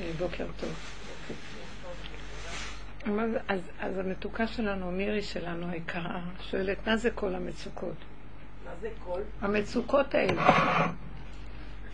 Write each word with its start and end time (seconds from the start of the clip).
אה, 0.00 0.10
בוקר 0.18 0.46
טוב. 0.60 0.74
אז, 3.48 3.60
אז 3.80 3.98
המתוקה 3.98 4.46
שלנו, 4.46 4.90
מירי 4.90 5.22
שלנו 5.22 5.68
היקרה, 5.70 6.20
שואלת, 6.50 6.88
מה 6.88 6.96
זה 6.96 7.10
כל 7.10 7.34
המצוקות? 7.34 7.94
מה 8.64 8.70
זה 8.80 8.88
כל? 9.04 9.20
המצוקות 9.40 10.14
האלה. 10.14 10.42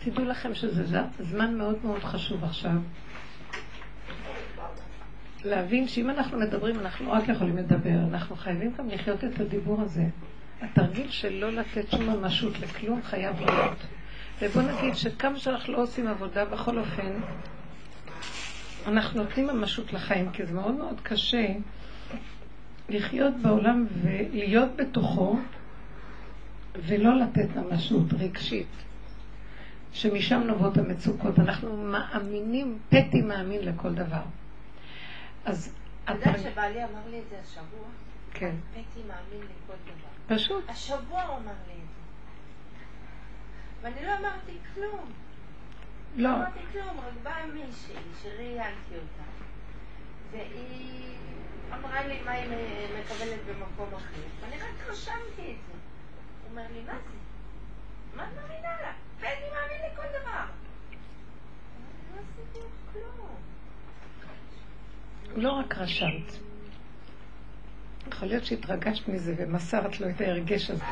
תדעו 0.03 0.25
לכם 0.25 0.53
שזה 0.55 1.01
זמן 1.19 1.57
מאוד 1.57 1.77
מאוד 1.85 2.03
חשוב 2.03 2.43
עכשיו. 2.43 2.71
להבין 5.45 5.87
שאם 5.87 6.09
אנחנו 6.09 6.39
מדברים, 6.39 6.79
אנחנו 6.79 7.11
רק 7.11 7.27
יכולים 7.27 7.57
לדבר, 7.57 7.99
אנחנו 8.09 8.35
חייבים 8.35 8.71
גם 8.77 8.89
לחיות 8.89 9.23
את 9.23 9.39
הדיבור 9.39 9.81
הזה. 9.81 10.03
התרגיל 10.61 11.09
של 11.09 11.33
לא 11.33 11.51
לתת 11.51 11.91
שום 11.91 12.09
ממשות 12.09 12.59
לכלום 12.59 13.01
חייב 13.03 13.39
להיות. 13.39 13.77
ובוא 14.41 14.61
נגיד 14.61 14.95
שכמה 14.95 15.39
שאנחנו 15.39 15.73
לא 15.73 15.81
עושים 15.81 16.07
עבודה, 16.07 16.45
בכל 16.45 16.77
אופן, 16.77 17.11
אנחנו 18.87 19.23
נותנים 19.23 19.47
ממשות 19.47 19.93
לחיים, 19.93 20.31
כי 20.31 20.45
זה 20.45 20.53
מאוד 20.53 20.73
מאוד 20.73 21.01
קשה 21.03 21.47
לחיות 22.89 23.33
בעולם 23.41 23.87
ולהיות 24.01 24.75
בתוכו 24.75 25.37
ולא 26.75 27.19
לתת 27.19 27.55
ממשות 27.55 28.13
רגשית, 28.19 28.67
שמשם 29.93 30.39
נובעות 30.39 30.77
המצוקות. 30.77 31.39
אנחנו 31.39 31.77
מאמינים, 31.77 32.79
פטי 32.89 33.21
מאמין 33.21 33.61
לכל 33.61 33.93
דבר. 33.93 34.23
אז... 35.45 35.73
אתה 36.03 36.13
יודע 36.13 36.39
שבעלי 36.39 36.83
אמר 36.83 37.09
לי 37.09 37.19
את 37.19 37.29
זה 37.29 37.35
השבוע? 37.43 37.87
כן. 38.33 38.55
פטי 38.71 38.99
מאמין 39.07 39.47
לכל 39.47 39.73
דבר. 39.83 40.35
פשוט. 40.35 40.63
השבוע 40.69 41.21
הוא 41.21 41.37
אמר 41.37 41.53
לי 41.67 41.73
את 41.73 41.87
זה. 41.87 42.01
ואני 43.81 44.05
לא 44.05 44.11
אמרתי 44.19 44.51
כלום. 44.73 45.20
לא. 46.15 46.29
לא 46.29 46.35
אמרתי 46.35 46.59
כלום, 46.71 46.99
רק 46.99 47.13
באה 47.23 47.45
מישהי 47.45 47.95
שראיינתי 48.21 48.95
אותה, 48.95 49.23
והיא 50.31 51.17
אמרה 51.73 52.07
לי 52.07 52.21
מה 52.25 52.31
היא 52.31 52.49
מקבלת 52.99 53.39
במקום 53.47 53.93
אחר, 53.95 54.21
ואני 54.41 54.55
רק 54.55 54.87
רשמתי 54.89 55.21
את 55.51 55.57
זה. 55.67 55.73
הוא 55.73 56.49
אומר 56.49 56.63
לי, 56.73 56.81
מה 56.81 56.93
זה? 56.93 57.17
מה 58.15 58.23
את 58.23 58.29
מאמינה 58.35 58.81
לה? 58.81 58.91
ואני 59.19 59.45
מאמין 59.53 59.91
לכל 59.93 60.19
דבר. 60.21 60.45
לא. 62.95 63.01
לא 65.35 65.51
רק 65.51 65.77
רשמת. 65.77 66.33
יכול 68.07 68.27
להיות 68.27 68.45
שהתרגשת 68.45 69.07
מזה 69.07 69.35
ומסרת 69.37 69.99
לו 69.99 70.09
את 70.09 70.21
ההרגש 70.21 70.69
הזה. 70.69 70.83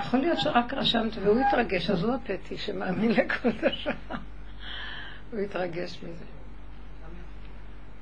יכול 0.00 0.20
להיות 0.20 0.38
שרק 0.40 0.74
רשמת 0.74 1.16
והוא 1.16 1.40
התרגש, 1.48 1.90
אז 1.90 2.04
הוא 2.04 2.14
הפטי 2.14 2.58
שמאמין 2.58 3.10
לכל 3.10 3.50
דבר. 3.50 4.16
הוא 5.32 5.40
התרגש 5.40 5.98
מזה. 6.02 6.24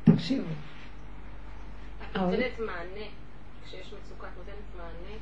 תקשיבו. 0.05 0.48
את 2.12 2.17
נותנת 2.17 2.59
מענה, 2.59 3.06
כשיש 3.67 3.92
מצוקה 3.92 4.27
את 4.27 4.33
נותנת 4.37 4.77
מענה, 4.77 5.19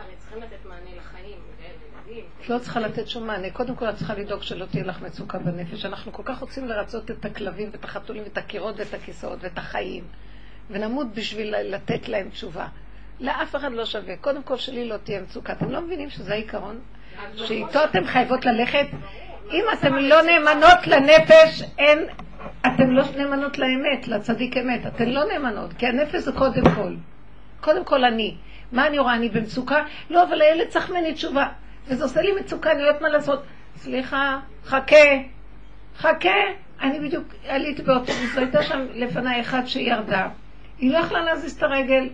הרי 0.00 0.16
צריכים 0.18 0.42
לתת 0.42 0.64
מענה 0.64 0.96
לחיים, 0.96 1.38
לילדים. 1.60 2.24
את 2.40 2.48
לא 2.48 2.58
צריכה 2.58 2.80
לתת 2.80 3.08
שום 3.08 3.26
מענה. 3.26 3.50
קודם 3.50 3.76
כל 3.76 3.90
את 3.90 3.94
צריכה 3.96 4.14
לדאוג 4.14 4.42
שלא 4.42 4.66
תהיה 4.66 4.84
לך 4.84 5.02
מצוקה 5.02 5.38
בנפש. 5.38 5.84
אנחנו 5.84 6.12
כל 6.12 6.22
כך 6.24 6.38
רוצים 6.38 6.68
לרצות 6.68 7.10
את 7.10 7.24
הכלבים 7.24 7.68
ואת 7.72 7.84
החתולים 7.84 8.22
ואת 8.22 8.38
הקירות 8.38 8.74
ואת 8.78 8.94
הכיסאות 8.94 9.38
ואת 9.42 9.58
החיים, 9.58 10.04
ונמות 10.70 11.06
בשביל 11.14 11.56
לתת 11.56 12.08
להם 12.08 12.30
תשובה. 12.30 12.68
לאף 13.20 13.56
אחד 13.56 13.72
לא 13.72 13.84
שווה. 13.84 14.16
קודם 14.16 14.42
כל 14.42 14.56
שלי 14.56 14.88
לא 14.88 14.96
תהיה 14.96 15.20
מצוקה. 15.20 15.52
אתם 15.52 15.70
לא 15.70 15.80
מבינים 15.80 16.10
שזה 16.10 16.32
העיקרון? 16.32 16.80
שאיתו 17.34 17.84
אתן 17.84 18.06
חייבות 18.06 18.44
ללכת? 18.44 18.86
אם 19.52 19.64
אתן 19.72 19.92
לא 19.92 20.22
נאמנות 20.22 20.86
לנפש, 20.86 21.62
אין... 21.78 21.98
אתן 22.60 22.90
לא 22.90 23.04
נאמנות 23.16 23.58
לאמת, 23.58 24.08
לצדיק 24.08 24.56
אמת. 24.56 24.86
אתן 24.86 25.08
לא 25.08 25.24
נאמנות, 25.24 25.72
כי 25.72 25.86
הנפש 25.86 26.16
זה 26.16 26.32
קודם 26.32 26.62
כל. 26.74 26.94
קודם 27.60 27.84
כל 27.84 28.04
אני. 28.04 28.36
מה 28.72 28.86
אני 28.86 28.98
רואה? 28.98 29.14
אני 29.14 29.28
במצוקה? 29.28 29.84
לא, 30.10 30.22
אבל 30.22 30.42
הילד 30.42 30.68
צריך 30.68 30.90
ממני 30.90 31.14
תשובה. 31.14 31.46
וזה 31.86 32.04
עושה 32.04 32.22
לי 32.22 32.32
מצוקה, 32.32 32.72
אני 32.72 32.82
לא 32.82 32.86
יודעת 32.86 33.02
מה 33.02 33.08
לעשות. 33.08 33.42
סליחה, 33.76 34.38
חכה, 34.64 34.96
חכה. 35.96 36.34
אני 36.82 37.00
בדיוק 37.00 37.24
עליתי 37.48 37.82
באוטובוס, 37.82 38.34
והייתה 38.36 38.62
שם 38.62 38.86
לפניי 38.94 39.40
אחת 39.40 39.66
שירדה. 39.66 40.28
היא 40.78 40.92
לא 40.92 40.98
יכלה 40.98 41.24
להזיז 41.24 41.56
את 41.56 41.62
הרגל. 41.62 42.08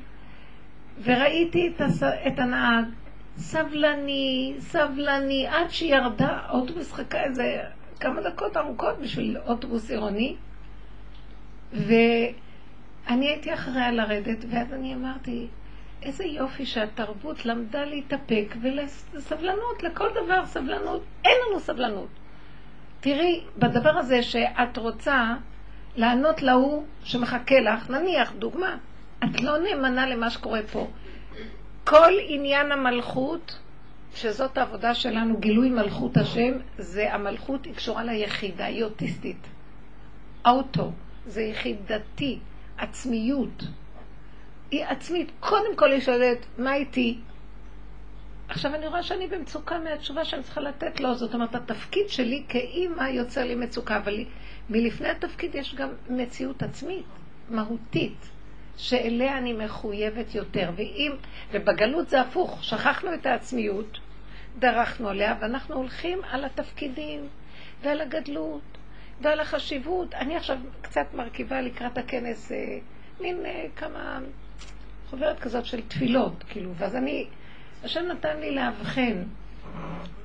וראיתי 1.03 1.73
את, 1.77 1.81
הס... 1.81 2.03
את 2.03 2.39
הנהג, 2.39 2.84
סבלני, 3.37 4.55
סבלני, 4.59 5.47
עד 5.47 5.71
שירדה, 5.71 6.39
האוטובוס 6.47 6.93
חכה 6.93 7.25
איזה 7.25 7.62
כמה 8.01 8.21
דקות 8.21 8.57
ארוכות 8.57 8.99
בשביל 8.99 9.39
אוטובוס 9.39 9.91
עירוני, 9.91 10.37
ואני 11.73 13.29
הייתי 13.29 13.55
אחריה 13.55 13.91
לרדת, 13.91 14.45
ואז 14.51 14.73
אני 14.73 14.95
אמרתי, 14.95 15.47
איזה 16.03 16.25
יופי 16.25 16.67
שהתרבות 16.67 17.47
למדה 17.47 17.85
להתאפק 17.85 18.56
ולסבלנות, 18.62 19.83
לכל 19.83 20.09
דבר 20.25 20.47
סבלנות. 20.47 21.03
אין 21.25 21.37
לנו 21.49 21.61
סבלנות. 21.61 22.09
תראי, 23.01 23.41
בדבר 23.59 23.99
הזה 23.99 24.23
שאת 24.23 24.77
רוצה 24.77 25.35
לענות 25.97 26.43
להוא 26.43 26.85
שמחכה 27.05 27.61
לך, 27.61 27.91
נניח, 27.91 28.33
דוגמה, 28.33 28.77
את 29.25 29.41
לא 29.41 29.59
נאמנה 29.59 30.06
למה 30.06 30.31
שקורה 30.31 30.60
פה. 30.72 30.88
כל 31.84 32.12
עניין 32.28 32.72
המלכות, 32.72 33.59
שזאת 34.15 34.59
העבודה 34.59 34.94
שלנו, 34.94 35.37
גילוי 35.37 35.71
מלכות 35.71 36.16
השם, 36.16 36.53
זה 36.78 37.15
המלכות 37.15 37.65
היא 37.65 37.75
קשורה 37.75 38.05
ליחידה, 38.05 38.66
היא 38.66 38.84
אוטיסטית. 38.84 39.47
אוטו, 40.47 40.93
זה 41.26 41.43
יחידתי, 41.43 42.38
עצמיות. 42.78 43.62
היא 44.71 44.84
עצמית. 44.84 45.32
קודם 45.41 45.76
כל 45.76 45.93
היא 45.93 46.00
שואלת, 46.00 46.47
מה 46.59 46.75
איתי? 46.75 47.19
עכשיו 48.49 48.75
אני 48.75 48.87
רואה 48.87 49.03
שאני 49.03 49.26
במצוקה 49.26 49.78
מהתשובה 49.78 50.25
שאני 50.25 50.43
צריכה 50.43 50.60
לתת 50.60 51.00
לו, 51.00 51.15
זאת 51.15 51.34
אומרת, 51.34 51.55
התפקיד 51.55 52.09
שלי 52.09 52.44
כאימא 52.49 53.03
יוצר 53.03 53.44
לי 53.44 53.55
מצוקה, 53.55 53.97
אבל 53.97 54.25
מלפני 54.71 55.09
התפקיד 55.09 55.55
יש 55.55 55.75
גם 55.75 55.88
מציאות 56.10 56.62
עצמית, 56.62 57.06
מהותית. 57.50 58.31
שאליה 58.76 59.38
אני 59.38 59.53
מחויבת 59.53 60.34
יותר. 60.34 60.70
ואם, 60.76 61.12
ובגלות 61.53 62.09
זה 62.09 62.20
הפוך, 62.20 62.64
שכחנו 62.64 63.14
את 63.14 63.26
העצמיות, 63.26 63.98
דרכנו 64.59 65.09
עליה, 65.09 65.34
ואנחנו 65.41 65.75
הולכים 65.75 66.19
על 66.31 66.44
התפקידים 66.44 67.28
ועל 67.82 68.00
הגדלות 68.00 68.62
ועל 69.20 69.41
החשיבות. 69.41 70.14
אני 70.14 70.37
עכשיו 70.37 70.59
קצת 70.82 71.06
מרכיבה 71.14 71.60
לקראת 71.60 71.98
הכנס 71.98 72.53
אה, 72.53 72.78
מין 73.20 73.47
אה, 73.47 73.66
כמה 73.76 74.19
חוברת 75.10 75.38
כזאת 75.38 75.66
של 75.66 75.82
תפילות, 75.88 76.44
כאילו, 76.48 76.75
ואז 76.75 76.97
אני, 76.97 77.26
השם 77.84 78.04
נתן 78.04 78.37
לי 78.41 78.54
לאבחן 78.54 79.22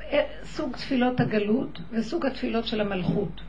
אה, 0.02 0.26
סוג 0.44 0.76
תפילות 0.76 1.20
הגלות 1.20 1.80
וסוג 1.92 2.26
התפילות 2.26 2.66
של 2.68 2.82
המלכות. 2.82 3.42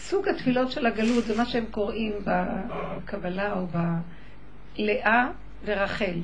סוג 0.00 0.28
התפילות 0.28 0.70
של 0.70 0.86
הגלות 0.86 1.24
זה 1.24 1.36
מה 1.36 1.46
שהם 1.46 1.64
קוראים 1.70 2.12
בקבלה 2.24 3.52
או 3.52 3.66
בלאה 4.76 5.28
ורחל. 5.64 6.20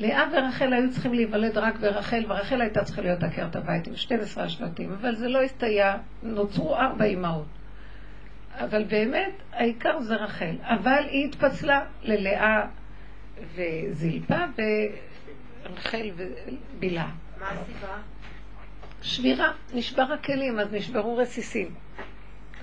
לאה 0.00 0.24
ורחל 0.32 0.72
היו 0.72 0.90
צריכים 0.90 1.14
להיוולד 1.14 1.58
רק 1.58 1.76
ברחל, 1.76 2.24
ורחל 2.28 2.60
הייתה 2.60 2.84
צריכה 2.84 3.02
להיות 3.02 3.22
עקרת 3.22 3.56
הבית 3.56 3.86
עם 3.86 3.96
12 3.96 4.44
השבטים, 4.44 4.92
אבל 4.92 5.16
זה 5.16 5.28
לא 5.28 5.42
הסתייע, 5.42 5.96
נוצרו 6.22 6.76
ארבע 6.76 7.04
אמהות. 7.04 7.46
אבל 8.54 8.84
באמת, 8.84 9.32
העיקר 9.52 10.00
זה 10.00 10.14
רחל. 10.14 10.56
אבל 10.62 11.04
היא 11.10 11.28
התפצלה 11.28 11.84
ללאה 12.02 12.66
וזלפה 13.54 14.44
ורחל 15.66 16.10
ובילה. 16.16 17.08
מה 17.40 17.46
הסיבה? 17.48 17.96
שבירה, 19.02 19.52
נשבר 19.74 20.02
הכלים, 20.12 20.58
אז 20.58 20.72
נשברו 20.72 21.16
רסיסים. 21.16 21.74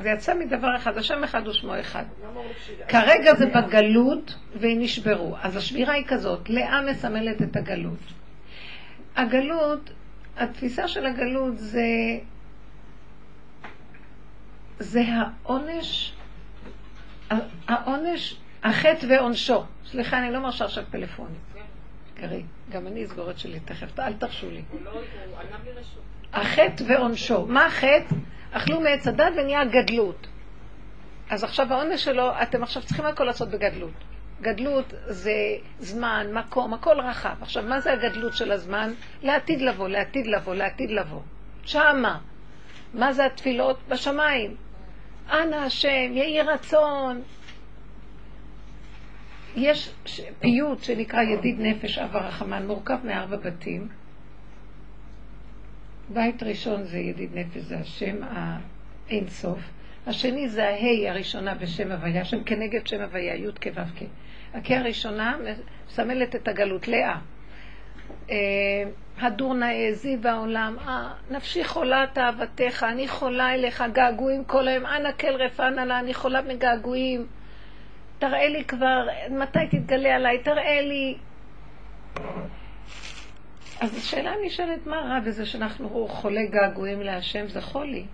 זה 0.02 0.10
יצא 0.10 0.34
מדבר 0.36 0.76
אחד, 0.76 0.98
השם 0.98 1.24
אחד 1.24 1.48
ושמו 1.48 1.80
אחד. 1.80 2.04
כרגע 2.88 3.36
זה 3.36 3.46
בגלות 3.46 4.36
והם 4.56 4.80
נשברו. 4.80 5.36
אז 5.42 5.56
השבירה 5.56 5.94
היא 5.94 6.06
כזאת, 6.08 6.50
לאה 6.50 6.82
מסמלת 6.82 7.42
את 7.42 7.56
הגלות. 7.56 8.00
הגלות, 9.16 9.90
התפיסה 10.38 10.88
של 10.88 11.06
הגלות 11.06 11.58
זה, 11.58 11.86
זה 14.80 15.02
העונש, 15.08 16.14
העונש, 17.68 18.36
החטא 18.64 19.06
ועונשו. 19.10 19.64
סליחה, 19.86 20.18
אני 20.18 20.32
לא 20.32 20.40
מרשה 20.40 20.66
עכשיו 20.66 20.84
פלאפונים. 20.92 21.40
קרי, 22.16 22.44
גם 22.72 22.88
אני 22.88 23.06
אסגור 23.06 23.32
את 23.32 23.40
שלי 23.40 23.60
תכף, 23.60 24.00
אל 24.00 24.14
תרשו 24.14 24.52
לי. 24.52 24.62
לא. 24.84 25.02
החטא 26.34 26.84
ועונשו. 26.88 27.46
מה 27.46 27.66
החטא? 27.66 28.16
אכלו 28.52 28.80
מעץ 28.80 29.08
הדת 29.08 29.34
ונהיה 29.38 29.66
גדלות. 29.66 30.28
אז 31.30 31.44
עכשיו 31.44 31.74
העונש 31.74 32.04
שלו, 32.04 32.32
אתם 32.42 32.64
עכשיו 32.64 32.84
צריכים 32.84 33.06
הכל 33.06 33.24
לעשות 33.24 33.50
בגדלות. 33.50 34.04
גדלות 34.42 34.94
זה 35.06 35.34
זמן, 35.80 36.28
מקום, 36.34 36.74
הכל 36.74 37.00
רחב. 37.00 37.36
עכשיו, 37.42 37.64
מה 37.64 37.80
זה 37.80 37.94
הגדלות 37.94 38.34
של 38.34 38.52
הזמן? 38.52 38.94
לעתיד 39.24 39.62
לבוא, 39.62 39.88
לעתיד 39.88 40.28
לבוא, 40.28 40.56
לעתיד 40.56 40.92
לבוא. 40.92 41.22
שמה. 41.64 42.20
מה 42.94 43.14
זה 43.14 43.26
התפילות? 43.26 43.80
בשמיים. 43.90 44.56
אנא 45.32 45.56
השם, 45.56 46.12
יהי 46.14 46.42
רצון. 46.42 47.22
יש 49.56 49.94
פיוט 50.40 50.84
שנקרא 50.84 51.22
ידיד 51.22 51.56
נפש 51.60 51.98
אב 51.98 52.16
הרחמן, 52.16 52.68
מורכב 52.68 52.98
מארבע 53.04 53.38
בתים. 53.38 53.88
בית 56.10 56.44
ראשון 56.44 56.84
זה 56.84 56.98
ידיד 56.98 57.38
נפש, 57.38 57.58
זה 57.58 57.78
השם 57.78 58.16
האין 58.24 59.28
סוף. 59.30 59.60
השני 60.08 60.50
זה 60.50 60.68
ההי 60.68 61.10
הראשונה 61.10 61.56
בשם 61.56 61.92
הוויה, 61.92 62.26
שם 62.26 62.44
כנגד 62.44 62.88
שם 62.88 63.02
הוויה, 63.02 63.36
י' 63.36 63.52
כו' 63.64 63.82
כ'. 63.98 64.04
הכי 64.54 64.76
הראשונה 64.76 65.38
מסמלת 65.88 66.36
את 66.36 66.48
הגלות, 66.48 66.88
לאה. 66.88 67.16
אה, 68.30 68.36
הדור 69.20 69.54
נאה, 69.54 69.90
זיו 69.94 70.28
העולם, 70.28 70.76
אה, 70.88 71.14
נפשי 71.32 71.64
חולה 71.64 72.06
תאוותך, 72.14 72.86
אני 72.90 73.08
חולה 73.08 73.54
אליך, 73.54 73.84
געגועים 73.94 74.44
כל 74.44 74.68
היום, 74.68 74.86
אנא 74.86 75.12
כל 75.12 75.36
רפאנה 75.42 75.86
לה, 75.86 76.00
אני 76.00 76.14
חולה 76.14 76.42
מגעגועים. 76.42 77.28
תראה 78.20 78.50
לי 78.50 78.64
כבר, 78.64 79.08
מתי 79.30 79.68
תתגלה 79.72 80.16
עליי, 80.16 80.44
תראה 80.44 80.82
לי. 80.82 81.18
אז 83.80 83.98
השאלה 83.98 84.34
נשאלת, 84.46 84.88
מה 84.88 84.98
רע 84.98 85.20
בזה 85.20 85.46
שאנחנו 85.46 86.08
חולי 86.08 86.48
געגועים 86.48 87.02
להשם? 87.02 87.48
זה 87.48 87.62
חולי. 87.62 88.06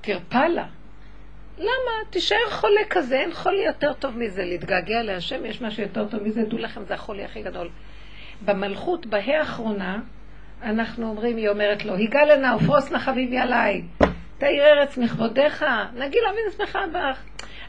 תרפא 0.00 0.46
לה. 0.46 0.66
למה? 1.58 2.10
תישאר 2.10 2.50
חולה 2.50 2.80
כזה, 2.90 3.20
אין 3.20 3.32
חולי 3.34 3.66
יותר 3.66 3.92
טוב 3.92 4.18
מזה. 4.18 4.44
להתגעגע 4.44 5.02
להשם, 5.02 5.44
יש 5.44 5.62
משהו 5.62 5.82
יותר 5.82 6.08
טוב 6.08 6.22
מזה, 6.22 6.42
דעו 6.42 6.58
לכם, 6.58 6.84
זה 6.84 6.94
החולי 6.94 7.24
הכי 7.24 7.42
גדול. 7.42 7.68
במלכות, 8.44 9.06
בהא 9.06 9.30
האחרונה, 9.38 10.00
אנחנו 10.62 11.08
אומרים, 11.08 11.36
היא 11.36 11.48
אומרת 11.48 11.84
לו, 11.84 11.94
ופרוס 12.60 12.90
נא 12.90 12.98
חביבי 12.98 13.38
עליי, 13.38 13.82
תאיר 14.38 14.64
ארץ 14.64 14.98
מכבודיך, 14.98 15.64
נגילה 15.94 16.28
ונשמחה 16.30 16.78
בך. 16.86 17.22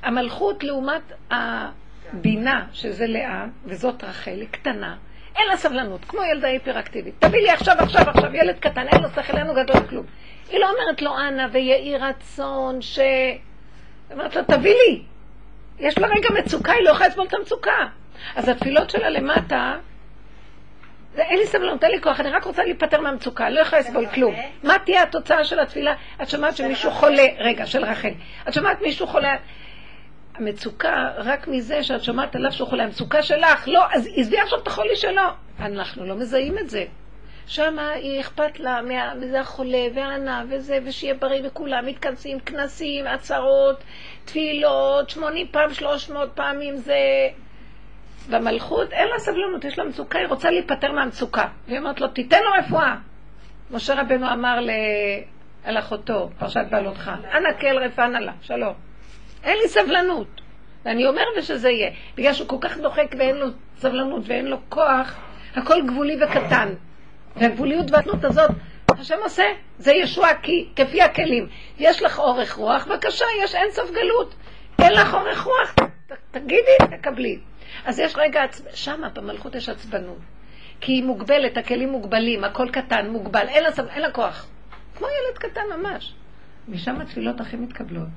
המלכות 0.04 0.64
לעומת 0.64 1.02
הבינה, 1.32 2.66
שזה 2.74 3.08
לאה, 3.08 3.46
וזאת 3.66 4.04
רחל, 4.04 4.32
היא 4.32 4.48
קטנה, 4.52 4.98
אין 5.40 5.48
לה 5.48 5.58
סבלנות, 5.58 6.06
כמו 6.06 6.22
ילדה 6.24 6.48
היפראקטיבית. 6.48 7.16
תביא 7.20 7.42
לי 7.42 7.50
עכשיו, 7.50 7.76
עכשיו, 7.80 8.10
עכשיו, 8.10 8.36
ילד 8.36 8.60
קטן, 8.60 8.88
אין 8.88 9.02
לו 9.02 9.10
שכל, 9.10 9.38
אין 9.38 9.48
לו 9.48 9.54
גדול 9.54 9.88
כלום. 9.90 10.06
היא 10.50 10.60
לא 10.60 10.70
אומרת 10.70 11.02
לו, 11.02 11.18
אנא, 11.20 11.48
ויהי 11.52 11.98
רצון 11.98 12.82
ש... 12.82 13.00
היא 13.00 13.38
אומרת 14.12 14.36
לו, 14.36 14.42
תביא 14.48 14.74
לי. 14.74 15.02
יש 15.80 15.98
לה 15.98 16.08
רגע 16.08 16.30
מצוקה, 16.40 16.72
היא 16.72 16.84
לא 16.84 16.90
יכולה 16.90 17.08
לסבול 17.08 17.28
את 17.28 17.34
המצוקה. 17.34 17.88
אז 18.36 18.50
התפילות 18.50 18.90
שלה 18.90 19.10
למטה, 19.10 19.76
זה, 21.16 21.22
אין 21.22 21.40
לי 21.40 21.46
סבלנות, 21.46 21.84
אין 21.84 21.92
לי 21.92 22.02
כוח, 22.02 22.20
אני 22.20 22.30
רק 22.30 22.44
רוצה 22.44 22.64
להיפטר 22.64 23.02
מהמצוקה, 23.02 23.50
לא 23.50 23.60
יכולה 23.60 23.82
לסבול 23.82 24.06
כלום. 24.06 24.36
מה 24.64 24.80
תהיה 24.86 25.04
התוצאה 25.04 25.44
של 25.44 25.60
התפילה? 25.60 25.94
את 26.22 26.30
שומעת 26.30 26.58
שמישהו 26.58 26.92
חולה, 26.92 27.26
רגע, 27.38 27.66
של 27.66 27.86
רחל. 27.86 28.12
את 28.48 28.54
שומעת 28.54 28.82
מישהו 28.82 29.08
חולה, 29.08 29.36
המצוקה 30.40 31.12
רק 31.18 31.48
מזה 31.48 31.84
שאת 31.84 32.04
שומעת 32.04 32.36
עליו 32.36 32.52
שהוא 32.52 32.68
חולה, 32.68 32.84
המצוקה 32.84 33.22
שלך, 33.24 33.68
לא, 33.68 33.86
אז 33.94 34.10
עזבי 34.16 34.40
עכשיו 34.40 34.60
את 34.60 34.68
החולי 34.68 34.96
שלו. 34.96 35.22
אנחנו 35.60 36.06
לא 36.06 36.16
מזהים 36.16 36.58
את 36.58 36.70
זה. 36.70 36.86
שם 37.48 37.80
היא 37.80 38.22
אכפת 38.22 38.60
לה 38.60 38.80
מזה 39.16 39.40
החולה 39.40 39.88
והענה 39.96 40.44
וזה, 40.50 40.80
ושיהיה 40.86 41.14
בריא 41.14 41.42
וכולם 41.44 41.86
מתכנסים, 41.86 42.40
כנסים, 42.40 43.08
עצרות, 43.08 43.84
תפילות, 44.26 45.10
שמונים 45.10 45.48
פעם, 45.52 45.74
שלוש 45.74 46.10
מאות 46.10 46.30
פעמים 46.36 46.76
זה... 46.78 46.98
במלכות 48.30 48.94
אין 48.94 49.08
לה 49.08 49.20
סבלנות, 49.20 49.66
יש 49.66 49.80
לה 49.80 49.84
מצוקה, 49.84 50.20
היא 50.20 50.28
רוצה 50.28 50.52
להיפטר 50.52 50.92
מהמצוקה. 50.92 51.48
והיא 51.68 51.80
אומרת 51.80 52.02
לו, 52.02 52.08
תיתן 52.08 52.44
לו 52.44 52.52
רפואה. 52.60 52.96
משה 53.72 54.02
רבנו 54.02 54.34
אמר 54.34 54.60
ל... 54.60 54.70
על 55.64 55.78
אחותו, 55.78 56.30
פרשת 56.40 56.66
בעלותך, 56.72 57.12
אנא 57.34 57.50
כל 57.62 57.78
רפאנה 57.78 58.20
לה, 58.20 58.32
שלום. 58.42 58.89
אין 59.44 59.58
לי 59.58 59.68
סבלנות. 59.68 60.42
ואני 60.86 61.08
אומר 61.08 61.24
ושזה 61.38 61.70
יהיה. 61.70 61.92
בגלל 62.16 62.34
שהוא 62.34 62.48
כל 62.48 62.58
כך 62.62 62.78
דוחק 62.78 63.16
ואין 63.18 63.36
לו 63.36 63.48
סבלנות 63.78 64.24
ואין 64.28 64.46
לו 64.46 64.58
כוח, 64.70 65.16
הכל 65.56 65.88
גבולי 65.88 66.24
וקטן. 66.24 66.70
והגבוליות 67.36 67.92
והתנות 67.92 68.24
הזאת, 68.24 68.52
השם 68.90 69.16
עושה, 69.24 69.44
זה 69.78 69.92
ישוע 69.94 70.28
כי, 70.42 70.70
כפי 70.76 71.02
הכלים. 71.02 71.48
יש 71.78 72.02
לך 72.02 72.20
אורך 72.20 72.54
רוח, 72.54 72.88
בבקשה, 72.88 73.26
יש 73.44 73.56
אין 73.56 73.72
סוף 73.72 73.92
גלות. 73.92 74.36
אין 74.82 74.94
לך 74.94 75.14
אורך 75.14 75.42
רוח, 75.42 75.74
ת, 75.76 76.12
תגידי, 76.32 76.98
תקבלי. 76.98 77.40
אז 77.86 78.00
יש 78.00 78.14
רגע, 78.18 78.42
שמה 78.74 79.10
במלכות 79.10 79.56
יש 79.56 79.70
עצבנות. 79.70 80.18
כי 80.82 80.92
היא 80.92 81.04
מוגבלת, 81.04 81.58
הכלים 81.58 81.90
מוגבלים, 81.90 82.44
הכל 82.44 82.70
קטן, 82.72 83.10
מוגבל, 83.10 83.48
אין 83.48 83.64
לה, 83.64 83.70
אין 83.90 84.02
לה 84.02 84.12
כוח. 84.12 84.48
כמו 84.96 85.08
ילד 85.08 85.38
קטן 85.38 85.62
ממש. 85.78 86.14
משם 86.68 87.02
התפילות 87.02 87.42
הכי 87.42 87.58
מתקבלות. 87.58 88.08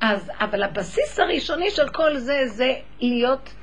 אז, 0.00 0.30
אבל 0.40 0.62
הבסיס 0.62 1.18
הראשוני 1.18 1.70
של 1.70 1.88
כל 1.88 2.16
זה, 2.16 2.46
זה 2.46 2.74
להיות 3.00 3.54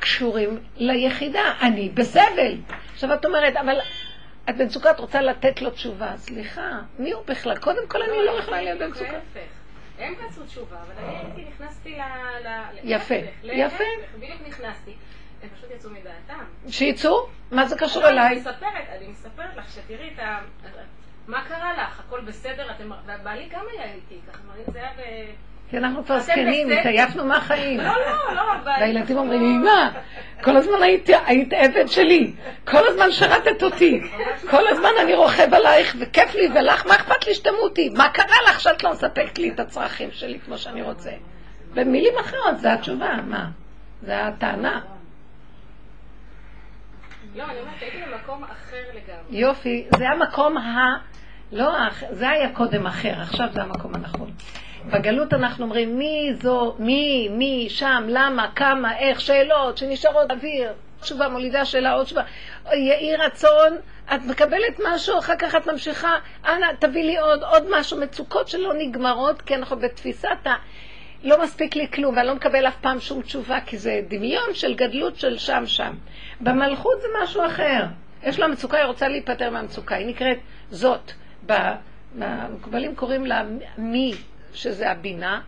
קשורים 0.00 0.60
ליחידה. 0.76 1.42
אני 1.60 1.88
בסבל. 1.88 2.56
עכשיו 2.92 3.14
את 3.14 3.24
אומרת, 3.24 3.56
אבל 3.56 3.78
את 4.50 4.56
במצוקה, 4.56 4.90
את 4.90 5.00
רוצה 5.00 5.20
לתת 5.20 5.62
לו 5.62 5.70
תשובה. 5.70 6.16
סליחה, 6.16 6.80
מי 6.98 7.12
הוא 7.12 7.22
בכלל? 7.26 7.58
קודם 7.58 7.88
כל 7.88 8.02
אני 8.02 8.26
לא 8.26 8.30
יכולה 8.30 8.62
להיות 8.62 8.78
במצוקה. 8.78 9.18
הם 9.98 10.14
רצו 10.26 10.44
תשובה, 10.44 10.76
אבל 10.76 11.04
אני 11.04 11.16
הייתי, 11.16 11.44
נכנסתי 11.50 11.98
ל... 12.44 12.48
יפה, 12.84 13.14
יפה. 13.42 13.84
בדיוק 14.16 14.40
נכנסתי. 14.48 14.92
הם 15.42 15.48
פשוט 15.56 15.70
יצאו 15.70 15.90
מדעתם. 15.90 16.44
שיצאו? 16.68 17.28
מה 17.50 17.66
זה 17.66 17.76
קשור 17.78 18.08
אליי? 18.08 18.26
אני 18.26 18.36
מספרת, 18.36 18.88
אני 18.96 19.06
מספרת 19.08 19.56
לך 19.56 19.72
שתראי 19.72 20.10
את 20.14 20.18
ה... 20.18 20.40
מה 21.26 21.44
קרה 21.48 21.72
לך? 21.72 22.00
הכל 22.00 22.20
בסדר? 22.20 22.70
אתם... 22.70 22.90
ובעלי 23.06 23.48
גם 23.48 23.64
היה 23.72 23.92
איתי, 23.92 24.18
ככה, 24.28 24.38
זה 24.72 24.78
היה 24.78 24.90
ב... 24.96 25.00
כי 25.72 25.78
אנחנו 25.78 26.04
כבר 26.04 26.18
זקנים, 26.18 26.70
התעייפנו 26.70 27.24
מהחיים. 27.24 27.80
לא, 27.80 27.84
לא, 27.84 28.34
לא. 28.34 28.42
והילדים 28.64 29.18
אומרים, 29.18 29.42
אמא, 29.42 29.88
כל 30.42 30.56
הזמן 30.56 30.82
היית 31.26 31.52
עבד 31.52 31.86
שלי, 31.86 32.32
כל 32.64 32.88
הזמן 32.88 33.12
שרתת 33.12 33.62
אותי, 33.62 34.00
כל 34.50 34.68
הזמן 34.68 34.88
אני 35.02 35.14
רוכב 35.14 35.54
עלייך 35.54 35.96
וכיף 35.98 36.34
לי 36.34 36.48
ולך, 36.54 36.86
מה 36.86 36.94
אכפת 36.94 37.26
לי 37.26 37.34
שתמותי? 37.34 37.88
מה 37.88 38.08
קרה 38.08 38.36
לך 38.48 38.60
שאת 38.60 38.82
לא 38.82 38.92
מספקת 38.92 39.38
לי 39.38 39.50
את 39.50 39.60
הצרכים 39.60 40.10
שלי 40.12 40.38
כמו 40.44 40.58
שאני 40.58 40.82
רוצה? 40.82 41.10
במילים 41.74 42.14
אחרות, 42.20 42.58
זו 42.58 42.68
התשובה, 42.68 43.16
מה? 43.26 43.46
זו 44.02 44.12
הטענה. 44.12 44.80
לא, 47.34 47.44
אני 47.44 47.60
אומרת, 47.60 47.74
הייתי 47.80 47.98
במקום 48.10 48.44
אחר 48.44 48.82
לגמרי. 48.88 49.40
יופי, 49.40 49.86
זה 49.98 50.08
המקום 50.08 50.58
ה... 50.58 50.98
לא, 51.52 51.72
זה 52.10 52.30
היה 52.30 52.54
קודם 52.54 52.86
אחר, 52.86 53.20
עכשיו 53.20 53.48
זה 53.52 53.62
המקום 53.62 53.94
הנכון. 53.94 54.30
בגלות 54.86 55.34
אנחנו 55.34 55.64
אומרים 55.64 55.98
מי 55.98 56.32
זו, 56.42 56.74
מי, 56.78 57.28
מי, 57.30 57.66
שם, 57.70 58.04
למה, 58.08 58.48
כמה, 58.56 58.98
איך, 58.98 59.20
שאלות 59.20 59.78
שנשארות 59.78 60.28
באוויר. 60.28 60.72
תשובה 61.00 61.28
מולידה 61.28 61.64
שאלה, 61.64 61.92
עוד 61.92 62.06
תשובה. 62.06 62.22
יהי 62.72 63.16
רצון, 63.16 63.76
את 64.14 64.20
מקבלת 64.26 64.80
משהו, 64.92 65.18
אחר 65.18 65.36
כך 65.38 65.54
את 65.54 65.66
ממשיכה, 65.66 66.12
אנא, 66.48 66.66
תביא 66.78 67.04
לי 67.04 67.18
עוד, 67.18 67.42
עוד 67.42 67.66
משהו, 67.70 68.00
מצוקות 68.00 68.48
שלא 68.48 68.72
נגמרות, 68.78 69.42
כי 69.42 69.54
אנחנו 69.54 69.76
בתפיסת 69.76 70.46
ה... 70.46 70.54
לא 71.24 71.42
מספיק 71.42 71.76
לי 71.76 71.88
כלום, 71.90 72.16
ואני 72.16 72.26
לא 72.26 72.34
מקבל 72.34 72.68
אף 72.68 72.76
פעם 72.80 73.00
שום 73.00 73.22
תשובה, 73.22 73.58
כי 73.66 73.78
זה 73.78 74.00
דמיון 74.08 74.54
של 74.54 74.74
גדלות 74.74 75.16
של 75.16 75.38
שם 75.38 75.62
שם. 75.66 75.94
במלכות 76.40 77.00
זה 77.00 77.08
משהו 77.22 77.46
אחר. 77.46 77.84
יש 78.22 78.38
לה 78.38 78.48
מצוקה, 78.48 78.76
היא 78.76 78.86
רוצה 78.86 79.08
להיפטר 79.08 79.50
מהמצוקה, 79.50 79.94
היא 79.94 80.06
נקראת 80.06 80.38
זאת. 80.70 81.12
במקובלים 81.46 82.94
קוראים 82.94 83.26
לה 83.26 83.42
מי, 83.78 84.14
שזה 84.54 84.90
הבינה, 84.90 85.40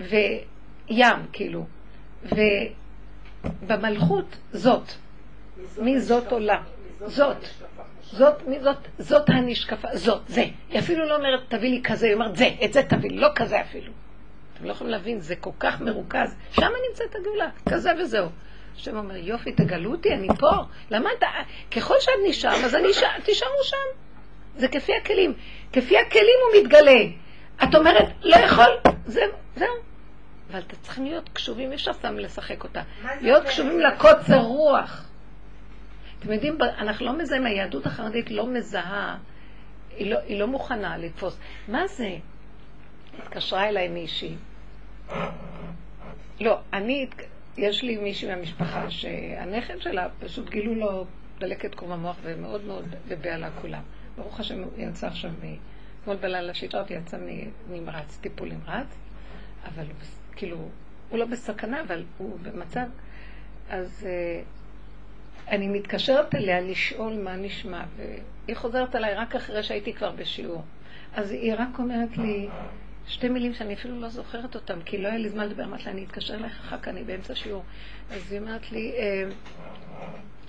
וים, 0.00 1.26
כאילו. 1.32 1.66
ובמלכות 3.62 4.36
זאת. 4.52 4.92
מי 5.78 6.00
זאת 6.00 6.32
עולה? 6.32 6.62
זאת. 7.06 7.36
זאת, 8.02 8.46
מי 8.46 8.60
זאת? 8.60 8.76
זאת 8.98 9.28
הנשקפה, 9.28 9.88
זאת, 9.94 10.22
זה. 10.28 10.44
היא 10.70 10.78
אפילו 10.78 11.08
לא 11.08 11.16
אומרת, 11.16 11.40
תביא 11.48 11.70
לי 11.70 11.80
כזה, 11.84 12.06
היא 12.06 12.14
אומרת, 12.14 12.36
זה, 12.36 12.48
את 12.64 12.72
זה 12.72 12.82
תביא 12.82 13.10
לי, 13.10 13.16
לא 13.16 13.28
כזה 13.34 13.60
אפילו. 13.60 13.92
אתם 14.54 14.64
לא 14.64 14.72
יכולים 14.72 14.90
להבין, 14.90 15.20
זה 15.20 15.36
כל 15.36 15.50
כך 15.58 15.80
מרוכז. 15.80 16.36
שם 16.50 16.68
נמצאת 16.88 17.14
הגאולה, 17.14 17.48
כזה 17.68 17.90
וזהו. 17.98 18.28
השם 18.76 18.96
אומר, 18.96 19.16
יופי, 19.16 19.52
תגלו 19.52 19.90
אותי, 19.90 20.14
אני 20.14 20.28
פה. 20.40 20.50
למה 20.90 21.10
אתה, 21.18 21.26
ככל 21.70 21.94
שאת 22.00 22.12
נשאר, 22.28 22.64
אז 22.64 22.74
אני 22.74 22.92
ש... 22.92 23.02
תישארו 23.24 23.64
שם. 23.64 24.00
זה 24.56 24.68
כפי 24.68 24.92
הכלים. 24.94 25.34
כפי 25.72 25.98
הכלים 25.98 26.38
הוא 26.42 26.62
מתגלה. 26.62 27.00
את 27.62 27.74
אומרת, 27.74 28.08
לא 28.22 28.36
יכול, 28.36 28.92
זהו, 29.06 29.30
זהו. 29.56 29.68
אבל 30.50 30.58
אתם 30.58 30.76
צריכים 30.82 31.04
להיות 31.04 31.28
קשובים, 31.32 31.70
אי 31.70 31.74
אפשר 31.74 31.92
סתם 31.92 32.18
לשחק 32.18 32.64
אותה. 32.64 32.82
להיות 33.20 33.44
קשובים 33.44 33.80
לקוצר 33.80 34.40
רוח. 34.40 35.08
אתם 36.18 36.32
יודעים, 36.32 36.58
אנחנו 36.78 37.06
לא 37.06 37.18
מזהים, 37.18 37.46
היהדות 37.46 37.86
החרדית 37.86 38.30
לא 38.30 38.46
מזהה, 38.46 39.16
היא 39.96 40.10
לא, 40.10 40.18
היא 40.18 40.40
לא 40.40 40.46
מוכנה 40.46 40.98
לתפוס. 40.98 41.38
מה 41.68 41.86
זה? 41.86 42.16
התקשרה 43.18 43.68
אליי 43.68 43.88
מישהי. 43.88 44.34
לא, 46.40 46.58
אני, 46.72 47.06
יש 47.56 47.82
לי 47.82 47.96
מישהי 47.96 48.28
מהמשפחה 48.28 48.90
שהנכד 48.90 49.80
שלה, 49.80 50.06
פשוט 50.20 50.50
גילו 50.50 50.74
לו 50.74 51.06
דלקת 51.38 51.74
קרום 51.74 51.92
המוח 51.92 52.16
ומאוד 52.22 52.64
מאוד 52.64 52.84
בבהלה 53.08 53.50
כולם. 53.60 53.82
ברוך 54.16 54.40
השם, 54.40 54.62
הוא 54.62 54.72
יצא 54.76 55.06
עכשיו 55.06 55.30
מ... 55.30 55.56
אתמול 56.06 56.20
בלילה 56.20 56.54
שיטה 56.54 56.80
אותי, 56.80 56.94
יצא 56.94 57.18
מנמרץ, 57.70 58.18
טיפול 58.20 58.48
נמרץ, 58.52 58.86
אבל 59.64 59.84
הוא, 59.84 59.94
כאילו, 60.36 60.68
הוא 61.10 61.18
לא 61.18 61.24
בסכנה, 61.24 61.80
אבל 61.80 62.04
הוא 62.18 62.38
במצב... 62.42 62.86
אז 63.70 64.06
uh, 64.06 65.50
אני 65.50 65.68
מתקשרת 65.68 66.34
אליה 66.34 66.60
לשאול 66.60 67.20
מה 67.22 67.36
נשמע, 67.36 67.84
והיא 67.96 68.56
חוזרת 68.56 68.96
אליי 68.96 69.14
רק 69.14 69.36
אחרי 69.36 69.62
שהייתי 69.62 69.92
כבר 69.92 70.10
בשיעור. 70.10 70.62
אז 71.14 71.30
היא 71.30 71.54
רק 71.58 71.78
אומרת 71.78 72.18
לי 72.18 72.48
שתי 73.06 73.28
מילים 73.28 73.54
שאני 73.54 73.74
אפילו 73.74 74.00
לא 74.00 74.08
זוכרת 74.08 74.54
אותן, 74.54 74.78
כי 74.84 74.98
לא 74.98 75.08
היה 75.08 75.18
לי 75.18 75.28
זמן 75.28 75.48
לדבר. 75.48 75.64
אמרתי 75.64 75.84
לה, 75.84 75.90
אני 75.90 76.04
אתקשר 76.04 76.34
אליך 76.34 76.60
אחר 76.60 76.78
כך, 76.78 76.88
אני 76.88 77.04
באמצע 77.04 77.34
שיעור. 77.34 77.62
אז 78.10 78.32
היא 78.32 78.40
אמרת 78.40 78.72
לי, 78.72 78.92
אה, 78.92 79.28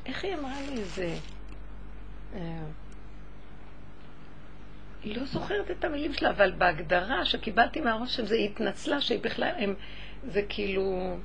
איך 0.05 0.23
היא 0.23 0.35
אמרה 0.35 0.61
לי 0.69 0.83
זה? 0.83 1.15
אה, 5.05 5.11
לא 5.15 5.25
זוכרת 5.25 5.71
את 5.71 5.85
המילים 5.85 6.13
שלה, 6.13 6.29
אבל 6.29 6.51
בהגדרה 6.51 7.25
שקיבלתי 7.25 7.81
מהראש 7.81 8.15
של 8.15 8.25
זה, 8.25 8.35
התנצלה 8.35 9.01
שהיא 9.01 9.19
בכלל, 9.19 9.51
הם, 9.57 9.75
זה 10.27 10.41
כאילו, 10.49 11.17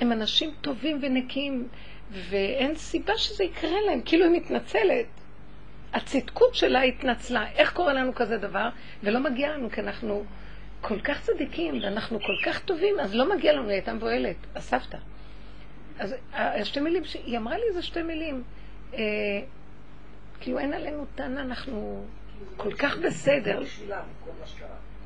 הם 0.00 0.12
אנשים 0.12 0.50
טובים 0.60 0.98
ונקיים, 1.02 1.68
ואין 2.10 2.74
סיבה 2.74 3.16
שזה 3.16 3.44
יקרה 3.44 3.80
להם, 3.86 4.00
כאילו 4.04 4.24
היא 4.24 4.32
מתנצלת. 4.32 5.06
הצדקות 5.92 6.54
שלה 6.54 6.82
התנצלה. 6.82 7.50
איך 7.50 7.72
קורה 7.72 7.92
לנו 7.92 8.14
כזה 8.14 8.38
דבר? 8.38 8.68
ולא 9.02 9.20
מגיע 9.20 9.52
לנו, 9.52 9.70
כי 9.70 9.80
אנחנו 9.80 10.24
כל 10.80 11.00
כך 11.00 11.20
צדיקים, 11.20 11.80
ואנחנו 11.82 12.20
כל 12.20 12.36
כך 12.44 12.64
טובים, 12.64 13.00
אז 13.00 13.14
לא 13.14 13.36
מגיע 13.36 13.52
לנו, 13.52 13.62
היא 13.62 13.72
הייתה 13.72 13.92
מבוהלת, 13.92 14.36
הסבתא. 14.54 14.98
אז 15.98 16.14
השתי 16.32 16.80
מילים, 16.80 17.02
היא 17.24 17.38
אמרה 17.38 17.56
לי 17.56 17.72
זה 17.74 17.82
שתי 17.82 18.02
מילים. 18.02 18.42
אה, 18.94 19.00
כאילו 20.40 20.58
אין 20.58 20.72
עלינו 20.72 21.06
טענה, 21.14 21.40
אנחנו 21.40 22.04
כל 22.56 22.72
כך 22.74 22.96
בסדר. 22.96 23.62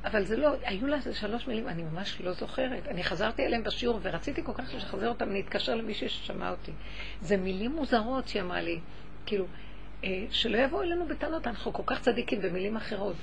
אבל 0.05 0.25
זה 0.25 0.37
לא, 0.37 0.51
היו 0.63 0.87
לה 0.87 0.97
שלוש 1.13 1.47
מילים, 1.47 1.69
אני 1.69 1.83
ממש 1.83 2.21
לא 2.21 2.33
זוכרת. 2.33 2.89
אני 2.89 3.05
חזרתי 3.05 3.47
אליהם 3.47 3.63
בשיעור 3.63 3.99
ורציתי 4.03 4.45
כל 4.45 4.53
כך 4.53 4.75
לשחזר 4.75 5.09
אותם, 5.09 5.33
להתקשר 5.33 5.75
למישהי 5.75 6.09
ששמע 6.09 6.51
אותי. 6.51 6.73
זה 7.23 7.37
מילים 7.37 7.71
מוזרות 7.71 8.29
שהיא 8.29 8.43
אמרה 8.43 8.61
לי, 8.61 8.81
כאילו, 9.27 9.47
אה, 10.05 10.25
שלא 10.31 10.59
יבואו 10.59 10.83
אלינו 10.83 11.07
בטענות, 11.07 11.47
אנחנו 11.47 11.73
כל 11.73 11.83
כך 11.87 12.01
צדיקים 12.01 12.43
במילים 12.43 12.77
אחרות. 12.77 13.17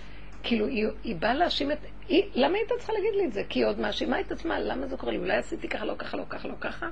כאילו, 0.44 0.68
היא, 0.68 0.88
היא 1.04 1.16
באה 1.16 1.34
להאשים 1.34 1.72
את... 1.72 1.78
היא, 2.08 2.24
למה 2.36 2.54
היא 2.54 2.58
הייתה 2.58 2.74
צריכה 2.78 2.94
להגיד 2.94 3.14
לי 3.18 3.26
את 3.26 3.34
זה? 3.34 3.44
כי 3.50 3.60
היא 3.60 3.66
עוד 3.66 3.80
מאשימה 3.80 4.20
את 4.20 4.32
עצמה, 4.32 4.60
למה 4.60 4.88
זה 4.88 4.98
קורה 4.98 5.12
לי? 5.12 5.18
אולי 5.18 5.38
עשיתי 5.38 5.68
ככה, 5.68 5.86
לא 5.86 5.96
ככה, 5.98 6.18
לא 6.18 6.24
ככה, 6.30 6.48
לא 6.48 6.56
ככה? 6.60 6.88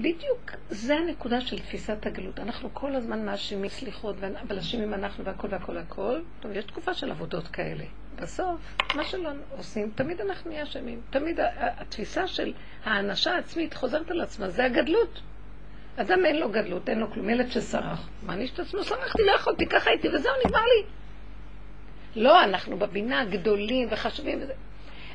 בדיוק, 0.00 0.50
זה 0.70 0.96
הנקודה 0.96 1.40
של 1.40 1.58
תפיסת 1.58 2.06
הגלות. 2.06 2.38
אנחנו 2.38 2.68
כל 2.72 2.94
הזמן 2.94 3.24
מאשימים 3.24 3.68
סליחות, 3.68 4.16
אבל 4.48 4.58
אשמים 4.58 4.94
אנחנו 4.94 5.24
והכל 5.24 5.48
והכל 5.50 5.76
והכל. 5.76 6.20
טוב, 6.40 6.52
יש 6.52 6.64
תקופה 6.64 6.94
של 6.94 7.10
עבודות 7.10 7.48
כאלה. 7.48 7.84
בסוף, 8.16 8.76
מה 8.94 9.04
שלא 9.04 9.30
עושים, 9.56 9.90
תמיד 9.94 10.20
אנחנו 10.20 10.50
נהיה 10.50 10.62
אשמים. 10.62 11.00
תמיד 11.10 11.40
התפיסה 11.56 12.26
של 12.26 12.52
האנשה 12.84 13.34
העצמית 13.34 13.74
חוזרת 13.74 14.10
על 14.10 14.20
עצמה, 14.20 14.48
זה 14.48 14.64
הגדלות. 14.64 15.20
אדם 15.96 16.26
אין 16.26 16.36
לו 16.36 16.48
גדלות, 16.50 16.88
אין 16.88 16.98
לו 16.98 17.10
כלום, 17.10 17.30
ילד 17.30 17.50
שסרח. 17.50 18.08
אני 18.28 18.48
את 18.54 18.60
עצמו? 18.60 18.84
סרחתי, 18.84 19.22
לא 19.22 19.32
יכולתי, 19.32 19.66
ככה 19.66 19.90
הייתי, 19.90 20.08
וזהו, 20.08 20.32
נגמר 20.46 20.60
לי. 20.60 20.84
לא, 22.22 22.44
אנחנו 22.44 22.76
בבינה 22.76 23.24
גדולים 23.24 23.88
וחשובים 23.90 24.38
וזה. 24.42 24.52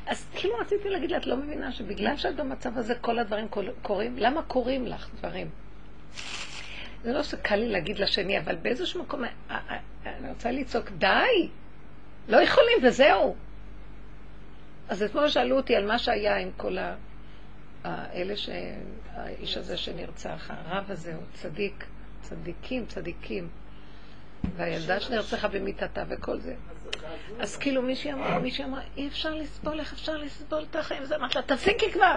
אז 0.06 0.26
כאילו 0.34 0.54
רציתי 0.58 0.88
להגיד 0.88 1.10
לה, 1.10 1.16
את 1.16 1.26
לא 1.26 1.36
מבינה 1.36 1.72
שבגלל 1.72 2.16
שאת 2.16 2.36
במצב 2.36 2.78
הזה 2.78 2.94
כל 2.94 3.18
הדברים 3.18 3.46
קורים? 3.82 4.18
למה 4.18 4.42
קורים 4.42 4.86
לך 4.86 5.08
דברים? 5.18 5.50
זה 7.02 7.12
לא 7.12 7.22
שקל 7.22 7.56
לי 7.56 7.68
להגיד 7.68 7.98
לשני, 7.98 8.38
אבל 8.38 8.54
באיזשהו 8.54 9.02
מקום, 9.02 9.24
אה, 9.24 9.30
אה, 9.50 9.78
אני 10.06 10.28
רוצה 10.28 10.50
לצעוק, 10.50 10.90
די! 10.90 11.48
לא 12.28 12.42
יכולים, 12.42 12.78
וזהו. 12.82 13.36
אז 14.88 15.02
אתמול 15.02 15.28
שאלו 15.28 15.56
אותי 15.56 15.76
על 15.76 15.86
מה 15.86 15.98
שהיה 15.98 16.36
עם 16.36 16.50
כל 16.56 16.78
ה... 16.78 16.96
אלה 17.84 18.36
ש... 18.36 18.48
האיש 19.12 19.56
הזה 19.56 19.76
שנרצח, 19.76 20.50
הרב 20.50 20.90
הזה 20.90 21.14
הוא 21.14 21.22
צדיק, 21.32 21.84
צדיקים, 22.22 22.86
צדיקים. 22.86 23.48
והילדה 24.56 25.00
שנרצחה 25.00 25.48
במיטתה 25.48 26.04
וכל 26.08 26.40
זה. 26.40 26.54
אז 27.40 27.56
כאילו 27.56 27.82
מישהי 27.82 28.12
אמרה, 28.12 28.38
מישהי 28.38 28.64
אמרה, 28.64 28.80
אי 28.96 29.08
אפשר 29.08 29.34
לסבול, 29.34 29.80
איך 29.80 29.92
אפשר 29.92 30.16
לסבול 30.16 30.64
את 30.70 30.76
החיים? 30.76 31.02
אז 31.02 31.12
אמרת 31.12 31.34
לה, 31.34 31.42
תפסיקי 31.42 31.92
כבר, 31.92 32.16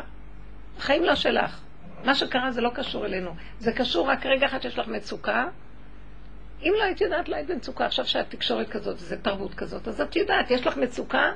החיים 0.78 1.04
לא 1.04 1.16
שלך. 1.16 1.62
מה 2.04 2.16
שקרה 2.16 2.52
זה 2.52 2.62
לא 2.62 2.70
קשור 2.70 3.06
אלינו. 3.06 3.36
זה 3.60 3.74
קשור 3.74 4.08
רק 4.08 4.26
רגע 4.26 4.48
אחד 4.48 4.62
שיש 4.62 4.78
לך 4.78 4.88
מצוקה. 4.88 5.48
אם 6.64 6.74
לא 6.78 6.84
היית 6.84 7.02
יודעת, 7.02 7.30
לא 7.30 7.36
היית 7.36 7.48
במצוקה. 7.48 7.86
עכשיו 7.86 8.08
שהתקשורת 8.08 8.70
כזאת, 8.70 9.00
זה 9.00 9.18
תרבות 9.18 9.54
כזאת, 9.54 9.88
אז 9.88 10.02
את 10.02 10.16
יודעת, 10.16 10.52
יש 10.52 10.68
לך 10.68 10.78
מצוקה, 10.78 11.32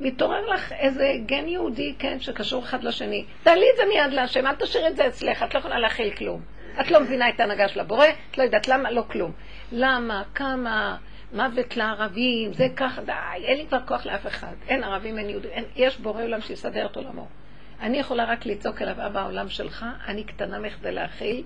מתעורר 0.00 0.46
לך 0.46 0.72
איזה 0.72 1.12
גן 1.26 1.48
יהודי, 1.48 1.94
כן, 1.98 2.20
שקשור 2.20 2.62
אחד 2.62 2.84
לשני. 2.84 3.24
תעלי 3.42 3.66
את 3.72 3.76
זה 3.76 3.82
מיד 3.88 4.12
להשם, 4.12 4.46
אל 4.46 4.54
תשאיר 4.54 4.88
את 4.88 4.96
זה 4.96 5.06
אצלך, 5.06 5.42
את 5.42 5.54
לא 5.54 5.58
יכולה 5.58 5.78
להכיל 5.78 6.10
כלום. 6.10 6.40
את 6.80 6.90
לא 6.90 7.00
מבינה 7.00 7.28
את 7.28 7.40
ההנהגה 7.40 7.68
של 7.68 7.80
הבורא, 7.80 8.06
את 8.30 8.38
לא 8.38 8.42
יודעת 8.42 8.68
למה, 8.68 8.90
לא 8.90 9.04
כלום. 9.10 9.32
למה, 9.72 10.22
כמה, 10.34 10.96
מוות 11.32 11.76
לערבים, 11.76 12.52
זה 12.52 12.66
ככה, 12.76 13.02
די, 13.02 13.12
אין 13.44 13.58
לי 13.58 13.66
כבר 13.66 13.80
כוח 13.86 14.06
לאף 14.06 14.26
אחד. 14.26 14.52
אין 14.68 14.84
ערבים, 14.84 15.18
אין 15.18 15.30
יהודים, 15.30 15.50
אין, 15.50 15.64
יש 15.76 15.98
בורא 15.98 16.22
עולם 16.22 16.40
שיסדר 16.40 16.86
את 16.86 16.96
עולמו. 16.96 17.28
אני 17.80 17.98
יכולה 17.98 18.24
רק 18.24 18.46
לצעוק 18.46 18.82
אליו, 18.82 19.06
אבא, 19.06 19.20
העולם 19.20 19.48
שלך, 19.48 19.86
אני 20.06 20.24
קטנה 20.24 20.58
מכדי 20.58 20.92
להכיל, 20.92 21.42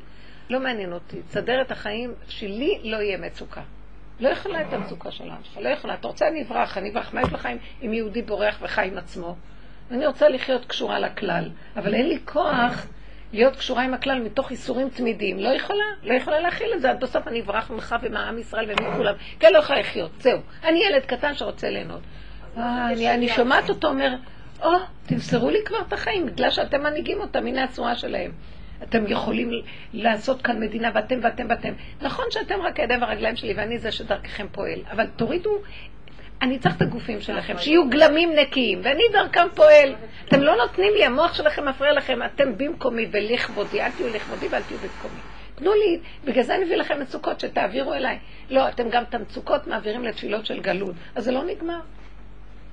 לא 0.50 0.60
מעניין 0.60 0.92
אותי. 0.92 1.22
תסדר 1.22 1.60
את 1.60 1.70
החיים, 1.70 2.14
שלי 2.28 2.80
לא 2.84 2.96
יהיה 2.96 3.18
מצוקה. 3.18 3.62
לא 4.20 4.28
יכולה 4.28 4.60
את 4.60 4.72
המצוקה 4.72 5.10
של 5.10 5.30
העם 5.30 5.44
שלך, 5.44 5.56
לא 5.56 5.68
יכולה. 5.68 5.94
אתה 5.94 6.08
רוצה, 6.08 6.28
אני 6.28 6.42
אברח, 6.42 6.78
אני 6.78 6.90
אברח. 6.90 7.14
מה 7.14 7.22
יש 7.22 7.32
לך 7.32 7.48
אם 7.82 7.92
יהודי 7.92 8.22
בורח 8.22 8.58
וחי 8.62 8.88
עם 8.88 8.98
עצמו? 8.98 9.36
אני 9.90 10.06
רוצה 10.06 10.28
לחיות 10.28 10.64
קשורה 10.64 10.98
לכלל, 10.98 11.50
אבל 11.76 11.94
אין 11.94 12.08
לי 12.08 12.18
כוח 12.24 12.86
להיות 13.32 13.56
קשורה 13.56 13.82
עם 13.82 13.94
הכלל 13.94 14.20
מתוך 14.20 14.50
איסורים 14.50 14.90
תמידיים. 14.90 15.38
לא 15.38 15.48
יכולה, 15.48 15.84
לא 16.02 16.14
יכולה 16.14 16.40
להכיל 16.40 16.72
את 16.74 16.80
זה. 16.80 16.90
עד 16.90 17.00
בסוף 17.00 17.28
אני 17.28 17.40
אברח 17.40 17.70
ממך 17.70 17.96
ומעם 18.02 18.38
ישראל 18.38 18.70
ומכולם. 18.70 19.14
כן, 19.40 19.52
לא 19.52 19.58
יכולה 19.58 19.80
לחיות, 19.80 20.10
זהו. 20.20 20.38
אני 20.64 20.84
ילד 20.84 21.02
קטן 21.02 21.34
שרוצה 21.34 21.70
ליהנות. 21.70 22.00
אה, 22.56 23.14
אני 23.14 23.28
שומעת 23.28 23.68
אותו 23.68 23.88
אומר, 23.88 24.14
או, 24.62 24.70
תמסרו 25.06 25.50
לי 25.50 25.58
כבר 25.64 25.80
את 25.88 25.92
החיים, 25.92 26.26
בגלל 26.26 26.50
שאתם 26.50 26.82
מנהיגים 26.82 27.20
אותם, 27.20 27.46
הנה 27.46 27.64
הצורה 27.64 27.96
שלהם. 27.96 28.32
אתם 28.82 29.04
יכולים 29.06 29.50
לעשות 29.92 30.42
כאן 30.42 30.60
מדינה, 30.60 30.90
ואתם 30.94 31.18
ואתם 31.22 31.46
ואתם. 31.48 31.72
נכון 32.02 32.24
שאתם 32.30 32.60
רק 32.62 32.80
הידיים 32.80 33.02
והרגליים 33.02 33.36
שלי, 33.36 33.54
ואני 33.56 33.78
זה 33.78 33.92
שדרככם 33.92 34.46
פועל, 34.52 34.80
אבל 34.90 35.06
תורידו 35.06 35.58
אני 36.42 36.58
צריך 36.58 36.76
את 36.76 36.82
הגופים 36.82 37.20
שלכם, 37.20 37.58
שיהיו 37.58 37.88
גלמים 37.90 38.32
נקיים, 38.34 38.80
ואני 38.84 39.02
דרכם 39.12 39.46
פועל. 39.54 39.94
אתם 40.28 40.40
לא 40.40 40.56
נותנים 40.56 40.94
לי, 40.94 41.04
המוח 41.04 41.34
שלכם 41.34 41.68
מפריע 41.68 41.92
לכם, 41.92 42.18
אתם 42.22 42.58
במקומי 42.58 43.06
ולכבודי, 43.12 43.82
אל 43.82 43.90
תהיו 43.90 44.08
לכבודי 44.08 44.48
ואל 44.48 44.62
תהיו 44.62 44.78
במקומי. 44.78 45.20
תנו 45.54 45.74
לי, 45.74 46.00
בגלל 46.24 46.42
זה 46.42 46.54
אני 46.54 46.64
מביא 46.64 46.76
לכם 46.76 47.00
מצוקות 47.00 47.40
שתעבירו 47.40 47.94
אליי. 47.94 48.18
לא, 48.50 48.68
אתם 48.68 48.90
גם 48.90 49.02
את 49.02 49.14
המצוקות 49.14 49.66
מעבירים 49.66 50.04
לתפילות 50.04 50.46
של 50.46 50.60
גלות, 50.60 50.94
אז 51.14 51.24
זה 51.24 51.32
לא 51.32 51.44
נגמר. 51.44 51.80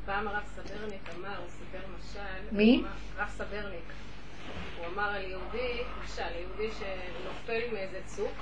פעם 0.05 0.27
הרב 0.27 0.43
סברניק 0.45 1.09
אמר, 1.19 1.37
הוא 1.37 1.47
סיפר 1.47 1.77
משל, 1.99 2.55
מי? 2.55 2.83
הרב 3.17 3.29
סברניק. 3.29 3.93
הוא 4.77 4.85
אמר 4.93 5.09
על 5.09 5.21
יהודי, 5.21 5.81
למשל, 6.01 6.21
יהודי 6.39 6.69
שנופל 6.73 7.73
מאיזה 7.73 7.99
צוק, 8.05 8.33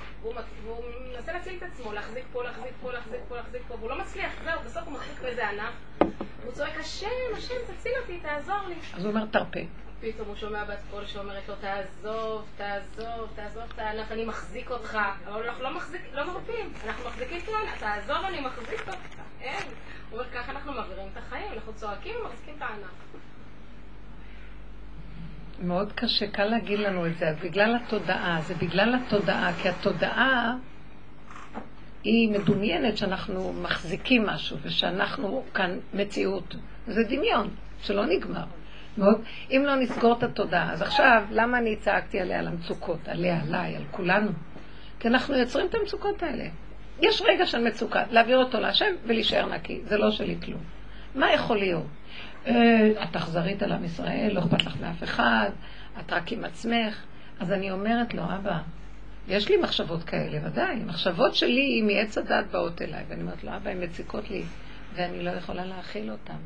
והוא 0.64 0.84
מנסה 1.14 1.32
להציל 1.32 1.56
את 1.58 1.62
עצמו, 1.62 1.92
להחזיק 1.92 2.24
פה, 2.32 2.44
להחזיק 2.44 2.72
פה, 2.80 2.92
להחזיק 2.92 3.20
פה, 3.28 3.36
להחזיק 3.36 3.62
פה, 3.68 3.74
והוא 3.74 3.90
לא 3.90 3.98
מצליח, 3.98 4.32
זהו, 4.44 4.60
בסוף 4.64 4.82
הוא 4.84 4.92
מחזיק 4.92 5.20
באיזה 5.22 5.48
ענף, 5.48 5.74
הוא 6.44 6.52
צועק, 6.52 6.78
השם, 6.80 7.06
השם, 7.36 7.54
תציל 7.66 7.92
אותי, 8.02 8.20
תעזור 8.20 8.68
לי. 8.68 8.74
אז 8.94 9.04
הוא 9.04 9.10
אומר, 9.12 9.26
תרפה. 9.26 9.60
פתאום 10.00 10.28
הוא 10.28 10.36
שומע 10.36 10.64
בת 10.64 10.78
קול 10.90 11.06
שאומרת 11.06 11.48
לו, 11.48 11.54
תעזוב, 11.54 12.46
תעזוב, 12.56 13.30
תעזוב 13.34 13.62
את 13.74 13.78
הענף, 13.78 14.12
אני 14.12 14.24
מחזיק 14.24 14.70
אותך. 14.70 14.98
אבל 15.26 15.42
אנחנו 15.48 15.62
לא 15.62 15.74
מחזיק, 15.74 16.02
לא 16.12 16.24
מרפים, 16.26 16.72
אנחנו 16.86 17.04
מחזיקים 17.04 17.40
את 17.40 17.48
הענף, 17.48 17.80
תעזוב, 17.80 18.24
אני 18.24 18.40
מחזיק 18.40 18.80
אותך. 18.80 19.20
אין. 19.40 19.68
הוא 20.10 20.18
אומר, 20.20 20.30
ככה 20.30 20.52
אנחנו 20.52 20.72
מעבירים 20.72 21.08
את 21.12 21.16
החיים, 21.16 21.52
אנחנו 21.52 21.74
צועקים 21.74 22.14
ומחזיקים 22.20 22.54
את 22.56 22.62
הענף. 22.62 22.90
מאוד 25.62 25.92
קשה, 25.92 26.26
קל 26.26 26.44
להגיד 26.44 26.78
לנו 26.78 27.06
את 27.06 27.18
זה, 27.18 27.26
בגלל 27.42 27.76
התודעה, 27.76 28.40
זה 28.40 28.54
בגלל 28.54 28.94
התודעה, 28.94 29.52
כי 29.62 29.68
התודעה 29.68 30.54
היא 32.04 32.30
מדומיינת 32.30 32.96
שאנחנו 32.96 33.52
מחזיקים 33.52 34.26
משהו 34.26 34.56
ושאנחנו 34.62 35.44
כאן 35.54 35.78
מציאות. 35.94 36.56
זה 36.86 37.02
דמיון, 37.04 37.50
שלא 37.82 38.06
נגמר. 38.06 38.44
מאוד. 38.98 39.20
אם 39.50 39.62
לא 39.66 39.76
נסגור 39.76 40.12
את 40.18 40.22
התודעה, 40.22 40.72
אז 40.72 40.82
עכשיו, 40.82 41.24
למה 41.30 41.58
אני 41.58 41.76
צעקתי 41.76 42.20
עליה, 42.20 42.38
על 42.38 42.46
המצוקות, 42.46 43.08
עליה, 43.08 43.40
עליי, 43.42 43.76
על 43.76 43.82
כולנו? 43.90 44.30
כי 45.00 45.08
אנחנו 45.08 45.34
יוצרים 45.34 45.66
את 45.66 45.74
המצוקות 45.74 46.22
האלה. 46.22 46.44
יש 47.00 47.22
רגע 47.26 47.46
של 47.46 47.58
מצוקה, 47.58 48.02
להעביר 48.10 48.38
אותו 48.38 48.60
להשם 48.60 48.94
ולהישאר 49.06 49.46
נקי, 49.54 49.80
זה 49.84 49.98
לא 49.98 50.10
שלי 50.10 50.36
כלום. 50.44 50.60
מה 51.14 51.32
יכול 51.32 51.58
להיות? 51.58 51.86
אה, 52.46 53.02
את 53.02 53.16
אכזרית 53.16 53.62
על 53.62 53.72
עם 53.72 53.84
ישראל, 53.84 54.30
לא 54.32 54.40
אכפת 54.40 54.64
לך 54.66 54.76
מאף 54.80 55.02
אחד, 55.02 55.50
את 56.00 56.12
רק 56.12 56.32
עם 56.32 56.44
עצמך. 56.44 57.02
אז 57.40 57.52
אני 57.52 57.70
אומרת 57.70 58.14
לו, 58.14 58.22
אבא, 58.22 58.58
יש 59.28 59.48
לי 59.48 59.56
מחשבות 59.56 60.02
כאלה, 60.02 60.38
ודאי. 60.46 60.76
מחשבות 60.86 61.34
שלי 61.34 61.82
מעץ 61.82 62.18
הדת 62.18 62.44
באות 62.50 62.82
אליי, 62.82 63.04
ואני 63.08 63.22
אומרת 63.22 63.44
לו, 63.44 63.56
אבא, 63.56 63.70
הן 63.70 63.84
מציקות 63.84 64.30
לי, 64.30 64.42
ואני 64.94 65.22
לא 65.22 65.30
יכולה 65.30 65.64
להכיל 65.64 66.10
אותן. 66.10 66.36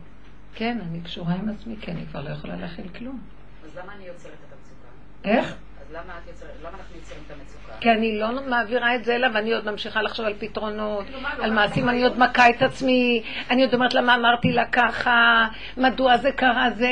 כן, 0.54 0.78
אני 0.90 1.00
קשורה 1.00 1.34
עם 1.34 1.48
עצמי, 1.48 1.76
כי 1.80 1.90
אני 1.90 2.06
כבר 2.10 2.22
לא 2.22 2.30
יכולה 2.30 2.56
להכיל 2.56 2.88
כלום. 2.88 3.20
אז 3.64 3.76
למה 3.76 3.92
אני 3.96 4.04
יוצרת 4.04 4.32
את 4.32 4.52
המצוקה? 4.52 5.38
איך? 5.38 5.54
אז 5.80 5.92
למה 5.92 6.18
את 6.22 6.28
יוצרת, 6.28 6.50
למה 6.60 6.68
אנחנו 6.68 6.96
יוצרים 6.96 7.20
את 7.26 7.30
המצוקה? 7.30 7.72
כי 7.80 7.90
אני 7.90 8.18
לא 8.18 8.28
מעבירה 8.46 8.94
את 8.94 9.04
זה 9.04 9.14
אליו, 9.14 9.30
ואני 9.34 9.52
עוד 9.52 9.70
ממשיכה 9.70 10.02
לחשוב 10.02 10.26
על 10.26 10.34
פתרונות, 10.38 11.06
על 11.40 11.52
מעשים, 11.52 11.88
אני 11.88 12.02
עוד 12.02 12.18
מכה 12.18 12.50
את 12.50 12.62
עצמי, 12.62 13.22
אני 13.50 13.64
עוד 13.64 13.74
אומרת 13.74 13.94
למה 13.94 14.14
אמרתי 14.14 14.52
לה 14.52 14.64
ככה, 14.66 15.46
מדוע 15.76 16.16
זה 16.16 16.32
קרה 16.32 16.70
זה, 16.70 16.88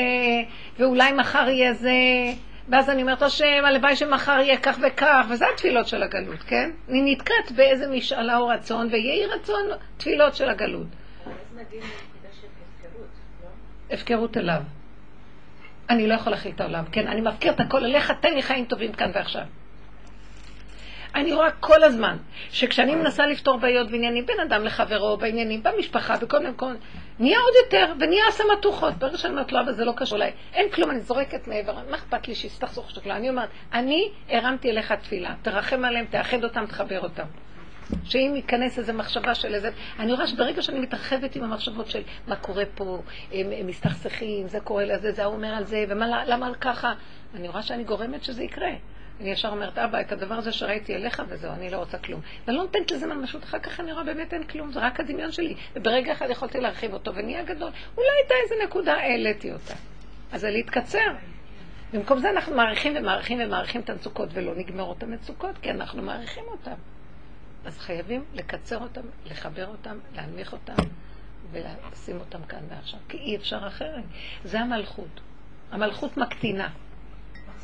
ואולי 0.79 1.11
מחר 1.11 1.49
יהיה 1.49 1.73
זה, 1.73 1.91
ואז 2.69 2.89
אני 2.89 3.01
אומרת, 3.01 3.21
השם, 3.21 3.65
הלוואי 3.65 3.95
שמחר 3.95 4.39
יהיה 4.39 4.57
כך 4.57 4.77
וכך, 4.81 5.25
וזה 5.29 5.45
התפילות 5.53 5.87
של 5.87 6.03
הגלות, 6.03 6.43
כן? 6.47 6.71
אני 6.89 7.11
נתקעת 7.11 7.51
באיזה 7.55 7.87
משאלה 7.87 8.37
או 8.37 8.47
רצון, 8.47 8.87
ויהי 8.91 9.25
רצון 9.25 9.61
תפילות 9.97 10.35
של 10.35 10.49
הגלות. 10.49 10.87
לא? 11.23 11.31
הפקרות 13.91 14.37
אליו. 14.37 14.61
אני 15.89 16.07
לא 16.07 16.13
יכול 16.13 16.31
להכיל 16.31 16.51
את 16.55 16.61
העולם, 16.61 16.85
כן? 16.91 17.07
אני 17.07 17.21
מפקיר 17.21 17.51
את 17.51 17.59
הכל 17.59 17.85
אליך, 17.85 18.11
תן 18.21 18.33
לי 18.33 18.41
חיים 18.41 18.65
טובים 18.65 18.93
כאן 18.93 19.11
ועכשיו. 19.13 19.43
אני 21.15 21.33
רואה 21.33 21.51
כל 21.51 21.83
הזמן, 21.83 22.17
שכשאני 22.51 22.95
מנסה 22.95 23.27
לפתור 23.27 23.57
בעיות 23.57 23.87
ועניינים 23.91 24.25
בין 24.25 24.39
אדם 24.39 24.63
לחברו, 24.63 25.17
בעניינים, 25.17 25.63
במשפחה, 25.63 26.17
בכל 26.17 26.47
מקום, 26.47 26.75
נהיה 27.19 27.39
עוד 27.39 27.53
יותר, 27.65 27.93
ונהיה 27.99 28.23
סמטוחות. 28.31 28.93
ברגע 28.93 29.17
שאני 29.17 29.31
אומרת 29.31 29.51
לו, 29.51 29.59
אבל 29.59 29.73
זה 29.73 29.85
לא 29.85 29.93
קשור 29.95 30.17
אליי, 30.17 30.31
אין 30.53 30.69
כלום, 30.69 30.91
אני 30.91 30.99
זורקת 30.99 31.47
מעבר, 31.47 31.73
מה 31.89 31.97
אכפת 31.97 32.27
לי 32.27 32.35
שיסתכסוך 32.35 32.89
שתכלה? 32.89 33.15
אני 33.15 33.29
אומרת, 33.29 33.49
אני 33.73 34.11
הרמתי 34.29 34.69
אליך 34.69 34.91
תפילה, 34.91 35.33
תרחם 35.41 35.85
עליהם, 35.85 36.05
תאחד 36.05 36.43
אותם, 36.43 36.65
תחבר 36.65 36.99
אותם. 36.99 37.25
שאם 38.03 38.33
ייכנס 38.35 38.79
איזה 38.79 38.93
מחשבה 38.93 39.35
של 39.35 39.53
איזה... 39.55 39.69
אני 39.99 40.13
רואה 40.13 40.27
שברגע 40.27 40.61
שאני 40.61 40.79
מתרחבת 40.79 41.35
עם 41.35 41.43
המחשבות 41.43 41.87
של 41.87 42.01
מה 42.27 42.35
קורה 42.35 42.63
פה, 42.75 43.01
הם, 43.31 43.47
הם 43.59 43.67
מסתכסכים, 43.67 44.47
זה 44.47 44.59
קורה 44.59 44.85
לזה, 44.85 45.11
זה 45.11 45.23
ההוא 45.23 45.35
אומר 45.35 45.47
על 45.47 45.65
זה, 45.65 45.85
ולמה 45.89 46.51
ככה, 46.61 46.93
אני 47.35 47.47
רואה 47.47 47.61
שאני 47.61 47.83
גורמת 47.83 48.23
שזה 48.23 48.43
יקרה. 48.43 48.71
אני 49.21 49.31
ישר 49.31 49.49
אומרת, 49.49 49.77
אבא, 49.77 50.01
את 50.01 50.11
הדבר 50.11 50.35
הזה 50.35 50.51
שראיתי 50.51 50.95
אליך 50.95 51.23
וזהו, 51.27 51.51
אני 51.51 51.69
לא 51.69 51.77
רוצה 51.77 51.97
כלום. 51.97 52.21
ואני 52.45 52.57
לא 52.57 52.63
נותנת 52.63 52.91
לזה 52.91 53.07
ממשות, 53.07 53.43
אחר 53.43 53.59
כך 53.59 53.79
אני 53.79 53.91
רואה 53.91 54.03
באמת 54.03 54.33
אין 54.33 54.43
כלום, 54.43 54.71
זה 54.71 54.79
רק 54.79 54.99
הדמיון 54.99 55.31
שלי. 55.31 55.55
וברגע 55.75 56.11
אחד 56.11 56.25
יכולתי 56.29 56.59
להרחיב 56.59 56.93
אותו 56.93 57.15
ונהיה 57.15 57.43
גדול. 57.43 57.71
אולי 57.97 58.07
הייתה 58.21 58.33
איזה 58.43 58.55
נקודה, 58.65 58.93
העליתי 58.93 59.51
אותה. 59.51 59.73
אז 60.31 60.41
זה 60.41 60.49
להתקצר. 60.49 61.11
במקום 61.93 62.19
זה 62.19 62.29
אנחנו 62.29 62.55
מעריכים 62.55 62.93
ומעריכים 62.97 63.39
ומעריכים 63.41 63.81
את 63.81 63.89
המצוקות 63.89 64.29
ולא 64.33 64.55
נגמרות 64.55 65.03
המצוקות, 65.03 65.57
כי 65.57 65.71
אנחנו 65.71 66.01
מעריכים 66.01 66.43
אותן. 66.47 66.75
אז 67.65 67.77
חייבים 67.77 68.23
לקצר 68.33 68.77
אותם, 68.77 69.01
לחבר 69.25 69.67
אותם, 69.67 69.97
להנמיך 70.15 70.53
אותם 70.53 70.73
ולשים 71.51 72.19
אותם 72.19 72.43
כאן 72.43 72.59
ועכשיו, 72.69 72.99
כי 73.09 73.17
אי 73.17 73.35
אפשר 73.35 73.67
אחרת. 73.67 74.03
זה 74.43 74.59
המלכות. 74.59 75.21
המלכות 75.71 76.17
מקטינה. 76.17 76.69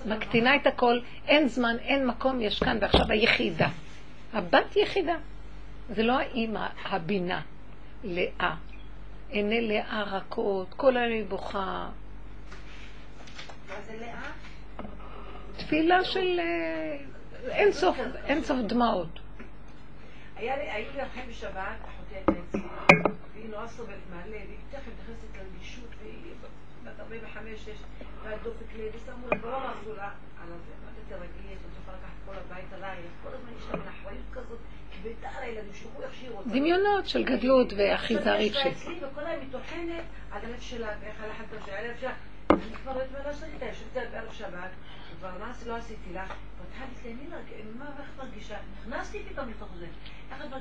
מקטינה 0.05 0.55
את 0.55 0.67
הכל, 0.67 0.99
אין 1.27 1.47
זמן, 1.47 1.75
אין 1.79 2.07
מקום, 2.07 2.41
יש 2.41 2.59
כאן 2.59 2.77
ועכשיו 2.81 3.11
היחידה. 3.11 3.69
הבת 4.33 4.75
יחידה. 4.75 5.15
זה 5.89 6.03
לא 6.03 6.19
האימא, 6.19 6.67
הבינה, 6.85 7.41
לאה. 8.03 8.55
עיני 9.29 9.67
לאה 9.67 10.03
רכות, 10.03 10.73
כל 10.73 10.97
היום 10.97 11.11
היא 11.11 11.25
בוכה. 11.25 11.89
מה 13.67 13.75
זה 13.85 13.93
לאה? 13.99 14.31
תפילה 15.57 16.03
של 16.03 16.39
אה, 16.39 16.97
אין 17.49 17.71
סוף, 17.71 17.97
אין 18.25 18.43
סוף 18.43 18.57
דמעות. 18.59 19.19
היה 20.35 20.57
לי, 20.57 20.85
לכם 21.01 21.21
בשבת, 21.29 21.77
אחותי 21.81 22.15
הייתה 22.15 22.31
אצלי, 22.31 22.61
והיא 23.33 23.49
נורא 23.49 23.67
סובלת 23.67 23.97
מהלב, 24.09 24.33
היא 24.33 24.57
תכף 24.69 24.91
נכנסת 25.03 25.37
לרגישות, 25.37 25.89
והיא 25.99 26.33
בת 26.83 26.99
45-6, 26.99 27.69
והדופק 28.23 28.73
לב, 28.77 28.95
ושמו 28.95 29.27
לה, 29.31 29.37
ולא 29.41 29.69
עשו 29.69 29.93
לה 29.95 30.09
על 30.41 30.47
הזה, 30.47 30.71
אמרתי, 30.83 31.01
תרגלי, 31.09 31.53
את 31.53 31.59
תוכל 31.77 31.97
לקחת 31.97 32.13
כל 32.25 32.33
הבית 32.45 32.73
עלייך, 32.73 33.05
כל 33.23 33.29
הזמן 33.33 33.49
יש 33.57 33.63
לה 33.71 33.77
מין 33.77 33.87
אחריות 33.87 34.25
כזאת, 34.31 34.59
כבדה 34.91 35.29
על 35.37 35.43
הילדים, 35.43 35.73
שילכו 35.73 36.03
איך 36.03 36.15
שהיא 36.15 36.29
רוצה. 36.29 36.49
דמיונות 36.49 37.07
של 37.07 37.23
גדלות 37.23 37.73
ואחיזה 37.77 38.33
רגשית. 38.33 38.77
אצלי, 38.77 38.95
וכל 38.95 39.25
היום 39.25 39.41
היא 39.41 39.51
טוחנת 39.51 40.03
על 40.31 40.45
הלב 40.45 40.59
שלה, 40.59 40.89
ואיך 41.01 41.21
הלכת 41.23 41.45
טוב 41.51 41.65
שלה, 41.65 41.79
הלב 41.79 41.95
שלה. 42.01 42.13
אני 42.49 42.75
כבר 42.83 42.93
לא 42.93 43.01
יודעת 43.01 43.21
מה 43.21 43.27
לעשות 43.27 43.49
איתה, 43.53 43.65
יושבת 43.65 43.97
על 43.97 44.07
בערב 44.07 44.33
שבת, 44.33 44.71
כבר 45.19 45.31
מה 45.39 45.51
לא 45.65 45.75
עשיתי 45.75 46.13
לה, 46.13 46.25
פתחה 46.25 46.83
לי, 46.85 46.95
תהני 47.03 47.29
לה, 47.29 47.37
מה, 47.77 47.85
איך 47.99 48.09
מרגישה? 48.17 48.57
נכנסתי 48.79 49.23
פתאום 49.29 49.49
לתוך 49.49 49.69
זה. 49.79 49.87
את 50.43 50.53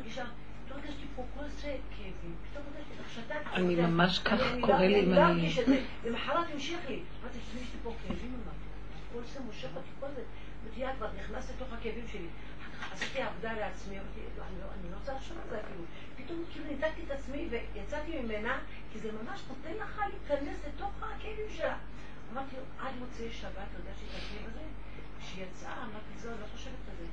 שתקתי. 3.15 3.57
אני 3.57 3.75
ממש 3.77 4.19
כך 4.19 4.41
קורה 4.61 4.79
לא- 4.79 4.87
לי 4.87 5.01
אם 5.01 5.05
אני 5.13 5.17
לא 5.17 5.27
אני- 5.31 5.49
את. 5.49 5.65
למחרת 6.05 6.47
המשיך 6.53 6.79
לי. 6.89 7.03
אמרתי, 7.23 7.39
תשמעי, 7.39 7.63
יש 7.63 7.69
לי 7.75 7.81
פה 7.83 7.95
כאבים, 8.03 8.35
אמרתי. 8.45 8.65
כל 9.13 9.33
זה 9.33 9.41
מושך 9.41 9.69
אותי, 9.77 9.89
כל 10.01 10.07
זה. 10.15 10.23
יד, 10.77 10.89
כבר 10.97 11.09
נכנסת 11.19 11.55
לתוך 11.57 11.73
הכאבים 11.73 12.09
שלי. 12.13 12.27
עשיתי 12.93 13.23
עבודה 13.23 13.53
לעצמי, 13.53 13.97
לא, 13.97 14.01
אני 14.49 14.61
לא- 14.61 14.91
לא 14.91 14.97
רוצה 14.97 15.15
לחשוב 15.15 15.39
על 15.43 15.49
זה 15.51 15.61
אפילו. 15.61 15.85
פתאום 16.17 16.45
כאילו 16.53 16.67
ניתקתי 16.67 17.03
את 17.07 17.11
עצמי 17.11 17.49
ויצאתי 17.51 18.19
ממנה, 18.23 18.59
כי 18.93 18.99
זה 18.99 19.11
ממש 19.13 19.41
נותן 19.49 19.73
לך 19.85 20.01
להיכנס 20.13 20.59
לתוך 20.69 20.91
הכאבים 21.03 21.51
שלה. 21.57 21.77
אמרתי, 22.33 22.57
עד 22.81 22.93
מוצאי 22.99 23.33
שבת, 23.33 23.51
אתה 23.53 23.79
יודע 23.79 23.91
שהיא 23.99 24.09
תכיר 24.09 24.51
בזה? 24.51 24.61
כשהיא 25.21 25.45
יצאה, 25.45 25.73
אמרתי, 25.83 26.19
זהו, 26.19 26.33
אני 26.33 26.41
לא 26.41 26.47
חושבת 26.47 26.83
על 26.91 26.97
זה. 26.99 27.05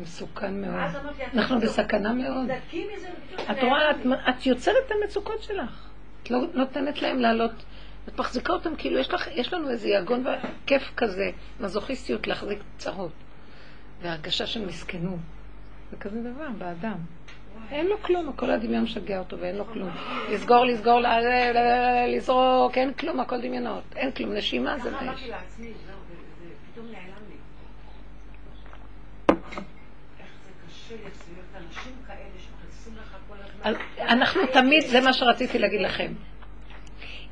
מסוכן 0.00 0.60
מאוד. 0.60 0.74
אנחנו 1.34 1.54
לא- 1.54 1.60
בסכנה 1.60 2.12
מאוד. 2.12 2.50
את 3.50 3.56
רואה, 3.62 3.90
את 4.30 4.46
יוצרת 4.46 4.76
את 4.86 4.92
המצוקות 5.02 5.42
שלך. 5.42 5.88
את 6.22 6.30
לא 6.30 6.38
נותנת 6.54 7.02
להם 7.02 7.18
לעלות. 7.18 7.64
את 8.08 8.18
מחזיקה 8.20 8.52
אותם 8.52 8.76
כאילו 8.76 8.98
יש, 8.98 9.10
לך, 9.10 9.28
יש 9.32 9.52
לנו 9.52 9.70
איזה 9.70 9.88
יגון 9.88 10.24
וכיף 10.26 10.82
כזה, 10.96 11.30
מזוכיסטיות 11.60 12.26
להחזיק 12.26 12.58
צרות. 12.78 13.12
והרגשה 14.02 14.46
של 14.46 14.66
מסכנות. 14.66 15.18
זה 15.90 15.96
כזה 15.96 16.20
דבר 16.32 16.48
באדם. 16.58 16.98
אין 17.70 17.86
לו 17.86 18.02
כלום, 18.02 18.32
כל 18.32 18.50
הדמיון 18.50 18.82
משגע 18.82 19.18
אותו 19.18 19.38
ואין 19.38 19.56
לו 19.56 19.66
כלום. 19.66 19.90
לסגור, 20.30 20.64
לסגור, 20.64 21.00
לזרוק, 22.08 22.78
אין 22.78 22.92
כלום, 22.92 23.20
הכל 23.20 23.40
דמיונות. 23.40 23.82
אין 23.96 24.12
כלום, 24.12 24.32
נשימה 24.32 24.78
זה. 24.78 24.90
אז 33.64 33.76
אנחנו 33.98 34.40
תמיד, 34.52 34.82
זה 34.86 35.00
מה 35.00 35.12
שרציתי 35.12 35.58
להגיד 35.58 35.80
לכם. 35.80 36.12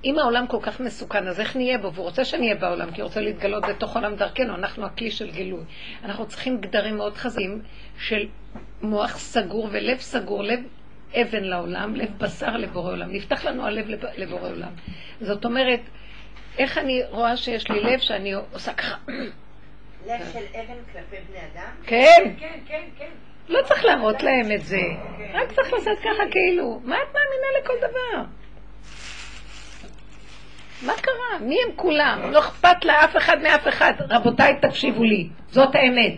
אם 0.06 0.18
העולם 0.18 0.46
כל 0.46 0.58
כך 0.62 0.80
מסוכן, 0.80 1.28
אז 1.28 1.40
איך 1.40 1.56
נהיה 1.56 1.78
בו? 1.78 1.92
והוא 1.92 2.04
רוצה 2.04 2.24
שנהיה 2.24 2.54
בעולם, 2.54 2.90
כי 2.90 3.00
הוא 3.00 3.06
רוצה 3.08 3.20
להתגלות 3.20 3.64
בתוך 3.68 3.94
עולם 3.96 4.14
דרכנו, 4.16 4.54
אנחנו 4.54 4.86
הכלי 4.86 5.10
של 5.10 5.30
גילוי. 5.30 5.60
אנחנו 6.04 6.26
צריכים 6.26 6.60
גדרים 6.60 6.96
מאוד 6.96 7.16
חזקים 7.16 7.62
של 7.98 8.26
מוח 8.82 9.16
סגור 9.18 9.68
ולב 9.72 9.98
סגור, 9.98 10.42
לב 10.42 10.60
אבן 11.14 11.44
לעולם, 11.44 11.94
לב 11.94 12.18
בשר 12.18 12.56
לבורא 12.56 12.92
עולם. 12.92 13.12
נפתח 13.12 13.44
לנו 13.44 13.66
הלב 13.66 13.88
לב- 13.88 14.04
לבורא 14.16 14.48
עולם. 14.48 14.70
זאת 15.20 15.44
אומרת, 15.44 15.80
איך 16.58 16.78
אני 16.78 17.02
רואה 17.10 17.36
שיש 17.36 17.70
לי 17.70 17.80
לב 17.80 17.98
שאני 17.98 18.32
עושה 18.52 18.72
ככה, 18.72 18.96
לב 20.06 20.20
של 20.32 20.44
אבן 20.54 20.74
כלפי 20.92 21.16
בני 21.28 21.38
אדם? 21.38 21.70
כן, 21.86 22.34
כן, 22.40 22.58
כן, 22.68 22.82
כן. 22.98 23.10
לא 23.48 23.62
צריך 23.62 23.84
להראות 23.84 24.22
להם 24.22 24.52
את 24.52 24.62
זה, 24.64 24.80
רק 25.34 25.52
צריך 25.52 25.72
לעשות 25.72 25.98
ככה 25.98 26.22
כאילו. 26.30 26.80
מה 26.84 26.96
את 26.96 27.08
מאמינה 27.14 27.46
לכל 27.62 27.72
דבר? 27.88 28.22
מה 30.82 30.92
קרה? 30.92 31.38
מי 31.40 31.56
הם 31.66 31.76
כולם? 31.76 32.20
לא 32.30 32.38
אכפת 32.38 32.84
לאף 32.84 33.16
אחד 33.16 33.42
מאף 33.42 33.68
אחד. 33.68 33.92
רבותיי, 34.10 34.60
תקשיבו 34.60 35.04
לי, 35.04 35.28
זאת 35.48 35.74
האמת. 35.74 36.16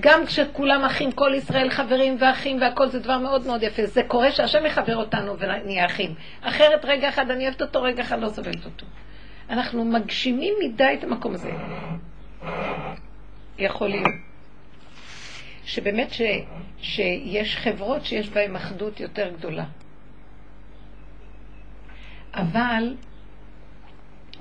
גם 0.00 0.26
כשכולם 0.26 0.84
אחים, 0.84 1.12
כל 1.12 1.32
ישראל 1.34 1.70
חברים 1.70 2.16
ואחים 2.20 2.60
והכל 2.60 2.88
זה 2.88 2.98
דבר 3.00 3.18
מאוד 3.18 3.46
מאוד 3.46 3.62
יפה. 3.62 3.86
זה 3.86 4.02
קורה 4.02 4.32
שהשם 4.32 4.66
יחבר 4.66 4.96
אותנו 4.96 5.38
ונהיה 5.38 5.86
אחים. 5.86 6.14
אחרת 6.40 6.84
רגע 6.84 7.08
אחד 7.08 7.30
אני 7.30 7.44
אוהבת 7.44 7.62
אותו, 7.62 7.82
רגע 7.82 8.02
אחד 8.02 8.20
לא 8.20 8.28
סובלת 8.28 8.64
אותו. 8.64 8.86
אנחנו 9.50 9.84
מגשימים 9.84 10.54
מדי 10.64 10.96
את 10.98 11.04
המקום 11.04 11.34
הזה. 11.34 11.50
יכול 13.58 13.88
להיות. 13.88 14.14
שבאמת 15.64 16.10
ש, 16.12 16.22
שיש 16.78 17.56
חברות 17.56 18.04
שיש 18.04 18.28
בהן 18.28 18.56
אחדות 18.56 19.00
יותר 19.00 19.28
גדולה. 19.38 19.64
אבל 22.34 22.94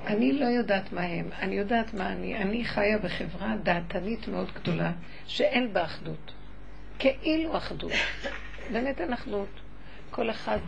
אני 0.07 0.31
לא 0.31 0.45
יודעת 0.45 0.93
מה 0.93 1.01
הם, 1.01 1.29
אני 1.39 1.55
יודעת 1.55 1.93
מה 1.93 2.11
אני. 2.11 2.37
אני 2.37 2.65
חיה 2.65 2.97
בחברה 2.97 3.55
דעתנית 3.63 4.27
מאוד 4.27 4.51
גדולה, 4.55 4.91
שאין 5.27 5.73
בה 5.73 5.83
אחדות. 5.83 6.31
כאילו 6.99 7.57
אחדות. 7.57 7.91
באמת 8.71 9.01
אין 9.01 9.13
אחדות. 9.13 9.49
כל 10.11 10.29
אחד 10.29 10.59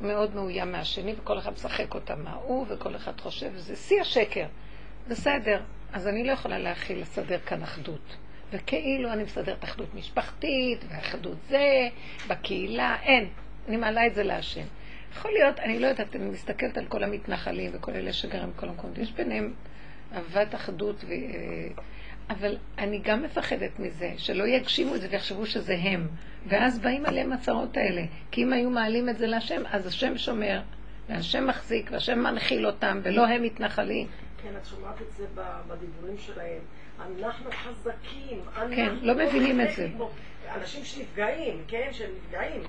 מאוד 0.00 0.34
מאוים 0.34 0.72
מהשני, 0.72 1.14
וכל 1.18 1.38
אחד 1.38 1.52
משחק 1.52 1.94
אותה 1.94 2.16
מההוא, 2.16 2.66
וכל 2.68 2.96
אחד 2.96 3.20
חושב, 3.20 3.56
זה 3.56 3.76
שיא 3.76 4.00
השקר. 4.00 4.46
בסדר, 5.08 5.60
אז 5.92 6.08
אני 6.08 6.24
לא 6.24 6.32
יכולה 6.32 6.58
להכיל 6.58 7.00
לסדר 7.00 7.38
כאן 7.38 7.62
אחדות. 7.62 8.16
וכאילו 8.52 9.12
אני 9.12 9.22
מסדרת 9.22 9.64
אחדות 9.64 9.94
משפחתית, 9.94 10.84
ואחדות 10.88 11.36
זה, 11.48 11.88
בקהילה, 12.28 12.96
אין. 13.02 13.28
אני 13.68 13.76
מעלה 13.76 14.06
את 14.06 14.14
זה 14.14 14.22
להשם. 14.22 14.64
יכול 15.16 15.30
להיות, 15.30 15.60
אני 15.60 15.78
לא 15.78 15.86
יודעת, 15.86 16.16
אני 16.16 16.24
מסתכלת 16.30 16.78
על 16.78 16.86
כל 16.86 17.04
המתנחלים 17.04 17.70
וכל 17.74 17.92
אלה 17.92 18.12
שגרים 18.12 18.50
בכל 18.56 18.68
המקומות, 18.68 18.98
יש 18.98 19.12
ביניהם 19.12 19.52
אהבת 20.12 20.54
אחדות, 20.54 21.04
ו... 21.04 21.12
אבל 22.30 22.56
אני 22.78 22.98
גם 22.98 23.22
מפחדת 23.22 23.78
מזה, 23.78 24.12
שלא 24.16 24.44
יגשימו 24.46 24.94
את 24.94 25.00
זה 25.00 25.08
ויחשבו 25.10 25.46
שזה 25.46 25.76
הם. 25.80 26.08
ואז 26.46 26.78
באים 26.78 27.06
עליהם 27.06 27.32
הצרות 27.32 27.76
האלה. 27.76 28.02
כי 28.30 28.42
אם 28.42 28.52
היו 28.52 28.70
מעלים 28.70 29.08
את 29.08 29.18
זה 29.18 29.26
להשם, 29.26 29.62
אז 29.70 29.86
השם 29.86 30.18
שומר, 30.18 30.60
והשם 31.08 31.46
מחזיק, 31.46 31.88
והשם 31.92 32.18
מנחיל 32.18 32.66
אותם, 32.66 33.00
ולא 33.02 33.26
הם 33.26 33.42
מתנחלים. 33.42 34.06
כן, 34.42 34.48
את 34.56 34.66
שומעת 34.66 35.02
את 35.02 35.12
זה 35.12 35.26
בדיבורים 35.68 36.18
שלהם. 36.18 36.60
אנחנו 37.00 37.50
חזקים. 37.50 38.40
כן, 38.76 38.94
לא 39.02 39.14
מבינים 39.14 39.60
את 39.60 39.70
זה. 39.76 39.88
אנשים 40.50 40.84
שנפגעים, 40.84 41.64
כן, 41.68 41.88
שהם 41.92 42.10
נפגעים. 42.16 42.62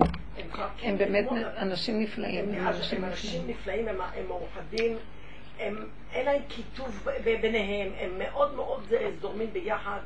הם 0.82 0.98
באמת 0.98 1.26
אנשים 1.56 2.00
נפלאים. 2.00 2.54
הם 2.54 3.04
אנשים 3.04 3.46
נפלאים, 3.46 3.88
הם 3.88 4.26
מאוחדים. 4.28 4.96
אין 6.12 6.24
להם 6.24 6.42
קיטוב 6.48 7.08
ביניהם, 7.24 7.92
הם 8.00 8.18
מאוד 8.18 8.54
מאוד 8.54 8.92
זורמים 9.20 9.52
ביחד. 9.52 9.98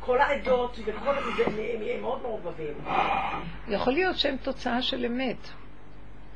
כל 0.00 0.20
העדות 0.20 0.78
וכל 0.84 1.14
זה, 1.36 1.44
הם 1.46 2.02
מאוד 2.02 2.22
מעורבבים. 2.22 2.74
יכול 3.68 3.92
להיות 3.92 4.16
שהם 4.16 4.36
תוצאה 4.36 4.82
של 4.82 5.04
אמת. 5.04 5.48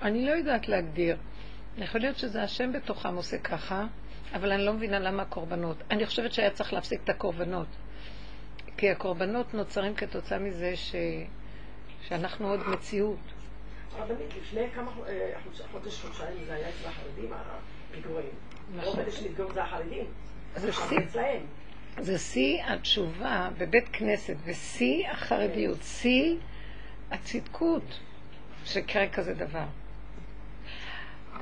אני 0.03 0.27
לא 0.27 0.31
יודעת 0.31 0.69
להגדיר. 0.69 1.17
יכול 1.79 2.01
להיות 2.01 2.17
שזה 2.19 2.43
השם 2.43 2.73
בתוכם 2.73 3.17
עושה 3.17 3.39
ככה, 3.39 3.85
אבל 4.35 4.53
אני 4.53 4.67
לא 4.67 4.73
מבינה 4.73 4.99
למה 4.99 5.23
הקורבנות. 5.23 5.77
אני 5.91 6.07
חושבת 6.07 6.33
שהיה 6.33 6.51
צריך 6.51 6.73
להפסיק 6.73 7.01
את 7.05 7.09
הקורבנות. 7.09 7.67
כי 8.81 8.91
הקורבנות 8.91 9.55
נוצרים 9.55 9.95
כתוצאה 9.95 10.39
מזה 10.39 10.77
ש... 10.77 10.95
שאנחנו 12.09 12.49
עוד 12.49 12.61
מציאות. 12.69 13.19
רבנית, 13.99 14.35
לפני 14.43 14.67
כמה 14.75 14.91
אה, 15.09 15.33
חודש, 15.73 16.01
חודשיים 16.03 16.45
זה 16.47 16.55
היה 16.55 16.69
אצל 16.69 16.89
החרדים, 16.89 17.31
הפיגועים. 17.91 18.29
רוב 18.83 18.99
אלה 18.99 19.11
שנפגעו 19.11 19.53
זה 19.53 19.63
החרדים. 19.63 20.05
זה 20.57 20.73
שיא. 20.73 20.99
זה 21.99 22.19
שיא 22.19 22.63
התשובה 22.65 23.49
בבית 23.59 23.89
כנסת, 23.93 24.37
ושיא 24.45 25.09
החרדיות, 25.09 25.79
שיא 25.83 26.37
הצדקות 27.11 27.99
שקרה 28.65 29.09
כזה 29.09 29.35
דבר. 29.35 29.65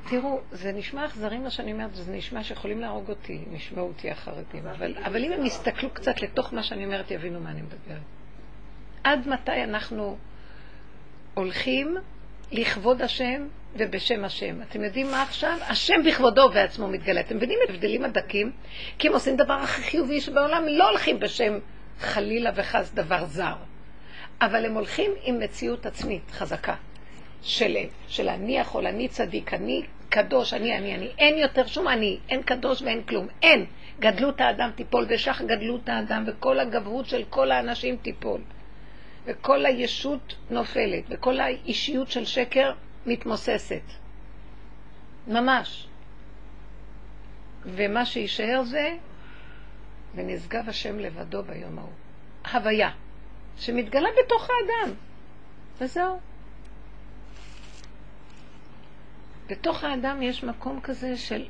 תראו, 0.07 0.41
זה 0.51 0.71
נשמע 0.71 1.05
אכזרי 1.05 1.37
מה 1.37 1.49
שאני 1.49 1.73
אומרת, 1.73 1.95
זה 1.95 2.11
נשמע 2.11 2.43
שיכולים 2.43 2.79
להרוג 2.81 3.09
אותי, 3.09 3.45
נשמעו 3.51 3.87
אותי 3.87 4.11
החרדים, 4.11 4.67
אבל, 4.67 4.97
אבל 4.97 5.23
אם 5.23 5.31
הם 5.31 5.45
יסתכלו 5.45 5.89
קצת 5.89 6.21
לתוך 6.21 6.53
מה 6.53 6.63
שאני 6.63 6.85
אומרת, 6.85 7.11
יבינו 7.11 7.39
מה 7.39 7.49
אני 7.49 7.61
מדברת. 7.61 8.01
עד 9.03 9.27
מתי 9.27 9.63
אנחנו 9.63 10.17
הולכים 11.33 11.97
לכבוד 12.51 13.01
השם 13.01 13.47
ובשם 13.75 14.25
השם. 14.25 14.61
אתם 14.61 14.83
יודעים 14.83 15.11
מה 15.11 15.21
עכשיו? 15.21 15.57
השם 15.61 16.03
בכבודו 16.05 16.41
ובעצמו 16.41 16.87
מתגלה. 16.87 17.21
אתם 17.21 17.37
מבינים 17.37 17.59
את 17.63 17.69
ההבדלים 17.69 18.05
הדקים? 18.05 18.51
כי 18.97 19.07
הם 19.07 19.13
עושים 19.13 19.35
דבר 19.35 19.53
הכי 19.53 19.81
חיובי 19.81 20.21
שבעולם, 20.21 20.63
לא 20.67 20.89
הולכים 20.89 21.19
בשם 21.19 21.59
חלילה 21.99 22.51
וחס 22.55 22.91
דבר 22.93 23.25
זר. 23.25 23.55
אבל 24.41 24.65
הם 24.65 24.73
הולכים 24.73 25.11
עם 25.23 25.39
מציאות 25.39 25.85
עצמית 25.85 26.31
חזקה. 26.31 26.75
של, 27.41 27.77
של 28.07 28.29
אני 28.29 28.57
יכול, 28.57 28.87
אני 28.87 29.07
צדיק, 29.07 29.53
אני 29.53 29.83
קדוש, 30.09 30.53
אני, 30.53 30.77
אני, 30.77 30.95
אני. 30.95 31.11
אין 31.17 31.37
יותר 31.37 31.67
שום 31.67 31.87
אני, 31.87 32.19
אין 32.29 32.43
קדוש 32.43 32.81
ואין 32.81 33.03
כלום. 33.03 33.27
אין. 33.41 33.65
גדלות 33.99 34.41
האדם 34.41 34.71
תיפול, 34.75 35.05
ושך 35.09 35.41
גדלות 35.45 35.89
האדם, 35.89 36.23
וכל 36.27 36.59
הגבהות 36.59 37.05
של 37.05 37.23
כל 37.29 37.51
האנשים 37.51 37.97
תיפול. 37.97 38.41
וכל 39.25 39.65
הישות 39.65 40.35
נופלת, 40.49 41.03
וכל 41.09 41.39
האישיות 41.39 42.11
של 42.11 42.25
שקר 42.25 42.71
מתמוססת. 43.05 43.81
ממש. 45.27 45.87
ומה 47.65 48.05
שיישאר 48.05 48.63
זה, 48.63 48.95
ונשגב 50.15 50.69
השם 50.69 50.99
לבדו 50.99 51.43
ביום 51.43 51.79
ההוא. 51.79 51.91
הוויה, 52.53 52.89
שמתגלה 53.57 54.09
בתוך 54.23 54.49
האדם. 54.49 54.93
וזהו. 55.81 56.28
בתוך 59.49 59.83
האדם 59.83 60.21
יש 60.21 60.43
מקום 60.43 60.81
כזה 60.81 61.17
של... 61.17 61.45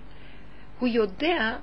הוא 0.79 0.87
יודע, 0.87 1.55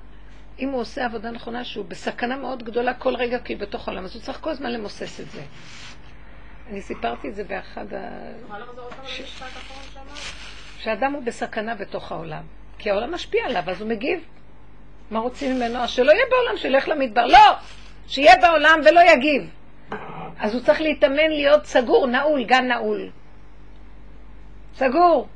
אם 0.59 0.69
הוא 0.69 0.81
עושה 0.81 1.05
עבודה 1.05 1.31
נכונה, 1.31 1.63
שהוא 1.63 1.85
בסכנה 1.85 2.37
מאוד 2.37 2.63
גדולה 2.63 2.93
כל 2.93 3.15
רגע, 3.15 3.39
כי 3.39 3.55
בתוך 3.55 3.87
העולם, 3.87 4.03
אז 4.03 4.15
הוא 4.15 4.21
צריך 4.21 4.39
כל 4.41 4.49
הזמן 4.49 4.71
למוסס 4.71 5.19
את 5.19 5.31
זה. 5.31 5.41
אני 6.69 6.81
סיפרתי 6.81 7.29
את 7.29 7.35
זה 7.35 7.43
באחד 7.43 7.93
ה... 7.93 7.99
שאדם 10.79 11.13
הוא 11.13 11.23
בסכנה 11.23 11.75
בתוך 11.75 12.11
העולם. 12.11 12.43
כי 12.77 12.89
העולם 12.89 13.13
משפיע 13.13 13.45
עליו, 13.45 13.63
אז 13.67 13.81
הוא 13.81 13.89
מגיב. 13.89 14.19
מה 15.11 15.19
רוצים 15.19 15.55
ממנו? 15.55 15.87
שלא 15.87 16.11
יהיה 16.11 16.25
בעולם, 16.29 16.57
שילך 16.57 16.87
למדבר. 16.87 17.25
לא! 17.25 17.53
שיהיה 18.07 18.35
בעולם 18.41 18.79
ולא 18.85 19.01
יגיב. 19.11 19.49
אז 20.39 20.53
הוא 20.53 20.61
צריך 20.61 20.81
להתאמן 20.81 21.29
להיות 21.29 21.65
סגור, 21.65 22.07
נעול, 22.07 22.43
גן 22.43 22.67
נעול. 22.67 23.09
סגור. 24.75 25.27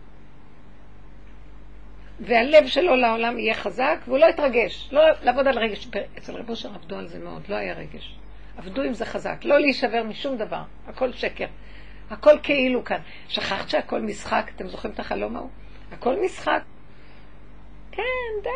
והלב 2.22 2.68
שלו 2.68 2.96
לעולם 2.96 3.40
יהיה 3.40 3.54
חזק, 3.54 3.98
והוא 4.08 4.18
לא 4.18 4.26
יתרגש. 4.26 4.90
לא 4.92 5.02
לעבוד 5.22 5.48
על 5.48 5.60
רגש. 5.60 5.88
אצל 6.18 6.36
רבו 6.36 6.52
אושר 6.52 6.70
עבדו 6.76 6.96
על 6.98 7.08
זה 7.08 7.20
מאוד, 7.20 7.42
לא 7.50 7.56
היה 7.56 7.74
רגש. 7.74 8.16
עבדו 8.58 8.82
עם 8.82 8.94
זה 8.94 9.06
חזק, 9.06 9.38
לא 9.44 9.60
להישבר 9.60 10.04
משום 10.04 10.38
דבר, 10.38 10.62
הכל 10.88 11.14
שקר. 11.14 11.46
הכל 12.10 12.38
כאילו 12.44 12.84
כאן. 12.84 13.00
שכחת 13.28 13.70
שהכל 13.70 14.02
משחק? 14.02 14.52
אתם 14.56 14.68
זוכרים 14.68 14.94
את 14.94 15.00
החלום 15.00 15.36
ההוא? 15.36 15.50
הכל 15.92 16.16
משחק. 16.26 16.62
כן, 17.92 18.04
די. 18.44 18.50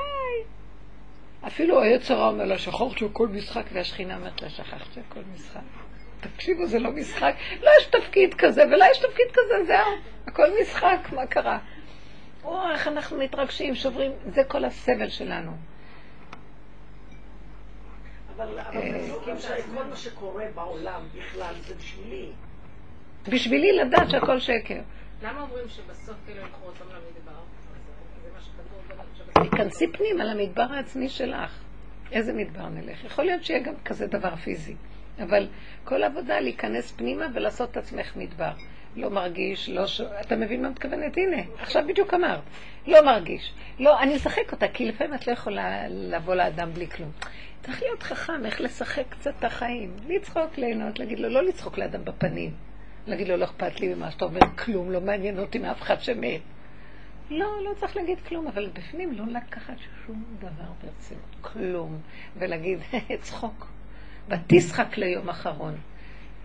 אפילו 1.47 1.82
היצרה 1.82 2.28
אומר 2.28 2.45
לה, 2.45 2.58
שכחת 2.58 2.97
שהכל 2.97 3.28
משחק, 3.28 3.63
והשכינה 3.73 4.15
אומרת 4.15 4.41
לה, 4.41 4.49
שכחת 4.49 4.93
שהכל 4.93 5.19
משחק. 5.34 5.60
תקשיבו, 6.19 6.65
זה 6.65 6.80
לא 6.80 6.91
משחק. 6.91 7.36
לא 7.62 7.69
יש 7.82 7.86
תפקיד 7.86 8.34
כזה, 8.34 8.63
ולא 8.67 8.86
יש 8.91 8.97
תפקיד 8.97 9.28
כזה, 9.34 9.65
זהו. 9.65 9.91
הכל 10.28 10.47
משחק, 10.62 10.99
מה 11.12 11.25
קרה? 11.25 11.60
או, 12.45 12.71
איך 12.71 12.88
אנחנו 12.88 13.17
מתרגשים, 13.17 13.75
שוברים, 13.75 14.12
זה 14.25 14.43
כל 14.43 14.65
הסבל 14.65 15.10
שלנו. 15.10 15.51
אבל 18.36 18.60
אה, 18.60 18.71
כל 19.75 19.84
מה 19.89 19.95
שקורה 19.95 20.45
בעולם 20.55 21.01
בכלל 21.15 21.53
זה 21.62 21.75
בשבילי. 21.75 22.29
בשבילי 23.29 23.71
לדעת 23.77 24.10
שהכל 24.10 24.39
שקר. 24.39 24.79
למה 25.23 25.41
אומרים 25.41 25.69
שבסוף 25.69 26.15
כאילו 26.25 26.41
ילכו 26.41 26.65
אותם 26.65 26.86
למדבר? 26.89 27.39
תיכנסי 29.43 29.88
פנימה 29.91 30.23
למדבר 30.23 30.67
העצמי 30.73 31.10
שלך. 31.10 31.60
איזה 32.12 32.34
מדבר 32.34 32.69
נלך? 32.69 33.03
יכול 33.03 33.25
להיות 33.25 33.43
שיהיה 33.43 33.60
גם 33.60 33.73
כזה 33.86 34.08
דבר 34.08 34.36
פיזי. 34.36 34.75
אבל 35.23 35.47
כל 35.84 36.03
עבודה 36.03 36.39
להיכנס 36.39 36.91
פנימה 36.91 37.25
ולעשות 37.34 37.71
את 37.71 37.77
עצמך 37.77 38.15
מדבר. 38.15 38.51
לא 38.95 39.10
מרגיש, 39.10 39.69
לא 39.69 39.88
ש... 39.88 40.01
אתה 40.01 40.36
מבין 40.36 40.62
מה 40.62 40.69
מתכוונת? 40.69 41.17
הנה, 41.17 41.41
עכשיו 41.60 41.84
בדיוק 41.88 42.13
אמרת. 42.13 42.41
לא 42.88 43.05
מרגיש. 43.05 43.53
לא, 43.79 43.99
אני 43.99 44.15
אשחק 44.15 44.51
אותה, 44.51 44.67
כי 44.67 44.86
לפעמים 44.86 45.13
את 45.13 45.27
לא 45.27 45.34
יכולה 45.34 45.88
לבוא 45.89 46.36
לאדם 46.36 46.73
בלי 46.73 46.88
כלום. 46.88 47.12
צריך 47.62 47.81
להיות 47.81 48.03
חכם, 48.03 48.45
איך 48.45 48.62
לשחק 48.62 49.03
קצת 49.10 49.34
את 49.39 49.43
החיים. 49.43 49.93
לצחוק, 50.08 50.58
ליהנות, 50.58 50.99
להגיד 50.99 51.19
לו, 51.19 51.29
לא 51.29 51.43
לצחוק 51.43 51.77
לאדם 51.77 52.05
בפנים. 52.05 52.51
להגיד 53.08 53.27
לו, 53.27 53.38
לא 53.38 53.45
אכפת 53.45 53.79
לי 53.79 53.93
ממה 53.93 54.12
שאתה 54.12 54.25
אומר, 54.25 54.39
כלום, 54.58 54.91
לא 54.91 55.01
מעניין 55.01 55.39
אותי 55.39 55.60
מאף 55.60 55.81
אחד 55.81 56.01
שמת. 56.01 56.41
לא, 57.29 57.47
לא 57.63 57.71
צריך 57.79 57.95
להגיד 57.95 58.19
כלום, 58.27 58.47
אבל 58.47 58.69
בפנים 58.73 59.12
לא 59.12 59.25
לקחת 59.25 59.73
שום 60.05 60.23
דבר 60.39 60.71
ברצינות, 60.84 61.36
כלום. 61.41 61.99
ולהגיד, 62.38 62.79
צחוק. 63.21 63.67
ותשחק 64.29 64.97
ליום 64.97 65.29
אחרון. 65.29 65.75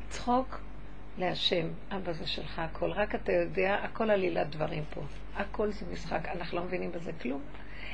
צחוק 0.09 0.61
להשם, 1.19 1.69
אבא 1.91 2.13
זה 2.13 2.27
שלך 2.27 2.59
הכל, 2.59 2.91
רק 2.91 3.15
אתה 3.15 3.33
יודע, 3.33 3.75
הכל 3.83 4.11
עלילת 4.11 4.51
דברים 4.51 4.83
פה. 4.95 5.01
הכל 5.37 5.71
זה 5.71 5.87
משחק, 5.93 6.29
אנחנו 6.29 6.59
לא 6.59 6.65
מבינים 6.65 6.93
בזה 6.93 7.13
כלום. 7.23 7.41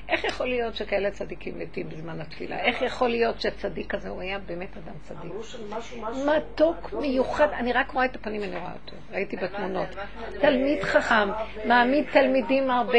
איך 0.09 0.25
יכול 0.25 0.47
להיות 0.47 0.75
שכאלה 0.75 1.11
צדיקים 1.11 1.59
מתים 1.59 1.89
בזמן 1.89 2.21
התפילה? 2.21 2.59
איך 2.59 2.83
יכול 2.83 3.09
להיות 3.09 3.41
שהצדיק 3.41 3.95
הזה 3.95 4.09
הוא 4.09 4.21
היה 4.21 4.39
באמת 4.39 4.77
אדם 4.77 4.95
צדיק? 5.03 5.21
אמרו 5.23 5.45
שמשהו, 5.45 6.03
משהו... 6.03 6.27
מתוק 6.27 6.93
מיוחד, 6.93 7.49
אני 7.53 7.73
רק 7.73 7.91
רואה 7.91 8.05
את 8.05 8.17
הפנים, 8.17 8.43
אני 8.43 8.57
רואה 8.57 8.73
אותו, 8.73 8.97
ראיתי 9.11 9.37
בתמונות. 9.37 9.89
תלמיד 10.41 10.83
חכם, 10.83 11.29
מעמיד 11.65 12.05
תלמידים 12.13 12.71
הרבה, 12.71 12.99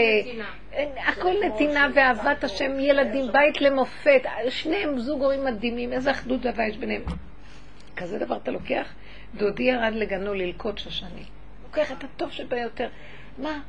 הכל 0.98 1.34
נתינה 1.46 1.88
ואהבת 1.96 2.44
השם, 2.44 2.80
ילדים, 2.80 3.32
בית 3.32 3.62
למופת, 3.62 4.22
שניהם 4.50 5.00
זוג 5.00 5.22
הורים 5.22 5.46
מדהימים, 5.46 5.94
איזה 5.94 6.12
אחדות 6.12 6.42
דבר 6.42 6.62
יש 6.62 6.78
ביניהם. 6.78 7.02
כזה 7.96 8.20
דבר 8.20 8.38
אתה 8.38 8.52
לוקח? 8.52 8.94
דודי 9.36 9.64
ירד 9.64 9.94
לגנו 9.94 10.34
ללקוט 10.34 10.78
שושני. 10.78 11.26
לוקח 11.64 11.92
את 11.92 12.04
הטוב 12.04 12.32
שביותר. 12.32 12.90
מה? 13.38 13.62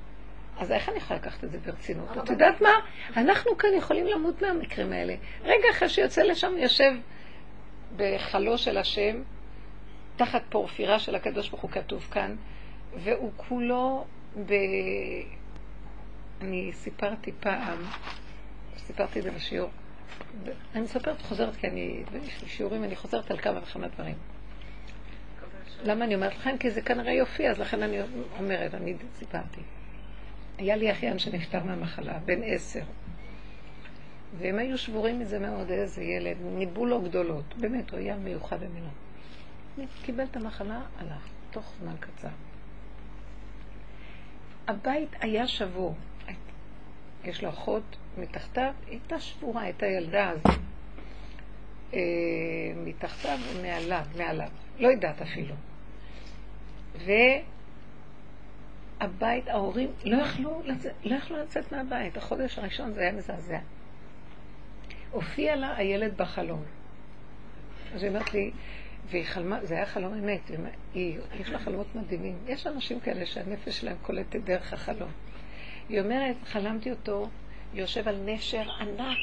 אז 0.58 0.72
איך 0.72 0.88
אני 0.88 0.96
יכולה 0.96 1.20
לקחת 1.20 1.44
את 1.44 1.50
זה 1.50 1.58
ברצינות? 1.58 2.08
את 2.18 2.30
יודעת 2.30 2.60
מה? 2.60 2.70
אנחנו 3.16 3.56
כאן 3.58 3.70
יכולים 3.76 4.06
למות 4.06 4.42
מהמקרים 4.42 4.92
האלה. 4.92 5.14
רגע 5.42 5.66
אחרי 5.72 5.88
שיוצא 5.88 6.22
לשם, 6.22 6.58
יושב 6.58 6.92
בחלו 7.96 8.58
של 8.58 8.78
השם, 8.78 9.22
תחת 10.16 10.42
פורפירה 10.48 10.98
של 10.98 11.14
הקדוש 11.14 11.48
ברוך 11.48 11.62
הוא 11.62 11.70
כתוב 11.70 12.08
כאן, 12.10 12.36
והוא 12.94 13.32
כולו 13.36 14.04
ב... 14.46 14.52
אני 16.40 16.70
סיפרתי 16.72 17.32
פעם, 17.40 17.78
סיפרתי 18.76 19.18
את 19.18 19.24
זה 19.24 19.30
בשיעור, 19.30 19.70
אני 20.74 20.82
מספרת, 20.82 21.22
חוזרת, 21.22 21.56
כי 21.56 21.66
אני, 21.66 22.02
יש 22.24 22.42
לי 22.42 22.48
שיעורים, 22.48 22.84
אני 22.84 22.96
חוזרת 22.96 23.30
על 23.30 23.38
כמה 23.38 23.60
וכמה 23.62 23.88
דברים. 23.88 24.14
למה 25.84 26.04
אני 26.04 26.14
אומרת 26.14 26.36
לכם? 26.36 26.58
כי 26.58 26.70
זה 26.70 26.82
כנראה 26.82 27.12
יופיע, 27.12 27.50
אז 27.50 27.58
לכן 27.58 27.82
אני 27.82 27.98
אומרת, 28.38 28.74
אני 28.74 28.94
סיפרתי. 29.18 29.60
היה 30.58 30.76
לי 30.76 30.92
אחיין 30.92 31.18
שנפטר 31.18 31.64
מהמחלה, 31.64 32.18
בן 32.18 32.42
עשר. 32.44 32.82
והם 34.38 34.58
היו 34.58 34.78
שבורים 34.78 35.20
מזה 35.20 35.38
מאוד, 35.38 35.70
איזה 35.70 36.02
ילד, 36.02 36.36
ניבאו 36.42 36.86
לו 36.86 37.02
גדולות. 37.02 37.54
באמת, 37.56 37.90
הוא 37.90 37.98
היה 37.98 38.16
מיוחד 38.16 38.56
במינו. 38.60 38.88
קיבל 40.02 40.24
את 40.24 40.36
המחלה, 40.36 40.80
הלך, 40.98 41.28
תוך 41.50 41.72
זמן 41.80 41.94
קצר. 42.00 42.28
הבית 44.68 45.08
היה 45.20 45.46
שבור. 45.46 45.94
יש 47.24 47.42
לו 47.44 47.48
אחות 47.48 47.96
מתחתיו, 48.18 48.72
הייתה 48.86 49.20
שבורה, 49.20 49.62
הייתה 49.62 49.86
ילדה 49.86 50.30
אז. 50.30 50.38
אה, 51.94 52.00
מתחתיו 52.84 53.38
ומעליו, 53.52 54.04
מעליו. 54.16 54.48
לא 54.78 54.88
יודעת 54.88 55.22
אפילו. 55.22 55.54
והבית, 59.00 59.48
ההורים 59.48 59.90
לא 60.04 60.22
יכלו, 60.22 60.62
לצאת, 60.64 60.92
לא 61.04 61.16
יכלו 61.16 61.36
לצאת 61.36 61.72
מהבית. 61.72 62.16
החודש 62.16 62.58
הראשון 62.58 62.92
זה 62.92 63.00
היה 63.00 63.12
מזעזע. 63.12 63.58
הופיע 65.10 65.56
לה 65.56 65.76
הילד 65.76 66.16
בחלום. 66.16 66.62
אז 67.94 68.02
היא 68.02 68.10
אומרת 68.10 68.34
לי, 68.34 68.50
והיא 69.10 69.24
חלמה, 69.24 69.64
זה 69.64 69.74
היה 69.74 69.86
חלום 69.86 70.14
אמת, 70.14 70.50
היא, 70.94 71.18
יש 71.40 71.50
לה 71.50 71.58
חלומות 71.58 71.86
מדהימים. 71.94 72.38
יש 72.46 72.66
אנשים 72.66 73.00
כאלה 73.00 73.26
שהנפש 73.26 73.80
שלהם 73.80 73.96
קולטת 74.02 74.40
דרך 74.40 74.72
החלום. 74.72 75.10
היא 75.88 76.00
אומרת, 76.00 76.36
חלמתי 76.44 76.90
אותו, 76.90 77.28
יושב 77.74 78.08
על 78.08 78.16
נשר 78.24 78.70
ענק, 78.80 79.18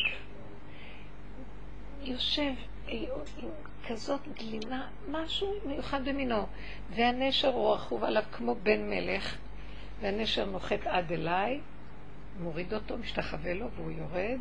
יושב 2.06 2.54
עם 2.88 3.50
כזאת 3.88 4.20
גלימה, 4.38 4.88
משהו 5.12 5.54
מיוחד 5.66 6.06
במינו. 6.06 6.46
והנשר 6.96 7.48
הוא 7.54 7.74
רכוב 7.74 8.04
עליו 8.04 8.24
כמו 8.32 8.56
בן 8.64 8.90
מלך, 8.90 9.38
והנשר 10.02 10.46
נוחת 10.46 10.88
עד 10.88 11.12
אליי, 11.12 11.60
מוריד 12.40 12.74
אותו, 12.74 12.98
משתחווה 12.98 13.54
לו, 13.54 13.68
והוא 13.76 13.92
יורד, 13.92 14.40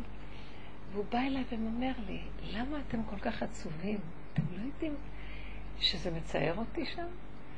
והוא 0.91 1.05
בא 1.11 1.19
אליי 1.19 1.43
ואומר 1.49 1.91
לי, 2.07 2.19
למה 2.53 2.77
אתם 2.87 3.03
כל 3.03 3.19
כך 3.19 3.43
עצובים? 3.43 3.99
אתם 4.33 4.41
לא 4.51 4.61
יודעים 4.65 4.95
שזה 5.79 6.11
מצער 6.11 6.57
אותי 6.57 6.85
שם? 6.85 7.07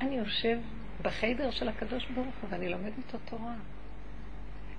אני 0.01 0.15
יושב 0.15 0.59
בחיידר 1.01 1.51
של 1.51 1.69
הקדוש 1.69 2.05
ברוך 2.05 2.35
הוא 2.41 2.49
ואני 2.49 2.69
לומד 2.69 2.91
איתו 2.97 3.17
תורה. 3.25 3.55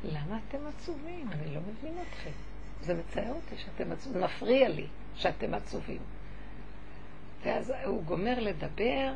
למה 0.04 0.38
אתם 0.48 0.58
עצובים? 0.66 1.28
אני 1.32 1.54
לא 1.54 1.60
מבין 1.60 1.94
אתכם. 2.08 2.47
זה 2.82 2.94
מצער 2.94 3.32
אותי 3.32 3.54
שאתם 3.56 3.92
עצובים, 3.92 4.22
מפריע 4.22 4.68
לי 4.68 4.86
שאתם 5.14 5.54
עצובים. 5.54 6.00
ואז 7.44 7.72
הוא 7.84 8.02
גומר 8.02 8.40
לדבר, 8.40 9.12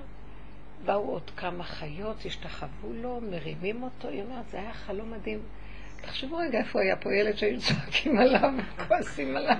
באו 0.85 1.11
עוד 1.11 1.31
כמה 1.37 1.64
חיות, 1.64 2.16
השתחוו 2.27 2.92
לו, 2.92 3.20
מרימים 3.31 3.83
אותו, 3.83 4.09
היא 4.09 4.22
אומרת, 4.22 4.48
זה 4.48 4.59
היה 4.59 4.72
חלום 4.72 5.11
מדהים. 5.11 5.42
תחשבו 6.01 6.37
רגע 6.37 6.59
איפה 6.59 6.81
היה 6.81 6.96
פה 6.96 7.14
ילד 7.14 7.37
שהיו 7.37 7.61
צועקים 7.61 8.18
עליו, 8.18 8.51
כועסים 8.88 9.37
עליו. 9.37 9.57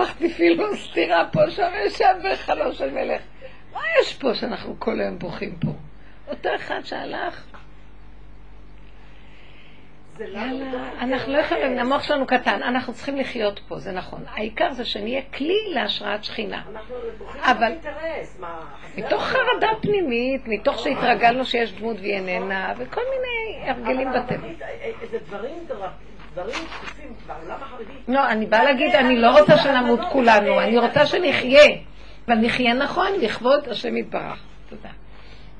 מחטיפים 0.00 0.58
לו 0.58 0.76
סטירה 0.76 1.28
פה, 1.32 1.50
שם 1.50 1.70
ישב 1.86 2.14
בחלום 2.32 2.72
של 2.72 2.90
מלך. 2.90 3.22
מה 3.72 3.80
יש 4.00 4.14
פה 4.14 4.34
שאנחנו 4.34 4.80
כל 4.80 5.00
היום 5.00 5.18
בוכים 5.18 5.56
פה? 5.60 5.72
אותו 6.28 6.48
אחד 6.56 6.80
שהלך, 6.84 7.44
יאללה, 10.24 11.00
אנחנו 11.00 11.32
לא 11.32 11.38
יכולים, 11.38 11.78
המוח 11.78 12.02
שלנו 12.02 12.26
קטן, 12.26 12.62
אנחנו 12.62 12.92
צריכים 12.92 13.16
לחיות 13.16 13.60
פה, 13.68 13.78
זה 13.78 13.92
נכון. 13.92 14.24
העיקר 14.34 14.72
זה 14.72 14.84
שנהיה 14.84 15.22
כלי 15.34 15.58
להשראת 15.68 16.24
שכינה. 16.24 16.62
אבל 17.42 17.72
מתוך 18.96 19.22
חרדה 19.22 19.68
פנימית, 19.80 20.42
מתוך 20.46 20.78
שהתרגלנו 20.78 21.44
שיש 21.44 21.72
דמות 21.72 21.96
והיא 22.00 22.14
איננה, 22.14 22.72
וכל 22.78 23.00
מיני 23.00 23.70
הרגלים 23.70 24.08
בטבע. 24.12 24.48
זה 25.10 25.18
דברים 25.26 25.54
דברים 26.34 26.64
דחופים 26.64 27.14
בעולם 27.26 27.56
החרדי. 27.62 27.92
לא, 28.08 28.28
אני 28.28 28.46
באה 28.46 28.64
להגיד, 28.64 28.94
אני 28.94 29.16
לא 29.16 29.38
רוצה 29.40 29.58
שנמות 29.58 30.00
כולנו, 30.12 30.60
אני 30.60 30.78
רוצה 30.78 31.06
שנחיה. 31.06 31.64
אבל 32.28 32.38
נחיה 32.38 32.74
נכון 32.74 33.08
לכבוד 33.20 33.68
השם 33.68 33.96
יתברך. 33.96 34.42
תודה. 34.68 34.88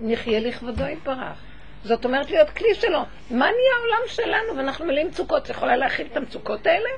נחיה 0.00 0.40
לכבודו 0.40 0.84
יתברך. 0.84 1.49
זאת 1.84 2.04
אומרת 2.04 2.30
להיות 2.30 2.50
כלי 2.50 2.74
שלו. 2.74 2.98
מה 3.30 3.46
נהיה 3.46 3.74
העולם 3.78 4.06
שלנו? 4.06 4.56
ואנחנו 4.56 4.84
מלאים 4.84 5.06
מצוקות. 5.06 5.48
יכולה 5.48 5.76
להכיל 5.76 6.06
את 6.12 6.16
המצוקות 6.16 6.66
האלה? 6.66 6.88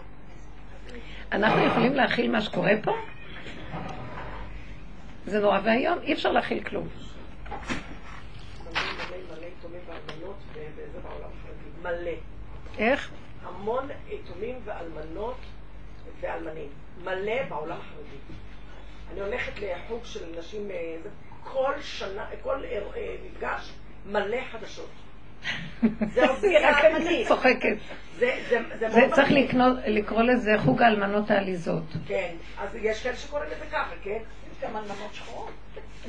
אנחנו 1.32 1.66
יכולים 1.66 1.94
להכיל 1.94 2.30
מה 2.30 2.40
שקורה 2.40 2.72
פה? 2.82 2.92
זה 5.26 5.40
נורא 5.40 5.60
ואיום, 5.64 5.98
אי 6.02 6.12
אפשר 6.12 6.32
להכיל 6.32 6.62
כלום. 6.62 6.88
איך? 12.78 13.10
המון 13.42 13.88
יתומים 14.08 14.58
ואלמנות 14.64 15.36
ואלמנים. 16.20 16.68
מלא 17.04 17.42
בעולם 17.48 17.76
החרדי. 17.76 18.16
אני 19.12 19.20
הולכת 19.20 19.52
לחוג 19.58 20.04
של 20.04 20.38
נשים, 20.38 20.70
אה, 20.70 20.96
כל 21.44 21.72
שנה, 21.80 22.26
כל 22.42 22.64
אה, 22.64 22.78
אה, 22.96 23.16
מפגש 23.24 23.72
מלא 24.06 24.36
חדשות. 24.52 24.90
זה 26.40 26.68
רק 26.68 26.84
אני. 26.84 27.24
צוחקת. 27.28 27.76
זה 28.78 29.08
צריך 29.14 29.30
לקרוא 29.86 30.22
לזה 30.22 30.50
חוג 30.64 30.82
האלמנות 30.82 31.30
העליזות. 31.30 31.84
כן, 32.06 32.34
אז 32.58 32.76
יש 32.82 33.02
כאלה 33.02 33.16
שקוראים 33.16 33.50
לזה 33.50 33.66
ככה, 33.72 33.94
כן? 34.02 34.18
יש 34.52 34.62
גם 34.62 34.76
אלמנות 34.76 35.14
שחורות. 35.14 35.50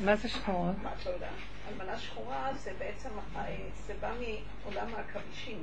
מה 0.04 0.16
זה 0.16 0.28
שחורות? 0.28 0.76
מה 0.82 0.90
את 1.00 1.06
לא 1.06 1.10
יודעת? 1.10 1.30
אלמנה 1.68 1.98
שחורה 1.98 2.50
זה 2.54 2.70
בעצם, 2.78 3.08
אה, 3.36 3.42
זה 3.86 3.94
בא 4.00 4.10
מעולם 4.64 4.86
העכבישים. 4.96 5.58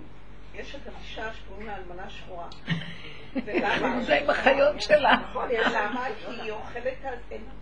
יש 0.55 0.75
את 0.75 0.81
האישה 0.95 1.33
שקוראים 1.33 1.67
לה 1.67 1.75
אלמנה 1.77 2.09
שחורה. 2.09 2.47
ולמה? 3.45 4.01
זה 4.01 4.19
עם 4.19 4.29
החיות 4.29 4.81
שלה. 4.81 5.17
נכון, 5.29 5.49
למה? 5.49 6.05
כי 6.19 6.41
היא 6.41 6.51
אוכלת 6.51 7.05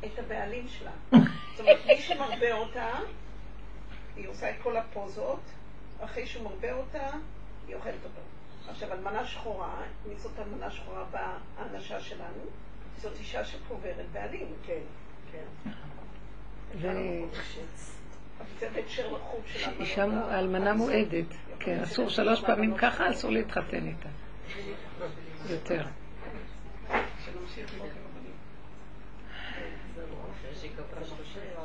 את 0.06 0.20
הבעלים 0.20 0.68
שלה. 0.68 0.92
זאת 1.52 1.60
אומרת, 1.60 1.86
מי 1.86 1.98
שמרבה 1.98 2.52
אותה, 2.52 2.90
היא 4.20 4.30
עושה 4.30 4.50
את 4.50 4.56
כל 4.64 4.78
הפוזות, 4.78 5.40
אחרי 6.00 6.26
שהוא 6.26 6.44
מרבה 6.44 6.74
אותה, 6.74 7.08
היא 7.68 7.76
אוכלת 7.76 8.04
אותו. 8.04 8.22
עכשיו, 8.70 8.94
אלמנה 8.94 9.26
שחורה, 9.26 9.82
מי 10.06 10.16
זאת 10.16 10.40
אלמנה 10.40 10.72
שחורה 10.72 11.04
בהאנשה 11.12 12.00
שלנו? 12.00 12.44
זאת 12.98 13.20
אישה 13.20 13.46
שקוברת 13.46 14.06
בעלים. 14.12 14.48
כן, 14.66 14.82
כן. 15.32 15.72
אישה 19.80 20.06
אלמנה 20.40 20.74
מועדת. 20.74 21.26
כן, 21.60 21.80
אסור 21.84 22.10
שלוש 22.10 22.42
פעמים 22.42 22.78
ככה, 22.78 23.10
אסור 23.10 23.32
להתחתן 23.32 23.88
איתה. 23.88 24.10
יותר. 25.50 25.86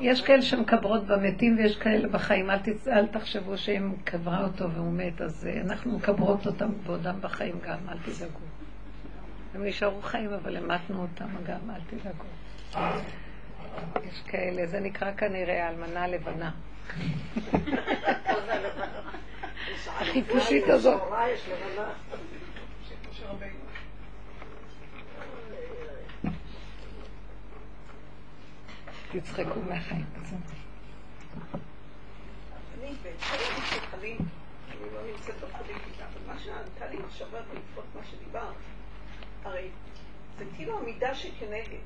יש 0.05 0.23
כאלה 0.23 0.43
שמקברות 0.43 1.07
במתים 1.07 1.57
ויש 1.59 1.77
כאלה 1.77 2.09
בחיים. 2.09 2.51
אל, 2.51 2.59
תצ... 2.59 2.89
אל 2.89 3.07
תחשבו 3.07 3.59
שאם 3.59 3.93
קברה 4.05 4.45
אותו 4.45 4.71
והוא 4.71 4.93
מת, 4.93 5.21
אז 5.21 5.47
אה, 5.47 5.61
אנחנו 5.61 5.99
מקברות 5.99 6.47
אותם 6.47 6.71
בעודם 6.87 7.15
בחיים 7.21 7.59
גם, 7.67 7.79
אל 7.89 7.97
תדאגו. 7.99 8.39
הם 9.55 9.65
נשארו 9.65 10.03
חיים, 10.03 10.33
אבל 10.33 10.57
המתנו 10.57 11.03
אותם 11.03 11.29
גם, 11.47 11.71
אל 11.71 11.81
תדאגו. 11.87 12.25
יש 14.05 14.23
כאלה, 14.27 14.67
זה 14.67 14.81
נקרא 14.81 15.13
כנראה 15.13 15.67
האלמנה 15.67 16.05
הלבנה. 16.05 16.51
החיפושית 20.01 20.69
הזאת. 20.69 21.03
תצחקו 29.21 29.61
מהחיים. 29.69 30.05
אני 33.93 34.17
לא 34.95 35.01
נמצאת 35.07 35.35
בפוליטיקה, 35.35 36.05
אבל 36.05 36.33
מה 36.35 36.39
שענתה 36.39 36.87
לי 36.87 36.97
מחשבה 36.97 37.39
בעקבות 37.41 37.85
מה 37.95 38.01
שדיברת, 38.11 38.55
הרי 39.45 39.69
זה 40.39 40.45
כאילו 40.57 40.79
המידה 40.79 41.15
שכנגד. 41.15 41.79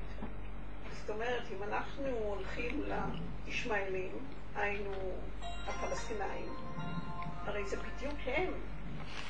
זאת 0.91 1.09
אומרת, 1.09 1.43
אם 1.51 1.63
אנחנו 1.63 2.07
הולכים 2.07 2.83
לישמעאלים, 3.45 4.11
היינו 4.55 4.91
הפלסטינאים, 5.67 6.53
הרי 7.45 7.67
זה 7.67 7.77
בדיוק 7.77 8.15
הם. 8.25 8.53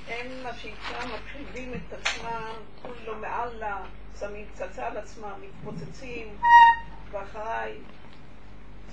הם 0.07 0.43
מה 0.43 0.53
שנקרא 0.53 1.05
מקריבים 1.05 1.73
את 1.73 1.93
עצמם, 1.93 2.53
כולו 2.81 3.17
מעלה, 3.19 3.83
שמים 4.19 4.45
פצצה 4.53 4.87
על 4.87 4.97
עצמם, 4.97 5.33
מתפוצצים, 5.41 6.37
ואחריי. 7.11 7.73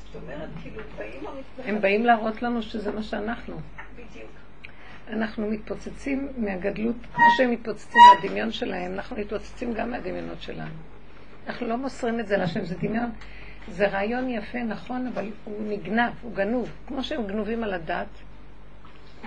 זאת 0.06 0.22
אומרת, 0.22 0.48
כאילו, 0.62 0.82
באים 0.98 1.26
המתנחלים. 1.26 1.74
הם 1.74 1.80
באים 1.80 2.04
להראות 2.04 2.42
לנו 2.42 2.62
שזה 2.62 2.92
מה 2.92 3.02
שאנחנו. 3.02 3.56
בדיוק. 3.94 4.30
אנחנו 5.08 5.50
מתפוצצים 5.50 6.28
מהגדלות, 6.38 6.96
כמו 7.14 7.24
שהם 7.36 7.50
מתפוצצים 7.50 8.00
מהדמיון 8.14 8.52
שלהם, 8.52 8.92
אנחנו 8.94 9.16
מתפוצצים 9.16 9.74
גם 9.74 9.90
מהדמיונות 9.90 10.42
שלנו. 10.42 10.74
אנחנו 11.46 11.66
לא 11.66 11.76
מוסרים 11.76 12.20
את 12.20 12.26
זה 12.26 12.36
לשם, 12.36 12.64
זה 12.64 12.74
דמיון. 12.74 13.10
זה 13.68 13.88
רעיון 13.88 14.28
יפה, 14.28 14.62
נכון, 14.62 15.06
אבל 15.06 15.30
הוא 15.44 15.68
נגנב, 15.68 16.12
הוא 16.22 16.34
גנוב. 16.34 16.70
כמו 16.86 17.04
שהם 17.04 17.26
גנובים 17.26 17.64
על 17.64 17.74
הדת, 17.74 18.06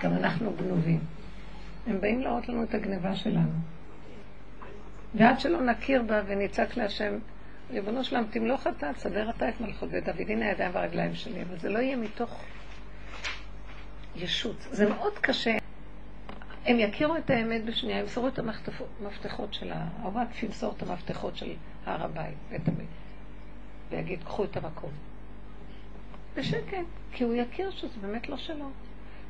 גם 0.04 0.14
אנחנו 0.14 0.54
גנובים. 0.54 1.00
הם 1.88 2.02
באים 2.02 2.22
להראות 2.22 2.50
לנו 2.50 2.64
את 2.64 2.74
הגניבה 2.74 3.16
שלנו. 3.16 3.52
ועד 5.16 5.40
שלא 5.40 5.62
נכיר 5.62 6.02
בה 6.02 6.22
ונצעק 6.28 6.78
להשם, 6.78 7.14
ריבונו 7.72 8.04
שלם, 8.04 8.24
תמלוך 8.30 8.68
אתה, 8.68 8.94
תסדר 8.94 9.30
אתה 9.30 9.50
את 9.50 9.62
מלכות 9.62 9.90
בית 9.90 10.06
דוד, 10.06 10.30
הנה 10.30 10.46
הידיים 10.46 10.72
והרגליים 10.74 11.16
שלי, 11.16 11.42
אבל 11.42 11.60
זה 11.60 11.70
לא 11.70 11.80
יהיה 11.80 11.96
מתוך 11.96 12.44
ישות. 14.16 14.68
זה 14.72 14.90
מאוד 14.90 15.14
קשה. 15.14 15.58
הם 16.66 16.80
יכירו 16.80 17.18
את 17.18 17.30
האמת 17.30 17.66
בשנייה, 17.66 18.00
ימסרו 18.00 18.28
את 18.28 18.40
המפתחות 19.02 19.54
של 19.54 19.72
הוואקף, 20.04 20.44
ימסור 20.44 20.74
את 20.78 20.84
המפתחות 20.84 21.38
של 21.38 21.54
הר 21.86 22.04
הבית, 22.04 22.38
בית 22.50 22.68
הבית, 22.68 22.88
ויגיד, 23.90 24.24
קחו 24.24 24.44
את 24.44 24.58
המקום. 24.58 24.92
בשקט, 26.36 26.86
כי 27.12 27.24
הוא 27.24 27.34
יכיר 27.34 27.72
שזה 27.72 28.00
באמת 28.02 28.30
לא 28.30 28.38
שלו. 28.38 28.70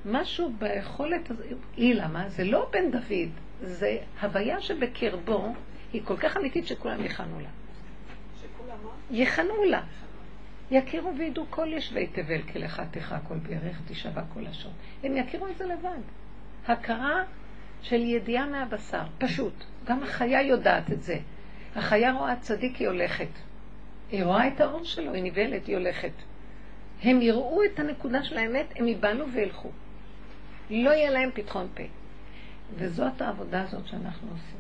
משהו 0.06 0.54
ביכולת 0.58 1.32
הזאת, 1.32 1.46
היא 1.78 1.96
למה? 1.96 2.30
זה 2.30 2.44
לא 2.44 2.70
בן 2.72 2.92
דוד, 2.92 3.30
זה 3.62 3.98
הוויה 4.22 4.62
שבקרבו 4.62 5.54
היא 5.94 6.02
כל 6.06 6.18
כך 6.18 6.38
אמיתית 6.38 6.68
שכולם 6.68 7.06
יכנו 7.06 7.40
לה. 7.40 7.50
יכנו 9.12 9.64
לה. 9.64 9.82
יכירו 10.72 11.18
וידעו 11.18 11.46
כל 11.50 11.68
יושבי 11.72 12.08
תבל 12.08 12.42
כי 12.42 12.60
לך 12.60 12.82
תכה 12.92 13.20
כל 13.28 13.38
בירך 13.38 13.82
תשבע 13.88 14.22
כל 14.34 14.40
לשון. 14.40 14.72
הם 15.04 15.18
יכירו 15.18 15.48
את 15.48 15.58
זה 15.58 15.66
לבד. 15.66 16.00
הכרה 16.68 17.24
של 17.82 18.02
ידיעה 18.02 18.46
מהבשר, 18.46 19.04
פשוט. 19.18 19.54
גם 19.86 20.04
החיה 20.04 20.42
יודעת 20.42 20.92
את 20.92 21.04
זה. 21.04 21.20
החיה 21.76 22.12
רואה 22.12 22.36
צדיק, 22.36 22.76
היא 22.76 22.88
הולכת. 22.88 23.30
היא 24.12 24.24
רואה 24.24 24.48
את 24.48 24.62
האור 24.62 24.84
שלו, 24.84 25.14
היא 25.14 25.24
נבהלת, 25.24 25.68
היא 25.68 25.78
הולכת. 25.78 26.12
הם 27.04 27.22
יראו 27.22 27.64
את 27.64 27.80
הנקודה 27.80 28.24
של 28.24 28.38
האמת, 28.38 28.66
הם 28.76 28.88
ייבנו 28.88 29.32
וילכו. 29.32 29.70
לא 30.70 30.90
יהיה 30.90 31.12
להם 31.12 31.30
פתחון 31.34 31.68
פה. 31.74 31.84
וזאת 32.76 33.22
העבודה 33.22 33.62
הזאת 33.62 33.88
שאנחנו 33.88 34.28
עושים. 34.32 34.59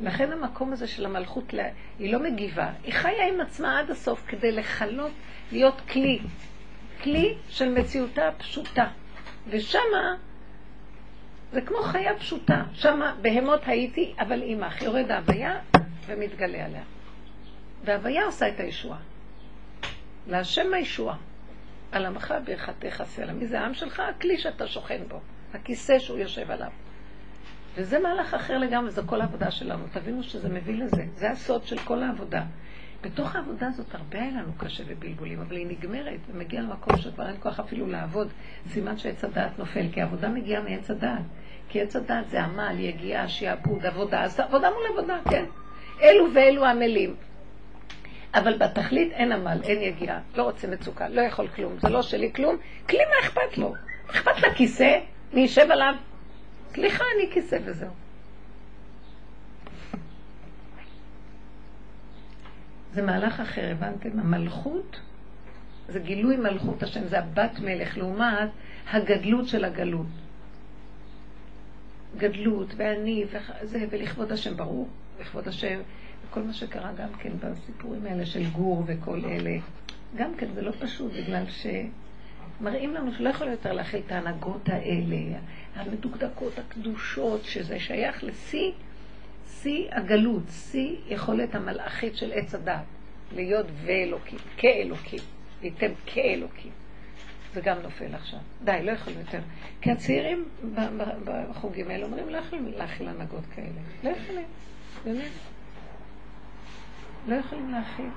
לכן 0.00 0.32
המקום 0.32 0.72
הזה 0.72 0.86
של 0.86 1.06
המלכות, 1.06 1.54
היא 1.98 2.12
לא 2.12 2.18
מגיבה, 2.18 2.70
היא 2.84 2.92
חיה 2.92 3.28
עם 3.28 3.40
עצמה 3.40 3.78
עד 3.78 3.90
הסוף 3.90 4.24
כדי 4.28 4.52
לכלות, 4.52 5.12
להיות 5.52 5.80
כלי, 5.92 6.18
כלי 7.02 7.34
של 7.48 7.68
מציאותה 7.68 8.28
הפשוטה. 8.28 8.86
ושמה, 9.48 10.16
זה 11.52 11.60
כמו 11.60 11.78
חיה 11.82 12.18
פשוטה, 12.18 12.62
שמה 12.72 13.14
בהמות 13.22 13.60
הייתי, 13.66 14.14
אבל 14.18 14.42
עמך, 14.44 14.82
יורד 14.82 15.10
ההוויה 15.10 15.58
ומתגלה 16.06 16.64
עליה. 16.66 16.82
וההוויה 17.84 18.24
עושה 18.24 18.48
את 18.48 18.60
הישועה. 18.60 18.98
להשם 20.26 20.74
הישועה. 20.74 21.16
על 21.92 22.06
עמך 22.06 22.34
ברכתך 22.44 23.02
סלע. 23.06 23.32
מי 23.32 23.46
זה 23.46 23.60
העם 23.60 23.74
שלך? 23.74 24.00
הכלי 24.00 24.38
שאתה 24.38 24.66
שוכן 24.66 25.00
בו, 25.08 25.20
הכיסא 25.54 25.98
שהוא 25.98 26.18
יושב 26.18 26.50
עליו. 26.50 26.70
וזה 27.78 27.98
מהלך 27.98 28.34
אחר 28.34 28.58
לגמרי, 28.58 28.90
זו 28.90 29.02
כל 29.06 29.20
העבודה 29.20 29.50
שלנו. 29.50 29.84
תבינו 29.92 30.22
שזה 30.22 30.48
מביא 30.48 30.82
לזה. 30.82 31.04
זה 31.14 31.30
הסוד 31.30 31.64
של 31.64 31.78
כל 31.78 32.02
העבודה. 32.02 32.42
בתוך 33.00 33.36
העבודה 33.36 33.66
הזאת 33.66 33.94
הרבה 33.94 34.22
היה 34.22 34.30
לנו 34.30 34.52
קשה 34.58 34.84
ובלבולים, 34.86 35.40
אבל 35.40 35.56
היא 35.56 35.66
נגמרת 35.66 36.20
ומגיעה 36.28 36.62
למקום 36.62 36.96
שכבר 36.96 37.28
אין 37.28 37.36
כוח 37.40 37.60
אפילו 37.60 37.86
לעבוד. 37.86 38.28
סימן 38.68 38.98
שעץ 38.98 39.24
הדעת 39.24 39.58
נופל, 39.58 39.86
כי 39.92 40.00
העבודה 40.00 40.28
מגיעה 40.28 40.62
מעץ 40.62 40.90
הדעת. 40.90 41.22
כי 41.68 41.80
עץ 41.80 41.96
הדעת 41.96 42.30
זה 42.30 42.42
עמל, 42.42 42.74
יגיעה, 42.78 43.28
שיעבוד, 43.28 43.86
עבודה. 43.86 44.22
אז 44.22 44.40
עבודה 44.40 44.70
מול 44.70 44.98
עבודה, 44.98 45.18
כן. 45.30 45.44
אלו 46.02 46.34
ואלו 46.34 46.64
עמלים. 46.64 47.14
אבל 48.34 48.58
בתכלית 48.58 49.12
אין 49.12 49.32
עמל, 49.32 49.60
אין 49.64 49.82
יגיעה, 49.82 50.20
לא 50.36 50.42
רוצה 50.42 50.68
מצוקה, 50.68 51.08
לא 51.08 51.20
יכול 51.20 51.48
כלום, 51.48 51.78
זה 51.78 51.88
לא 51.88 52.02
שלי 52.02 52.32
כלום, 52.32 52.56
כלי 52.88 52.98
מה 52.98 53.26
אכפת 53.26 53.58
לו? 53.58 53.74
אכפת 54.10 54.42
לכיסא? 54.42 54.98
מי 55.32 55.40
יישב 55.40 55.70
עליו? 55.70 55.94
סליחה, 56.74 57.04
אני 57.16 57.32
כיסא 57.32 57.58
וזהו. 57.64 57.90
זה 62.94 63.02
מהלך 63.02 63.40
אחר, 63.40 63.70
הבנתם? 63.72 64.18
המלכות 64.20 65.00
זה 65.88 66.00
גילוי 66.00 66.36
מלכות 66.36 66.82
השם, 66.82 67.08
זה 67.08 67.18
הבת 67.18 67.60
מלך, 67.60 67.98
לעומת 67.98 68.50
הגדלות 68.90 69.48
של 69.48 69.64
הגלות. 69.64 70.06
גדלות 72.16 72.74
ואני 72.76 73.24
וזה, 73.62 73.86
ולכבוד 73.90 74.32
השם, 74.32 74.56
ברור, 74.56 74.88
לכבוד 75.20 75.48
השם, 75.48 75.80
וכל 76.28 76.42
מה 76.42 76.52
שקרה 76.52 76.92
גם 76.92 77.08
כן 77.18 77.32
בסיפורים 77.40 78.06
האלה 78.06 78.26
של 78.26 78.50
גור 78.50 78.84
וכל 78.86 79.20
אלה, 79.24 79.56
גם 80.16 80.34
כן 80.34 80.46
זה 80.54 80.62
לא 80.62 80.72
פשוט, 80.80 81.12
בגלל 81.12 81.44
שמראים 82.58 82.94
לנו 82.94 83.12
שלא 83.12 83.28
יכול 83.28 83.48
יותר 83.48 83.72
להכיל 83.72 84.00
את 84.06 84.12
ההנהגות 84.12 84.68
האלה, 84.68 85.38
המדוקדקות, 85.74 86.58
הקדושות, 86.58 87.44
שזה 87.44 87.80
שייך 87.80 88.24
לשיא, 88.24 88.72
שיא 89.62 89.88
הגלות, 89.92 90.42
שיא 90.48 90.96
יכולת 91.08 91.54
המלאכית 91.54 92.16
של 92.16 92.32
עץ 92.32 92.54
הדת, 92.54 92.84
להיות 93.34 93.66
ואלוקים, 93.84 94.38
כאלוקים, 94.56 95.20
וייתם 95.60 95.90
כאלוקים. 96.06 96.70
זה 97.54 97.60
גם 97.60 97.76
נופל 97.82 98.14
עכשיו. 98.14 98.38
די, 98.64 98.78
לא 98.82 98.90
יכולים 98.90 99.18
יותר. 99.18 99.40
כי 99.80 99.90
הצעירים 99.90 100.48
בחוגים 101.24 101.90
האלה 101.90 102.04
אומרים, 102.04 102.28
לא 102.28 102.38
יכולים 102.38 102.72
להכיל 102.76 103.08
הנהגות 103.08 103.44
כאלה. 103.54 103.68
לא 104.04 104.10
יכולים, 104.10 104.46
באמת. 105.04 105.30
לא 107.28 107.34
יכולים 107.34 107.70
להכיל. 107.70 108.10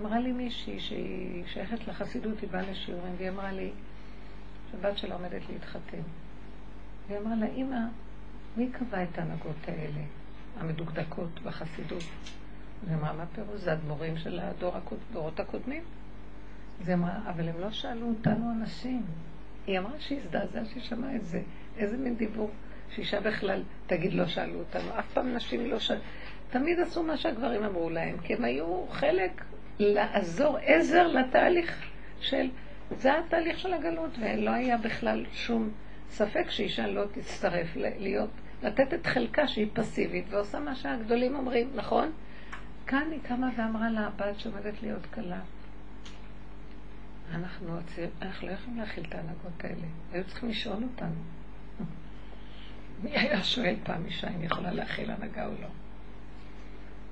אמרה 0.00 0.20
לי 0.20 0.32
מישהי 0.32 0.80
שהיא 0.80 1.44
שייכת 1.46 1.88
לחסידות, 1.88 2.40
היא 2.40 2.50
באה 2.50 2.62
לשיעורים, 2.70 3.12
והיא 3.18 3.28
אמרה 3.28 3.52
לי 3.52 3.70
שהבת 4.70 4.98
שלה 4.98 5.14
עומדת 5.14 5.42
להתחתן. 5.52 6.02
והיא 7.08 7.18
אמרה 7.18 7.34
לה, 7.34 7.46
אמא, 7.46 7.80
מי 8.56 8.68
קבע 8.70 9.02
את 9.02 9.18
ההנהגות 9.18 9.68
האלה, 9.68 10.00
המדוקדקות 10.60 11.40
בחסידות? 11.44 12.02
היא 12.86 12.96
אמרה, 12.96 13.12
מה 13.12 13.26
פירוש? 13.26 13.60
זה 13.60 13.72
אדמו"רים 13.72 14.16
של 14.16 14.40
הדורות 14.42 15.40
הקודמים. 15.40 15.82
היא 16.86 16.94
אמרה, 16.94 17.18
אבל 17.30 17.48
הם 17.48 17.60
לא 17.60 17.70
שאלו 17.70 18.08
אותנו 18.08 18.52
אנשים. 18.52 19.02
היא 19.66 19.78
אמרה 19.78 19.92
שהיא 19.98 20.18
הזדעזעה 20.18 20.64
שהיא 20.64 20.82
שמעה 20.82 21.16
את 21.16 21.24
זה. 21.24 21.42
איזה 21.76 21.96
מין 21.96 22.16
דיבור 22.16 22.50
שאישה 22.94 23.20
בכלל 23.20 23.62
תגיד 23.86 24.12
לא 24.12 24.26
שאלו 24.26 24.58
אותנו. 24.58 24.98
אף 24.98 25.12
פעם 25.12 25.34
נשים 25.34 25.70
לא 25.70 25.78
שאלו. 25.78 26.00
תמיד 26.50 26.80
עשו 26.80 27.02
מה 27.02 27.16
שהגברים 27.16 27.64
אמרו 27.64 27.90
להם, 27.90 28.18
כי 28.18 28.34
הם 28.34 28.44
היו 28.44 28.86
חלק 28.90 29.44
לעזור 29.78 30.58
עזר 30.62 31.06
לתהליך 31.06 31.86
של... 32.20 32.50
זה 32.90 33.18
התהליך 33.18 33.58
של 33.58 33.74
הגלות, 33.74 34.10
ולא 34.20 34.50
היה 34.50 34.76
בכלל 34.78 35.24
שום 35.32 35.70
ספק 36.10 36.50
שאישה 36.50 36.86
לא 36.86 37.04
תצטרף 37.12 37.76
להיות, 37.76 38.30
לתת 38.62 38.94
את 38.94 39.06
חלקה 39.06 39.48
שהיא 39.48 39.68
פסיבית 39.72 40.24
ועושה 40.30 40.58
מה 40.58 40.74
שהגדולים 40.74 41.36
אומרים, 41.36 41.70
נכון? 41.74 42.12
כאן 42.86 43.08
היא 43.10 43.20
קמה 43.22 43.50
ואמרה 43.56 43.90
לה, 43.90 44.06
הבת 44.06 44.40
שעומדת 44.40 44.82
להיות 44.82 45.06
כלה. 45.14 45.40
אנחנו, 47.34 47.78
אנחנו 48.22 48.48
לא 48.48 48.52
יכולים 48.52 48.78
להכיל 48.78 49.04
את 49.08 49.14
ההנהגות 49.14 49.64
האלה. 49.64 49.86
היו 50.12 50.24
צריכים 50.24 50.48
לשאול 50.48 50.82
אותנו. 50.82 51.14
מי 53.02 53.10
היה 53.10 53.42
שואל 53.42 53.76
פעם 53.84 54.06
אישה 54.06 54.28
אם 54.28 54.42
יכולה 54.42 54.72
להכיל 54.72 55.10
הנהגה 55.10 55.46
או 55.46 55.52
לא? 55.62 55.68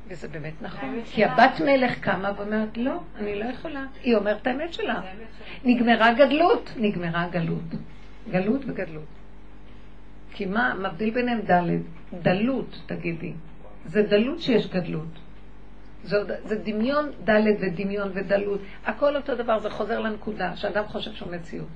וזה 0.09 0.28
באמת 0.28 0.62
נכון, 0.62 1.00
כי 1.04 1.24
הבת 1.24 1.61
מלך 1.61 1.98
קמה 2.00 2.32
ואומרת, 2.36 2.76
לא, 2.76 3.00
אני 3.16 3.38
לא 3.38 3.44
יכולה. 3.44 3.84
היא 4.02 4.16
אומרת 4.16 4.42
את 4.42 4.46
האמת 4.46 4.72
שלה. 4.72 5.00
נגמרה 5.64 6.12
גדלות, 6.12 6.72
נגמרה 6.76 7.28
גלות. 7.28 7.74
גלות 8.30 8.61
וגדלות. 8.66 9.04
כי 10.32 10.46
מה 10.46 10.74
מבדיל 10.74 11.11
ביניהם 11.14 11.40
דלת? 11.40 11.80
דלות, 12.22 12.82
תגידי. 12.86 13.32
זה 13.86 14.02
דלות 14.02 14.40
שיש 14.40 14.66
גדלות. 14.66 15.18
זה, 16.04 16.16
זה 16.44 16.57
דמיון 16.57 17.11
דלת 17.24 17.57
ודמיון 17.61 18.11
ודלות. 18.14 18.61
הכל 18.84 19.16
אותו 19.16 19.34
דבר, 19.34 19.59
זה 19.59 19.70
חוזר 19.70 20.00
לנקודה, 20.00 20.57
שאדם 20.57 20.84
חושב 20.84 21.12
שהוא 21.12 21.32
מציאות. 21.32 21.68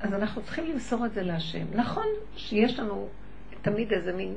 אז 0.00 0.14
אנחנו 0.14 0.42
צריכים 0.42 0.66
למסור 0.66 1.06
את 1.06 1.12
זה 1.12 1.22
להשם. 1.22 1.66
נכון 1.74 2.06
שיש 2.36 2.78
לנו 2.78 3.08
תמיד 3.62 3.92
איזה 3.92 4.12
מין 4.12 4.34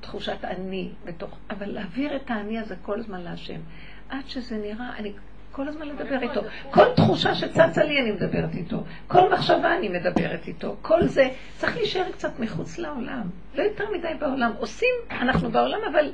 תחושת 0.00 0.44
אני 0.44 0.90
בתוך, 1.04 1.38
אבל 1.50 1.66
להעביר 1.66 2.16
את 2.16 2.30
האני 2.30 2.58
הזה 2.58 2.74
כל 2.82 2.98
הזמן 2.98 3.20
להשם. 3.20 3.60
עד 4.08 4.26
שזה 4.26 4.56
נראה, 4.56 4.96
אני 4.96 5.12
כל 5.52 5.68
הזמן 5.68 5.88
לדבר 5.88 6.22
איתו. 6.22 6.40
כל 6.70 6.94
תחושה 6.96 7.34
שצצה 7.34 7.84
לי 7.84 8.00
אני 8.00 8.12
מדברת 8.12 8.54
איתו. 8.54 8.84
כל 9.08 9.32
מחשבה 9.32 9.76
אני 9.76 9.88
מדברת 9.88 10.48
איתו. 10.48 10.76
כל 10.82 11.06
זה, 11.06 11.28
צריך 11.56 11.76
להישאר 11.76 12.12
קצת 12.12 12.38
מחוץ 12.38 12.78
לעולם. 12.78 13.22
לא 13.54 13.62
יותר 13.62 13.84
מדי 13.90 14.14
בעולם. 14.18 14.52
עושים, 14.58 14.94
אנחנו 15.10 15.50
בעולם, 15.50 15.78
אבל 15.92 16.12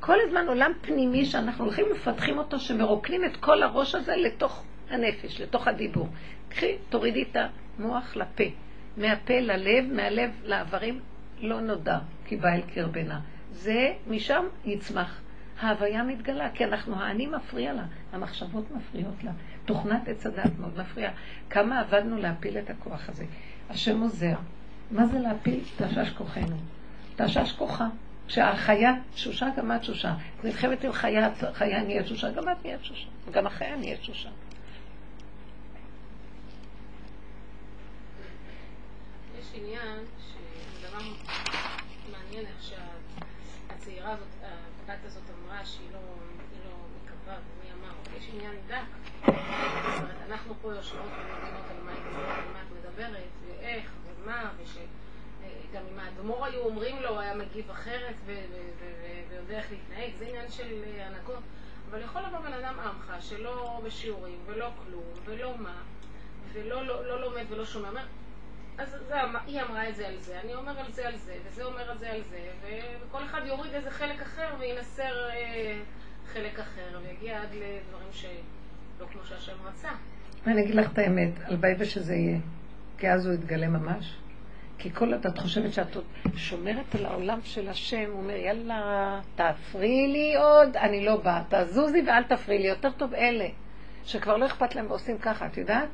כל 0.00 0.16
הזמן 0.26 0.48
עולם 0.48 0.72
פנימי 0.80 1.24
שאנחנו 1.24 1.64
הולכים 1.64 1.86
ומפתחים 1.90 2.38
אותו, 2.38 2.58
שמרוקנים 2.58 3.24
את 3.24 3.36
כל 3.36 3.62
הראש 3.62 3.94
הזה 3.94 4.16
לתוך 4.16 4.64
הנפש, 4.90 5.40
לתוך 5.40 5.68
הדיבור. 5.68 6.08
קחי, 6.48 6.76
תורידי 6.88 7.22
את 7.22 7.36
המוח 7.78 8.16
לפה. 8.16 8.44
מהפה 8.96 9.40
ללב, 9.40 9.92
מהלב 9.92 10.30
לאיברים, 10.44 11.00
לא 11.40 11.60
נודע, 11.60 11.98
כי 12.24 12.36
בא 12.36 12.48
אל 12.48 12.60
קרבנה. 12.74 13.20
זה, 13.52 13.92
משם 14.06 14.44
יצמח. 14.64 15.20
ההוויה 15.60 16.02
מתגלה, 16.02 16.50
כי 16.50 16.64
אנחנו, 16.64 17.00
האני 17.00 17.26
מפריע 17.26 17.72
לה, 17.72 17.84
המחשבות 18.12 18.64
מפריעות 18.70 19.24
לה, 19.24 19.30
תוכנת 19.64 20.08
עץ 20.08 20.26
הדת 20.26 20.58
מאוד 20.58 20.78
מפריע. 20.80 21.10
כמה 21.50 21.80
עבדנו 21.80 22.16
להפיל 22.16 22.58
את 22.58 22.70
הכוח 22.70 23.08
הזה. 23.08 23.24
השם 23.70 24.00
עוזר. 24.00 24.34
מה 24.90 25.06
זה 25.06 25.18
להפיל? 25.18 25.60
תשש 25.76 26.10
כוחנו. 26.10 26.56
תשש 27.16 27.52
כוחה. 27.52 27.88
שהחיה 28.28 28.92
תשושה, 29.14 29.46
גם 29.56 29.72
את 29.72 29.80
תשושה. 29.80 30.14
נלחמת 30.44 30.84
עם 30.84 30.92
חיה, 30.92 31.30
חיה 31.52 31.82
נהיית 31.82 32.04
תשושה, 32.04 32.30
גם 32.30 32.48
את 32.48 32.64
נהיית 32.64 32.80
תשושה. 32.80 33.08
גם 33.30 33.46
החיה 33.46 33.76
נהיית 33.76 34.00
תשושה. 34.00 34.28
יש 39.40 39.46
עניין 39.54 39.98
שזה 40.18 40.35
מעניין 42.12 42.46
איך 42.46 42.62
שהצעירה 42.62 44.12
הזאת, 44.12 44.28
הבת 44.42 45.04
הזאת 45.04 45.22
אמרה 45.30 45.64
שהיא 45.64 45.88
לא, 45.92 46.00
לא 46.64 46.76
מקווה, 47.04 47.34
ומי 47.34 47.72
אמר, 47.72 47.94
יש 48.18 48.28
עניין 48.34 48.54
דק. 48.66 49.32
אנחנו 50.26 50.54
פה 50.62 50.74
יושבות 50.74 51.00
ומבינות 51.00 51.70
על 51.70 51.76
מה 51.82 51.92
את 52.62 52.72
מדברת, 52.78 53.28
ואיך, 53.46 53.90
ומה, 54.06 54.50
וש... 54.58 54.78
גם 55.72 55.82
אם 55.92 55.98
האדמו"ר 55.98 56.44
היו 56.44 56.60
אומרים 56.60 57.02
לו, 57.02 57.20
היה 57.20 57.34
מגיב 57.34 57.70
אחרת 57.70 58.14
ויודע 58.26 59.58
איך 59.58 59.70
להתנהג, 59.70 60.10
זה 60.18 60.26
עניין 60.26 60.50
של 60.50 60.82
הנהגות. 61.00 61.42
אבל 61.90 62.02
יכול 62.02 62.22
לבוא 62.22 62.38
בן 62.38 62.52
אדם 62.52 62.78
עמך, 62.80 63.12
שלא 63.20 63.80
בשיעורים, 63.84 64.38
ולא 64.46 64.70
כלום, 64.84 65.04
ולא 65.24 65.58
מה, 65.58 65.82
ולא 66.52 66.86
לא, 66.86 67.06
לא 67.06 67.20
לומד 67.20 67.44
ולא 67.48 67.64
שומע. 67.64 67.88
אומר, 67.88 68.04
אז 68.78 68.96
זה, 69.08 69.14
היא 69.46 69.62
אמרה 69.62 69.88
את 69.88 69.96
זה 69.96 70.06
על 70.06 70.16
זה, 70.18 70.40
אני 70.44 70.54
אומר 70.54 70.80
על 70.80 70.92
זה 70.92 71.08
על 71.08 71.16
זה, 71.16 71.34
וזה 71.48 71.64
אומר 71.64 71.90
על 71.90 71.98
זה 71.98 72.10
על 72.10 72.22
זה, 72.30 72.38
וכל 72.62 73.24
אחד 73.24 73.40
יוריד 73.44 73.72
איזה 73.74 73.90
חלק 73.90 74.22
אחר 74.22 74.54
וינסר 74.58 75.28
אה, 75.30 75.78
חלק 76.26 76.58
אחר, 76.58 77.00
ויגיע 77.02 77.42
עד 77.42 77.48
לדברים 77.52 78.08
שלא 78.12 79.06
כמו 79.12 79.24
שהשם 79.24 79.52
רצה. 79.64 79.88
אני 80.46 80.62
אגיד 80.62 80.74
לך 80.74 80.92
את 80.92 80.98
האמת, 80.98 81.30
הלוואי 81.44 81.74
ושזה 81.78 82.14
יהיה, 82.14 82.38
כי 82.98 83.10
אז 83.10 83.26
הוא 83.26 83.34
יתגלה 83.34 83.68
ממש. 83.68 84.16
כי 84.78 84.92
כל 84.94 85.12
עוד 85.14 85.26
את 85.26 85.38
חושבת 85.38 85.72
שאת 85.72 85.96
שומרת 86.36 86.94
על 86.94 87.06
העולם 87.06 87.38
של 87.42 87.68
השם, 87.68 88.04
הוא 88.10 88.22
אומר, 88.22 88.36
יאללה, 88.36 89.20
תפריעי 89.34 90.08
לי 90.08 90.36
עוד, 90.36 90.76
אני 90.76 91.04
לא 91.04 91.16
באה, 91.16 91.42
תזוזי 91.48 92.02
ואל 92.06 92.22
תפריעי 92.22 92.62
לי, 92.62 92.68
יותר 92.68 92.90
טוב 92.90 93.14
אלה, 93.14 93.46
שכבר 94.04 94.36
לא 94.36 94.46
אכפת 94.46 94.74
להם 94.74 94.86
ועושים 94.88 95.18
ככה, 95.18 95.46
את 95.46 95.56
יודעת? 95.56 95.88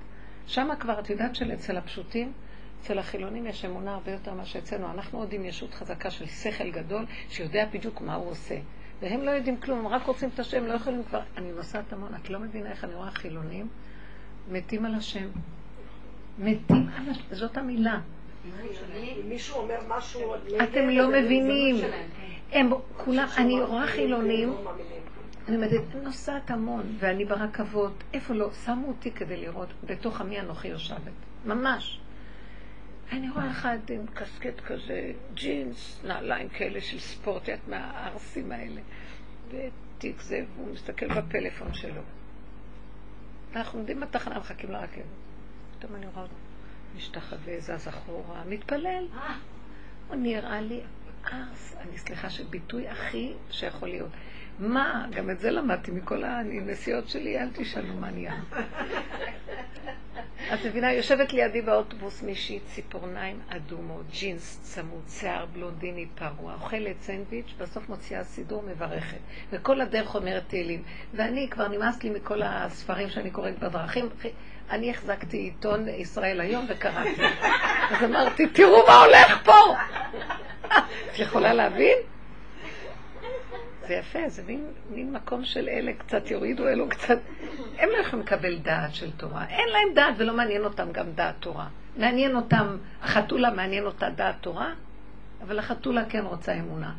שם 0.46 0.68
כבר, 0.80 1.00
את 1.00 1.10
יודעת 1.10 1.34
שאצל 1.34 1.76
הפשוטים, 1.76 2.32
אצל 2.82 2.98
החילונים 2.98 3.46
יש 3.46 3.64
אמונה 3.64 3.94
הרבה 3.94 4.12
יותר 4.12 4.34
ממה 4.34 4.44
שאצלנו. 4.44 4.90
אנחנו 4.90 5.18
עוד 5.18 5.32
עם 5.32 5.44
ישות 5.44 5.74
חזקה 5.74 6.10
של 6.10 6.26
שכל 6.26 6.70
גדול, 6.70 7.04
שיודע 7.28 7.64
בדיוק 7.72 8.00
מה 8.00 8.14
הוא 8.14 8.30
עושה. 8.30 8.54
והם 9.00 9.22
לא 9.22 9.30
יודעים 9.30 9.56
כלום, 9.60 9.78
הם 9.78 9.86
רק 9.86 10.06
רוצים 10.06 10.28
את 10.34 10.38
השם, 10.38 10.64
לא 10.66 10.72
יכולים 10.72 11.02
כבר... 11.04 11.20
אני 11.36 11.52
נוסעת 11.52 11.92
המון, 11.92 12.14
את 12.14 12.30
לא 12.30 12.38
מבינה 12.38 12.70
איך 12.70 12.84
אני 12.84 12.94
רואה 12.94 13.10
חילונים 13.10 13.68
מתים 14.50 14.84
על 14.84 14.94
השם. 14.94 15.28
מתים 16.38 16.88
על 16.96 17.10
השם, 17.10 17.22
זאת 17.30 17.56
המילה. 17.56 18.00
מישהו 19.24 19.56
אומר 19.56 19.78
משהו... 19.88 20.34
אתם 20.62 20.88
לא 20.88 21.08
מבינים. 21.08 21.76
הם 22.52 22.70
כולם, 22.96 23.26
אני 23.36 23.62
רואה 23.62 23.86
חילונים, 23.86 24.54
אני 25.48 25.56
אומרת, 25.56 25.94
נוסעת 26.02 26.50
המון, 26.50 26.82
ואני 26.98 27.24
ברכבות, 27.24 28.04
איפה 28.12 28.34
לא, 28.34 28.50
שמו 28.64 28.88
אותי 28.88 29.10
כדי 29.10 29.36
לראות 29.36 29.68
בתוך 29.84 30.20
עמי 30.20 30.40
אנוכי 30.40 30.68
יושבת, 30.68 31.12
ממש. 31.46 32.01
אני 33.12 33.30
רואה 33.30 33.50
אחד 33.50 33.78
עם 33.88 34.06
קסקט 34.14 34.60
כזה, 34.60 35.12
ג'ינס, 35.34 36.00
נעליים 36.04 36.48
כאלה 36.48 36.80
של 36.80 36.98
ספורט, 36.98 37.48
את 37.48 37.68
מהערסים 37.68 38.52
האלה, 38.52 38.80
ותיק 39.48 40.20
זה, 40.20 40.44
והוא 40.56 40.72
מסתכל 40.74 41.08
בפלאפון 41.08 41.74
שלו. 41.74 42.02
אנחנו 43.56 43.78
עומדים 43.78 44.00
בתחנה, 44.00 44.38
מחכים 44.38 44.70
לרכבת. 44.70 45.04
פתאום 45.78 45.94
אני 45.94 46.06
רואה 46.06 46.22
אותו. 46.22 46.34
משתחווה, 46.96 47.60
זז 47.60 47.88
אחורה, 47.88 48.44
מתפלל. 48.44 49.06
הוא 50.08 50.16
נראה 50.16 50.60
לי 50.60 50.80
ארס, 51.32 51.76
אני 51.80 51.98
סליחה 51.98 52.30
שביטוי 52.30 52.88
הכי 52.88 53.32
שיכול 53.50 53.88
להיות. 53.88 54.10
מה, 54.58 55.06
גם 55.10 55.30
את 55.30 55.40
זה 55.40 55.50
למדתי 55.50 55.90
מכל 55.90 56.24
הנסיעות 56.24 57.08
שלי, 57.08 57.38
אל 57.38 57.48
תשאלו 57.52 57.94
מה 57.94 58.10
נהיה. 58.10 58.34
את 60.54 60.66
מבינה, 60.66 60.92
יושבת 60.92 61.32
לידי 61.32 61.62
באוטובוס 61.62 62.22
מישהי, 62.22 62.60
ציפורניים 62.60 63.40
אדומות, 63.48 64.04
ג'ינס 64.10 64.60
צמוד, 64.62 65.02
שיער 65.08 65.46
בלונדיני 65.46 66.06
פרוע, 66.14 66.54
אוכלת 66.54 67.00
סנדוויץ', 67.00 67.54
בסוף 67.58 67.88
מוציאה 67.88 68.24
סידור, 68.24 68.62
מברכת. 68.62 69.18
וכל 69.52 69.80
הדרך 69.80 70.14
אומרת 70.14 70.42
תהילים. 70.48 70.82
ואני, 71.14 71.48
כבר 71.50 71.68
נמאס 71.68 72.02
לי 72.02 72.10
מכל 72.10 72.42
הספרים 72.44 73.10
שאני 73.10 73.30
קוראת 73.30 73.58
בדרכים. 73.58 74.08
אני 74.70 74.90
החזקתי 74.90 75.36
עיתון 75.36 75.88
ישראל 75.88 76.40
היום 76.40 76.66
וקראתי. 76.68 77.22
אז 77.90 78.04
אמרתי, 78.04 78.46
תראו 78.46 78.86
מה 78.86 78.94
הולך 79.04 79.44
פה! 79.44 79.76
את 81.10 81.18
יכולה 81.18 81.54
להבין? 81.54 82.11
זה 83.86 83.94
יפה, 83.94 84.28
זה 84.28 84.42
מין, 84.46 84.64
מין 84.90 85.12
מקום 85.12 85.44
של 85.44 85.68
אלה 85.68 85.92
קצת 85.92 86.30
יורידו, 86.30 86.68
אלו 86.68 86.88
קצת... 86.88 87.18
הם 87.78 87.88
לא 87.88 87.96
יכולים 87.96 88.24
לקבל 88.26 88.58
דעת 88.58 88.94
של 88.94 89.10
תורה. 89.10 89.44
אין 89.48 89.68
להם 89.68 89.94
דעת 89.94 90.14
ולא 90.18 90.36
מעניין 90.36 90.64
אותם 90.64 90.92
גם 90.92 91.12
דעת 91.14 91.34
תורה. 91.40 91.66
מעניין 91.96 92.36
אותם, 92.36 92.76
החתולה 93.02 93.50
מעניין 93.50 93.84
אותה 93.84 94.10
דעת 94.10 94.34
תורה, 94.40 94.72
אבל 95.42 95.58
החתולה 95.58 96.04
כן 96.04 96.24
רוצה 96.24 96.54
אמונה. 96.54 96.92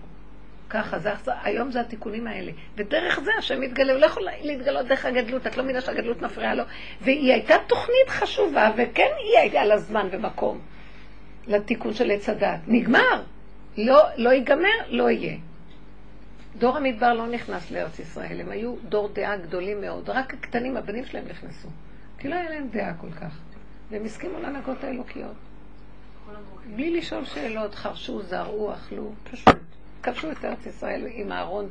ככה, 0.70 1.00
זה, 1.00 1.10
היום 1.44 1.72
זה 1.72 1.82
התיקונים 1.82 2.28
האלה. 2.28 2.52
ודרך 2.76 3.20
זה 3.20 3.32
השם 3.38 3.62
מתגלה, 3.62 3.94
הוא 3.94 4.02
לא 4.02 4.06
יכול 4.06 4.28
להתגלות 4.42 4.86
דרך 4.86 5.06
הגדלות, 5.06 5.48
את 5.48 5.58
לא 5.58 5.64
מבינה 5.64 5.82
שהגדלות 5.82 6.22
מפריעה 6.22 6.56
לו. 6.56 6.64
והיא 7.02 7.32
הייתה 7.34 7.56
תוכנית 7.68 8.10
חשובה, 8.10 8.72
וכן 8.78 9.10
היא 9.18 9.40
הייתה 9.40 9.66
לה 9.66 9.78
זמן 9.78 10.08
ומקום 10.12 10.60
לתיקון 11.48 11.94
של 11.94 12.12
עץ 12.12 12.30
הדת. 12.30 12.60
נגמר. 12.68 13.22
לא, 13.78 14.04
לא 14.18 14.30
ייגמר, 14.30 14.70
לא 14.90 15.10
יהיה. 15.10 15.38
דור 16.58 16.78
המדבר 16.78 17.14
לא 17.14 17.28
נכנס 17.28 17.72
לארץ 17.72 18.00
ישראל, 18.00 18.42
הם 18.42 18.50
היו 18.50 18.76
דור 18.90 19.10
דעה 19.14 19.38
גדולים 19.38 19.82
מאוד, 19.82 20.10
רק 20.10 20.34
הקטנים, 20.34 20.78
הבנים 20.78 21.06
שלהם 21.06 21.26
נכנסו. 21.30 21.68
כי 22.18 22.28
לא 22.28 22.36
היה 22.36 22.50
להם 22.50 22.68
דעה 22.68 22.94
כל 22.94 23.12
כך. 23.12 23.40
והם 23.90 24.06
הסכימו 24.06 24.40
להנהגות 24.40 24.84
האלוקיות. 24.84 25.36
בלי 26.76 26.98
לשאול 26.98 27.26
שאלות, 27.26 27.76
חרשו, 27.76 28.22
זרעו, 28.22 28.74
אכלו, 28.74 29.12
פשוט. 29.32 29.56
כבשו 30.04 30.32
את 30.32 30.46
ארץ 30.46 30.66
ישראל 30.66 31.08
עם 31.10 31.32
הארון 31.32 31.70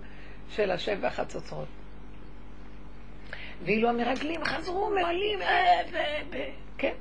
של 0.51 0.71
השם 0.71 0.99
והחצוצרות. 1.01 1.69
ואילו 3.65 3.89
המרגלים 3.89 4.45
חזרו, 4.45 4.91
מעלים, 4.95 5.39
כן. 6.79 6.93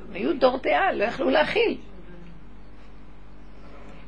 הם 0.00 0.14
היו 0.14 0.38
דור 0.38 0.58
דעה, 0.58 0.92
לא 0.92 1.04
יכלו 1.04 1.30
להכיל. 1.30 1.78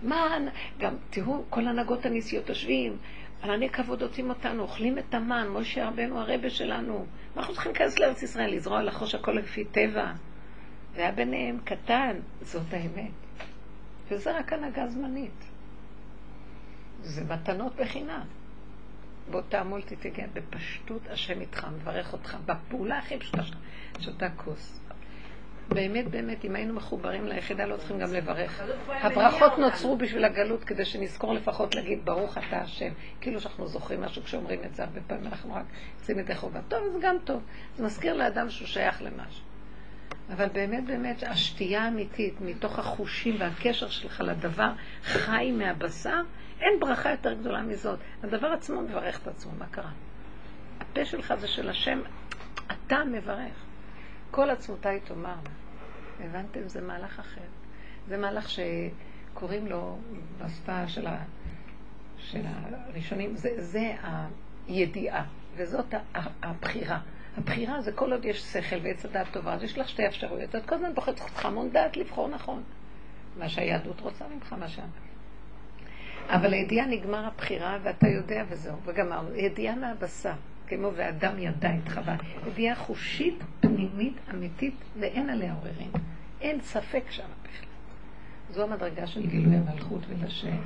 מה, 0.02 0.36
גם 0.78 0.94
תראו, 1.10 1.44
כל 1.50 1.68
הנהגות 1.68 2.06
הנשיאות 2.06 2.48
יושבים, 2.48 2.96
ענני 3.42 3.70
כבוד 3.70 4.02
עושים 4.02 4.30
אותנו, 4.30 4.62
אוכלים 4.62 4.98
את 4.98 5.14
המן, 5.14 5.48
משה 5.48 5.88
רבנו 5.88 6.20
הרבה 6.20 6.50
שלנו. 6.50 7.06
מה 7.34 7.40
אנחנו 7.40 7.54
צריכים 7.54 7.72
להיכנס 7.72 7.98
לארץ 7.98 8.22
ישראל, 8.22 8.54
לזרוע 8.54 8.82
לחוש 8.82 9.14
הכל 9.14 9.32
לפי 9.32 9.64
טבע? 9.64 10.12
והיה 10.94 11.12
ביניהם 11.12 11.58
קטן, 11.64 12.16
זאת 12.42 12.72
האמת. 12.72 13.10
וזה 14.08 14.38
רק 14.38 14.52
הנהגה 14.52 14.88
זמנית. 14.88 15.44
זה 17.02 17.24
מתנות 17.24 17.76
בחינם. 17.76 18.26
בוא 19.30 19.40
תעמול 19.48 19.82
תתגע 19.82 20.26
בפשטות 20.32 21.02
השם 21.10 21.40
איתך, 21.40 21.66
מברך 21.76 22.12
אותך, 22.12 22.36
בפעולה 22.46 22.98
הכי 22.98 23.18
פשוטה 23.18 23.42
שלך, 23.42 23.56
שותה 24.00 24.30
כוס. 24.30 24.80
באמת, 25.68 26.08
באמת, 26.08 26.44
אם 26.44 26.56
היינו 26.56 26.74
מחוברים 26.74 27.26
ליחידה, 27.26 27.66
לא 27.66 27.76
צריכים 27.76 27.98
גם 27.98 28.12
לברך. 28.14 28.62
הברכות 28.88 29.58
נוצרו 29.58 29.96
בשביל 29.96 30.24
הגלות, 30.24 30.64
כדי 30.64 30.84
שנזכור 30.84 31.34
לפחות 31.34 31.74
להגיד, 31.74 32.04
ברוך 32.04 32.38
אתה 32.38 32.58
השם. 32.58 32.92
כאילו 33.20 33.40
שאנחנו 33.40 33.66
זוכרים 33.66 34.00
משהו 34.00 34.22
כשאומרים 34.22 34.60
את 34.64 34.74
זה, 34.74 34.84
הרבה 34.84 35.00
פעמים 35.06 35.26
אנחנו 35.26 35.54
רק 35.54 35.64
עושים 36.00 36.18
ידי 36.18 36.34
חובה. 36.34 36.60
טוב, 36.68 36.88
זה 36.92 36.98
גם 37.02 37.16
טוב. 37.24 37.42
זה 37.76 37.84
מזכיר 37.84 38.14
לאדם 38.14 38.50
שהוא 38.50 38.68
שייך 38.68 39.02
למשהו. 39.02 39.44
אבל 40.32 40.48
באמת, 40.48 40.84
באמת, 40.84 41.22
השתייה 41.22 41.82
האמיתית, 41.84 42.40
מתוך 42.40 42.78
החושים 42.78 43.36
והקשר 43.38 43.88
שלך 43.88 44.20
לדבר 44.20 44.70
חי 45.02 45.52
מהבשר, 45.52 46.20
אין 46.60 46.80
ברכה 46.80 47.10
יותר 47.10 47.32
גדולה 47.32 47.62
מזאת. 47.62 47.98
הדבר 48.22 48.46
עצמו 48.46 48.80
מברך 48.82 49.20
את 49.22 49.28
עצמו, 49.28 49.52
מה 49.58 49.66
קרה? 49.66 49.90
הפה 50.80 51.04
שלך 51.04 51.34
זה 51.34 51.48
של 51.48 51.68
השם, 51.68 52.00
אתה 52.66 53.04
מברך. 53.04 53.67
כל 54.30 54.50
עצמותיי 54.50 55.00
תאמר. 55.00 55.36
הבנתם? 56.20 56.68
זה 56.68 56.80
מהלך 56.80 57.18
אחר. 57.18 57.40
זה 58.08 58.16
מהלך 58.16 58.48
שקוראים 58.50 59.66
לו 59.66 59.98
בשפה 60.38 60.88
של, 60.88 61.06
ה... 61.06 61.24
של 62.18 62.40
הראשונים, 62.46 63.36
זה, 63.36 63.50
זה 63.56 63.94
הידיעה, 64.68 65.24
וזאת 65.56 65.94
הבחירה. 66.42 67.00
הבחירה 67.36 67.80
זה 67.80 67.92
כל 67.92 68.12
עוד 68.12 68.24
יש 68.24 68.42
שכל 68.42 68.76
ועץ 68.82 69.04
הדעת 69.04 69.26
טובה, 69.32 69.54
אז 69.54 69.62
יש 69.62 69.78
לך 69.78 69.88
שתי 69.88 70.06
אפשרויות. 70.06 70.56
את 70.56 70.66
כל 70.66 70.74
הזמן 70.74 70.94
בוחרת 70.94 71.20
לך 71.20 71.44
המון 71.44 71.70
דעת 71.70 71.96
לבחור 71.96 72.28
נכון. 72.28 72.62
מה 73.38 73.48
שהיהדות 73.48 74.00
רוצה 74.00 74.24
ממך, 74.34 74.52
מה 74.52 74.68
ש... 74.68 74.78
אבל 76.28 76.52
הידיעה 76.52 76.86
נגמר 76.86 77.26
הבחירה 77.26 77.78
ואתה 77.82 78.08
יודע 78.08 78.44
וזהו, 78.48 78.76
וגמרנו. 78.84 79.34
ידיעה 79.34 79.74
מהבשר, 79.74 80.32
כמו 80.68 80.90
ואדם 80.94 81.38
ידע 81.38 81.70
את 81.74 81.88
חווה. 81.88 82.16
ידיעה 82.46 82.76
חושית, 82.76 83.38
פנימית, 83.60 84.14
אמיתית, 84.30 84.74
ואין 85.00 85.30
עליה 85.30 85.52
עוררין. 85.54 85.90
אין 86.40 86.60
ספק 86.60 87.04
שם 87.10 87.28
בכלל. 87.42 87.68
זו 88.50 88.62
המדרגה 88.62 89.06
של 89.06 89.26
גילוי 89.26 89.56
המלכות 89.56 90.00
ולשם 90.08 90.56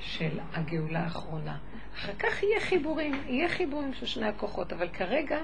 של 0.00 0.38
הגאולה 0.54 1.00
האחרונה. 1.00 1.56
אחר 1.94 2.12
כך 2.18 2.42
יהיה 2.42 2.60
חיבורים, 2.60 3.14
יהיה 3.26 3.48
חיבורים 3.48 3.94
של 3.94 4.06
שני 4.06 4.26
הכוחות, 4.26 4.72
אבל 4.72 4.88
כרגע 4.88 5.38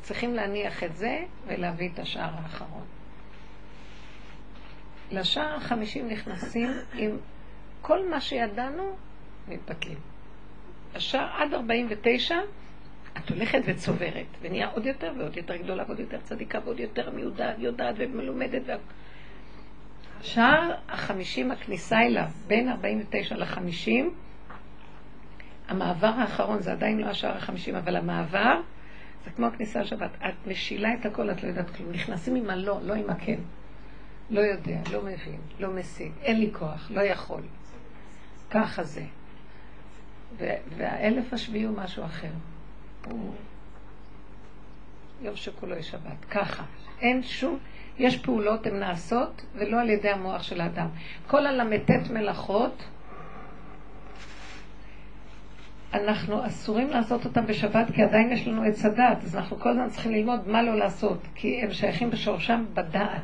צריכים 0.00 0.34
להניח 0.34 0.84
את 0.84 0.96
זה 0.96 1.24
ולהביא 1.46 1.90
את 1.94 1.98
השער 1.98 2.30
האחרון. 2.34 2.84
לשער 5.10 5.54
החמישים 5.56 6.08
נכנסים 6.08 6.70
עם 6.94 7.16
כל 7.82 8.08
מה 8.08 8.20
שידענו, 8.20 8.96
מתבטלים. 9.48 9.98
השער 10.94 11.28
עד 11.36 11.54
49, 11.54 12.36
את 13.18 13.30
הולכת 13.30 13.60
וצוברת, 13.66 14.26
ונהיה 14.40 14.68
עוד 14.68 14.86
יותר 14.86 15.12
ועוד 15.18 15.36
יותר 15.36 15.56
גדולה 15.56 15.84
ועוד 15.86 16.00
יותר 16.00 16.18
צדיקה 16.20 16.58
ועוד 16.64 16.80
יותר 16.80 17.10
מיודעת, 17.10 17.56
יודעת 17.58 17.94
ומלומדת. 17.98 18.62
וה... 18.66 18.76
שער 20.22 20.74
החמישים, 20.88 21.50
הכניסה 21.50 22.00
אליו, 22.00 22.28
בין 22.46 22.68
49 22.68 23.36
ל-50, 23.36 23.90
המעבר 25.68 26.06
האחרון, 26.06 26.62
זה 26.62 26.72
עדיין 26.72 27.00
לא 27.00 27.06
השער 27.06 27.36
החמישים, 27.36 27.74
אבל 27.74 27.96
המעבר 27.96 28.60
זה 29.24 29.30
כמו 29.30 29.46
הכניסה 29.46 29.80
לשבת. 29.80 30.10
את 30.28 30.46
משילה 30.46 30.94
את 30.94 31.06
הכל, 31.06 31.30
את 31.30 31.42
לא 31.42 31.48
יודעת 31.48 31.70
כלום. 31.70 31.92
נכנסים 31.92 32.34
עם 32.34 32.50
הלא, 32.50 32.78
לא 32.82 32.94
עם 32.94 33.10
הכן. 33.10 33.38
לא 34.30 34.40
יודע, 34.40 34.78
לא 34.92 35.02
מבין, 35.02 35.40
לא 35.60 35.70
משיג, 35.70 36.12
אין 36.22 36.40
לי 36.40 36.50
כוח, 36.52 36.90
לא 36.90 37.00
יכול. 37.00 37.42
ככה 38.50 38.82
זה. 38.82 39.04
והאלף 40.76 41.32
השביעי 41.32 41.64
הוא 41.64 41.76
משהו 41.76 42.04
אחר. 42.04 42.30
יום 45.22 45.36
שכולו 45.36 45.76
יש 45.76 45.90
שבת. 45.90 46.24
ככה. 46.30 46.62
אין 47.00 47.22
שום... 47.22 47.58
יש 47.98 48.18
פעולות, 48.18 48.66
הן 48.66 48.78
נעשות, 48.78 49.42
ולא 49.54 49.80
על 49.80 49.90
ידי 49.90 50.10
המוח 50.10 50.42
של 50.42 50.60
האדם. 50.60 50.88
כל 51.26 51.46
הל"ט 51.46 51.90
מלאכות, 52.10 52.84
אנחנו 55.94 56.46
אסורים 56.46 56.90
לעשות 56.90 57.24
אותם 57.24 57.46
בשבת, 57.46 57.86
כי 57.94 58.02
עדיין 58.02 58.32
יש 58.32 58.48
לנו 58.48 58.62
עץ 58.62 58.84
הדת, 58.84 59.24
אז 59.24 59.36
אנחנו 59.36 59.60
כל 59.60 59.68
הזמן 59.68 59.88
צריכים 59.88 60.12
ללמוד 60.12 60.48
מה 60.48 60.62
לא 60.62 60.76
לעשות, 60.76 61.18
כי 61.34 61.60
הם 61.62 61.72
שייכים 61.72 62.10
בשורשם 62.10 62.64
בדעת. 62.74 63.22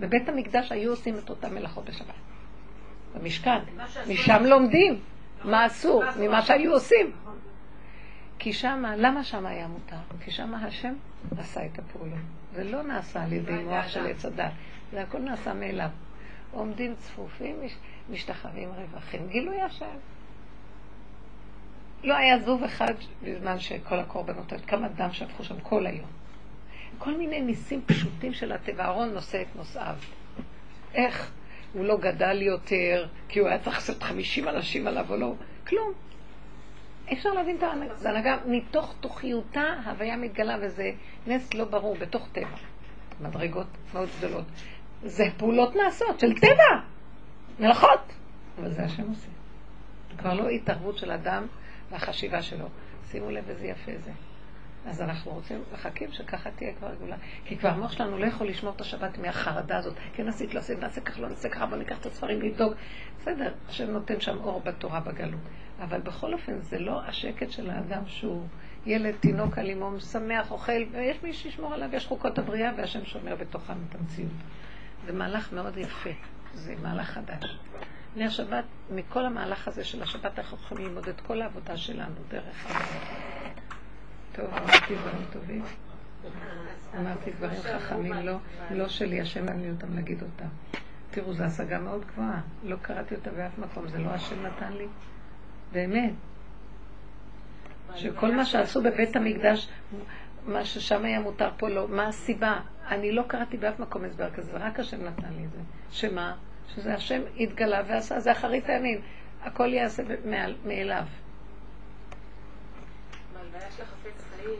בבית 0.00 0.28
המקדש 0.28 0.72
היו 0.72 0.90
עושים 0.90 1.14
את 1.24 1.30
אותם 1.30 1.54
מלאכות 1.54 1.84
בשבת. 1.84 2.14
במשכן. 3.14 3.58
משם 4.08 4.44
לומדים 4.44 5.00
מה 5.44 5.66
אסור, 5.66 6.04
ממה 6.20 6.42
שהיו 6.42 6.72
עושים. 6.72 7.12
כי 8.38 8.52
שמה, 8.52 8.96
למה 8.96 9.24
שמה 9.24 9.48
היה 9.48 9.68
מותר? 9.68 9.96
כי 10.20 10.30
שמה 10.30 10.64
השם 10.64 10.94
עשה 11.38 11.66
את 11.66 11.78
הפעולות. 11.78 12.18
זה 12.54 12.64
לא 12.64 12.82
נעשה 12.82 13.22
על 13.22 13.32
ידי 13.32 13.52
מוח 13.52 13.88
של 13.88 14.06
עץ 14.06 14.24
הדת, 14.24 14.52
זה 14.92 15.02
הכל 15.02 15.18
נעשה 15.18 15.54
מאליו. 15.54 15.88
עומדים 16.52 16.94
צפופים, 16.98 17.56
משתחווים 18.10 18.68
רווחים. 18.68 19.28
גילוי 19.28 19.60
השם. 19.60 19.96
לא 22.04 22.16
היה 22.16 22.38
זבוב 22.38 22.62
אחד 22.62 22.94
בזמן 23.22 23.58
שכל 23.58 23.98
הקורבנות, 23.98 24.52
כמה 24.66 24.88
דם 24.88 25.12
שפכו 25.12 25.44
שם 25.44 25.60
כל 25.60 25.86
היום. 25.86 26.08
כל 26.98 27.16
מיני 27.16 27.40
ניסים 27.40 27.82
פשוטים 27.86 28.32
של 28.32 28.52
הטבע. 28.52 28.84
אהרון 28.84 29.14
נושא 29.14 29.42
את 29.42 29.56
נושאיו. 29.56 29.96
איך? 30.94 31.32
הוא 31.72 31.84
לא 31.84 31.96
גדל 31.96 32.42
יותר, 32.42 33.06
כי 33.28 33.38
הוא 33.38 33.48
היה 33.48 33.58
צריך 33.58 33.76
לעשות 33.76 34.02
50 34.02 34.48
אנשים 34.48 34.86
עליו 34.86 35.06
או 35.10 35.16
לא. 35.16 35.34
כלום. 35.66 35.92
אפשר 37.12 37.28
להבין 37.28 37.56
את 37.56 37.62
ההנהגה. 38.04 38.36
מתוך 38.46 38.94
תוכיותה, 39.00 39.64
הוויה 39.84 40.16
מתגלה, 40.16 40.56
וזה 40.60 40.90
נס 41.26 41.54
לא 41.54 41.64
ברור, 41.64 41.96
בתוך 41.96 42.28
טבע. 42.32 42.56
מדרגות 43.20 43.66
מאוד 43.94 44.08
גדולות. 44.18 44.44
זה 45.02 45.24
פעולות 45.36 45.76
נעשות 45.76 46.20
של 46.20 46.38
טבע, 46.40 46.80
מלאכות. 47.60 48.12
אבל 48.58 48.70
זה 48.72 48.84
השם 48.84 49.08
עושה. 49.08 49.28
כבר 50.18 50.34
לא 50.34 50.48
התערבות 50.48 50.98
של 50.98 51.10
אדם 51.10 51.46
והחשיבה 51.90 52.42
שלו. 52.42 52.66
שימו 53.10 53.30
לב 53.30 53.48
איזה 53.48 53.66
יפה 53.66 53.92
זה. 54.04 54.10
אז 54.86 55.02
אנחנו 55.02 55.32
רוצים, 55.32 55.62
מחכים 55.72 56.12
שככה 56.12 56.50
תהיה 56.50 56.72
כבר 56.74 56.94
גאולה. 56.98 57.16
כי 57.44 57.56
כבר 57.56 57.68
המוח 57.68 57.92
שלנו 57.92 58.18
לא 58.18 58.26
יכול 58.26 58.46
לשמור 58.46 58.72
את 58.76 58.80
השבת 58.80 59.18
מהחרדה 59.18 59.78
הזאת. 59.78 59.94
כן 60.14 60.28
עשית, 60.28 60.54
לא 60.54 60.60
עשית, 60.60 60.78
נעשה 60.78 61.00
ככה, 61.00 61.20
לא 61.20 61.28
נעשה 61.28 61.48
ככה, 61.48 61.66
בוא 61.66 61.76
ניקח 61.76 61.98
את 61.98 62.06
הספרים 62.06 62.42
לבדוק. 62.42 62.74
בסדר, 63.20 63.52
השם 63.68 63.90
נותן 63.90 64.20
שם 64.20 64.38
אור 64.38 64.60
בתורה 64.64 65.00
בגלות. 65.00 65.40
אבל 65.80 66.00
בכל 66.00 66.32
אופן, 66.32 66.60
זה 66.60 66.78
לא 66.78 67.00
השקט 67.02 67.50
של 67.50 67.70
האדם 67.70 68.02
שהוא 68.06 68.46
ילד, 68.86 69.14
תינוק 69.20 69.58
על 69.58 69.66
אימו, 69.66 70.00
שמח, 70.00 70.50
אוכל, 70.50 70.82
ויש 70.92 71.22
מי 71.22 71.32
שישמור 71.32 71.74
עליו, 71.74 71.88
יש 71.92 72.06
חוקות 72.06 72.38
הבריאה, 72.38 72.72
והשם 72.76 73.04
שומר 73.04 73.36
בתוכם 73.36 73.74
את 73.88 73.94
המציאות. 73.94 74.32
זה 75.06 75.12
מהלך 75.12 75.52
מאוד 75.52 75.76
יפה, 75.76 76.10
זה 76.54 76.74
מהלך 76.82 77.10
חדש. 77.10 77.58
בני 78.14 78.24
השבת, 78.24 78.64
מכל 78.90 79.26
המהלך 79.26 79.68
הזה 79.68 79.84
של 79.84 80.02
השבת 80.02 80.38
אנחנו 80.38 80.56
יכולים 80.56 80.86
ללמוד 80.86 81.08
את 81.08 81.20
כל 81.20 81.42
העבודה 81.42 81.76
שלנו 81.76 82.14
דרך 82.28 82.66
העבודה. 82.66 83.45
טוב, 84.36 84.46
אמרתי 84.54 84.94
דברים 84.94 85.24
טובים. 85.32 85.62
אמרתי 86.98 87.30
דברים 87.30 87.60
חכמים, 87.62 88.14
לא, 88.14 88.36
לא 88.70 88.88
שלי, 88.88 89.20
השם 89.20 89.44
נתן 89.44 89.60
לי 89.60 89.70
אותם 89.70 89.94
להגיד 89.94 90.22
אותם. 90.22 90.48
תראו, 91.10 91.32
זו 91.32 91.44
השגה 91.44 91.78
מאוד 91.78 92.04
גבוהה. 92.06 92.40
לא 92.64 92.76
קראתי 92.82 93.14
אותה 93.14 93.30
באף 93.30 93.58
מקום, 93.58 93.88
זה 93.88 93.98
לא 93.98 94.10
השם 94.10 94.46
נתן 94.46 94.72
לי. 94.72 94.86
באמת. 95.72 96.12
שכל 97.94 98.34
מה 98.34 98.44
שעשו 98.44 98.82
בבית 98.82 99.16
המקדש, 99.16 99.68
מה 100.46 100.64
ששם 100.64 101.04
היה 101.04 101.20
מותר 101.20 101.50
פה 101.56 101.68
לא, 101.68 101.88
מה 101.88 102.06
הסיבה? 102.08 102.60
אני 102.88 103.12
לא 103.12 103.22
קראתי 103.28 103.56
באף 103.56 103.78
מקום 103.80 104.04
הסבר 104.04 104.30
כזה, 104.30 104.52
רק 104.54 104.80
השם 104.80 105.04
נתן 105.04 105.32
לי 105.36 105.44
את 105.44 105.50
זה. 105.50 105.58
שמה? 105.90 106.36
שזה 106.74 106.94
השם 106.94 107.20
התגלה 107.40 107.82
ועשה, 107.88 108.20
זה 108.20 108.32
אחרית 108.32 108.68
הימים. 108.68 109.00
הכל 109.42 109.72
יעשה 109.72 110.02
מאליו. 110.64 111.04
בהלוויה 113.34 113.70
של 113.76 113.82
חיים, 114.46 114.58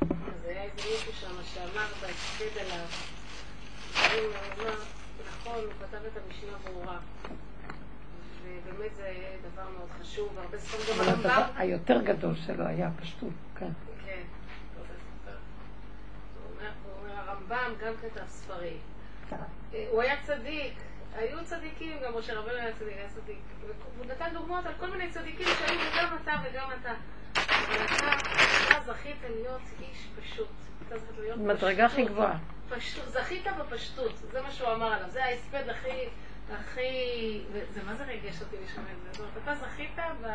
אז 0.00 0.44
היה 0.44 0.62
איזה 0.62 0.74
מישהו 0.76 1.12
שם 1.12 1.42
שאמר 1.44 1.86
בהספד 2.00 2.58
עליו, 2.58 2.86
דברים 3.92 4.30
נכון, 5.26 5.64
הוא 5.64 5.72
כתב 5.80 6.04
את 6.06 6.22
המשנה 6.24 6.58
ברורה. 6.64 6.98
ובאמת 8.42 8.94
זה 8.96 9.12
דבר 9.52 9.70
מאוד 9.70 9.88
חשוב, 10.00 10.32
והרבה 10.34 10.58
ספרים 10.58 10.98
גם 10.98 11.08
הרמב"ם... 11.08 11.42
היותר 11.56 12.02
גדול 12.02 12.34
שלו 12.46 12.66
היה 12.66 12.90
פשטות, 13.00 13.32
כן. 13.58 13.70
כן, 14.06 14.22
הוא 16.84 16.92
אומר, 17.00 17.12
הרמב"ם 17.16 17.72
גם 17.80 17.92
כתב 18.02 18.26
ספרים. 18.28 18.78
הוא 19.90 20.02
היה 20.02 20.22
צדיק, 20.22 20.74
היו 21.14 21.44
צדיקים, 21.44 21.96
גם 22.04 22.18
משה 22.18 22.34
רבנו 22.34 22.54
היה 22.54 22.72
צדיק, 22.72 22.96
היה 22.96 23.08
צדיק. 23.08 23.38
הוא 23.98 24.06
נתן 24.06 24.28
דוגמאות 24.32 24.66
על 24.66 24.72
כל 24.80 24.90
מיני 24.90 25.10
צדיקים 25.10 25.46
שהיו 25.46 25.78
וגם 25.80 26.16
אתה 26.22 26.32
וגם 26.44 26.68
אתה. 26.80 26.94
אבל 27.54 27.84
אתה 28.66 28.92
זכית 28.92 29.16
להיות 29.30 29.62
איש 29.80 30.08
פשוט. 30.20 30.48
מדרגה 31.36 31.86
הכי 31.86 32.04
גבוהה. 32.04 32.38
זכית 33.06 33.46
בפשטות, 33.58 34.16
זה 34.32 34.42
מה 34.42 34.50
שהוא 34.50 34.72
אמר 34.72 34.86
עליו. 34.86 35.10
זה 35.10 35.24
ההספד 35.24 35.68
הכי, 35.68 36.08
הכי... 36.52 37.40
זה 37.74 37.80
מה 37.86 37.94
זה 37.94 38.04
ריגש 38.04 38.42
אותי 38.42 38.56
לשמוע 38.64 38.86
את 39.10 39.14
זה? 39.14 39.24
אתה 39.42 39.54
זכית 39.54 39.98
ב... 40.22 40.26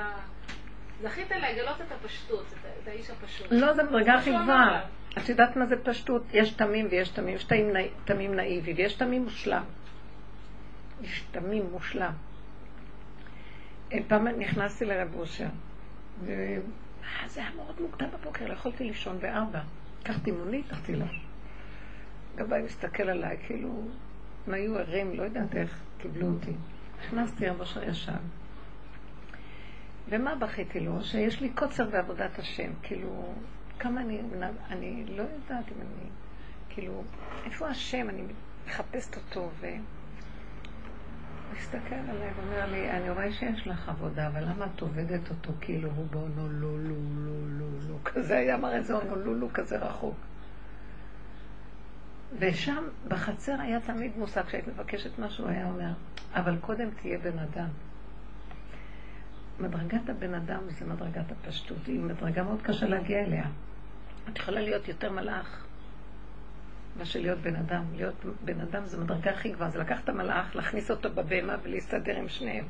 זכית 1.01 1.31
לגלות 1.31 1.81
את 1.81 1.91
הפשטות, 1.91 2.45
את 2.83 2.87
האיש 2.87 3.09
הפשוט. 3.09 3.47
לא, 3.51 3.73
זה 3.73 3.83
מדרגה 3.83 4.13
הכי 4.13 4.31
גבוהה. 4.43 4.81
את 5.17 5.29
יודעת 5.29 5.55
מה 5.55 5.65
זה 5.65 5.75
פשטות? 5.83 6.23
יש 6.33 6.51
תמים 6.51 6.87
ויש 6.91 7.09
תמים. 7.09 7.35
יש 7.35 7.47
תמים 8.05 8.35
נאיבי 8.35 8.73
ויש 8.73 8.93
תמים 8.93 9.23
מושלם. 9.23 9.63
יש 11.01 11.23
תמים 11.31 11.69
מושלם. 11.71 12.13
פעם 14.07 14.27
נכנסתי 14.27 14.85
לרב 14.85 15.15
אושר, 15.15 15.45
אה, 17.09 17.27
זה 17.27 17.39
היה 17.41 17.49
מאוד 17.55 17.81
מוקדם 17.81 18.07
בבוקר, 18.13 18.47
לא 18.47 18.53
יכולתי 18.53 18.83
לישון 18.83 19.19
בארבע. 19.19 19.59
לקחתי 20.01 20.31
מונית, 20.31 20.65
הלכתי 20.69 20.95
לו. 20.95 21.05
גבאי 22.35 22.61
מסתכל 22.61 23.09
עליי, 23.09 23.37
כאילו, 23.47 23.83
הם 24.47 24.53
היו 24.53 24.77
ערים, 24.77 25.13
לא 25.13 25.23
יודעת 25.23 25.55
איך, 25.55 25.79
קיבלו 25.97 26.27
אותי. 26.27 26.53
נכנסתי, 26.99 27.47
רב 27.47 27.59
אושר 27.59 27.83
ישב. 27.83 28.11
ומה 30.09 30.35
בכיתי 30.35 30.79
לו? 30.79 31.03
שיש 31.03 31.41
לי 31.41 31.49
קוצר 31.49 31.89
בעבודת 31.89 32.39
השם, 32.39 32.71
כאילו, 32.83 33.33
כמה 33.79 34.01
אני, 34.01 34.21
אני 34.69 35.05
לא 35.05 35.21
יודעת 35.21 35.65
אם 35.71 35.81
אני, 35.81 36.09
כאילו, 36.69 37.03
איפה 37.45 37.67
השם? 37.67 38.09
אני 38.09 38.23
מחפשת 38.67 39.17
אותו, 39.17 39.49
ו... 39.59 39.67
הוא 41.49 41.57
הסתכל 41.57 41.95
עליי 41.95 42.29
ואומר 42.35 42.65
לי, 42.71 42.91
אני 42.91 43.09
רואה 43.09 43.31
שיש 43.31 43.67
לך 43.67 43.89
עבודה, 43.89 44.27
אבל 44.27 44.43
למה 44.43 44.65
את 44.75 44.81
עובדת 44.81 45.29
אותו 45.29 45.51
כאילו 45.61 45.89
הוא 45.95 46.05
בהונולולולולולו, 46.09 47.97
כזה 48.13 48.37
היה 48.37 48.57
מראה 48.57 48.75
איזה 48.75 48.93
הונולולו 48.93 49.47
כזה 49.53 49.77
רחוק. 49.77 50.15
ושם 52.39 52.83
בחצר 53.07 53.55
היה 53.61 53.79
תמיד 53.79 54.11
מושג, 54.17 54.43
כשהיית 54.43 54.67
מבקשת 54.67 55.19
משהו, 55.19 55.47
היה 55.47 55.65
אומר, 55.65 55.91
אבל 56.33 56.57
קודם 56.61 56.89
תהיה 57.01 57.17
בן 57.17 57.39
אדם. 57.39 57.67
מדרגת 59.59 60.09
הבן 60.09 60.33
אדם 60.33 60.59
זה 60.67 60.85
מדרגת 60.85 61.31
הפשטות, 61.31 61.87
היא 61.87 61.99
מדרגה 61.99 62.43
מאוד 62.43 62.61
קשה 62.61 62.87
להגיע 62.87 63.23
אליה. 63.23 63.45
את 64.29 64.37
יכולה 64.37 64.61
להיות 64.61 64.87
יותר 64.87 65.11
מלאך 65.11 65.65
מאשר 66.97 67.19
להיות 67.19 67.39
בן 67.39 67.55
אדם. 67.55 67.83
להיות 67.95 68.25
בן 68.45 68.61
אדם 68.61 68.85
זה 68.85 68.97
מדרגה 68.97 69.31
הכי 69.31 69.49
גבוהה, 69.49 69.69
זה 69.69 69.79
לקחת 69.79 70.03
את 70.03 70.09
המלאך, 70.09 70.55
להכניס 70.55 70.91
אותו 70.91 71.09
בבהמה 71.09 71.55
ולהסתדר 71.63 72.15
עם 72.15 72.29
שניהם. 72.29 72.65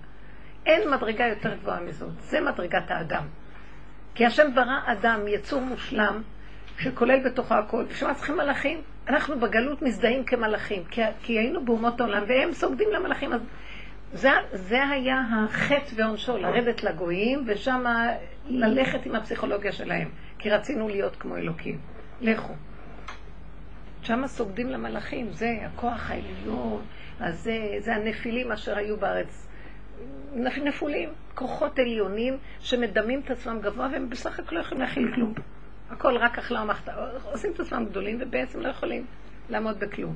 אין 0.65 0.91
מדרגה 0.91 1.27
יותר 1.27 1.55
גבוהה 1.55 1.79
מזאת, 1.79 2.11
זה 2.19 2.41
מדרגת 2.41 2.91
האדם. 2.91 3.23
כי 4.15 4.25
השם 4.25 4.55
ברא 4.55 4.79
אדם, 4.85 5.27
יצור 5.27 5.61
מושלם, 5.61 6.21
שכולל 6.77 7.19
בתוכו 7.25 7.53
הכל. 7.53 7.85
בשביל 7.89 8.09
מה 8.09 8.15
צריכים 8.15 8.37
מלאכים? 8.37 8.81
אנחנו 9.07 9.39
בגלות 9.39 9.81
מזדהים 9.81 10.23
כמלאכים, 10.23 10.83
כי, 10.83 11.01
כי 11.23 11.33
היינו 11.39 11.65
באומות 11.65 12.01
העולם, 12.01 12.23
והם 12.27 12.53
סוגדים 12.53 12.87
למלאכים. 12.93 13.33
אז 13.33 13.41
זה, 14.13 14.29
זה 14.53 14.87
היה 14.87 15.21
החטא 15.45 15.91
ועונשו, 15.95 16.37
לרדת 16.37 16.83
לגויים, 16.83 17.43
ושם 17.47 17.83
ללכת 18.47 19.05
עם 19.05 19.15
הפסיכולוגיה 19.15 19.71
שלהם, 19.71 20.09
כי 20.37 20.49
רצינו 20.49 20.89
להיות 20.89 21.15
כמו 21.15 21.37
אלוקים. 21.37 21.79
לכו. 22.21 22.53
שם 24.03 24.27
סוגדים 24.27 24.69
למלאכים, 24.69 25.31
זה 25.31 25.57
הכוח 25.61 26.11
העליון, 26.11 26.81
אז 27.19 27.49
זה, 27.79 27.95
הנפילים 27.95 28.51
אשר 28.51 28.77
היו 28.77 28.97
בארץ. 28.97 29.47
נפולים, 30.35 31.09
כוחות 31.35 31.79
עליונים 31.79 32.37
שמדמים 32.59 33.21
את 33.25 33.31
עצמם 33.31 33.59
גבוה 33.61 33.89
והם 33.91 34.09
בסך 34.09 34.39
הכל 34.39 34.55
לא 34.55 34.59
יכולים 34.61 34.81
להכיל 34.81 35.11
כלום. 35.15 35.33
הכל 35.89 36.17
רק 36.17 36.37
אכלה 36.37 36.61
ומחתה. 36.61 36.93
עושים 37.23 37.51
את 37.51 37.59
עצמם 37.59 37.85
גדולים 37.89 38.17
ובעצם 38.21 38.59
לא 38.59 38.67
יכולים 38.67 39.05
לעמוד 39.49 39.79
בכלום. 39.79 40.15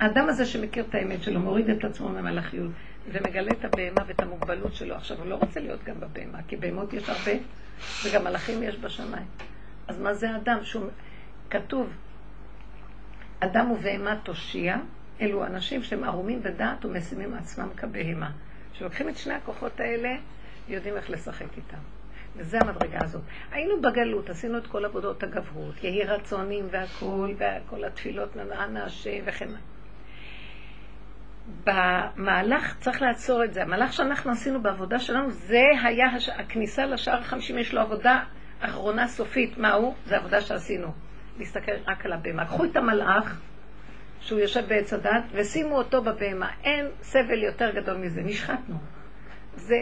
האדם 0.00 0.28
הזה 0.28 0.46
שמכיר 0.46 0.84
את 0.88 0.94
האמת 0.94 1.22
שלו, 1.22 1.40
מוריד 1.40 1.70
את 1.70 1.84
עצמו 1.84 2.08
ממלאכיות 2.08 2.70
ומגלה 3.12 3.50
את 3.50 3.64
הבהמה 3.64 4.00
ואת 4.06 4.20
המוגבלות 4.20 4.74
שלו. 4.74 4.94
עכשיו, 4.94 5.18
הוא 5.18 5.26
לא 5.26 5.34
רוצה 5.34 5.60
להיות 5.60 5.84
גם 5.84 5.94
בבהמה, 6.00 6.38
כי 6.48 6.56
בהמות 6.56 6.92
יש 6.92 7.08
הרבה, 7.08 7.32
וגם 8.04 8.24
מלאכים 8.24 8.62
יש 8.62 8.76
בשמיים. 8.78 9.26
אז 9.88 10.00
מה 10.00 10.14
זה 10.14 10.36
אדם? 10.36 10.58
שהוא... 10.62 10.86
כתוב, 11.50 11.88
אדם 13.40 13.70
ובהמה 13.70 14.16
תושיע, 14.22 14.76
אלו 15.20 15.46
אנשים 15.46 15.82
שהם 15.82 16.04
ערומים 16.04 16.42
בדעת 16.42 16.84
ומשימים 16.84 17.34
עצמם 17.34 17.68
כבהמה. 17.76 18.30
כשלוקחים 18.72 19.08
את 19.08 19.16
שני 19.16 19.34
הכוחות 19.34 19.80
האלה, 19.80 20.08
יודעים 20.68 20.96
איך 20.96 21.10
לשחק 21.10 21.56
איתם. 21.56 21.78
וזה 22.36 22.58
המדרגה 22.60 22.98
הזאת. 23.00 23.22
היינו 23.52 23.80
בגלות, 23.80 24.30
עשינו 24.30 24.58
את 24.58 24.66
כל 24.66 24.84
עבודות 24.84 25.22
הגברות, 25.22 25.84
יהי 25.84 26.04
רצונים 26.04 26.66
והכול, 26.70 27.34
וכל 27.38 27.84
התפילות 27.84 28.36
נענה 28.36 28.84
השם 28.84 29.22
וכן. 29.24 29.48
במהלך, 31.64 32.76
צריך 32.80 33.02
לעצור 33.02 33.44
את 33.44 33.54
זה, 33.54 33.62
המהלך 33.62 33.92
שאנחנו 33.92 34.30
עשינו 34.30 34.62
בעבודה 34.62 34.98
שלנו, 34.98 35.30
זה 35.30 35.62
היה 35.84 36.06
הש... 36.06 36.28
הכניסה 36.28 36.86
לשער 36.86 37.18
החמישים, 37.20 37.58
יש 37.58 37.74
לו 37.74 37.80
עבודה 37.80 38.24
אחרונה 38.60 39.08
סופית. 39.08 39.58
מה 39.58 39.72
הוא? 39.72 39.94
זה 40.06 40.16
עבודה 40.16 40.40
שעשינו. 40.40 41.07
להסתכל 41.38 41.72
רק 41.86 42.06
על 42.06 42.12
הבהמה. 42.12 42.44
קחו 42.46 42.64
את 42.64 42.76
המלאך, 42.76 43.40
שהוא 44.20 44.40
יושב 44.40 44.68
בעץ 44.68 44.92
הדת, 44.92 45.24
ושימו 45.32 45.76
אותו 45.76 46.02
בבהמה. 46.02 46.50
אין 46.64 46.86
סבל 47.02 47.42
יותר 47.42 47.70
גדול 47.70 47.96
מזה. 47.96 48.22
נשחטנו. 48.22 48.76
זה 49.56 49.76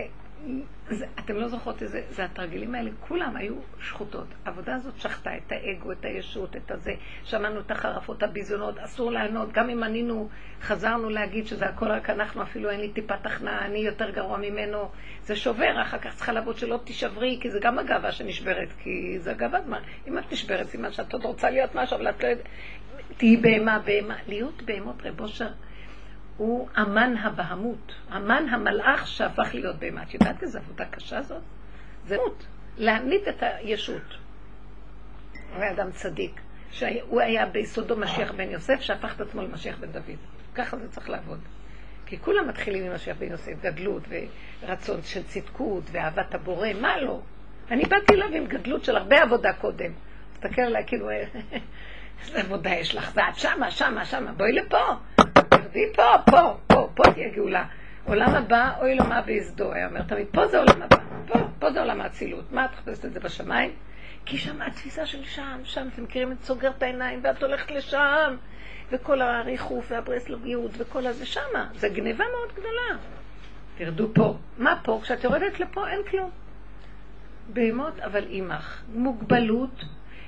זה, 0.90 1.06
אתם 1.18 1.36
לא 1.36 1.48
זוכרות 1.48 1.82
איזה, 1.82 2.02
זה 2.10 2.24
התרגילים 2.24 2.74
האלה, 2.74 2.90
כולם 3.00 3.36
היו 3.36 3.54
שחוטות. 3.80 4.26
העבודה 4.44 4.74
הזאת 4.74 4.98
שחטה 4.98 5.36
את 5.36 5.52
האגו, 5.52 5.92
את 5.92 6.04
הישות, 6.04 6.56
את 6.56 6.70
הזה. 6.70 6.94
שמענו 7.24 7.60
את 7.60 7.70
החרפות, 7.70 8.22
הביזיונות, 8.22 8.78
אסור 8.78 9.12
לענות. 9.12 9.52
גם 9.52 9.70
אם 9.70 9.82
ענינו, 9.82 10.28
חזרנו 10.62 11.10
להגיד 11.10 11.46
שזה 11.46 11.66
הכל 11.66 11.86
רק 11.86 12.10
אנחנו, 12.10 12.42
אפילו 12.42 12.70
אין 12.70 12.80
לי 12.80 12.88
טיפת 12.88 13.26
הכנעה, 13.26 13.64
אני 13.64 13.78
יותר 13.78 14.10
גרוע 14.10 14.38
ממנו. 14.38 14.88
זה 15.22 15.36
שובר, 15.36 15.82
אחר 15.82 15.98
כך 15.98 16.14
צריכה 16.14 16.32
לעבוד 16.32 16.56
שלא 16.56 16.80
תישברי, 16.84 17.38
כי 17.40 17.50
זה 17.50 17.58
גם 17.60 17.78
הגאווה 17.78 18.12
שנשברת, 18.12 18.68
כי 18.78 19.18
זה 19.20 19.30
הגאווה. 19.30 19.58
אם 20.08 20.18
את 20.18 20.32
נשברת, 20.32 20.66
סימן 20.66 20.92
שאת 20.92 21.12
עוד 21.12 21.24
רוצה 21.24 21.50
להיות 21.50 21.74
משהו, 21.74 21.96
אבל 21.96 22.08
את 22.08 22.22
לא 22.22 22.28
יודעת... 22.28 22.46
תהיי 23.16 23.36
בהמה, 23.36 23.78
בהמה. 23.78 24.16
להיות 24.28 24.62
בהמות, 24.62 25.02
רב 25.04 25.20
אושר. 25.20 25.48
הוא 26.36 26.68
אמן 26.78 27.16
הבהמות, 27.16 27.94
אמן 28.16 28.48
המלאך 28.50 29.06
שהפך 29.06 29.54
להיות 29.54 29.76
בהמה. 29.76 30.02
את 30.02 30.14
יודעת 30.14 30.42
איזו 30.42 30.58
עבודה 30.58 30.84
קשה 30.84 31.22
זאת? 31.22 31.42
זה 32.06 32.16
מות, 32.16 32.46
להעמיד 32.76 33.20
את 33.28 33.36
הישות. 33.40 34.14
הוא 35.54 35.62
היה 35.62 35.72
אדם 35.72 35.90
צדיק, 35.92 36.40
שהוא 36.70 37.20
היה 37.20 37.46
ביסודו 37.46 37.96
משיח 37.96 38.32
בן 38.32 38.50
יוסף, 38.50 38.80
שהפך 38.80 39.16
את 39.16 39.20
עצמו 39.20 39.42
למשיח 39.42 39.78
בן 39.78 39.92
דוד. 39.92 40.18
ככה 40.54 40.76
זה 40.76 40.88
צריך 40.88 41.10
לעבוד. 41.10 41.40
כי 42.06 42.18
כולם 42.18 42.48
מתחילים 42.48 42.84
עם 42.84 42.94
משיח 42.94 43.16
בן 43.16 43.30
יוסף, 43.30 43.52
גדלות 43.62 44.02
ורצון 44.62 45.02
של 45.02 45.22
צדקות 45.22 45.84
ואהבת 45.92 46.34
הבורא, 46.34 46.68
מה 46.80 47.00
לא? 47.00 47.20
אני 47.70 47.82
באתי 47.84 48.14
אליו 48.14 48.28
עם 48.34 48.46
גדלות 48.46 48.84
של 48.84 48.96
הרבה 48.96 49.22
עבודה 49.22 49.52
קודם. 49.52 49.92
תסתכל 50.32 50.62
עליי 50.62 50.84
כאילו, 50.86 51.08
איזה 52.20 52.40
עבודה 52.40 52.70
יש 52.70 52.94
לך, 52.94 53.10
ואת 53.14 53.36
שמה, 53.36 53.70
שמה, 53.70 54.04
שמה, 54.04 54.32
בואי 54.32 54.52
לפה. 54.52 54.82
תרדי 55.48 55.92
פה, 55.94 56.02
פה, 56.30 56.56
פה, 56.66 56.88
פה 56.94 57.02
תהיה 57.12 57.28
גאולה. 57.28 57.64
עולם 58.04 58.34
הבא, 58.34 58.72
אוי 58.80 58.94
לו 58.94 59.04
מה 59.04 59.22
ויסדו, 59.26 59.72
היה 59.72 59.88
אומר 59.88 60.02
תמיד, 60.02 60.26
פה 60.32 60.46
זה 60.46 60.58
עולם 60.58 60.82
הבא, 60.82 60.96
פה, 61.26 61.38
פה 61.58 61.70
זה 61.72 61.80
עולם 61.80 62.00
האצילות. 62.00 62.52
מה 62.52 62.64
את 62.64 62.70
מחפשת 62.72 63.04
את 63.04 63.12
זה 63.12 63.20
בשמיים? 63.20 63.70
כי 64.26 64.38
שם 64.38 64.62
התפיסה 64.62 65.06
של 65.06 65.24
שם, 65.24 65.60
שם, 65.64 65.88
אתם 65.94 66.02
מכירים 66.02 66.32
את 66.32 66.44
סוגר 66.44 66.70
את 66.70 66.82
העיניים 66.82 67.20
ואת 67.22 67.42
הולכת 67.42 67.70
לשם, 67.70 68.36
וכל 68.90 69.22
הריחוף 69.22 69.86
והברסלוגיות 69.90 70.70
וכל 70.78 71.06
הזה 71.06 71.26
שמה. 71.26 71.68
זה 71.74 71.88
גניבה 71.88 72.24
מאוד 72.36 72.52
גדולה. 72.52 73.02
תרדו 73.78 74.08
פה. 74.14 74.36
מה 74.58 74.80
פה? 74.82 75.00
כשאת 75.02 75.24
יורדת 75.24 75.60
לפה 75.60 75.88
אין 75.88 76.00
כלום. 76.10 76.30
בהמות, 77.48 78.00
אבל 78.00 78.24
עמך. 78.28 78.82
מוגבלות, 78.94 79.84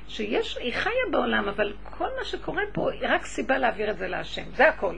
שיש, 0.08 0.56
היא 0.56 0.72
חיה 0.72 0.92
בעולם, 1.10 1.48
אבל 1.48 1.72
כל 1.98 2.08
מה 2.18 2.24
שקורה 2.24 2.62
פה 2.72 2.92
היא 2.92 3.00
רק 3.08 3.26
סיבה 3.26 3.58
להעביר 3.58 3.90
את 3.90 3.98
זה 3.98 4.08
להשם. 4.08 4.44
זה 4.54 4.68
הכל. 4.68 4.94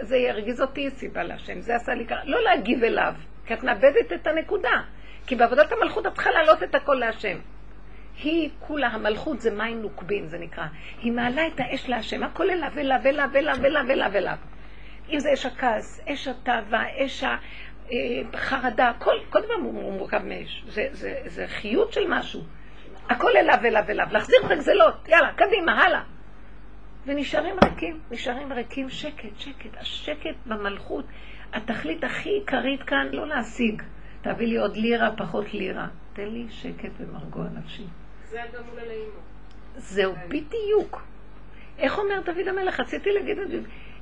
זה 0.00 0.16
ירגיז 0.16 0.60
אותי, 0.60 0.90
סיבה 0.90 1.22
להשם, 1.22 1.60
זה 1.60 1.76
עשה 1.76 1.94
לי 1.94 2.06
ככה. 2.06 2.24
לא 2.24 2.42
להגיב 2.44 2.84
אליו, 2.84 3.14
כי 3.46 3.54
את 3.54 3.62
מאבדת 3.62 4.12
את 4.14 4.26
הנקודה. 4.26 4.82
כי 5.26 5.36
בעבודת 5.36 5.72
המלכות 5.72 6.06
את 6.06 6.14
צריכה 6.14 6.30
להעלות 6.30 6.62
את 6.62 6.74
הכל 6.74 6.94
להשם. 6.94 7.38
היא 8.22 8.50
כולה, 8.60 8.88
המלכות 8.88 9.40
זה 9.40 9.50
מים 9.50 9.82
נוקבים, 9.82 10.26
זה 10.26 10.38
נקרא. 10.38 10.64
היא 11.02 11.12
מעלה 11.12 11.46
את 11.46 11.60
האש 11.60 11.88
להשם, 11.88 12.22
הכל 12.22 12.50
אליו, 12.50 12.72
אליו, 12.76 13.00
אליו, 13.04 13.30
אליו, 13.34 13.56
אליו, 13.64 13.90
אליו, 13.90 14.10
אליו. 14.14 14.36
אם 15.10 15.18
זה 15.18 15.32
אש 15.32 15.46
הכעס, 15.46 16.00
אש 16.08 16.28
התאווה, 16.28 16.84
אש 16.96 17.24
החרדה, 18.34 18.92
כל, 18.98 19.14
כל 19.30 19.40
דבר 19.40 19.58
מורכב 19.58 20.22
מאש. 20.24 20.64
זה, 20.68 20.88
זה, 20.92 21.20
זה 21.26 21.46
חיות 21.46 21.92
של 21.92 22.04
משהו. 22.08 22.40
הכל 23.08 23.36
אליו, 23.36 23.58
אליו, 23.64 23.84
אליו. 23.88 24.06
להחזיר 24.10 24.36
את 24.46 24.50
הגזלות, 24.50 25.08
יאללה, 25.08 25.32
קדימה, 25.32 25.84
הלאה. 25.84 26.02
ונשארים 27.06 27.56
ריקים, 27.64 28.00
נשארים 28.10 28.52
ריקים 28.52 28.90
שקט, 28.90 29.38
שקט. 29.38 29.76
השקט 29.80 30.36
במלכות, 30.46 31.04
התכלית 31.52 32.04
הכי 32.04 32.28
עיקרית 32.28 32.82
כאן, 32.82 33.08
לא 33.12 33.26
להשיג. 33.26 33.82
תביא 34.22 34.46
לי 34.46 34.56
עוד 34.56 34.76
לירה, 34.76 35.10
פחות 35.16 35.54
לירה. 35.54 35.86
תן 36.12 36.28
לי 36.28 36.46
שקט 36.50 36.90
ומרגוע 36.98 37.44
נפשי. 37.54 37.84
זה 38.24 38.42
הגמול 38.42 38.78
על 38.78 38.90
האימו. 38.90 39.20
זהו 39.76 40.14
בדיוק. 40.28 41.02
איך 41.78 41.98
אומר 41.98 42.20
דוד 42.24 42.48
המלך? 42.48 42.80
רציתי 42.80 43.10
להגיד 43.12 43.38
את 43.38 43.50
זה. 43.50 43.60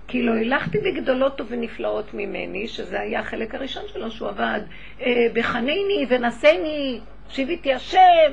כי 0.08 0.22
לא 0.22 0.32
הילכתי 0.32 0.78
בגדולות 0.78 1.40
ונפלאות 1.48 2.14
ממני, 2.14 2.68
שזה 2.68 3.00
היה 3.00 3.20
החלק 3.20 3.54
הראשון 3.54 3.82
שלו, 3.88 4.10
שהוא 4.10 4.28
עבד 4.28 4.60
אה, 5.00 5.06
בחניני 5.32 6.06
ונשני, 6.08 7.00
שיביתי 7.28 7.74
השם. 7.74 8.32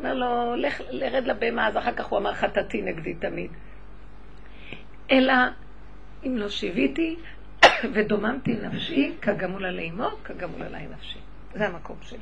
אומר 0.00 0.14
לו, 0.14 0.56
לך 0.56 0.80
לרד 0.90 1.24
לבהמה, 1.24 1.68
אז 1.68 1.76
אחר 1.76 1.92
כך 1.92 2.06
הוא 2.06 2.18
אמר 2.18 2.34
חטאתי 2.34 2.82
נגדי 2.82 3.14
תמיד. 3.14 3.50
אלא 5.10 5.34
אם 6.26 6.36
לא 6.36 6.48
שיוויתי 6.48 7.16
ודוממתי 7.94 8.56
נפשי 8.62 9.16
כגמול 9.22 9.64
עלי 9.64 9.90
אמו, 9.90 10.08
כגמול 10.24 10.62
עלי 10.62 10.86
נפשי. 10.86 11.18
זה 11.54 11.66
המקום 11.66 11.96
שלי. 12.02 12.18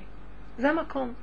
זה 0.58 0.70
המקום. 0.70 1.14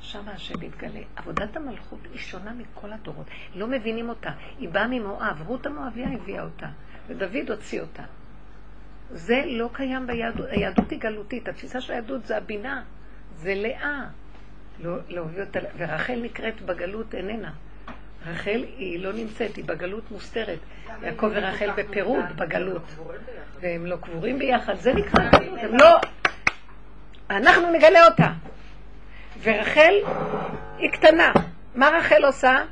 שם 0.00 0.28
השם 0.28 0.62
יתגלה. 0.62 1.00
עבודת 1.16 1.56
המלכות 1.56 1.98
היא 2.12 2.18
שונה 2.18 2.52
מכל 2.52 2.92
הדורות. 2.92 3.26
לא 3.54 3.66
מבינים 3.66 4.08
אותה. 4.08 4.30
היא 4.58 4.68
באה 4.68 4.86
ממואב. 4.88 5.42
רות 5.46 5.66
המואביה 5.66 6.08
הביאה 6.12 6.42
אותה. 6.42 6.66
ודוד 7.06 7.50
הוציא 7.50 7.80
אותה. 7.80 8.02
זה 9.10 9.42
לא 9.46 9.70
קיים 9.72 10.06
ביהדות. 10.06 10.46
היהדות 10.50 10.90
היא 10.90 11.00
גלותית. 11.00 11.48
התפיסה 11.48 11.80
של 11.80 11.92
היהדות 11.92 12.26
זה 12.26 12.36
הבינה. 12.36 12.82
זה 13.34 13.54
לאה. 13.54 14.08
לא, 14.80 14.96
להוביל 15.08 15.40
אותה, 15.40 15.58
ורחל 15.76 16.20
נקראת 16.22 16.62
בגלות 16.62 17.14
איננה. 17.14 17.50
רחל 18.26 18.64
היא 18.78 19.00
לא 19.00 19.12
נמצאת, 19.12 19.56
היא 19.56 19.64
בגלות 19.64 20.10
מוסתרת. 20.10 20.58
יעקב 21.02 21.30
ורחל 21.34 21.70
בפירוד 21.76 22.24
בגלות. 22.36 22.82
והם 23.60 23.86
לא 23.86 23.96
קבורים 23.96 24.38
ביחד, 24.38 24.74
זה 24.74 24.92
נקרא 24.92 25.30
גלות. 25.30 25.58
הם 25.58 25.76
לא... 25.80 26.00
אנחנו 27.30 27.72
נגלה 27.72 28.04
אותה. 28.04 28.32
ורחל 29.42 29.94
היא 30.78 30.90
קטנה. 30.90 31.32
מה 31.74 31.88
רחל 31.88 32.24
עושה? 32.24 32.64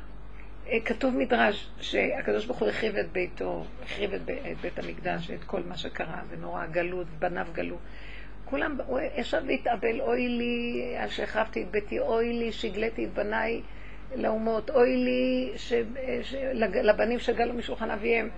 אה, 0.69 0.79
כתוב 0.85 1.17
מדרש 1.17 1.69
שהקדוש 1.81 2.45
ברוך 2.45 2.59
הוא 2.59 2.69
החריב 2.69 2.95
את 2.95 3.11
ביתו, 3.11 3.65
החריב 3.83 4.13
את, 4.13 4.21
בית 4.61 4.79
המקדש, 4.79 5.31
את 5.31 5.43
כל 5.43 5.61
מה 5.67 5.77
שקרה, 5.77 6.21
ונורא 6.29 6.65
גלות, 6.65 7.07
בניו 7.19 7.47
גלו. 7.53 7.77
כולם, 8.49 8.77
ישב 9.15 9.41
והתאבל, 9.47 10.01
אוי 10.01 10.27
לי 10.27 10.95
על 10.97 11.09
שהחרבתי 11.09 11.63
את 11.63 11.71
ביתי, 11.71 11.99
אוי 11.99 12.33
לי 12.33 12.51
שהגליתי 12.51 13.05
את 13.05 13.13
בניי 13.13 13.61
לאומות, 14.15 14.69
אוי 14.69 14.95
לי 14.95 15.51
ש, 15.55 15.73
ש, 16.21 16.33
לבנים 16.63 17.19
שגלו 17.19 17.53
משולחן 17.53 17.91
אביהם. 17.91 18.29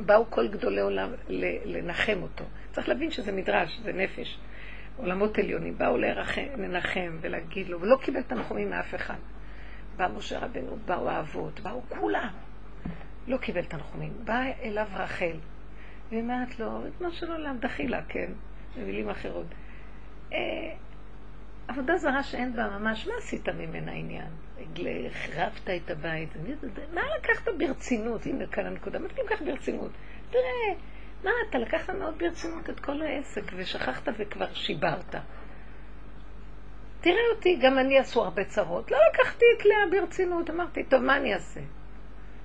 באו 0.00 0.30
כל 0.30 0.48
גדולי 0.48 0.80
עולם 0.80 1.10
לנחם 1.64 2.22
אותו. 2.22 2.44
צריך 2.72 2.88
להבין 2.88 3.10
שזה 3.10 3.32
מדרש, 3.32 3.80
זה 3.82 3.92
נפש. 3.92 4.38
עולמות 4.96 5.38
עליונים, 5.38 5.78
באו 5.78 5.98
לרחם, 5.98 6.46
לנחם 6.58 7.16
ולהגיד 7.20 7.68
לו, 7.68 7.80
ולא 7.80 7.96
קיבל 8.02 8.22
תנחומים 8.22 8.70
מאף 8.70 8.94
אחד. 8.94 9.18
בא 9.96 10.08
משה 10.16 10.38
רבנו, 10.38 10.76
באו 10.84 11.08
האבות, 11.08 11.60
באו 11.60 11.82
כולם. 11.88 12.28
לא 13.26 13.36
קיבל 13.36 13.64
תנחומים. 13.64 14.12
באה 14.24 14.52
אליו 14.62 14.86
רחל, 14.94 15.36
והיא 16.08 16.22
אומרת 16.22 16.58
לו, 16.58 16.82
ריבונו 16.82 17.12
של 17.12 17.32
עולם, 17.32 17.56
דחילה, 17.60 18.02
כן, 18.08 18.32
במילים 18.76 19.10
אחרות. 19.10 19.46
אה, 20.32 20.38
עבודה 21.68 21.96
זרה 21.96 22.22
שאין 22.22 22.56
בה 22.56 22.78
ממש, 22.78 23.06
מה 23.06 23.12
עשית 23.18 23.48
ממנה 23.48 23.92
עניין? 23.92 24.30
החרבת 25.10 25.70
את 25.70 25.90
הבית, 25.90 26.28
מה 26.94 27.00
לקחת 27.18 27.48
ברצינות? 27.58 28.26
הנה 28.26 28.46
כאן 28.46 28.66
הנקודה, 28.66 28.98
מה 28.98 29.06
אתה 29.06 29.22
לוקח 29.22 29.42
ברצינות? 29.42 29.90
תראה, 30.30 30.74
מה, 31.24 31.30
אתה 31.50 31.58
לקחת 31.58 31.94
מאוד 31.94 32.18
ברצינות 32.18 32.70
את 32.70 32.80
כל 32.80 33.02
העסק 33.02 33.42
ושכחת 33.56 34.08
וכבר 34.18 34.54
שיברת. 34.54 35.14
תראה 37.00 37.22
אותי, 37.36 37.58
גם 37.62 37.78
אני 37.78 37.98
עשו 37.98 38.24
הרבה 38.24 38.44
צרות. 38.44 38.90
לא 38.90 38.98
לקחתי 39.12 39.44
את 39.56 39.64
לאה 39.64 40.00
ברצינות, 40.00 40.50
אמרתי, 40.50 40.84
טוב, 40.84 41.02
מה 41.02 41.16
אני 41.16 41.34
אעשה? 41.34 41.60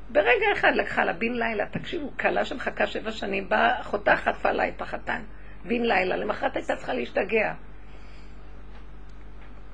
ברגע 0.10 0.46
אחד 0.54 0.72
לקחה 0.76 1.04
לה 1.06 1.14
בן 1.14 1.34
לילה, 1.34 1.66
תקשיבו, 1.66 2.12
כלה 2.20 2.46
שמחכה 2.46 2.88
שבע 2.88 3.12
שנים, 3.12 3.50
באה 3.50 3.82
אחותה 3.82 4.16
חטפה 4.16 4.52
לה 4.52 4.68
את 4.68 4.82
החתן, 4.82 5.22
בן 5.64 5.82
לילה, 5.82 6.16
למחרת 6.16 6.56
הייתה 6.56 6.76
צריכה 6.76 6.94
להשתגע. 6.94 7.54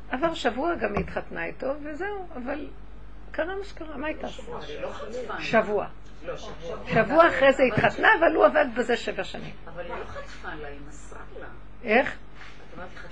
עבר 0.09 0.33
שבוע, 0.33 0.75
גם 0.75 0.93
היא 0.93 1.03
התחתנה 1.03 1.45
איתו, 1.45 1.67
וזהו, 1.83 2.27
אבל 2.35 2.67
קרה 3.31 3.55
מה 3.55 3.63
שקרה, 3.63 3.97
מה 3.97 4.07
הייתה? 4.07 4.27
לא. 4.81 5.39
שבוע. 5.39 5.87
לא, 6.25 6.37
שבוע. 6.37 6.77
שבוע 6.93 7.27
אחרי 7.27 7.53
זה 7.53 7.63
התחתנה, 7.63 8.07
אבל 8.19 8.35
הוא 8.35 8.45
עבד 8.45 8.65
בזה 8.75 8.97
שבע 8.97 9.23
שנים. 9.23 9.53
אבל 9.65 9.83
היא 9.83 9.91
לא 9.99 10.05
חטפן 10.05 10.57
לה, 10.57 10.67
היא 10.67 10.79
מסרה 10.87 11.19
לה. 11.39 11.45
איך? 11.83 12.17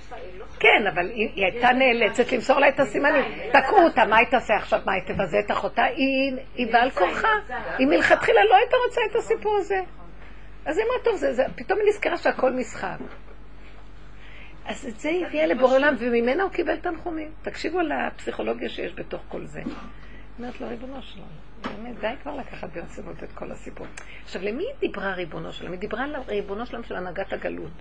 חטפה, 0.06 0.16
לא 0.38 0.44
חטפה. 0.44 0.60
כן, 0.60 0.86
אבל 0.94 1.06
היא, 1.10 1.44
הייתה 1.44 1.68
נאלצת 1.72 2.32
למסור 2.32 2.58
לה 2.58 2.68
את 2.68 2.80
הסימנים. 2.80 3.24
תקעו 3.52 3.84
אותה, 3.84 4.04
מה 4.04 4.16
היא 4.16 4.26
תעשה 4.30 4.54
עכשיו? 4.56 4.80
מה, 4.84 4.92
היא 4.92 5.02
תבזה 5.06 5.36
את 5.46 5.50
אחותה? 5.50 5.84
היא, 5.84 6.36
היא 6.54 6.72
בעל 6.72 6.90
כורחה. 6.90 7.32
היא 7.78 7.86
מלכתחילה 7.86 8.40
לא 8.50 8.56
הייתה 8.56 8.76
רוצה 8.86 9.00
את 9.10 9.16
הסיפור 9.16 9.56
הזה. 9.58 9.80
אז 10.66 10.78
היא 10.78 10.86
אמרה, 10.86 11.04
טוב, 11.04 11.16
זה, 11.16 11.34
זה, 11.34 11.44
פתאום 11.56 11.78
היא 11.78 11.88
נזכרה 11.88 12.16
שהכל 12.16 12.52
משחק. 12.52 12.96
אז 14.64 14.86
את 14.86 15.00
זה 15.00 15.08
היא 15.08 15.26
הביאה 15.26 15.46
לבורא 15.46 15.74
עולם, 15.74 15.94
וממנה 15.98 16.42
הוא 16.42 16.50
קיבל 16.50 16.76
תנחומים. 16.76 17.30
תקשיבו 17.42 17.80
לפסיכולוגיה 17.80 18.68
שיש 18.68 18.92
בתוך 18.94 19.22
כל 19.28 19.46
זה. 19.46 19.62
אומרת 20.38 20.60
לו, 20.60 20.68
ריבונו 20.68 21.02
שלנו, 21.02 21.26
באמת, 21.62 22.00
די 22.00 22.12
כבר 22.22 22.36
לקחת 22.36 22.68
ברצינות 22.74 23.22
את 23.22 23.32
כל 23.32 23.52
הסיפור. 23.52 23.86
עכשיו, 24.24 24.42
למי 24.42 24.64
היא 24.64 24.74
דיברה 24.80 25.12
ריבונו 25.12 25.52
שלם? 25.52 25.72
היא 25.72 25.80
דיברה 25.80 26.06
לריבונו 26.06 26.66
שלם 26.66 26.82
של 26.82 26.96
הנהגת 26.96 27.32
הגלות. 27.32 27.72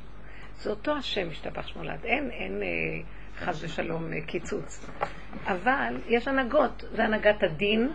זה 0.57 0.69
אותו 0.69 0.91
השם 0.91 1.27
השתבח 1.31 1.67
שמולד. 1.67 2.05
אין, 2.05 2.31
אין 2.31 2.63
אה, 2.63 2.67
חס 3.45 3.63
ושלום 3.63 4.13
אה, 4.13 4.21
קיצוץ. 4.21 4.85
אבל 5.45 5.97
יש 6.07 6.27
הנהגות, 6.27 6.83
זה 6.91 7.03
הנהגת 7.03 7.43
הדין, 7.43 7.91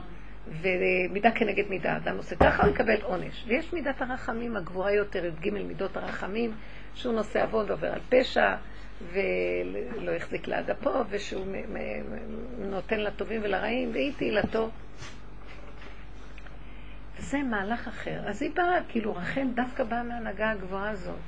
ומידה 0.48 1.30
כנגד 1.30 1.68
מידה. 1.68 1.96
אדם 1.96 2.16
עושה 2.16 2.36
ככה, 2.36 2.62
הוא 2.62 2.74
יקבל 2.74 3.02
עונש. 3.02 3.44
ויש 3.46 3.72
מידת 3.72 4.02
הרחמים 4.02 4.56
הגבוהה 4.56 4.94
יותר, 4.94 5.24
י"ג 5.24 5.50
מידות 5.50 5.96
הרחמים, 5.96 6.52
שהוא 6.94 7.14
נושא 7.14 7.42
עוון 7.42 7.66
ועובר 7.68 7.92
על 7.92 8.00
פשע, 8.08 8.54
ולא 9.12 10.10
החזיק 10.16 10.48
ליד 10.48 10.70
אפו, 10.70 10.90
ושהוא 11.10 11.46
נותן 12.58 13.00
לטובים 13.00 13.40
ולרעים, 13.44 13.90
והיא 13.92 14.12
תהילתו. 14.16 14.70
זה 17.18 17.38
מהלך 17.38 17.88
אחר. 17.88 18.20
אז 18.28 18.42
היא 18.42 18.50
באה, 18.54 18.78
כאילו 18.88 19.16
רחל 19.16 19.46
דווקא 19.54 19.84
באה 19.84 20.02
מההנהגה 20.02 20.50
הגבוהה 20.50 20.90
הזאת. 20.90 21.18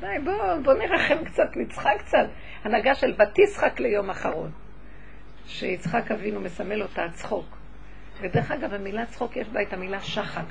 די, 0.00 0.06
בוא, 0.24 0.54
בוא 0.64 0.74
נרחם 0.74 1.24
קצת, 1.24 1.56
נצחק 1.56 1.94
קצת. 1.98 2.26
הנהגה 2.64 2.94
של 2.94 3.14
ותשחק 3.14 3.80
ליום 3.80 4.10
אחרון. 4.10 4.50
שיצחק 5.46 6.10
אבינו 6.10 6.40
מסמל 6.40 6.82
אותה 6.82 7.02
צחוק. 7.12 7.59
ודרך 8.20 8.50
אגב, 8.50 8.74
המילה 8.74 9.06
צחוק 9.06 9.36
יש 9.36 9.48
בה 9.48 9.62
את 9.62 9.72
המילה 9.72 10.00
שחק, 10.00 10.44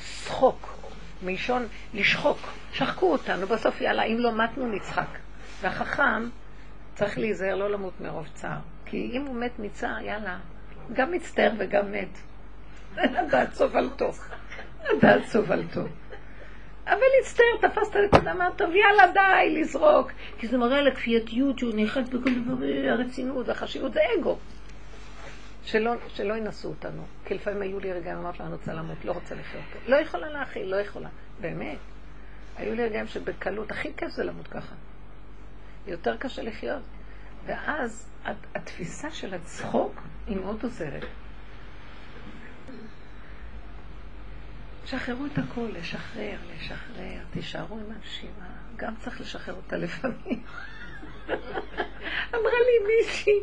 שחוק, 0.00 0.78
מלשון 1.22 1.66
לשחוק. 1.94 2.38
שחקו 2.72 3.12
אותנו, 3.12 3.46
בסוף 3.46 3.80
יאללה, 3.80 4.02
אם 4.02 4.16
לא 4.18 4.32
מתנו 4.32 4.66
נצחק. 4.66 5.08
והחכם 5.60 6.28
צריך 6.94 7.18
להיזהר 7.18 7.54
לא 7.54 7.70
למות 7.70 8.00
מרוב 8.00 8.26
צער. 8.34 8.58
כי 8.84 9.10
אם 9.12 9.26
הוא 9.26 9.36
מת 9.36 9.58
מצער, 9.58 10.00
יאללה, 10.00 10.38
גם 10.92 11.12
מצטער 11.12 11.50
וגם 11.58 11.92
מת. 11.92 12.18
לדעת 12.96 13.54
סובלתו. 13.54 14.10
לדעת 14.92 15.24
סובלתו. 15.24 15.80
אבל 16.86 17.00
הצטער, 17.20 17.44
תפסת 17.60 17.96
נקודה, 17.96 18.32
אמר, 18.32 18.48
טוב, 18.56 18.70
יאללה, 18.74 19.12
די, 19.12 19.60
לזרוק. 19.60 20.10
כי 20.38 20.48
זה 20.48 20.58
מראה 20.58 20.78
על 20.78 20.88
הכפייתיות 20.88 21.58
שהוא 21.58 21.72
נאחז 21.74 22.08
בכל 22.08 22.30
דבר, 22.34 22.66
הרצינות 22.90 23.48
והחשיבות, 23.48 23.92
זה 23.92 24.00
אגו. 24.18 24.38
שלא, 25.70 25.94
שלא 26.08 26.34
ינסו 26.34 26.68
אותנו. 26.68 27.02
כי 27.24 27.34
לפעמים 27.34 27.62
היו 27.62 27.80
לי 27.80 27.92
רגעים, 27.92 28.16
אמרת 28.18 28.38
לה, 28.40 28.46
אני 28.46 28.54
רוצה 28.54 28.72
למות, 28.72 29.04
לא 29.04 29.12
רוצה 29.12 29.34
לחיות 29.34 29.64
פה. 29.72 29.90
לא 29.90 29.96
יכולה 29.96 30.30
להכיל, 30.30 30.66
לא 30.68 30.76
יכולה. 30.76 31.08
באמת. 31.40 31.78
היו 32.56 32.74
לי 32.74 32.84
רגעים 32.84 33.06
שבקלות, 33.06 33.70
הכי 33.70 33.92
כיף 33.96 34.10
זה 34.10 34.24
למות 34.24 34.48
ככה. 34.48 34.74
יותר 35.86 36.16
קשה 36.16 36.42
לחיות. 36.42 36.82
ואז 37.46 38.08
הת- 38.24 38.36
התפיסה 38.54 39.10
של 39.10 39.34
הצחוק 39.34 39.92
היא 40.26 40.36
מאוד 40.36 40.62
עוזרת. 40.62 41.04
שחררו 44.86 45.26
את 45.26 45.38
הכל, 45.38 45.68
לשחרר, 45.72 46.36
לשחרר, 46.56 47.20
תישארו 47.30 47.78
עם 47.78 47.92
הנשימה, 47.96 48.46
גם 48.76 48.94
צריך 48.98 49.20
לשחרר 49.20 49.54
אותה 49.54 49.76
לפעמים. 49.76 50.42
אמרה 52.34 52.58
לי 52.66 52.86
מישהי 52.86 53.40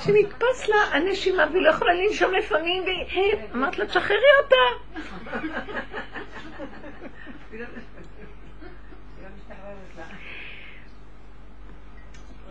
שנתפס 0.00 0.68
לה 0.68 0.76
הנשימה 0.76 1.46
והיא 1.52 1.62
לא 1.62 1.70
יכולה 1.70 1.92
לנשום 1.94 2.34
לפעמים, 2.34 2.82
והיא... 2.84 3.34
אמרת 3.54 3.78
לה, 3.78 3.86
תשחררי 3.86 4.20
אותה. 4.44 4.56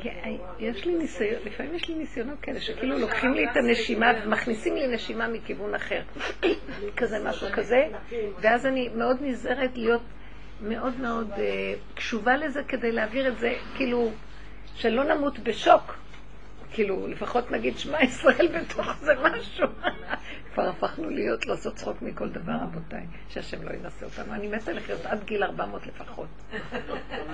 כן, 0.03 0.32
יש 0.59 0.86
לי 0.86 0.95
ניסיון, 0.95 1.41
לפעמים 1.45 1.76
יש 1.76 1.89
לי 1.89 1.95
ניסיונות 1.95 2.39
כאלה 2.41 2.59
שכאילו 2.61 2.99
לוקחים 2.99 3.34
לי 3.34 3.45
את 3.51 3.57
הנשימה 3.57 4.11
ומכניסים 4.24 4.76
לי 4.76 4.88
נשימה 4.88 5.28
מכיוון 5.28 5.76
אחר. 5.76 6.01
כזה 6.97 7.17
משהו 7.26 7.47
כזה, 7.53 7.88
ואז 8.41 8.65
אני 8.65 8.89
מאוד 8.95 9.17
נזהרת 9.22 9.78
להיות 9.78 10.01
מאוד 10.61 10.99
מאוד 10.99 11.32
אה, 11.32 11.74
קשובה 11.95 12.38
לזה 12.38 12.59
כדי 12.67 12.91
להעביר 12.91 13.28
את 13.28 13.39
זה, 13.39 13.53
כאילו, 13.76 14.11
שלא 14.76 15.03
נמות 15.03 15.39
בשוק. 15.39 15.95
כאילו, 16.74 17.07
לפחות 17.07 17.51
נגיד 17.51 17.78
שמע 17.78 18.03
ישראל 18.03 18.47
בתוך 18.47 18.88
זה 18.99 19.13
משהו. 19.24 19.67
כבר 20.53 20.69
הפכנו 20.69 21.09
להיות 21.09 21.45
לעשות 21.45 21.76
צחוק 21.76 22.01
מכל 22.01 22.30
דבר, 22.30 22.53
רבותיי, 22.63 23.05
שהשם 23.30 23.63
לא 23.63 23.72
ינסה 23.74 24.05
אותנו. 24.05 24.34
אני 24.34 24.47
מתה 24.47 24.74
לחיות 24.74 25.05
עד 25.05 25.24
גיל 25.24 25.43
400 25.43 25.88
לפחות. 25.88 26.28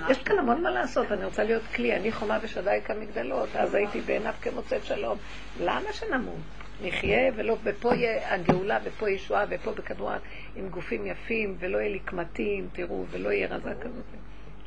יש 0.10 0.24
כאן 0.24 0.40
המון 0.40 0.62
מה 0.62 0.70
לעשות, 0.70 1.12
אני 1.12 1.26
רוצה 1.26 1.44
להיות 1.44 1.64
כלי, 1.76 1.96
אני 1.96 2.12
חומה 2.12 2.38
ושדי 2.42 2.80
כמגדלות, 2.86 3.50
אז 3.56 3.74
הייתי 3.74 4.02
בעיניו 4.02 4.34
כמוצאת 4.42 4.86
שלום. 4.86 5.18
למה 5.62 5.94
שנמות? 5.94 6.36
נחיה 6.82 7.32
ולא, 7.36 7.58
ופה 7.64 7.96
יהיה 7.96 8.34
הגאולה, 8.34 8.80
ופה 8.84 9.10
ישועה, 9.10 9.46
ופה 9.50 9.72
בכדור 9.72 10.12
עם 10.56 10.70
גופים 10.70 11.06
יפים, 11.06 11.56
ולא 11.60 11.78
יהיה 11.78 11.90
לי 11.90 12.00
קמטים, 12.00 12.68
תראו, 12.74 13.06
ולא 13.12 13.30
יהיה 13.30 13.48
רזה 13.48 13.74
כזאת. 13.82 14.06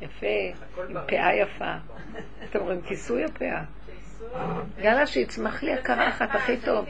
יפה, 0.01 0.61
עם 0.89 0.97
פאה 1.07 1.35
יפה. 1.35 1.73
אתם 2.43 2.59
רואים, 2.59 2.81
כיסוי 2.81 3.23
הפאה. 3.25 3.63
יאללה, 4.77 5.07
שיצמח 5.07 5.63
לי 5.63 5.73
הקרחת, 5.73 6.29
אה, 6.35 6.35
הכי 6.35 6.57
טוב. 6.57 6.85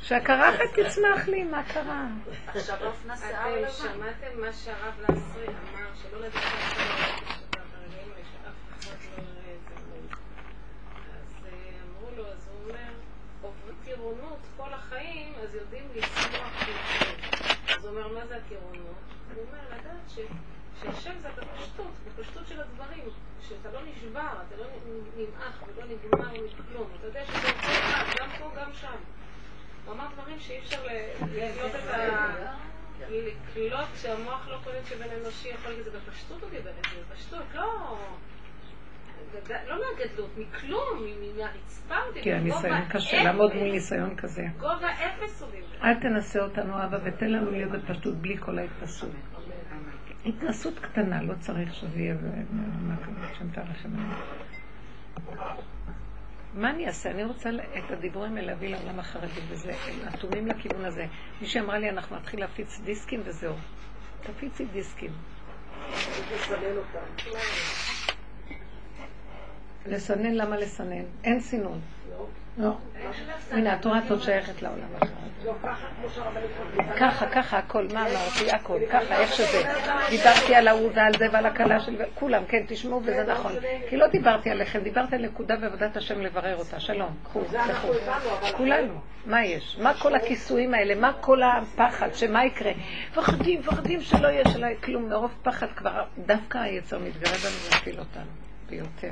שהקרחת 0.00 0.60
תצמח 0.74 1.28
לי, 1.28 1.44
מה 1.44 1.62
קרה? 1.62 2.06
עכשיו 2.46 2.86
אופנה 2.86 3.16
שיער 3.16 3.56
לבן. 3.56 3.68
שמעתם 3.70 4.40
מה 4.40 4.52
שהרב 4.52 4.94
לסרי 5.00 5.46
אמר, 5.46 5.88
שלא 5.94 6.20
לדבר 6.20 6.40
כל 14.56 14.72
החיים, 14.72 15.32
אז 15.42 15.54
יודעים 15.54 15.84
לצמוח 15.94 16.53
נשבר, 24.14 24.42
אתה 24.48 24.56
לא 24.56 24.66
נמעך 25.16 25.62
ולא 25.66 25.84
נגמר 25.86 26.44
מכלום, 26.44 26.88
אתה 26.98 27.06
יודע 27.06 27.24
שזה 27.26 27.48
אותו 27.48 27.66
אחד, 27.66 28.04
גם 28.20 28.28
פה, 28.38 28.50
גם 28.60 28.72
שם. 28.72 28.96
הוא 29.84 29.94
אמר 29.94 30.06
דברים 30.14 30.40
שאי 30.40 30.58
אפשר 30.58 30.82
לקלוט 31.22 31.74
את 31.74 31.94
ה... 31.94 32.54
לקלוט 33.10 33.88
שהמוח 33.96 34.48
לא 34.48 34.58
קולט 34.64 34.86
שבן 34.86 35.06
אנושי 35.20 35.48
יכול 35.48 35.70
להגיד 35.70 35.86
את 35.86 35.92
זה 35.92 35.98
בפשטות 35.98 36.42
הוא 36.42 36.50
דיבר 36.50 36.70
את 36.70 36.86
זה, 36.94 37.00
בפשטות, 37.10 37.44
לא... 37.54 37.98
לא 39.68 39.76
מהגדלות, 39.80 40.30
מכלום, 40.38 41.06
מהרצפה 41.36 41.96
הוא 41.96 42.12
דיבר. 42.12 42.24
כי 42.24 42.32
הניסיון 42.32 42.62
גובה 42.62 42.88
קשה. 42.90 43.22
לעמוד 43.22 43.54
מול 43.54 43.70
ניסיון 43.70 44.16
כזה. 44.16 44.46
גובה 44.58 44.92
אפס 44.92 45.42
הוא 45.42 45.50
דיבר. 45.50 45.84
אל 45.84 45.94
תנסה 45.94 46.42
אותנו, 46.42 46.84
אבא, 46.84 46.98
ותן 47.04 47.28
לנו 47.32 47.50
להיות 47.50 47.70
בפשטות 47.70 48.14
בלי 48.14 48.38
כל 48.38 48.58
ההתנסות. 48.58 49.10
התנסות 50.26 50.78
קטנה, 50.78 51.22
לא 51.22 51.34
צריך 51.40 51.74
שזה 51.74 51.98
יהיה 52.00 52.14
מה 52.82 52.96
כזאת 52.96 53.34
שם 53.38 53.48
לכם. 53.70 53.90
מה 56.54 56.70
אני 56.70 56.86
אעשה? 56.86 57.10
אני 57.10 57.24
רוצה 57.24 57.50
את 57.78 57.90
הדיבורים 57.90 58.36
האלה 58.36 58.46
להביא 58.46 58.68
לעולם 58.76 59.00
החרדי, 59.00 59.40
וזה, 59.48 59.72
הם 59.72 60.08
אטומים 60.08 60.46
לכיוון 60.46 60.84
הזה. 60.84 61.06
מישהי 61.40 61.60
אמרה 61.60 61.78
לי, 61.78 61.90
אנחנו 61.90 62.16
נתחיל 62.16 62.40
להפיץ 62.40 62.80
דיסקים 62.84 63.20
וזהו. 63.24 63.54
תפיצי 64.22 64.64
דיסקים. 64.64 65.12
לסנן, 69.86 70.34
למה 70.34 70.56
לסנן? 70.56 71.04
אין 71.24 71.40
סינון. 71.40 71.80
לא. 72.58 72.70
הנה, 73.50 73.72
התורה 73.72 73.98
הזאת 73.98 74.22
שייכת 74.22 74.62
לעולם. 74.62 74.88
ככה, 76.96 77.26
ככה, 77.26 77.58
הכל, 77.58 77.86
מה 77.92 78.00
אמרתי, 78.00 78.50
הכל, 78.50 78.78
ככה, 78.92 79.18
איך 79.18 79.32
שזה. 79.32 79.62
דיברתי 80.10 80.54
על 80.54 80.68
ההוא 80.68 80.90
ועל 80.94 81.12
זה 81.18 81.26
ועל 81.32 81.46
הכלה 81.46 81.80
של... 81.80 81.96
כולם, 82.14 82.44
כן, 82.48 82.62
תשמעו, 82.68 83.00
וזה 83.04 83.24
נכון. 83.32 83.52
כי 83.88 83.96
לא 83.96 84.06
דיברתי 84.06 84.50
עליכם, 84.50 84.80
דיברתי 84.80 85.16
על 85.16 85.22
נקודה 85.22 85.56
בעבודת 85.56 85.96
השם 85.96 86.20
לברר 86.20 86.56
אותה. 86.56 86.80
שלום, 86.80 87.10
קחו, 87.24 87.40
קחו. 87.44 87.88
כולנו, 88.56 88.94
מה 89.26 89.44
יש? 89.44 89.78
מה 89.80 89.94
כל 89.94 90.14
הכיסויים 90.14 90.74
האלה? 90.74 90.94
מה 90.94 91.12
כל 91.20 91.42
הפחד? 91.42 92.14
שמה 92.14 92.44
יקרה? 92.44 92.72
מפחדים, 93.10 93.60
מפחדים 93.60 94.00
שלא 94.00 94.28
יהיה, 94.28 94.44
שלא 94.52 94.66
יהיה 94.66 94.80
כלום. 94.80 95.08
מרוב 95.08 95.34
פחד 95.42 95.66
כבר, 95.76 96.04
דווקא 96.26 96.58
היצר 96.58 96.98
מתגרה 96.98 97.34
בנו 97.34 97.50
ומפיל 97.50 97.98
אותנו, 97.98 98.30
ביותר. 98.68 99.10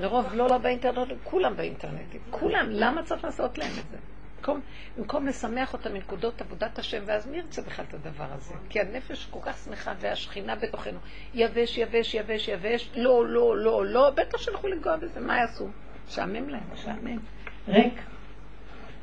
לרוב 0.00 0.34
לא, 0.34 0.48
לא 0.48 0.58
באינטרנט, 0.58 1.08
כולם 1.24 1.56
באינטרנטים. 1.56 2.20
כולם, 2.30 2.66
למה 2.70 3.02
צריך 3.02 3.24
לעשות 3.24 3.58
להם 3.58 3.70
את 3.70 3.90
זה? 3.90 3.96
במקום, 4.40 4.60
במקום 4.96 5.26
לשמח 5.26 5.72
אותם 5.72 5.92
מנקודות 5.92 6.40
עבודת 6.40 6.78
השם, 6.78 7.02
ואז 7.06 7.26
מי 7.26 7.36
ירצה 7.36 7.62
בכלל 7.62 7.84
את 7.88 7.94
הדבר 7.94 8.26
הזה? 8.32 8.54
כי 8.68 8.80
הנפש 8.80 9.26
כל 9.30 9.38
כך 9.42 9.58
שמחה, 9.64 9.92
והשכינה 10.00 10.56
בתוכנו. 10.56 10.98
יבש, 11.34 11.78
יבש, 11.78 12.14
יבש, 12.14 12.48
יבש, 12.48 12.90
לא, 12.96 13.26
לא, 13.26 13.56
לא, 13.56 13.86
לא, 13.86 14.10
בטח 14.10 14.38
שילכו 14.38 14.68
לגוע 14.68 14.96
בזה, 14.96 15.20
מה 15.20 15.36
יעשו? 15.36 15.68
משעמם 16.08 16.48
להם, 16.48 16.62
משעמם. 16.72 17.18
ריק. 17.68 17.94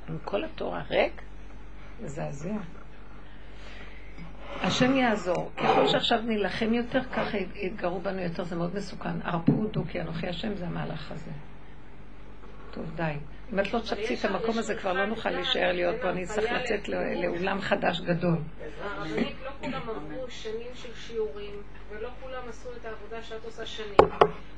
עם 0.10 0.18
כל 0.26 0.44
התורה, 0.44 0.82
ריק, 0.90 1.22
מזעזע. 2.02 2.50
השם 4.62 4.96
יעזור. 4.96 5.52
ככל 5.58 5.88
שעכשיו 5.88 6.22
נילחם 6.22 6.74
יותר, 6.74 7.04
ככה 7.04 7.38
יתגרו 7.56 8.00
בנו 8.00 8.20
יותר, 8.20 8.44
זה 8.44 8.56
מאוד 8.56 8.76
מסוכן. 8.76 9.22
הרפו 9.24 9.52
הודו, 9.52 9.84
כי 9.90 10.02
אנוכי 10.02 10.28
השם 10.28 10.56
זה 10.56 10.68
המהלך 10.68 11.12
הזה. 11.12 11.32
טוב, 12.72 12.86
די. 12.96 13.14
אם 13.54 13.60
את 13.60 13.74
לא 13.74 13.80
תשפצי 13.80 14.14
את 14.14 14.26
המקום 14.26 14.58
הזה, 14.58 14.76
כבר 14.76 14.94
לא 14.94 15.06
נוכל 15.06 15.30
להישאר 15.30 15.72
להיות 15.72 15.96
פה, 16.02 16.10
אני 16.10 16.26
צריך 16.26 16.52
לצאת 16.52 16.90
לא- 16.90 17.14
לאולם 17.14 17.62
חדש 17.62 18.02
גדול. 18.02 18.38
הרבנית, 18.84 19.36
לא 19.46 19.50
כולם 19.62 19.82
עברו 19.90 20.30
שנים 20.30 20.72
של 20.76 20.90
שיעורים, 20.96 21.54
ולא 21.90 22.10
כולם 22.22 22.42
עשו 22.50 22.70
את 22.82 22.86
העבודה 22.86 23.24
שאת 23.24 23.46
עושה 23.46 23.66
שנים. 23.66 24.12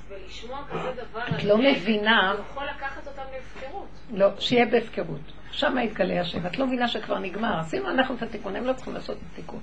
ולשמוע 0.10 0.64
כזה 0.70 1.02
דבר 1.10 1.22
את 1.38 1.44
לא 1.44 1.58
מבינה. 1.58 2.36
יכול 2.52 2.64
לקחת 2.66 3.08
אותם 3.08 3.22
להפקרות. 3.34 3.88
לא, 4.14 4.28
שיהיה 4.40 4.66
בהפקרות. 4.66 5.20
שם 5.52 5.78
יתגלה 5.84 6.22
השם. 6.22 6.46
את 6.46 6.58
לא 6.60 6.68
מבינה 6.68 6.88
שכבר 6.88 7.20
נגמר. 7.20 7.60
עשינו 7.60 7.90
אנחנו 7.90 8.16
את 8.16 8.22
התיקון, 8.22 8.56
הם 8.56 8.66
לא 8.66 8.74
צריכים 8.74 8.94
לעשות 8.94 9.18
את 9.18 9.24
התיקון. 9.34 9.60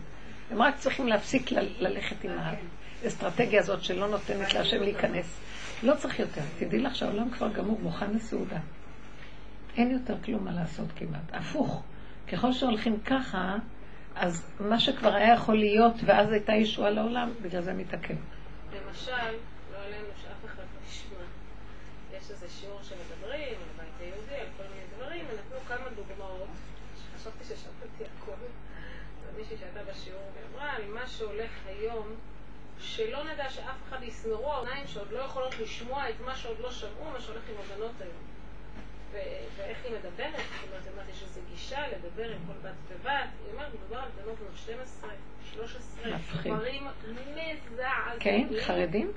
הם 0.50 0.62
רק 0.62 0.76
צריכים 0.76 1.06
להפסיק 1.06 1.50
ללכת 1.78 2.24
עם 2.24 2.30
האסטרטגיה 3.02 3.60
הזאת 3.60 3.82
שלא 3.82 4.08
נותנת 4.08 4.54
להשם 4.54 4.82
להיכנס. 4.82 5.40
לא 5.82 5.94
צריך 5.94 6.18
יותר. 6.18 6.40
תדעי 6.58 6.78
לך 6.80 6.96
שהעולם 6.96 7.30
כבר 7.30 7.48
גמור, 7.48 7.78
מוכן 7.82 8.10
לסעודה. 8.14 8.58
אין 9.76 9.90
יותר 9.90 10.14
כלום 10.24 10.44
מה 10.44 10.52
לעשות 10.52 10.86
כמעט. 10.96 11.32
הפוך. 11.32 11.82
ככל 12.32 12.52
שהולכים 12.52 13.00
ככה, 13.00 13.56
אז 14.14 14.46
מה 14.60 14.80
שכבר 14.80 15.14
היה 15.14 15.34
יכול 15.34 15.56
להיות, 15.56 15.94
ואז 16.04 16.32
הייתה 16.32 16.52
ישועה 16.52 16.90
לעולם, 16.90 17.30
בגלל 17.42 17.62
זה 17.62 17.72
מתעכב. 17.72 18.14
למשל, 18.72 19.12
לא 19.72 19.78
עלינו 19.86 20.08
שאף 20.22 20.44
אחד 20.44 20.62
לא 20.62 20.88
ישמע, 20.88 21.24
יש 22.18 22.30
איזה 22.30 22.46
שיעור 22.48 22.80
שמדברים 22.82 23.54
על 23.54 23.68
הבית 23.74 24.00
היהודי, 24.00 24.34
על 24.34 24.46
כל 24.56 24.62
מיני 24.62 24.86
דברים, 24.96 25.24
ונתנו 25.24 25.58
כמה 25.68 25.88
דוגמאות, 25.96 26.48
שחשבתי 26.96 27.44
ששמעתי 27.44 28.04
הכל, 28.16 28.32
ומישהי 29.26 29.56
שהייתה 29.56 29.90
בשיעור 29.90 30.30
ואמרה, 30.34 30.72
על 30.72 30.82
מה 30.94 31.06
שהולך 31.06 31.50
היום, 31.66 32.06
שלא 32.78 33.24
נדע 33.32 33.50
שאף 33.50 33.76
אחד 33.88 34.02
יסמרו 34.02 34.52
העיניים 34.52 34.86
שעוד 34.86 35.10
לא 35.12 35.18
יכולות 35.18 35.58
לשמוע 35.58 36.10
את 36.10 36.14
מה 36.24 36.34
שעוד 36.34 36.56
לא 36.60 36.70
שמעו, 36.70 37.10
מה 37.12 37.20
שהולך 37.20 37.42
עם 37.48 37.54
הבנות 37.64 38.00
היום. 38.00 38.35
ואיך 39.12 39.84
היא 39.84 39.92
מדברת, 39.92 40.36
זאת 40.36 40.68
אומרת, 40.68 40.82
היא 40.84 40.92
אומרת, 40.92 41.08
יש 41.08 41.22
איזו 41.22 41.40
גישה 41.50 41.80
לדבר 41.88 42.30
עם 42.30 42.38
כל 42.46 42.68
בת 42.68 42.74
ובת, 42.88 43.28
היא 43.44 43.52
אומרת, 43.52 43.74
מדובר 43.74 43.96
על 43.96 44.08
בנות 44.24 44.38
בנות 44.38 44.56
12, 44.56 45.10
13, 45.52 46.16
מפחיד. 46.16 46.52
דברים 46.52 46.86
מזעזעים. 47.34 48.18
כן? 48.20 48.46
חרדים? 48.60 49.12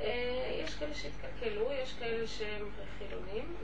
אה, 0.00 0.60
יש 0.64 0.74
כאלה 0.74 0.94
שהתקלקלו, 0.94 1.72
יש 1.72 1.94
כאלה 1.98 2.26
שהם 2.26 2.68
חילונים, 2.98 3.54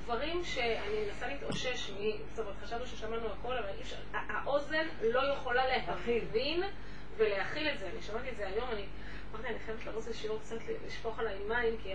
ודברים 0.00 0.44
שאני 0.44 1.04
מנסה 1.06 1.28
להתאושש 1.28 1.90
מ... 1.90 1.96
זאת 2.30 2.38
אומרת, 2.38 2.54
חשבנו 2.62 2.86
ששמענו 2.86 3.32
הכל, 3.32 3.58
אבל 3.58 3.68
אי 3.68 3.82
אפשר, 3.82 3.96
האוזן 4.12 4.86
לא 5.02 5.20
יכולה 5.20 5.62
להבין 5.66 6.62
ולהכיל 7.16 7.68
את 7.68 7.78
זה. 7.78 7.86
אני 7.92 8.02
שמעתי 8.02 8.30
את 8.30 8.36
זה 8.36 8.46
היום, 8.46 8.68
אני 8.72 8.86
אמרתי, 9.32 9.48
אני 9.48 9.58
חייבת 9.58 9.84
לרוץ 9.86 10.08
לשיעור 10.08 10.40
קצת 10.40 10.56
לשפוך 10.86 11.18
עליי 11.18 11.38
מים, 11.48 11.76
כי 11.82 11.94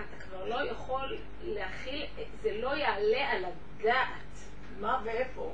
אתה 0.00 0.24
כבר 0.24 0.44
לא 0.44 0.70
יכול 0.70 1.18
להכיל, 1.42 2.06
זה 2.42 2.50
לא 2.56 2.76
יעלה 2.76 3.30
על 3.30 3.44
הדעת. 3.44 4.38
מה 4.80 5.00
ואיפה? 5.04 5.52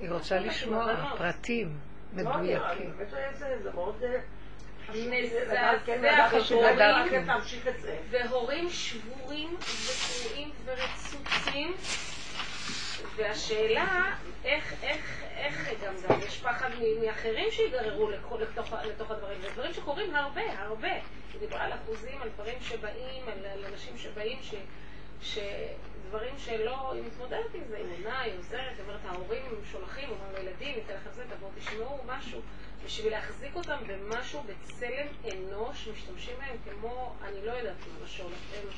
היא 0.00 0.10
רוצה 0.10 0.38
לשמוע. 0.38 1.14
פרטים 1.18 1.78
לא, 2.16 2.22
מדויקים. 2.22 2.92
זה 3.38 3.70
מאוד... 3.74 4.02
אה, 4.02 4.18
מזעזע, 4.94 5.72
כן. 5.84 6.00
והורים 8.10 8.68
שבורים 8.70 9.56
וקרועים 9.60 10.50
ורצוצים 10.64 11.74
והשאלה 13.18 14.16
איך, 14.44 14.74
איך, 14.82 15.22
איך 15.36 15.68
גם, 15.84 15.94
גם 16.08 16.20
יש 16.26 16.40
פחד 16.40 16.70
מאחרים 17.06 17.50
שיגררו 17.50 18.10
לתוך, 18.10 18.72
לתוך 18.72 19.10
הדברים, 19.10 19.40
זה 19.40 19.48
דברים 19.54 19.72
שקורים 19.72 20.16
הרבה, 20.16 20.42
הרבה. 20.58 20.92
היא 21.32 21.40
דיברה 21.40 21.64
על 21.64 21.72
אחוזים, 21.72 22.22
על 22.22 22.28
דברים 22.28 22.58
שבאים, 22.60 23.28
על, 23.28 23.46
על 23.46 23.64
אנשים 23.64 23.98
שבאים, 23.98 24.38
ש, 24.42 24.54
שדברים 25.22 26.34
שלא, 26.38 26.92
היא 26.92 27.02
מתמודדת 27.02 27.54
עם 27.54 27.62
זה, 27.68 27.76
היא 27.76 27.84
עונה, 27.84 28.20
היא 28.20 28.38
עוזרת, 28.38 28.72
היא 28.76 28.84
אומרת, 28.84 29.00
ההורים 29.04 29.42
שולחים, 29.72 30.10
אומרים 30.10 30.32
לילדים, 30.34 30.74
ניתן 30.74 30.94
לכם 30.94 31.10
זה, 31.12 31.24
תבואו 31.36 31.50
תשמעו 31.58 31.98
משהו. 32.06 32.40
בשביל 32.84 33.12
להחזיק 33.12 33.56
אותם 33.56 33.78
במשהו, 33.86 34.42
בצלם 34.42 35.06
אנוש, 35.32 35.88
משתמשים 35.88 36.34
בהם 36.38 36.56
כמו, 36.64 37.14
אני 37.22 37.46
לא 37.46 37.52
יודעת 37.52 37.76
מה 37.78 38.04
לשאול, 38.04 38.32
הם 38.56 38.68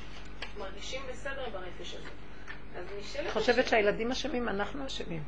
מרגישים 0.58 1.02
בסדר 1.10 1.48
ברפש 1.52 1.94
הזה. 1.94 2.29
אז 2.78 2.84
נשאלת... 3.00 3.26
את 3.26 3.32
חושבת 3.32 3.68
שהילדים 3.68 4.10
אשמים? 4.10 4.48
אנחנו 4.48 4.86
אשמים. 4.86 5.22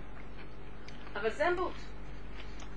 אבל 1.16 1.30
זה 1.30 1.46
המהות. 1.46 1.72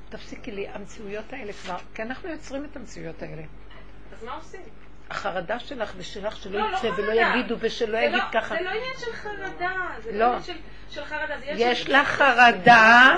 תפסיקי 0.09 0.51
לי, 0.51 0.67
המציאויות 0.67 1.33
האלה 1.33 1.53
כבר, 1.53 1.77
כי 1.95 2.01
אנחנו 2.01 2.29
יוצרים 2.29 2.65
את 2.65 2.75
המציאויות 2.75 3.21
האלה. 3.21 3.41
אז 4.13 4.23
מה 4.23 4.33
עושים? 4.35 4.61
החרדה 5.09 5.59
שלך 5.59 5.93
ושלך 5.97 6.37
שלא 6.37 6.59
לא, 6.59 6.71
לא 6.71 6.77
יצא 6.77 6.87
ולא 6.87 6.95
חרדה. 6.95 7.13
יגידו 7.39 7.55
ושלא 7.59 7.97
יגיד 7.97 8.13
לא- 8.13 8.23
ככה. 8.31 8.55
זה 8.55 8.61
לא 8.63 8.69
עניין 8.69 8.93
של 8.99 9.13
חרדה, 9.13 9.71
זה 10.03 10.11
לא. 10.11 10.17
לא 10.19 10.25
עניין 10.25 10.43
של- 10.43 10.53
של 10.89 11.05
חרדה, 11.05 11.35
זה 11.39 11.45
יש 11.55 11.83
של... 11.83 11.95
לך 11.97 12.07
חרדה, 12.07 13.15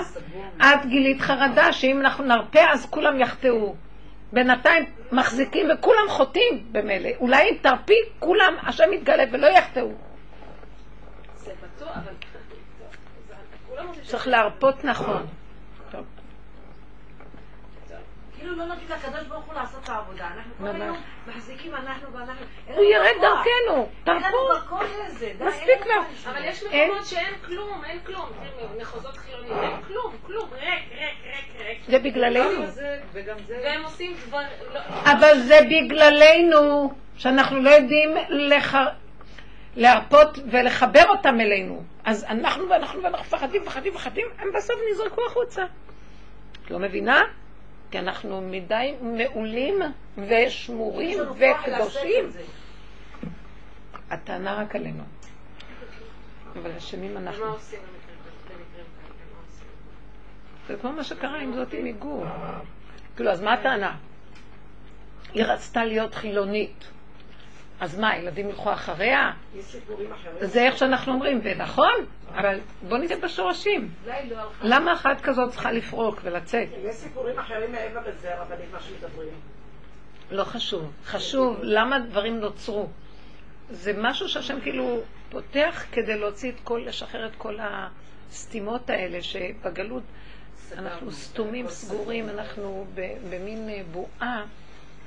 את 0.60 0.86
גילית 0.86 1.20
חרדה 1.20 1.72
שאם 1.72 2.00
אנחנו 2.00 2.24
נרפה 2.24 2.60
אז 2.72 2.86
כולם 2.90 3.20
יחטאו. 3.20 3.74
בינתיים 4.32 4.84
מחזיקים 5.12 5.66
וכולם 5.74 6.08
חוטאים 6.08 6.68
במילא. 6.72 7.08
אולי 7.20 7.42
אם 7.50 7.56
תרפי, 7.62 7.94
כולם, 8.18 8.54
השם 8.62 8.92
יתגלה 8.92 9.24
ולא 9.32 9.46
יחטאו. 9.46 9.90
זה 11.78 11.84
אבל... 11.94 12.12
צריך 14.02 14.26
להרפות 14.28 14.84
נכון. 14.84 15.26
כאילו 18.38 18.56
לא 18.56 18.64
נותנים 18.64 18.88
לקדוש 18.90 19.26
ברוך 19.28 19.44
הוא 19.44 19.54
לעשות 19.54 19.84
את 19.84 19.88
העבודה. 19.88 20.26
אנחנו 20.26 20.52
כל. 20.58 20.82
היום 20.82 21.02
מחזיקים 21.26 21.74
אנחנו 21.74 22.12
ואנחנו. 22.12 22.46
הוא 22.74 22.84
ירד. 22.84 23.10
דרכנו. 23.20 23.88
די, 24.04 24.12
מספיק 25.44 25.82
כבר. 25.82 26.30
אבל 26.30 26.44
יש. 26.44 26.62
מקומות 26.62 27.06
שאין 27.06 27.34
כלום, 27.46 27.84
אין 27.84 27.98
כלום. 28.06 28.28
מחוזות 28.80 29.16
חילוניים, 29.16 29.52
אין 29.52 29.82
כלום, 29.86 30.12
כלום, 30.26 30.48
ריק, 30.52 30.64
ריק, 30.90 31.34
ריק, 31.36 31.66
ריק. 31.66 31.78
זה 31.88 31.98
בגללנו. 31.98 32.66
והם 33.48 33.84
עושים 33.84 34.14
דבר... 34.28 34.40
לא- 34.74 34.80
אבל 35.12 35.38
זה 35.38 35.58
בגללנו, 35.70 36.92
שאנחנו 37.16 37.62
לא 37.62 37.70
יודעים. 37.70 38.10
להרפות 39.78 40.38
ולחבר 40.50 41.04
אותם 41.08 41.40
אלינו. 41.40 41.82
אז 42.04 42.24
אנחנו 42.24 42.68
ואנחנו 42.70 43.02
ואנחנו 43.02 43.20
מפחדים, 43.20 43.62
מפחדים, 43.62 43.94
מפחדים, 43.94 44.26
הם 44.38 44.48
בסוף 44.56 44.76
נזרקו 44.92 45.26
החוצה. 45.26 45.64
את 46.64 46.70
לא 46.70 46.78
מבינה? 46.78 47.22
כי 47.90 47.98
אנחנו 47.98 48.40
מדי 48.40 48.94
מעולים 49.02 49.78
ושמורים 50.16 51.18
וקדושים. 51.20 52.30
הטענה 54.10 54.54
רק 54.54 54.76
עלינו. 54.76 55.02
אבל 56.62 56.70
אשמים 56.76 57.16
אנחנו. 57.16 57.44
מה 57.44 57.50
עושים? 57.52 57.78
זה 60.68 60.76
כמו 60.80 60.92
מה 60.92 61.04
שקרה 61.04 61.40
עם 61.40 61.54
זאתי 61.54 61.82
מגור. 61.82 62.24
כאילו, 63.16 63.30
אז 63.30 63.40
מה 63.40 63.52
הטענה? 63.52 63.96
היא 65.34 65.44
רצתה 65.44 65.84
להיות 65.84 66.14
חילונית. 66.14 66.84
אז 67.80 67.98
מה, 67.98 68.10
הילדים 68.10 68.48
ילכו 68.48 68.72
אחריה? 68.72 69.30
יש 69.54 69.64
סיפורים 69.64 70.12
אחרים. 70.12 70.34
זה 70.40 70.62
איך 70.62 70.78
שאנחנו 70.78 71.12
אומרים, 71.12 71.40
ונכון, 71.42 71.92
אבל 72.34 72.58
בוא 72.88 72.98
נהיה 72.98 73.16
בשורשים. 73.16 73.90
לא. 74.06 74.36
למה 74.62 74.92
אחת 74.92 75.20
כזאת 75.20 75.50
צריכה 75.50 75.72
לפרוק 75.72 76.20
ולצאת? 76.24 76.68
יש 76.84 76.94
סיפורים 76.94 77.38
אחרים 77.38 77.72
מעבר 77.72 78.00
לזה, 78.08 78.34
הרבנים, 78.34 78.66
מה 78.72 78.80
שמדברים. 78.80 79.34
לא 80.30 80.44
חשוב. 80.44 80.92
חשוב 81.04 81.58
למה 81.62 81.98
דברים 81.98 82.40
נוצרו. 82.40 82.88
זה 83.70 83.92
משהו 83.98 84.28
שהשם 84.28 84.60
כאילו 84.60 85.00
פותח 85.30 85.84
כדי 85.92 86.18
להוציא 86.18 86.50
את 86.50 86.60
כל, 86.64 86.82
לשחרר 86.86 87.26
את 87.26 87.36
כל 87.36 87.58
הסתימות 88.30 88.90
האלה 88.90 89.22
שבגלות 89.22 90.02
אנחנו 90.76 91.12
סתומים, 91.12 91.68
סגורים, 91.68 92.28
אנחנו 92.28 92.86
במין 93.30 93.68
אה, 93.68 93.80
בועה, 93.92 94.44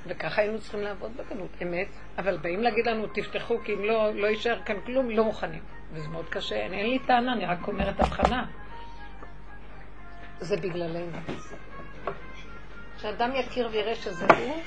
וככה 0.07 0.41
היינו 0.41 0.59
צריכים 0.59 0.81
לעבוד 0.81 1.11
בגלות, 1.17 1.49
אמת. 1.61 1.87
אבל 2.17 2.37
באים 2.37 2.63
להגיד 2.63 2.87
לנו, 2.87 3.07
תפתחו, 3.07 3.59
כי 3.63 3.73
אם 3.73 3.83
לא, 3.83 4.15
לא 4.15 4.27
יישאר 4.27 4.61
כאן 4.65 4.75
כלום, 4.85 5.09
לא 5.09 5.23
מוכנים. 5.23 5.61
וזה 5.93 6.07
מאוד 6.07 6.29
קשה, 6.29 6.55
אין, 6.55 6.73
אין 6.73 6.89
לי 6.89 6.99
טענה, 6.99 7.33
אני 7.33 7.45
רק 7.45 7.67
אומרת 7.67 7.99
הבחנה. 7.99 8.45
זה 10.39 10.57
בגללנו. 10.57 11.17
שאדם 12.97 13.35
יכיר 13.35 13.69
ויראה 13.71 13.95
שזה 13.95 14.25
הוא, 14.25 14.61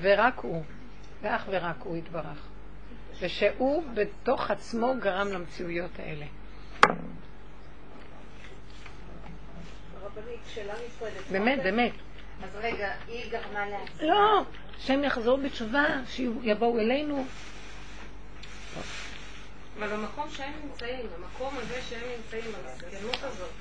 ורק 0.00 0.38
הוא, 0.38 0.62
ואך 1.22 1.44
ורק 1.50 1.76
הוא 1.84 1.96
יתברך. 1.96 2.48
ושהוא 3.20 3.82
בתוך 3.94 4.50
עצמו 4.50 4.94
גרם 5.00 5.28
למציאויות 5.28 5.98
האלה. 5.98 6.26
באמת, 11.30 11.62
באמת. 11.62 11.92
אז 12.44 12.56
רגע, 12.56 12.92
היא 13.08 13.30
גרמה 13.30 13.66
לעצמה. 13.68 14.06
לא, 14.06 14.42
שהם 14.78 15.04
יחזרו 15.04 15.36
בתשובה, 15.36 15.84
שיבואו 16.06 16.78
אלינו. 16.78 17.24
אבל 19.78 19.96
במקום 19.96 20.30
שהם 20.30 20.52
נמצאים, 20.64 21.06
במקום 21.16 21.54
הזה 21.56 21.82
שהם 21.82 22.08
נמצאים, 22.16 22.52
במסכנות 22.52 23.22
הזאת, 23.22 23.52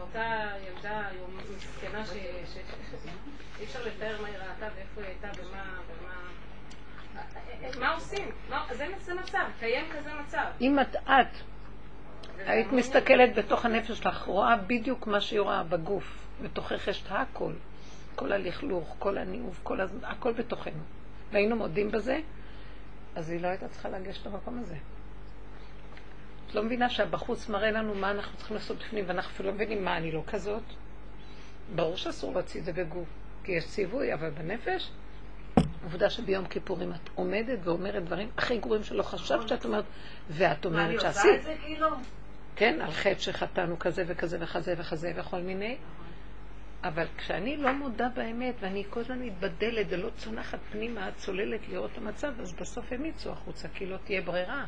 אותה 0.00 0.50
ילדה 0.68 1.02
היום 1.10 1.38
מסכנה 1.56 2.06
שאי 2.06 3.64
אפשר 3.64 3.78
לתאר 3.86 4.22
מה 4.22 4.28
היא 4.28 4.36
ראתה 4.36 4.66
ואיפה 4.76 5.00
היא 5.00 5.06
הייתה 5.06 5.42
ומה... 5.42 5.64
מה 7.80 7.94
עושים? 7.94 8.30
זה 9.00 9.14
מצב, 9.14 9.44
קיים 9.60 9.84
כזה 9.92 10.10
מצב. 10.14 10.44
אם 10.60 10.80
את, 10.80 10.96
את 10.96 11.36
היית 12.46 12.72
מסתכלת 12.72 13.34
בתוך 13.34 13.64
הנפש 13.64 13.98
שלך, 13.98 14.22
רואה 14.22 14.56
בדיוק 14.56 15.06
מה 15.06 15.20
שהיא 15.20 15.40
רואה 15.40 15.62
בגוף, 15.62 16.23
בתוכך 16.42 16.88
יש 16.88 17.02
את 17.02 17.06
הכל, 17.10 17.52
כל 18.14 18.32
הלכלוך, 18.32 18.96
כל 18.98 19.18
הניאוף, 19.18 19.60
כל 19.62 19.80
הז... 19.80 19.90
הכל 20.02 20.32
בתוכנו. 20.32 20.82
והיינו 21.32 21.56
מודים 21.56 21.90
בזה, 21.90 22.20
אז 23.14 23.30
היא 23.30 23.40
לא 23.40 23.48
הייתה 23.48 23.68
צריכה 23.68 23.88
לגשת 23.88 24.26
למקום 24.26 24.58
הזה. 24.58 24.76
את 26.46 26.54
לא 26.54 26.62
מבינה 26.62 26.90
שהבחוץ 26.90 27.48
מראה 27.48 27.70
לנו 27.70 27.94
מה 27.94 28.10
אנחנו 28.10 28.36
צריכים 28.38 28.56
לעשות 28.56 28.76
בפנים, 28.78 29.04
ואנחנו 29.08 29.30
אפילו 29.30 29.48
לא 29.48 29.54
מבינים 29.54 29.84
מה 29.84 29.96
אני 29.96 30.12
לא 30.12 30.22
כזאת. 30.26 30.62
ברור 31.74 31.96
שאסור 31.96 32.32
להוציא 32.32 32.60
את 32.60 32.64
זה 32.64 32.72
בגוף, 32.72 33.08
כי 33.44 33.52
יש 33.52 33.66
ציווי, 33.66 34.14
אבל 34.14 34.30
בנפש, 34.30 34.90
עובדה 35.84 36.10
שביום 36.10 36.46
כיפורים 36.46 36.92
את 36.92 37.10
עומדת 37.14 37.58
ואומרת 37.64 38.04
דברים 38.04 38.28
הכי 38.36 38.58
גרועים 38.58 38.84
שלא 38.84 39.02
חשבת 39.02 39.48
שאת 39.48 39.64
אומרת, 39.64 39.84
ואת 40.30 40.66
מה, 40.66 40.84
אני 40.84 40.96
אומרת 40.96 41.06
עושה 41.06 41.12
שעשית. 41.12 41.34
את 41.38 41.42
זה 41.42 41.54
כאילו? 41.64 41.88
כן, 42.56 42.80
על 42.80 42.90
חטא 42.90 43.18
שחטאנו 43.18 43.78
כזה 43.78 44.04
וכזה 44.06 44.38
וכזה 44.40 44.74
וכזה 44.78 45.12
וכל 45.16 45.40
מיני. 45.40 45.76
אבל 46.84 47.06
כשאני 47.16 47.56
לא 47.56 47.72
מודה 47.72 48.08
באמת, 48.08 48.54
ואני 48.60 48.84
כל 48.90 49.00
הזמן 49.00 49.18
מתבדלת 49.18 49.86
ולא 49.90 50.10
צונחת 50.16 50.58
פנימה, 50.72 51.10
צוללת 51.16 51.68
לראות 51.68 51.90
את 51.92 51.98
המצב, 51.98 52.40
אז 52.40 52.52
בסוף 52.52 52.92
הם 52.92 53.04
יצאו 53.04 53.32
החוצה, 53.32 53.68
כי 53.68 53.86
לא 53.86 53.96
תהיה 53.96 54.20
ברירה. 54.20 54.66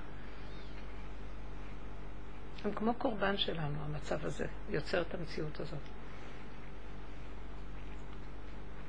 הם 2.65 2.73
כמו 2.73 2.95
קורבן 2.95 3.37
שלנו, 3.37 3.85
המצב 3.85 4.27
הזה, 4.27 4.47
יוצר 4.71 5.03
את 5.03 5.15
המציאות 5.15 5.61
הזאת. 5.61 5.79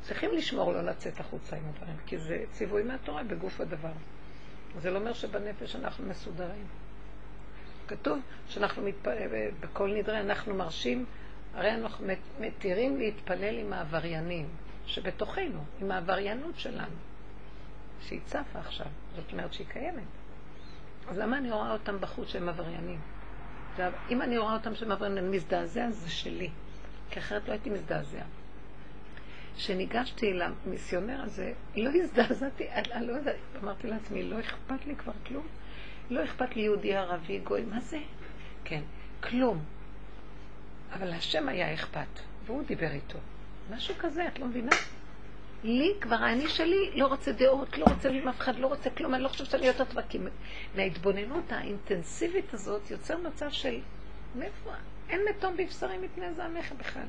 צריכים 0.02 0.32
לשמור 0.34 0.72
לא 0.72 0.82
לצאת 0.82 1.20
החוצה 1.20 1.56
עם 1.56 1.64
הדברים, 1.70 1.98
כי 2.06 2.18
זה 2.18 2.44
ציווי 2.52 2.84
מהתורה 2.84 3.24
בגוף 3.24 3.62
הדבר. 3.62 3.92
זה 4.80 4.92
לא 4.92 5.00
אומר 5.00 5.14
שבנפש 5.14 5.76
אנחנו 5.76 6.06
מסודרים. 6.06 6.66
כתוב 7.88 8.20
שאנחנו 8.48 8.84
מתפ... 8.84 9.08
בכל 9.60 9.94
נדרי 9.94 10.20
אנחנו 10.20 10.56
מרשים, 10.56 11.06
הרי 11.58 11.74
אנחנו 11.76 12.08
מת- 12.08 12.40
מתירים 12.42 12.98
להתפלל 12.98 13.58
עם 13.58 13.74
העבריינים 13.74 14.48
שבתוכנו, 14.86 15.64
עם 15.82 15.92
העבריינות 15.92 16.60
שלנו, 16.60 16.96
שהיא 18.02 18.20
צפה 18.26 18.60
עכשיו, 18.60 18.88
זאת 19.16 19.32
אומרת 19.32 19.54
שהיא 19.54 19.68
קיימת. 19.68 20.04
אז 21.10 21.18
למה 21.18 21.38
אני 21.38 21.52
רואה 21.52 21.72
אותם 21.72 22.00
בחוץ 22.02 22.28
שהם 22.28 22.50
עבריינים? 22.50 23.00
אם 24.10 24.22
אני 24.22 24.38
רואה 24.38 24.54
אותם 24.54 24.76
שהם 24.76 24.92
עבריינים, 24.92 25.18
אני 25.24 25.38
מזדעזע, 25.38 25.90
זה 25.90 26.10
שלי. 26.10 26.50
כי 27.10 27.20
אחרת 27.20 27.48
לא 27.48 27.52
הייתי 27.54 27.70
מזדעזע. 27.70 28.24
כשניגשתי 29.56 30.34
למיסיונר 30.34 31.22
הזה, 31.22 31.54
לא 31.76 31.90
הזדעזעתי, 31.90 32.68
לא 33.02 33.14
יודעת, 33.14 33.36
אמרתי 33.64 33.88
לעצמי, 33.88 34.24
לא 34.24 34.40
אכפת 34.40 34.86
לי 34.86 34.96
כבר 34.96 35.14
כלום. 35.28 35.48
לא 36.10 36.24
אכפת 36.24 36.56
לי 36.56 36.62
יהודי, 36.62 36.96
ערבי, 36.96 37.40
גוי, 37.40 37.62
מה 37.66 37.80
זה? 37.80 38.00
כן, 38.64 38.82
כלום. 39.24 39.64
אבל 40.94 41.14
השם 41.14 41.50
היה 41.50 41.74
אכפת, 41.74 42.20
והוא 42.46 42.64
דיבר 42.64 42.92
איתו. 42.92 43.18
משהו 43.72 43.96
כזה, 44.00 44.28
את 44.28 44.40
לא 44.40 44.46
מבינה? 44.46 44.72
לי 45.64 45.94
כבר, 46.02 46.16
האני 46.16 46.50
שלי 46.50 46.92
לא 46.96 47.08
רוצה 47.08 47.32
דעות, 47.32 47.78
לא 47.78 47.86
רוצה 47.86 48.10
עם 48.10 48.28
אף 48.28 48.40
אחד, 48.40 48.60
לא 48.60 48.68
רוצה 48.68 48.90
כלום, 48.90 49.16
אני 49.16 49.24
לא 49.24 49.28
חושבת 49.28 49.50
שאני 49.50 49.68
יותר 49.68 49.86
טובה, 49.86 50.02
כי 50.02 50.20
מההתבוננות 50.76 51.52
האינטנסיבית 51.52 52.54
הזאת 52.54 52.92
יוצר 52.92 53.18
מצב 53.18 53.52
של, 53.52 53.80
מאיפה, 54.36 54.72
אין 55.10 55.22
מתום 55.30 55.58
בבשרי 55.58 55.98
מפני 55.98 56.34
זעמך 56.34 56.72
בכלל. 56.72 57.08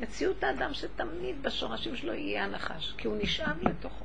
מציאות 0.00 0.44
האדם 0.44 0.74
שתמיד 0.74 1.42
בשורשים 1.42 1.96
שלו 1.96 2.14
יהיה 2.14 2.44
הנחש, 2.44 2.94
כי 2.98 3.06
הוא 3.06 3.16
נשאב 3.22 3.62
לתוכו. 3.62 4.04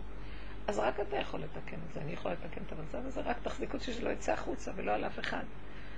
אז 0.67 0.79
רק 0.79 0.99
אתה 0.99 1.17
יכול 1.17 1.39
לתקן 1.39 1.77
את 1.87 1.93
זה, 1.93 2.01
אני 2.01 2.11
יכולה 2.11 2.33
לתקן 2.33 2.61
את 2.67 2.71
המצב 2.71 3.07
הזה, 3.07 3.21
רק 3.21 3.37
תחזיקו 3.43 3.77
אותי 3.77 3.93
שלא 3.93 4.09
יצא 4.09 4.31
החוצה 4.33 4.71
ולא 4.75 4.91
על 4.91 5.05
אף 5.05 5.19
אחד. 5.19 5.43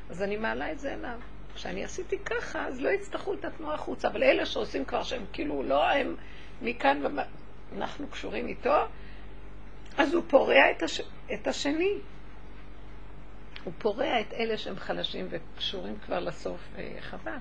אז 0.09 0.23
אני 0.23 0.37
מעלה 0.37 0.71
את 0.71 0.79
זה 0.79 0.93
אליו. 0.93 1.19
כשאני 1.55 1.83
עשיתי 1.83 2.19
ככה, 2.19 2.67
אז 2.67 2.81
לא 2.81 2.89
יצטרכו 2.89 3.33
את 3.33 3.45
התנועה 3.45 3.75
החוצה, 3.75 4.07
אבל 4.07 4.23
אלה 4.23 4.45
שעושים 4.45 4.85
כבר 4.85 5.03
שהם 5.03 5.25
כאילו 5.33 5.63
לא 5.63 5.89
הם 5.89 6.15
מכאן, 6.61 7.01
אנחנו 7.77 8.07
קשורים 8.07 8.47
איתו, 8.47 8.75
אז 9.97 10.13
הוא 10.13 10.23
פורע 10.27 10.71
את, 10.71 10.83
הש... 10.83 11.01
את 11.33 11.47
השני. 11.47 11.93
הוא 13.63 13.73
פורע 13.77 14.21
את 14.21 14.33
אלה 14.33 14.57
שהם 14.57 14.75
חלשים 14.75 15.27
וקשורים 15.29 15.99
כבר 16.05 16.19
לסוף, 16.19 16.59
אה, 16.77 16.97
חבל. 16.99 17.37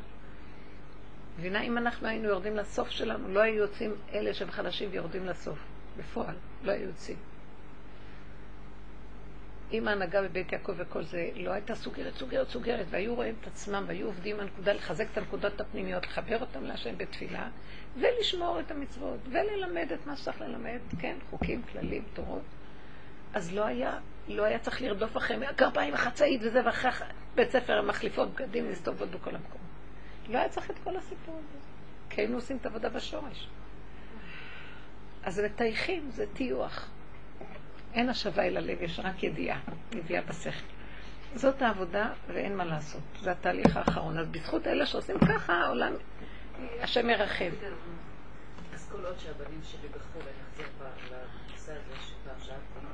מבינה, 1.38 1.62
אם 1.62 1.78
אנחנו 1.78 2.08
היינו 2.08 2.28
יורדים 2.28 2.56
לסוף 2.56 2.90
שלנו, 2.90 3.28
לא 3.28 3.40
היו 3.40 3.54
יוצאים 3.54 3.94
אלה 4.14 4.34
שהם 4.34 4.50
חלשים 4.50 4.88
ויורדים 4.92 5.26
לסוף. 5.26 5.58
בפועל, 5.98 6.34
לא 6.62 6.72
היו 6.72 6.86
יוצאים. 6.86 7.16
אם 9.72 9.88
ההנהגה 9.88 10.22
בבית 10.22 10.52
יעקב 10.52 10.72
וכל 10.76 11.02
זה 11.02 11.28
לא 11.34 11.50
הייתה 11.50 11.74
סוגרת, 11.74 12.14
סוגרת, 12.14 12.48
סוגרת, 12.48 12.86
והיו 12.90 13.14
רואים 13.14 13.34
את 13.40 13.46
עצמם 13.46 13.84
והיו 13.86 14.06
עובדים 14.06 14.40
הנקודה, 14.40 14.72
לחזק 14.72 15.06
את 15.12 15.18
הנקודות 15.18 15.60
הפנימיות, 15.60 16.06
לחבר 16.06 16.40
אותם 16.40 16.64
להשם 16.64 16.98
בתפילה, 16.98 17.48
ולשמור 17.96 18.60
את 18.60 18.70
המצוות, 18.70 19.18
וללמד 19.30 19.92
את 19.92 20.06
מה 20.06 20.16
שצריך 20.16 20.40
ללמד, 20.40 20.78
כן, 21.00 21.16
חוקים, 21.30 21.62
כללים, 21.62 22.04
תורות. 22.14 22.42
אז 23.34 23.54
לא 23.54 23.64
היה, 23.64 23.98
לא 24.28 24.44
היה 24.44 24.58
צריך 24.58 24.82
לרדוף 24.82 25.16
אחריהם, 25.16 25.42
גרביים, 25.56 25.94
החצאית 25.94 26.40
וזה, 26.44 26.66
ואחרי 26.66 26.90
בית 27.34 27.50
ספר, 27.50 27.82
מחליפות 27.82 28.34
בגדים, 28.34 28.68
להסתובבות 28.68 29.10
בכל 29.10 29.34
המקומות. 29.34 29.68
לא 30.28 30.38
היה 30.38 30.48
צריך 30.48 30.70
את 30.70 30.76
כל 30.84 30.96
הסיפור 30.96 31.34
הזה. 31.34 31.58
כי 32.10 32.20
היינו 32.20 32.34
עושים 32.36 32.56
את 32.56 32.66
העבודה 32.66 32.88
בשורש. 32.88 33.48
אז 35.22 35.40
מטייחים, 35.40 36.10
זה 36.10 36.24
טיוח. 36.32 36.90
אין 37.94 38.08
השבה 38.08 38.42
אל 38.42 38.56
הלב, 38.56 38.82
יש 38.82 39.00
רק 39.04 39.22
ידיעה, 39.22 39.60
ידיעה 39.94 40.22
בשכל. 40.22 40.78
זאת 41.34 41.62
העבודה 41.62 42.12
ואין 42.28 42.56
מה 42.56 42.64
לעשות, 42.64 43.02
זה 43.20 43.30
התהליך 43.30 43.76
האחרון. 43.76 44.18
אז 44.18 44.28
בזכות 44.28 44.66
אלה 44.66 44.86
שעושים 44.86 45.18
ככה, 45.18 45.52
העולם, 45.52 45.92
השם 46.80 47.10
ירחם. 47.10 47.50
אז 48.74 48.88
כל 48.92 49.04
עוד 49.04 49.18
שהבנים 49.18 49.60
שלי 49.62 49.88
בחו"ל, 49.88 50.22
אני 50.22 50.30
אחזיר 50.50 50.66
לנושא 51.10 51.72
הזה 51.72 52.02
שפעם 52.06 52.40
שאלתי, 52.40 52.86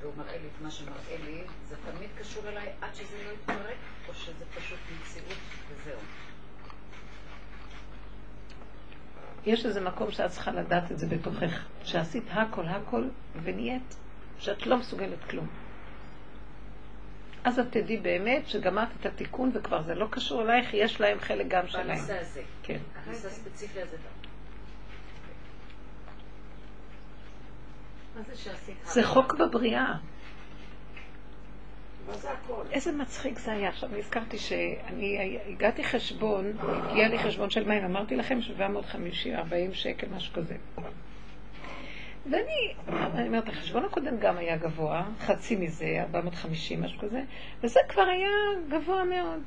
והוא 0.00 0.12
מראה 0.16 0.38
לי 0.38 0.46
את 0.46 0.62
מה 0.62 0.70
שמראה 0.70 1.16
לי, 1.24 1.42
זה 1.64 1.76
תמיד 1.76 2.10
קשור 2.18 2.48
אליי 2.48 2.68
עד 2.80 2.94
שזה 2.94 3.16
לא 3.26 3.30
יתפרק, 3.32 3.76
או 4.08 4.14
שזה 4.14 4.44
פשוט 4.56 4.78
מציאות 5.00 5.38
וזהו. 5.68 6.00
יש 9.46 9.66
איזה 9.66 9.80
מקום 9.80 10.10
שאת 10.10 10.30
צריכה 10.30 10.50
לדעת 10.50 10.92
את 10.92 10.98
זה 10.98 11.06
בתוכך, 11.06 11.66
שעשית 11.84 12.24
הכל 12.30 12.66
הכל 12.66 13.08
ונהיית 13.42 13.96
שאת 14.44 14.66
לא 14.66 14.76
מסוגלת 14.76 15.24
כלום. 15.30 15.46
אז 17.44 17.58
את 17.58 17.66
תדעי 17.70 17.96
באמת 17.96 18.48
שגמרת 18.48 18.88
את 19.00 19.06
התיקון 19.06 19.50
וכבר 19.54 19.82
זה 19.82 19.94
לא 19.94 20.06
קשור 20.10 20.42
אלייך, 20.42 20.74
יש 20.74 21.00
להם 21.00 21.20
חלק 21.20 21.48
גם 21.48 21.66
שלהם. 21.66 21.86
בנושא 21.86 22.20
הזה. 22.20 22.42
כן. 22.62 22.78
הנושא 23.06 23.28
הספציפי 23.28 23.80
הזה. 23.80 23.96
מה 28.16 28.22
זה 28.84 29.02
חוק 29.02 29.34
בבריאה. 29.34 29.94
איזה 32.70 32.92
מצחיק 32.92 33.38
זה 33.38 33.52
היה. 33.52 33.68
עכשיו 33.68 33.88
נזכרתי 33.98 34.38
שאני 34.38 35.38
הגעתי 35.46 35.84
חשבון, 35.84 36.52
הגיע 36.58 37.08
לי 37.08 37.18
חשבון 37.18 37.50
של 37.50 37.68
מים, 37.68 37.84
אמרתי 37.84 38.16
לכם 38.16 38.42
750, 38.42 39.34
40 39.34 39.74
שקל, 39.74 40.06
משהו 40.16 40.34
כזה. 40.34 40.56
ואני, 42.30 42.74
אני 42.88 43.26
אומרת, 43.28 43.48
החשבון 43.48 43.84
הקודם 43.84 44.18
גם 44.18 44.36
היה 44.36 44.56
גבוה, 44.56 45.04
חצי 45.20 45.56
מזה, 45.56 45.86
450, 46.00 46.82
משהו 46.82 46.98
כזה, 46.98 47.22
וזה 47.62 47.80
כבר 47.88 48.02
היה 48.02 48.28
גבוה 48.70 49.04
מאוד. 49.04 49.40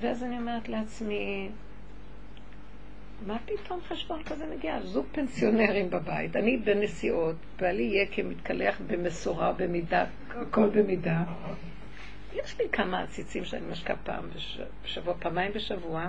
ואז 0.00 0.22
אני 0.22 0.38
אומרת 0.38 0.68
לעצמי, 0.68 1.48
מה 3.26 3.36
פתאום 3.46 3.80
חשבון 3.88 4.22
כזה 4.22 4.44
מגיע? 4.56 4.80
זוג 4.82 5.06
פנסיונרים 5.12 5.90
בבית, 5.90 6.36
אני 6.36 6.56
בנסיעות, 6.56 7.36
בעלי 7.60 7.82
יהיה 7.82 8.06
כמתקלח 8.06 8.80
במשורה, 8.86 9.52
במידה, 9.52 10.04
הכל 10.30 10.68
במידה. 10.68 11.22
יש 12.34 12.58
לי 12.60 12.64
כמה 12.72 13.00
עציצים 13.02 13.44
שאני 13.44 13.66
משקה 13.70 13.94
פעם 14.04 14.24
בש- 14.36 14.60
בשבוע, 14.84 15.14
פעמיים 15.18 15.52
בשבוע, 15.52 16.06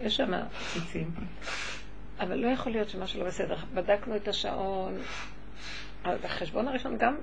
יש 0.00 0.16
שם 0.16 0.34
עציצים. 0.34 1.10
אבל 2.20 2.34
לא 2.36 2.48
יכול 2.48 2.72
להיות 2.72 2.88
שמשהו 2.88 3.20
לא 3.20 3.26
בסדר. 3.26 3.56
בדקנו 3.74 4.16
את 4.16 4.28
השעון, 4.28 4.98
החשבון 6.04 6.68
הראשון 6.68 6.98
גם 6.98 7.16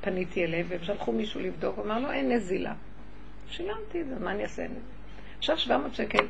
פניתי 0.00 0.44
אליהם, 0.44 0.66
והם 0.68 0.82
שלחו 0.82 1.12
מישהו 1.12 1.40
לבדוק, 1.40 1.76
הוא 1.76 1.84
אמר 1.84 1.98
לו, 1.98 2.10
אין 2.10 2.32
נזילה. 2.32 2.74
שילמתי 3.48 4.00
את 4.00 4.08
זה, 4.08 4.14
מה 4.20 4.32
אני 4.32 4.42
אעשה? 4.42 4.66
עכשיו 5.38 5.58
700 5.58 5.94
שקל. 5.94 6.26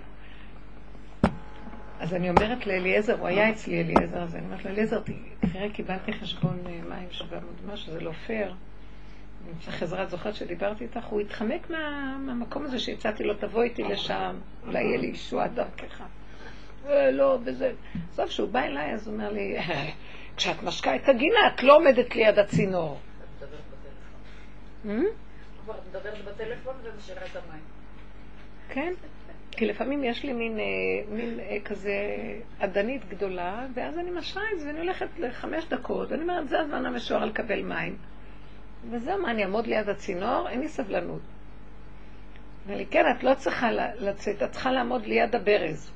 אז 2.00 2.14
אני 2.14 2.30
אומרת 2.30 2.66
לאליעזר, 2.66 3.18
הוא 3.18 3.28
היה 3.28 3.50
אצלי 3.50 3.80
אליעזר, 3.80 4.22
אז 4.22 4.36
אני 4.36 4.44
אומרת 4.44 4.64
לו, 4.64 4.70
אליעזר, 4.70 5.00
תראה, 5.52 5.70
קיבלתי 5.70 6.12
חשבון 6.12 6.58
אה, 6.66 6.80
מים 6.88 7.08
700 7.10 7.42
משהו, 7.72 7.92
זה 7.92 8.00
לא 8.00 8.12
פייר. 8.12 8.54
אני 9.44 9.54
צריך 9.60 9.82
עזרה, 9.82 10.02
את 10.02 10.10
זוכרת 10.10 10.34
שדיברתי 10.34 10.84
איתך? 10.84 11.04
הוא 11.04 11.20
התחמק 11.20 11.70
מה, 11.70 12.16
מהמקום 12.20 12.64
הזה 12.64 12.78
שהצעתי 12.78 13.24
לו, 13.24 13.34
תבוא 13.34 13.62
איתי 13.62 13.82
לשם, 13.82 14.36
אולי 14.66 14.82
יהיה 14.82 14.98
לי 14.98 15.06
ישועה 15.06 15.48
דרכך. 15.48 16.02
אה, 16.88 17.10
לא, 17.10 17.38
וזה. 17.44 17.72
עזוב, 18.12 18.26
כשהוא 18.26 18.48
בא 18.48 18.60
אליי, 18.60 18.94
אז 18.94 19.06
הוא 19.06 19.14
אומר 19.14 19.32
לי, 19.32 19.56
כשאת 20.36 20.62
משקה 20.62 20.96
את 20.96 21.08
הגינה, 21.08 21.38
את 21.54 21.62
לא 21.62 21.76
עומדת 21.76 22.16
ליד 22.16 22.38
הצינור. 22.38 22.98
את 22.98 23.44
מדברת 23.44 23.60
בטלפון. 24.84 25.74
את 25.76 25.86
מדברת 25.88 26.24
בטלפון 26.24 26.74
ומשאירה 26.82 27.22
את 27.26 27.36
המים. 27.36 27.62
כן, 28.68 28.92
כי 29.50 29.66
לפעמים 29.66 30.04
יש 30.04 30.24
לי 30.24 30.32
מין, 30.32 30.58
אה, 30.58 30.64
מין 31.08 31.40
אה, 31.40 31.56
כזה 31.64 31.92
עדנית 32.60 33.08
גדולה, 33.08 33.66
ואז 33.74 33.98
אני 33.98 34.10
משרה 34.10 34.42
את 34.54 34.60
זה, 34.60 34.66
ואני 34.66 34.78
הולכת 34.78 35.08
לחמש 35.18 35.64
דקות, 35.68 36.10
ואני 36.10 36.22
אומרת, 36.22 36.48
זה 36.48 36.60
הזמן 36.60 36.86
המשוער 36.86 37.24
לקבל 37.24 37.62
מים. 37.62 37.96
וזהו, 38.90 39.22
מה, 39.22 39.30
אני 39.30 39.42
אעמוד 39.42 39.66
ליד 39.66 39.88
הצינור? 39.88 40.48
אין 40.48 40.60
לי 40.60 40.68
סבלנות. 40.68 41.20
אמר 42.66 42.76
לי, 42.76 42.86
כן, 42.86 43.04
את 43.16 43.22
לא 43.22 43.34
צריכה 43.34 43.72
לצאת, 43.98 44.42
את 44.42 44.50
צריכה 44.50 44.72
לעמוד 44.72 45.06
ליד 45.06 45.34
הברז. 45.34 45.92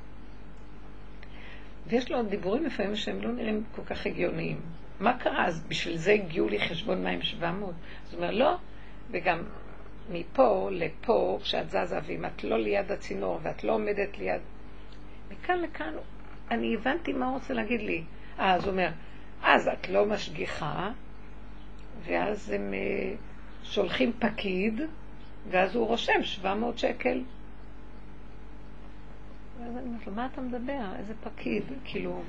ויש 1.87 2.11
לו 2.11 2.17
עוד 2.17 2.29
דיבורים 2.29 2.65
לפעמים 2.65 2.97
שהם 2.97 3.23
לא 3.23 3.33
נראים 3.33 3.65
כל 3.75 3.83
כך 3.85 4.07
הגיוניים. 4.07 4.61
מה 5.01 5.19
קרה? 5.19 5.47
אז 5.47 5.65
בשביל 5.69 5.97
זה 5.97 6.13
הגיעו 6.13 6.49
לי 6.49 6.69
חשבון 6.69 7.05
מים 7.05 7.23
700. 7.23 7.75
אז 8.07 8.15
הוא 8.15 8.23
אומר, 8.23 8.31
לא, 8.31 8.57
וגם 9.11 9.43
מפה 10.11 10.69
לפה, 10.73 11.39
כשאת 11.43 11.71
זזה, 11.71 11.99
ואם 12.07 12.25
את 12.25 12.45
לא 12.45 12.59
ליד 12.59 12.93
הצינור 12.93 13.39
ואת 13.43 13.65
לא 13.65 13.73
עומדת 13.73 14.19
ליד... 14.19 14.41
מכאן 15.31 15.61
לכאן, 15.61 15.95
אני 16.51 16.75
הבנתי 16.75 17.13
מה 17.13 17.27
הוא 17.27 17.35
רוצה 17.35 17.55
להגיד 17.55 17.81
לי. 17.81 18.03
אה, 18.39 18.55
אז 18.55 18.65
הוא 18.65 18.73
אומר, 18.73 18.89
אז 19.43 19.69
את 19.69 19.89
לא 19.89 20.07
משגיחה, 20.07 20.91
ואז 22.05 22.51
הם 22.51 22.75
אה, 22.75 23.15
שולחים 23.63 24.13
פקיד, 24.19 24.81
ואז 25.51 25.77
הוא 25.77 25.87
רושם 25.87 26.23
700 26.23 26.79
שקל. 26.79 27.23
ואז 29.65 29.77
אני 29.77 29.87
אומרת 29.87 30.07
לו, 30.07 30.13
מה 30.13 30.29
אתה 30.33 30.41
מדבר? 30.41 30.97
איזה 30.99 31.15
פקיד? 31.25 31.63
כאילו... 31.85 32.23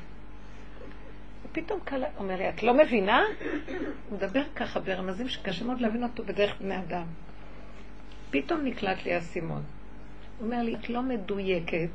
ופתאום 1.45 1.79
קל... 1.83 2.03
אומר 2.17 2.37
לי, 2.37 2.49
את 2.49 2.63
לא 2.63 2.73
מבינה? 2.73 3.23
הוא 4.09 4.17
מדבר 4.17 4.43
ככה 4.55 4.79
ברמזים 4.79 5.29
שקשה 5.29 5.65
מאוד 5.65 5.81
להבין 5.81 6.03
אותו 6.03 6.23
בדרך 6.23 6.61
בני 6.61 6.79
אדם. 6.79 7.05
פתאום 8.31 8.65
נקלט 8.65 9.05
לי 9.05 9.13
האסימון. 9.13 9.63
הוא 10.37 10.45
אומר 10.45 10.63
לי, 10.63 10.75
את 10.75 10.89
לא 10.89 11.01
מדויקת, 11.01 11.89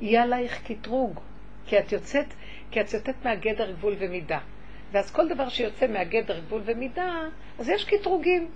יהיה 0.00 0.22
עלייך 0.22 0.66
קטרוג, 0.66 1.20
כי 1.66 1.78
את 1.78 1.92
יוצאת, 1.92 2.26
כי 2.70 2.80
את 2.80 2.92
יוצאת 2.94 3.24
מהגדר 3.24 3.72
גבול 3.72 3.94
ומידה. 3.98 4.38
ואז 4.92 5.10
כל 5.10 5.28
דבר 5.28 5.48
שיוצא 5.48 5.86
מהגדר 5.86 6.40
גבול 6.40 6.62
ומידה, 6.64 7.24
אז 7.58 7.68
יש 7.68 7.84
קטרוגים. 7.84 8.48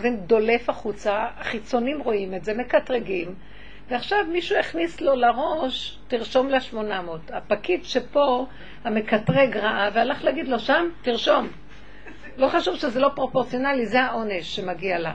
זה 0.00 0.08
דולף 0.26 0.70
החוצה, 0.70 1.26
החיצונים 1.36 2.00
רואים 2.00 2.34
את 2.34 2.44
זה, 2.44 2.54
מקטרגים, 2.54 3.34
ועכשיו 3.88 4.18
מישהו 4.32 4.58
הכניס 4.58 5.00
לו 5.00 5.14
לראש, 5.14 5.98
תרשום 6.08 6.48
לה 6.48 6.60
800. 6.60 7.20
הפקיד 7.30 7.84
שפה, 7.84 8.46
המקטרג 8.84 9.56
ראה, 9.56 9.90
והלך 9.94 10.24
להגיד 10.24 10.48
לו 10.48 10.58
שם, 10.58 10.88
תרשום. 11.02 11.48
לא 12.36 12.48
חשוב 12.48 12.76
שזה 12.76 13.00
לא 13.00 13.10
פרופורציונלי, 13.14 13.86
זה 13.86 14.00
העונש 14.00 14.56
שמגיע 14.56 14.98
לה. 14.98 15.14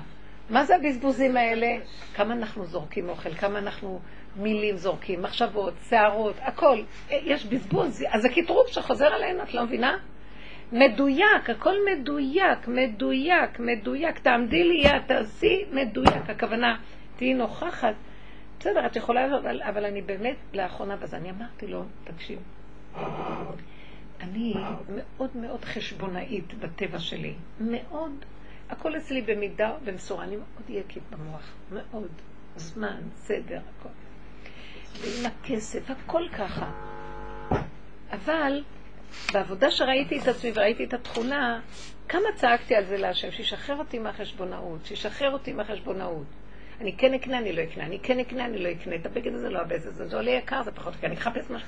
מה 0.49 0.63
זה 0.63 0.75
הבזבוזים 0.75 1.37
האלה? 1.37 1.67
כמה 2.15 2.33
אנחנו 2.33 2.65
זורקים 2.65 3.09
אוכל, 3.09 3.33
כמה 3.33 3.59
אנחנו 3.59 3.99
מילים 4.35 4.77
זורקים, 4.77 5.21
מחשבות, 5.21 5.73
שערות, 5.89 6.35
הכל. 6.41 6.81
יש 7.09 7.45
בזבוז, 7.45 8.03
אז 8.11 8.21
זה 8.21 8.29
קטרוג 8.29 8.67
שחוזר 8.67 9.07
עלינו, 9.07 9.43
את 9.43 9.53
לא 9.53 9.63
מבינה? 9.63 9.97
מדויק, 10.71 11.49
הכל 11.49 11.75
מדויק, 11.91 12.67
מדויק, 12.67 13.59
מדויק. 13.59 14.19
תעמדי 14.19 14.63
לי 14.63 14.81
יד, 14.83 15.01
תעשי 15.07 15.65
מדויק. 15.71 16.29
הכוונה, 16.29 16.75
תהיי 17.17 17.33
נוכחת. 17.33 17.93
בסדר, 18.63 18.85
את 18.85 18.95
יכולה, 18.95 19.25
אבל, 19.37 19.61
אבל 19.61 19.85
אני 19.85 20.01
באמת, 20.01 20.35
לאחרונה, 20.53 20.95
אז 21.01 21.13
אני 21.13 21.29
אמרתי 21.29 21.67
לו, 21.67 21.83
תקשיב, 22.03 22.39
אני 24.21 24.53
מאוד 24.89 25.37
מאוד 25.37 25.65
חשבונאית 25.65 26.53
בטבע 26.53 26.99
שלי, 26.99 27.33
מאוד, 27.59 28.11
הכל 28.69 28.97
אצלי 28.97 29.21
במידה 29.21 29.71
ובמשורה, 29.81 30.23
אני 30.23 30.35
מאוד 30.35 30.69
יקית 30.69 31.03
במוח, 31.09 31.55
מאוד, 31.71 32.11
זמן, 32.55 33.01
סדר, 33.15 33.59
הכל. 33.79 33.89
ועם 35.01 35.25
הכסף, 35.25 35.89
הכל 35.89 36.23
ככה. 36.37 36.71
אבל 38.11 38.63
בעבודה 39.33 39.71
שראיתי 39.71 40.19
את 40.19 40.27
עצמי 40.27 40.51
וראיתי 40.55 40.83
את 40.83 40.93
התכונה, 40.93 41.61
כמה 42.09 42.29
צעקתי 42.35 42.75
על 42.75 42.85
זה 42.85 42.97
להשם, 42.97 43.31
שישחרר 43.31 43.77
אותי 43.77 43.99
מהחשבונאות, 43.99 44.85
שישחרר 44.85 45.31
אותי 45.31 45.53
מהחשבונאות. 45.53 46.42
אני 46.81 46.97
כן 46.97 47.13
אקנה, 47.13 47.37
אני 47.37 47.53
לא 47.53 47.63
אקנה, 47.63 47.85
אני 47.85 47.99
כן 47.99 48.19
אקנה, 48.19 48.45
אני 48.45 48.57
לא 48.57 48.71
אקנה, 48.71 48.95
את 48.95 49.05
הבגד 49.05 49.33
הזה 49.33 49.49
לא 49.49 49.61
אבז, 49.61 49.83
זה 49.83 50.07
זה 50.07 50.15
עולה 50.15 50.31
יקר, 50.31 50.63
זה 50.63 50.71
פחות 50.71 50.95
יקר, 50.95 51.07
אני 51.07 51.15
אחפש 51.15 51.49
משהו. 51.49 51.67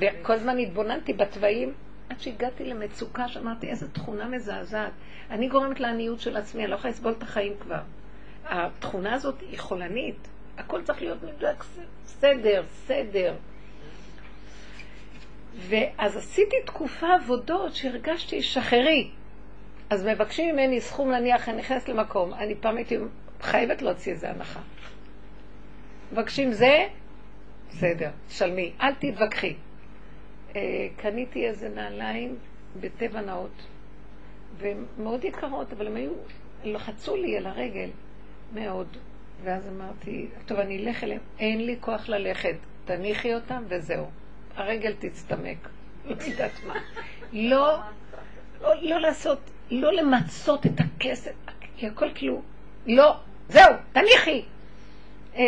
וכל 0.00 0.32
הזמן 0.32 0.58
התבוננתי 0.58 1.12
בתוואים, 1.12 1.74
עד 2.08 2.20
שהגעתי 2.20 2.64
למצוקה, 2.64 3.28
שאמרתי, 3.28 3.68
איזו 3.68 3.86
תכונה 3.92 4.28
מזעזעת. 4.28 4.92
אני 5.30 5.48
גורמת 5.48 5.80
לעניות 5.80 6.20
של 6.20 6.36
עצמי, 6.36 6.62
אני 6.62 6.70
לא 6.70 6.76
יכולה 6.76 6.92
לסבול 6.92 7.12
את 7.18 7.22
החיים 7.22 7.52
כבר. 7.60 7.80
התכונה 8.44 9.14
הזאת 9.14 9.40
היא 9.40 9.58
חולנית, 9.58 10.28
הכל 10.58 10.82
צריך 10.82 11.02
להיות 11.02 11.22
מדויק, 11.22 11.64
סדר, 12.04 12.62
סדר. 12.68 13.34
ואז 15.56 16.16
עשיתי 16.16 16.56
תקופה 16.66 17.14
עבודות 17.14 17.74
שהרגשתי, 17.74 18.42
שחררי. 18.42 19.10
אז 19.90 20.06
מבקשים 20.06 20.54
ממני 20.54 20.80
סכום 20.80 21.10
נניח, 21.10 21.48
אני 21.48 21.58
נכנסת 21.58 21.88
למקום, 21.88 22.34
אני 22.34 22.54
פעם 22.54 22.76
הייתי 22.76 22.96
חייבת 23.40 23.82
להוציא 23.82 24.12
איזה 24.12 24.30
הנחה. 24.30 24.60
מבקשים 26.12 26.52
זה, 26.52 26.86
בסדר, 27.70 28.10
שלמי, 28.28 28.72
אל 28.80 28.94
תתווכחי. 28.94 29.54
אה, 30.56 30.88
קניתי 30.96 31.46
איזה 31.46 31.68
נעליים 31.68 32.36
בטבע 32.80 33.20
נאות, 33.20 33.66
והן 34.58 34.84
מאוד 34.98 35.24
יקרות, 35.24 35.72
אבל 35.72 35.86
הן 35.86 35.96
היו, 35.96 36.12
לחצו 36.64 37.16
לי 37.16 37.36
על 37.36 37.46
הרגל 37.46 37.88
מאוד. 38.54 38.96
ואז 39.42 39.68
אמרתי, 39.68 40.26
טוב, 40.46 40.58
אני 40.58 40.78
אלך 40.78 41.04
אליהם, 41.04 41.20
אין 41.38 41.66
לי 41.66 41.76
כוח 41.80 42.08
ללכת, 42.08 42.56
תניחי 42.84 43.34
אותם 43.34 43.62
וזהו. 43.68 44.06
הרגל 44.56 44.94
תצטמק, 44.98 45.68
לא 46.06 46.16
יודעת 46.22 46.64
מה. 46.66 46.74
לא, 47.32 47.78
לא, 48.62 48.74
לא 48.82 49.00
לעשות, 49.00 49.38
לא 49.70 49.92
למצות 49.92 50.66
את 50.66 50.80
הכסף, 50.80 51.32
כי 51.76 51.86
הכל 51.86 52.08
כאילו, 52.14 52.42
לא, 52.86 53.14
זהו, 53.48 53.72
תניחי. 53.92 54.42
אה, 55.36 55.42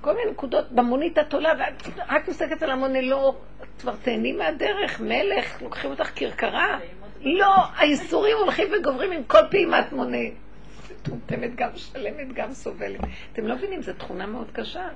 כל 0.00 0.16
מיני 0.16 0.30
נקודות 0.30 0.72
במונית 0.72 1.18
את 1.18 1.34
עולה, 1.34 1.52
ואת 1.58 1.98
רק 2.08 2.28
מסתכלת 2.28 2.62
על 2.62 2.70
המונה, 2.70 3.00
לא, 3.00 3.34
כבר 3.80 3.94
תהני 4.02 4.32
מהדרך, 4.32 5.00
מלך, 5.00 5.62
לוקחים 5.62 5.90
אותך 5.90 6.10
כרכרה. 6.16 6.78
לא, 7.20 7.54
האיסורים 7.76 8.36
הולכים 8.36 8.68
וגוברים 8.72 9.12
עם 9.12 9.24
כל 9.26 9.38
פעימת 9.50 9.92
מונה. 9.92 10.18
מטומטמת, 10.90 11.54
גם 11.54 11.68
שלמת, 11.74 12.32
גם 12.34 12.52
סובלת. 12.52 13.00
אתם 13.32 13.46
לא 13.46 13.54
מבינים, 13.54 13.82
זו 13.82 13.92
תכונה 13.92 14.26
מאוד 14.26 14.50
קשה. 14.52 14.88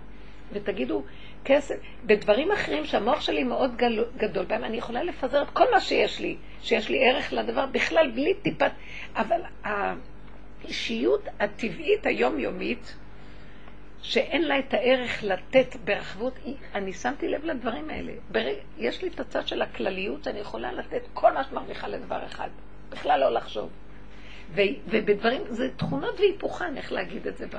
ותגידו, 0.52 1.02
כסף, 1.44 1.74
בדברים 2.06 2.52
אחרים 2.52 2.84
שהמוח 2.84 3.20
שלי 3.20 3.44
מאוד 3.44 3.76
גדול 4.16 4.44
בהם, 4.44 4.64
אני 4.64 4.76
יכולה 4.76 5.02
לפזר 5.02 5.42
את 5.42 5.50
כל 5.50 5.64
מה 5.72 5.80
שיש 5.80 6.20
לי, 6.20 6.36
שיש 6.62 6.88
לי 6.88 7.08
ערך 7.08 7.32
לדבר, 7.32 7.66
בכלל 7.66 8.10
בלי 8.10 8.34
טיפת... 8.34 8.70
אבל 9.16 9.40
האישיות 10.68 11.28
הטבעית 11.40 12.06
היומיומית, 12.06 12.94
שאין 14.02 14.42
לה 14.48 14.58
את 14.58 14.74
הערך 14.74 15.22
לתת 15.22 15.76
ברחבות, 15.84 16.34
אני 16.74 16.92
שמתי 16.92 17.28
לב 17.28 17.44
לדברים 17.44 17.90
האלה. 17.90 18.12
יש 18.78 19.02
לי 19.02 19.08
את 19.08 19.20
הצד 19.20 19.48
של 19.48 19.62
הכלליות, 19.62 20.28
אני 20.28 20.38
יכולה 20.38 20.72
לתת 20.72 21.02
כל 21.14 21.32
מה 21.32 21.44
שמרוויחה 21.44 21.88
לדבר 21.88 22.24
אחד. 22.26 22.48
בכלל 22.90 23.20
לא 23.20 23.32
לחשוב. 23.32 23.70
ו, 24.54 24.60
ובדברים, 24.88 25.42
זה 25.48 25.70
תכונות 25.76 26.20
והיפוכן, 26.20 26.76
איך 26.76 26.92
להגיד 26.92 27.26
את 27.26 27.38
זה 27.38 27.46
ב... 27.46 27.56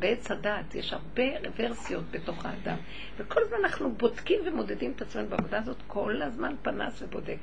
בעץ 0.00 0.30
הדעת, 0.30 0.74
יש 0.74 0.92
הרבה 0.92 1.22
רוורסיות 1.44 2.04
בתוך 2.10 2.46
האדם. 2.46 2.76
וכל 3.18 3.40
הזמן 3.42 3.58
אנחנו 3.64 3.92
בודקים 3.92 4.40
ומודדים 4.44 4.92
את 4.96 5.02
עצמנו 5.02 5.28
בעבודה 5.28 5.58
הזאת, 5.58 5.76
כל 5.86 6.22
הזמן 6.22 6.54
פנס 6.62 7.02
ובודק. 7.02 7.38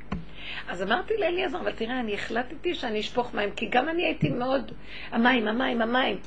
אז 0.68 0.84
אמרתי 0.84 1.14
לאליעזר, 1.18 1.60
אבל 1.60 1.72
תראה, 1.72 2.00
אני 2.00 2.14
החלטתי 2.14 2.76
שאני 2.76 3.00
אשפוך 3.00 3.34
מים, 3.34 3.52
כי 3.52 3.66
גם 3.66 3.90
אני 3.90 4.06
הייתי 4.06 4.30
מאוד, 4.30 4.72
המים, 5.12 5.48
המים, 5.48 5.82
המים. 5.82 6.18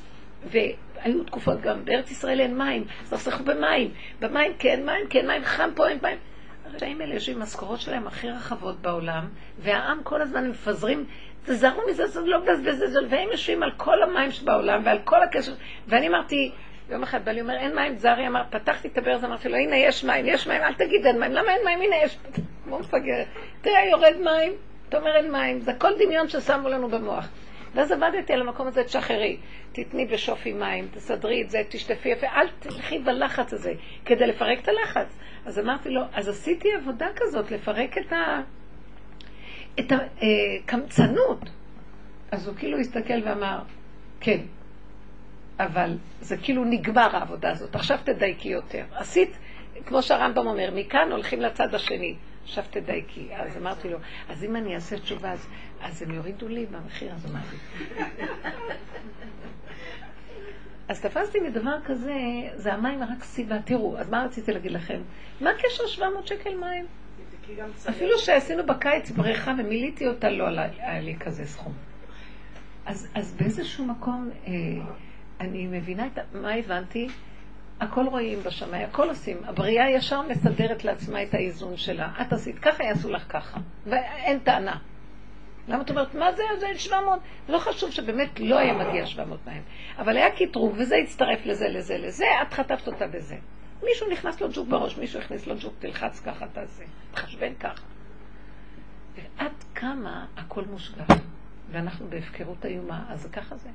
והיו 0.46 1.24
תקופות 1.24 1.60
גם, 1.60 1.84
בארץ 1.84 2.10
ישראל 2.10 2.40
אין 2.40 2.58
מים, 2.58 2.84
אז 3.02 3.10
תחסכו 3.10 3.44
במים, 3.44 3.90
במים 4.20 4.52
כן, 4.58 4.86
מים 4.86 5.06
כן, 5.10 5.26
מים 5.26 5.44
חם 5.44 5.70
פה, 5.74 5.88
אין 5.88 5.98
מים. 6.02 6.18
הרשעים 6.64 7.00
האלה 7.00 7.14
יושבים 7.14 7.38
משכורות 7.38 7.80
שלהם 7.80 8.06
הכי 8.06 8.30
רחבות 8.30 8.80
בעולם, 8.80 9.28
והעם 9.58 10.02
כל 10.02 10.22
הזמן 10.22 10.50
מפזרים 10.50 11.06
תזהרו 11.44 11.82
מזה, 11.90 12.06
זה 12.06 12.20
לא 12.20 12.40
מבזבז, 12.40 12.98
והם 13.08 13.28
יושבים 13.32 13.62
על 13.62 13.70
כל 13.76 14.02
המים 14.02 14.30
שבעולם 14.30 14.82
ועל 14.84 14.98
כל 15.04 15.22
הקשר. 15.22 15.52
ואני 15.86 16.08
אמרתי, 16.08 16.52
יום 16.90 17.02
אחד 17.02 17.24
בעלי 17.24 17.40
אומר, 17.40 17.56
אין 17.56 17.74
מים, 17.74 17.96
זרי 17.96 18.26
אמר, 18.26 18.42
פתחתי 18.50 18.88
את 18.88 18.98
הברז, 18.98 19.24
אמרתי 19.24 19.48
לו, 19.48 19.56
הנה 19.56 19.76
יש 19.76 20.04
מים, 20.04 20.26
יש 20.26 20.46
מים, 20.46 20.62
אל 20.62 20.74
תגיד 20.74 21.06
אין 21.06 21.20
מים, 21.20 21.32
למה 21.32 21.52
אין 21.52 21.64
מים? 21.64 21.80
הנה 21.80 21.96
יש, 21.96 22.18
כמו 22.64 22.78
מפגרת. 22.78 23.26
תראה, 23.60 23.84
יורד 23.90 24.16
מים, 24.24 24.52
אתה 24.88 24.98
אומר 24.98 25.16
אין 25.16 25.32
מים, 25.32 25.60
זה 25.60 25.72
כל 25.78 25.92
דמיון 25.98 26.28
ששמו 26.28 26.68
לנו 26.68 26.88
במוח. 26.88 27.28
ואז 27.74 27.92
עבדתי 27.92 28.32
על 28.32 28.40
המקום 28.40 28.66
הזה, 28.66 28.84
תשחררי, 28.84 29.36
תתני 29.72 30.06
בשופי 30.06 30.52
מים, 30.52 30.88
תסדרי 30.90 31.42
את 31.42 31.50
זה, 31.50 31.62
תשטפי 31.68 32.08
יפה, 32.08 32.26
אל 32.26 32.46
תלכי 32.58 32.98
בלחץ 32.98 33.52
הזה, 33.52 33.72
כדי 34.04 34.26
לפרק 34.26 34.58
את 34.62 34.68
הלחץ. 34.68 35.18
אז 35.46 35.58
אמרתי 35.58 35.90
לו, 35.90 36.00
אז 36.14 36.28
עשיתי 36.28 36.68
עבודה 36.72 37.06
כזאת, 37.16 37.50
לפרק 37.50 37.98
את 37.98 38.12
ה... 38.12 38.40
את 39.78 39.92
הקמצנות. 39.92 41.50
אז 42.30 42.48
הוא 42.48 42.56
כאילו 42.56 42.78
הסתכל 42.78 43.22
ואמר, 43.24 43.58
כן, 44.20 44.40
אבל 45.58 45.96
זה 46.20 46.36
כאילו 46.36 46.64
נגמר 46.64 47.16
העבודה 47.16 47.50
הזאת, 47.50 47.74
עכשיו 47.74 47.98
תדייקי 48.04 48.48
יותר. 48.48 48.84
עשית, 48.94 49.38
כמו 49.86 50.02
שהרמב"ם 50.02 50.46
אומר, 50.46 50.70
מכאן 50.74 51.12
הולכים 51.12 51.40
לצד 51.40 51.74
השני, 51.74 52.14
עכשיו 52.44 52.64
תדייקי. 52.70 53.28
אז 53.34 53.56
אמרתי 53.56 53.88
לו, 53.88 53.98
אז 54.28 54.44
אם 54.44 54.56
אני 54.56 54.74
אעשה 54.74 54.98
תשובה, 54.98 55.32
אז, 55.32 55.46
אז 55.82 56.02
הם 56.02 56.14
יורידו 56.14 56.48
לי 56.48 56.66
במחיר, 56.66 57.12
אז 57.14 57.26
אמרתי. 57.30 57.56
אז 60.88 61.00
תפסתי 61.00 61.40
מדבר 61.40 61.76
כזה, 61.84 62.14
זה 62.54 62.72
המים 62.72 63.02
רק 63.02 63.24
סיבה. 63.24 63.62
תראו, 63.64 63.98
אז 63.98 64.10
מה 64.10 64.24
רציתי 64.24 64.52
להגיד 64.52 64.72
לכם? 64.72 65.00
מה 65.40 65.50
הקשר 65.50 65.86
700 65.86 66.26
שקל 66.26 66.56
מים? 66.56 66.86
אפילו 67.88 68.18
שעשינו 68.18 68.66
בקיץ 68.66 69.10
בריכה 69.10 69.52
ומילאתי 69.58 70.08
אותה, 70.08 70.30
לא 70.30 70.46
היה 70.46 71.00
לי 71.00 71.16
כזה 71.16 71.44
סכום. 71.44 71.72
אז, 72.86 73.08
אז 73.14 73.34
באיזשהו 73.34 73.84
מקום, 73.84 74.30
אה, 74.46 74.52
אני 75.40 75.66
מבינה 75.66 76.06
את 76.06 76.18
מה 76.32 76.54
הבנתי? 76.54 77.08
הכל 77.80 78.06
רואים 78.06 78.42
בשמיים, 78.42 78.88
הכל 78.88 79.08
עושים. 79.08 79.36
הבריאה 79.44 79.90
ישר 79.90 80.22
מסדרת 80.22 80.84
לעצמה 80.84 81.22
את 81.22 81.34
האיזון 81.34 81.76
שלה. 81.76 82.08
את 82.20 82.32
עשית 82.32 82.58
ככה, 82.58 82.84
יעשו 82.84 83.10
לך 83.10 83.24
ככה. 83.28 83.60
ואין 83.86 84.38
טענה. 84.38 84.76
למה 85.68 85.82
את 85.82 85.90
אומרת, 85.90 86.14
מה 86.14 86.32
זה, 86.32 86.42
זה 86.58 86.66
700? 86.76 87.20
לא 87.48 87.58
חשוב 87.58 87.90
שבאמת 87.90 88.40
לא 88.40 88.58
היה 88.58 88.74
מגיע 88.74 89.06
700 89.06 89.46
מים. 89.46 89.62
אבל 89.98 90.16
היה 90.16 90.30
קטרוג, 90.30 90.74
וזה 90.76 90.96
הצטרף 90.96 91.46
לזה, 91.46 91.68
לזה, 91.68 91.98
לזה, 91.98 92.26
את 92.42 92.52
חטפת 92.52 92.86
אותה 92.86 93.06
בזה. 93.06 93.36
מישהו 93.84 94.10
נכנס 94.12 94.40
לו 94.40 94.48
ג'וק 94.52 94.68
בראש, 94.68 94.96
מישהו 94.96 95.20
הכניס 95.20 95.46
לו 95.46 95.54
ג'וק, 95.60 95.74
תלחץ 95.78 96.20
ככה, 96.20 96.46
תעשה, 96.48 96.84
תחשבן 97.10 97.54
ככה. 97.60 97.82
ועד 99.16 99.52
כמה 99.74 100.26
הכל 100.36 100.64
מושגח, 100.64 101.06
ואנחנו 101.70 102.06
בהפקרות 102.08 102.66
איומה, 102.66 103.04
אז 103.08 103.28
ככה 103.32 103.56
זה. 103.56 103.68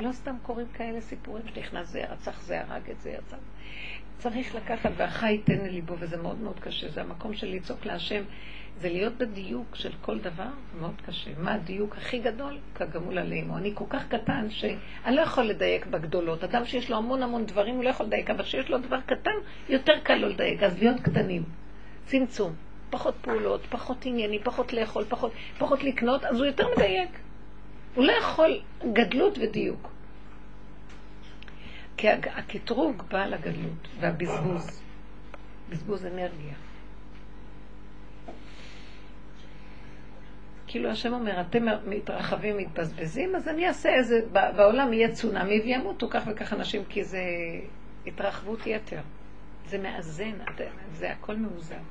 לא 0.00 0.12
סתם 0.12 0.36
קוראים 0.42 0.66
כאלה 0.74 1.00
סיפורים 1.00 1.42
שנכנס 1.54 1.88
זה, 1.88 2.04
רצח 2.10 2.40
זה, 2.40 2.62
הרג 2.62 2.90
את 2.90 3.00
זה, 3.00 3.10
יצא. 3.10 3.36
צריך 4.18 4.54
לקחת, 4.54 4.90
והחי 4.96 5.32
ייתן 5.32 5.58
לליבו, 5.58 5.94
וזה 5.98 6.16
מאוד 6.16 6.40
מאוד 6.40 6.60
קשה. 6.60 6.90
זה 6.90 7.00
המקום 7.00 7.34
של 7.34 7.46
לצעוק 7.46 7.86
להשם. 7.86 8.22
זה 8.80 8.88
להיות 8.88 9.18
בדיוק 9.18 9.76
של 9.76 9.92
כל 10.00 10.18
דבר, 10.18 10.48
מאוד 10.80 10.94
קשה. 11.06 11.30
מה 11.38 11.54
הדיוק 11.54 11.96
הכי 11.96 12.18
גדול? 12.18 12.58
כגמול 12.74 13.18
עלינו. 13.18 13.56
אני 13.56 13.70
כל 13.74 13.84
כך 13.88 14.08
קטן 14.08 14.50
שאני 14.50 15.16
לא 15.16 15.20
יכול 15.20 15.44
לדייק 15.44 15.86
בגדולות. 15.86 16.44
אדם 16.44 16.64
שיש 16.64 16.90
לו 16.90 16.96
המון 16.96 17.22
המון 17.22 17.46
דברים, 17.46 17.74
הוא 17.74 17.84
לא 17.84 17.88
יכול 17.88 18.06
לדייק, 18.06 18.30
אבל 18.30 18.42
כשיש 18.42 18.70
לו 18.70 18.78
דבר 18.78 19.00
קטן, 19.00 19.30
יותר 19.68 19.92
קל 20.02 20.14
לו 20.14 20.28
לדייק. 20.28 20.62
אז 20.62 20.78
להיות 20.78 21.00
קטנים. 21.00 21.42
צמצום. 22.06 22.54
פחות 22.90 23.14
פעולות, 23.20 23.60
פחות 23.70 24.06
עניינים, 24.06 24.40
פחות 24.44 24.72
לאכול, 24.72 25.04
פחות, 25.08 25.32
פחות 25.58 25.84
לקנות, 25.84 26.24
אז 26.24 26.36
הוא 26.36 26.46
יותר 26.46 26.66
מדייק. 26.76 27.10
הוא 27.94 28.04
לא 28.04 28.12
יכול 28.12 28.60
גדלות 28.92 29.38
ודיוק. 29.38 29.88
כי 31.96 32.08
הקטרוג 32.08 33.02
בא 33.10 33.26
לגדלות 33.26 33.88
והבזבוז. 34.00 34.82
בזבוז 35.70 36.06
אנרגיה. 36.06 36.65
כאילו 40.66 40.90
השם 40.90 41.12
אומר, 41.12 41.40
אתם 41.40 41.64
מתרחבים, 41.86 42.56
מתבזבזים, 42.56 43.36
אז 43.36 43.48
אני 43.48 43.68
אעשה 43.68 43.88
איזה, 43.88 44.20
בעולם 44.32 44.92
יהיה 44.92 45.12
צונאמי 45.12 45.60
וימותו 45.60 46.08
כך 46.10 46.22
וכך 46.26 46.52
אנשים, 46.52 46.84
כי 46.84 47.04
זה 47.04 47.22
התרחבות 48.06 48.66
יתר. 48.66 49.00
זה 49.66 49.78
מאזן, 49.78 50.32
זה 50.92 51.12
הכל 51.12 51.36
מאוזן. 51.36 51.82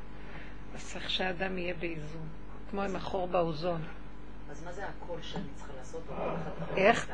אז 0.76 0.92
צריך 0.94 1.10
שהאדם 1.10 1.58
יהיה 1.58 1.74
באיזון, 1.74 2.28
כמו 2.72 2.82
עם 2.82 2.96
החור 2.96 3.28
באוזון. 3.28 3.82
אז 4.52 4.64
מה 4.64 4.72
זה 4.72 4.86
הכל 4.86 5.22
שאני 5.22 5.44
צריכה 5.56 5.74
לעשות? 5.78 6.04
איך? 6.78 7.12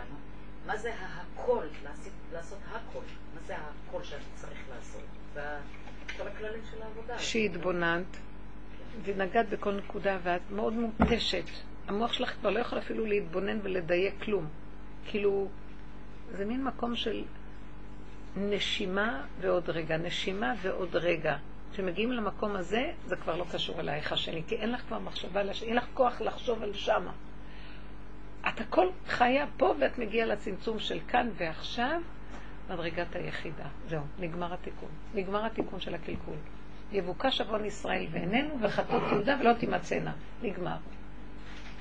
מה 0.65 0.77
זה 0.77 0.91
הכל? 0.93 1.65
לעשות 2.33 2.59
הכל. 2.71 2.99
מה 3.35 3.41
זה 3.45 3.55
הכל 3.57 4.03
שאני 4.03 4.23
צריך 4.35 4.59
לעשות? 4.75 5.03
זה 5.33 5.41
כל 6.17 6.27
הכללים 6.27 6.61
של 6.71 6.81
העבודה. 6.81 7.19
שהתבוננת. 7.19 8.17
ונגעת 9.03 9.49
בכל 9.49 9.75
נקודה, 9.75 10.17
ואת 10.23 10.41
מאוד 10.51 10.73
מותשת. 10.73 11.43
המוח 11.87 12.13
שלך 12.13 12.33
כבר 12.39 12.49
לא 12.49 12.59
יכול 12.59 12.77
אפילו 12.77 13.05
להתבונן 13.05 13.59
ולדייק 13.63 14.13
כלום. 14.23 14.47
כאילו, 15.05 15.47
זה 16.31 16.45
מין 16.45 16.63
מקום 16.63 16.95
של 16.95 17.23
נשימה 18.35 19.23
ועוד 19.39 19.69
רגע, 19.69 19.97
נשימה 19.97 20.53
ועוד 20.61 20.95
רגע. 20.95 21.37
כשמגיעים 21.71 22.11
למקום 22.11 22.55
הזה, 22.55 22.91
זה 23.05 23.15
כבר 23.15 23.35
לא 23.35 23.45
קשור 23.51 23.79
אלייך 23.79 24.11
השני, 24.11 24.43
כי 24.47 24.55
אין 24.55 24.71
לך 24.71 24.81
כבר 24.87 24.99
מחשבה, 24.99 25.43
לש... 25.43 25.63
אין 25.63 25.75
לך 25.75 25.85
כוח 25.93 26.21
לחשוב 26.21 26.63
על 26.63 26.73
שמה. 26.73 27.11
את 28.49 28.61
הכל 28.61 28.87
חיה 29.07 29.45
פה 29.57 29.73
ואת 29.79 29.97
מגיעה 29.97 30.27
לצמצום 30.27 30.79
של 30.79 30.99
כאן 31.07 31.29
ועכשיו, 31.37 32.01
מדרגת 32.69 33.15
היחידה. 33.15 33.65
זהו, 33.87 34.01
נגמר 34.19 34.53
התיקון. 34.53 34.89
נגמר 35.13 35.45
התיקון 35.45 35.79
של 35.79 35.95
הקלקול. 35.95 36.35
יבוקש 36.91 37.41
עוון 37.41 37.65
ישראל 37.65 38.05
בעינינו, 38.11 38.61
וחטאות 38.61 39.03
יהודה 39.11 39.37
ולא 39.39 39.53
תימצאנה. 39.53 40.13
נגמר. 40.41 40.77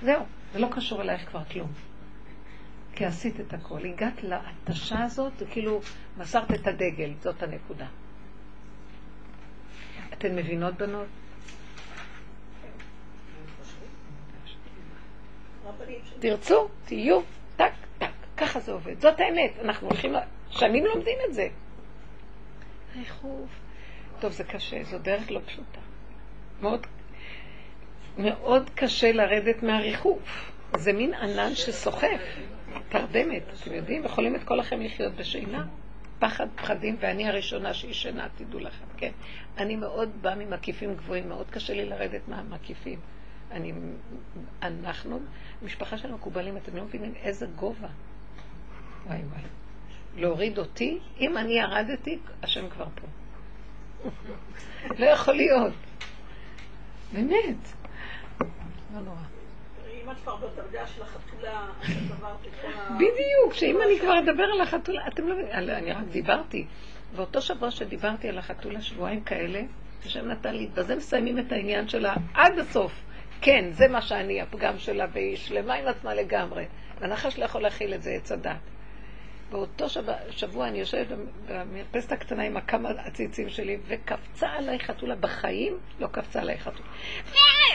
זהו, 0.02 0.22
זה 0.52 0.58
לא 0.58 0.68
קשור 0.72 1.02
אלייך 1.02 1.28
כבר 1.28 1.44
כלום. 1.44 1.72
כי 2.94 3.04
עשית 3.04 3.40
את 3.40 3.54
הכל. 3.54 3.86
הגעת 3.86 4.22
להתשה 4.22 5.04
הזאת, 5.04 5.32
וכאילו 5.38 5.80
מסרת 6.16 6.52
את 6.54 6.66
הדגל, 6.66 7.12
זאת 7.20 7.42
הנקודה. 7.42 7.86
אתן 10.12 10.36
מבינות, 10.36 10.74
בנות? 10.74 11.06
תרצו, 16.20 16.68
תהיו, 16.84 17.20
טק, 17.56 17.72
טק, 17.98 18.10
ככה 18.36 18.60
זה 18.60 18.72
עובד. 18.72 19.00
זאת 19.00 19.20
האמת, 19.20 19.52
אנחנו 19.64 19.88
הולכים, 19.88 20.14
שנים 20.50 20.84
לומדים 20.86 21.18
את 21.28 21.34
זה. 21.34 21.48
ריחוף, 22.96 23.50
טוב, 24.20 24.32
זה 24.32 24.44
קשה, 24.44 24.84
זו 24.84 24.98
דרך 24.98 25.30
לא 25.30 25.40
פשוטה. 25.46 25.80
מאוד, 26.62 26.86
מאוד 28.18 28.70
קשה 28.74 29.12
לרדת 29.12 29.62
מהריחוף. 29.62 30.52
זה 30.76 30.92
מין 30.92 31.14
ענן 31.14 31.54
שסוחף, 31.54 32.20
תרדמת, 32.88 33.42
אתם 33.62 33.74
יודעים? 33.74 34.04
יכולים 34.04 34.36
את 34.36 34.44
כל 34.44 34.60
החיים 34.60 34.82
לחיות 34.82 35.14
בשינה. 35.14 35.66
פחד, 36.18 36.46
פחדים, 36.56 36.96
ואני 37.00 37.28
הראשונה 37.28 37.74
שישנה, 37.74 38.26
תדעו 38.36 38.60
לכם, 38.60 38.84
כן. 38.96 39.10
אני 39.58 39.76
מאוד 39.76 40.10
באה 40.22 40.34
ממקיפים 40.34 40.94
גבוהים, 40.94 41.28
מאוד 41.28 41.50
קשה 41.50 41.74
לי 41.74 41.84
לרדת 41.86 42.28
מהמקיפים. 42.28 42.98
אני, 43.50 43.72
אנחנו, 44.62 45.20
משפחה 45.62 45.98
של 45.98 46.12
מקובלים, 46.12 46.56
אתם 46.56 46.76
לא 46.76 46.84
מבינים 46.84 47.14
איזה 47.22 47.46
גובה. 47.46 47.88
וואי 49.06 49.18
וואי. 49.18 49.42
להוריד 50.16 50.58
אותי, 50.58 50.98
אם 51.20 51.38
אני 51.38 51.52
ירדתי, 51.52 52.18
השם 52.42 52.68
כבר 52.68 52.86
פה. 52.94 53.06
לא 54.98 55.06
יכול 55.06 55.34
להיות. 55.34 55.72
באמת. 57.12 57.56
לא 58.94 59.00
נורא. 59.00 59.16
בדיוק, 62.96 63.52
שאם 63.54 63.78
אני 63.82 63.98
כבר 64.00 64.18
אדבר 64.18 64.44
על 64.54 64.60
החתולה, 64.60 65.06
אתם 65.08 65.28
לא 65.28 65.34
מבינים, 65.34 65.52
אני 65.52 65.92
רק 65.92 66.04
דיברתי. 66.10 66.66
ואותו 67.16 67.42
שבוע 67.42 67.70
שדיברתי 67.70 68.28
על 68.28 68.38
החתולה, 68.38 68.82
שבועיים 68.82 69.20
כאלה, 69.20 69.60
השם 70.06 70.28
נתן 70.28 70.54
לי, 70.54 70.66
בזה 70.74 70.96
מסיימים 70.96 71.38
את 71.38 71.52
העניין 71.52 71.88
שלה 71.88 72.14
עד 72.34 72.58
הסוף. 72.58 72.92
כן, 73.40 73.70
זה 73.72 73.88
מה 73.88 74.02
שאני, 74.02 74.40
הפגם 74.40 74.78
שלה, 74.78 75.06
והיא 75.12 75.36
שלמה 75.36 75.74
עם 75.74 75.88
עצמה 75.88 76.14
לגמרי. 76.14 76.64
והנחש 77.00 77.38
לא 77.38 77.44
יכול 77.44 77.62
להכיל 77.62 77.94
את 77.94 78.02
זה, 78.02 78.10
עץ 78.10 78.32
הדת. 78.32 78.56
באותו 79.50 79.88
שבוע, 79.88 80.14
שבוע 80.30 80.68
אני 80.68 80.78
יושבת 80.78 81.06
במרפסת 81.46 82.12
הקטנה 82.12 82.42
עם 82.42 82.56
הכמה 82.56 82.90
עציצים 83.04 83.48
שלי, 83.48 83.78
וקפצה 83.86 84.48
עליי 84.48 84.78
חתולה 84.78 85.14
בחיים, 85.14 85.78
לא 86.00 86.06
קפצה 86.06 86.40
עליי 86.40 86.58
חתולה. 86.58 86.88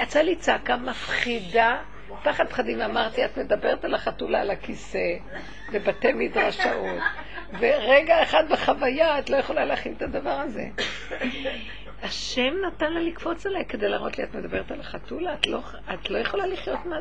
יצאה 0.01 0.23
לי 0.23 0.35
צעקה 0.35 0.77
מפחידה, 0.77 1.77
פחד 2.23 2.47
פחדים, 2.47 2.81
אמרתי, 2.81 3.25
את 3.25 3.37
מדברת 3.37 3.85
על 3.85 3.93
החתולה 3.95 4.41
על 4.41 4.49
הכיסא, 4.51 5.17
בבתי 5.73 6.13
מדרשאות, 6.13 7.01
ורגע 7.59 8.23
אחד 8.23 8.43
בחוויה 8.49 9.19
את 9.19 9.29
לא 9.29 9.37
יכולה 9.37 9.65
להכין 9.65 9.93
את 9.97 10.01
הדבר 10.01 10.29
הזה. 10.29 10.63
השם 12.03 12.53
נתן 12.67 12.93
לה 12.93 12.99
לקפוץ 12.99 13.45
עליי 13.45 13.65
כדי 13.65 13.89
להראות 13.89 14.17
לי, 14.17 14.23
את 14.23 14.35
מדברת 14.35 14.71
על 14.71 14.79
החתולה? 14.79 15.33
את 15.33 15.47
לא, 15.47 15.59
את 15.93 16.09
לא 16.09 16.17
יכולה 16.17 16.47
לחיות 16.47 16.85
מה... 16.85 16.95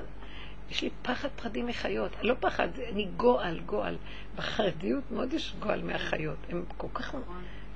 יש 0.75 0.83
לי 0.83 0.91
פחד 1.03 1.29
פחדים 1.37 1.67
מחיות. 1.67 2.13
לא 2.23 2.35
פחד, 2.41 2.69
אני 2.93 3.09
גועל, 3.17 3.61
גועל. 3.61 3.97
בחרדיות 4.37 5.11
מאוד 5.11 5.33
יש 5.33 5.55
גועל 5.59 5.83
מהחיות. 5.83 6.37
הם 6.49 6.65
כל 6.77 6.87
כך... 6.95 7.15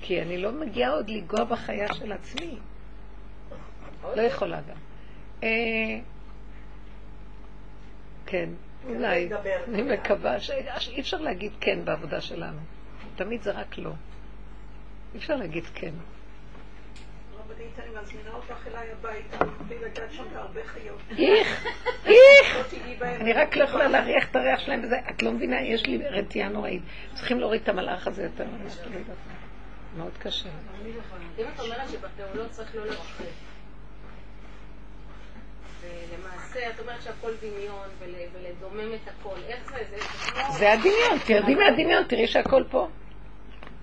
כי 0.01 0.23
אני 0.23 0.39
לא 0.39 0.53
מגיעה 0.53 0.91
עוד 0.91 1.11
לנגוע 1.11 1.45
בחיה 1.45 1.95
של 1.95 2.13
עצמי. 2.13 2.59
לא 4.17 4.23
יכולה 4.23 4.61
גם. 4.61 4.77
אה, 5.43 5.49
כן, 8.27 8.49
אולי. 8.89 9.27
לדבר. 9.27 9.65
אני 9.69 9.83
מקווה 9.83 10.41
שאי 10.41 11.01
אפשר 11.01 11.21
להגיד 11.21 11.53
כן 11.61 11.85
בעבודה 11.85 12.21
שלנו. 12.21 12.61
תמיד 13.17 13.43
זה 13.43 13.51
רק 13.51 13.79
לא. 13.79 13.93
אי 15.15 15.19
אפשר 15.19 15.37
להגיד 15.37 15.65
כן. 15.75 15.95
רבנית, 17.51 17.79
אני 17.79 18.01
מזמינה 18.03 18.31
אותך 18.35 18.67
אליי 18.67 18.89
הביתה, 18.93 19.37
בלי 19.69 19.79
לגעת 19.79 20.13
שם 20.13 20.25
בהרבה 20.35 20.61
חיות. 20.65 21.01
איך, 21.19 21.67
איך. 22.07 22.57
לא 22.57 22.95
בהם. 22.99 23.21
אני 23.21 23.33
רק 23.33 23.57
לא 23.57 23.65
יכולה 23.65 23.89
להריח 23.89 24.31
את 24.31 24.37
הריח 24.37 24.61
שלהם 24.61 24.81
וזה, 24.85 24.97
את 25.11 25.23
לא 25.23 25.33
מבינה, 25.33 25.61
יש 25.63 25.87
לי 25.87 26.09
רתיעה 26.09 26.49
נוראית. 26.49 26.83
צריכים 27.15 27.41
להוריד 27.41 27.63
את 27.63 27.69
המלאך 27.69 28.07
הזה 28.07 28.23
יותר. 28.23 28.45
לא 28.45 28.99
יודעת. 28.99 29.17
מאוד 29.97 30.13
קשה. 30.19 30.49
אם 31.39 31.45
את 31.55 31.61
אומרת 31.61 31.89
שבפעולות 31.89 32.51
צריך 32.51 32.75
לא 32.75 32.87
לרחב. 32.87 33.25
ולמעשה 35.81 36.71
את 36.71 36.81
אומרת 36.81 37.03
שהכל 37.03 37.31
דמיון 37.43 37.89
ול- 37.99 38.15
ולדומם 38.33 38.95
את 38.95 39.09
הכל. 39.09 39.37
איך 39.49 39.71
זה? 39.71 39.97
זה 40.59 40.73
הדמיון, 40.73 41.19
תרדי 41.27 41.55
מהדמיון, 41.55 42.05
תראי 42.05 42.27
שהכל 42.27 42.65
פה. 42.71 42.89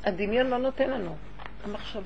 הדמיון 0.03 0.47
לא 0.47 0.57
נותן 0.57 0.89
לנו. 0.89 1.15
המחשבות. 1.63 2.03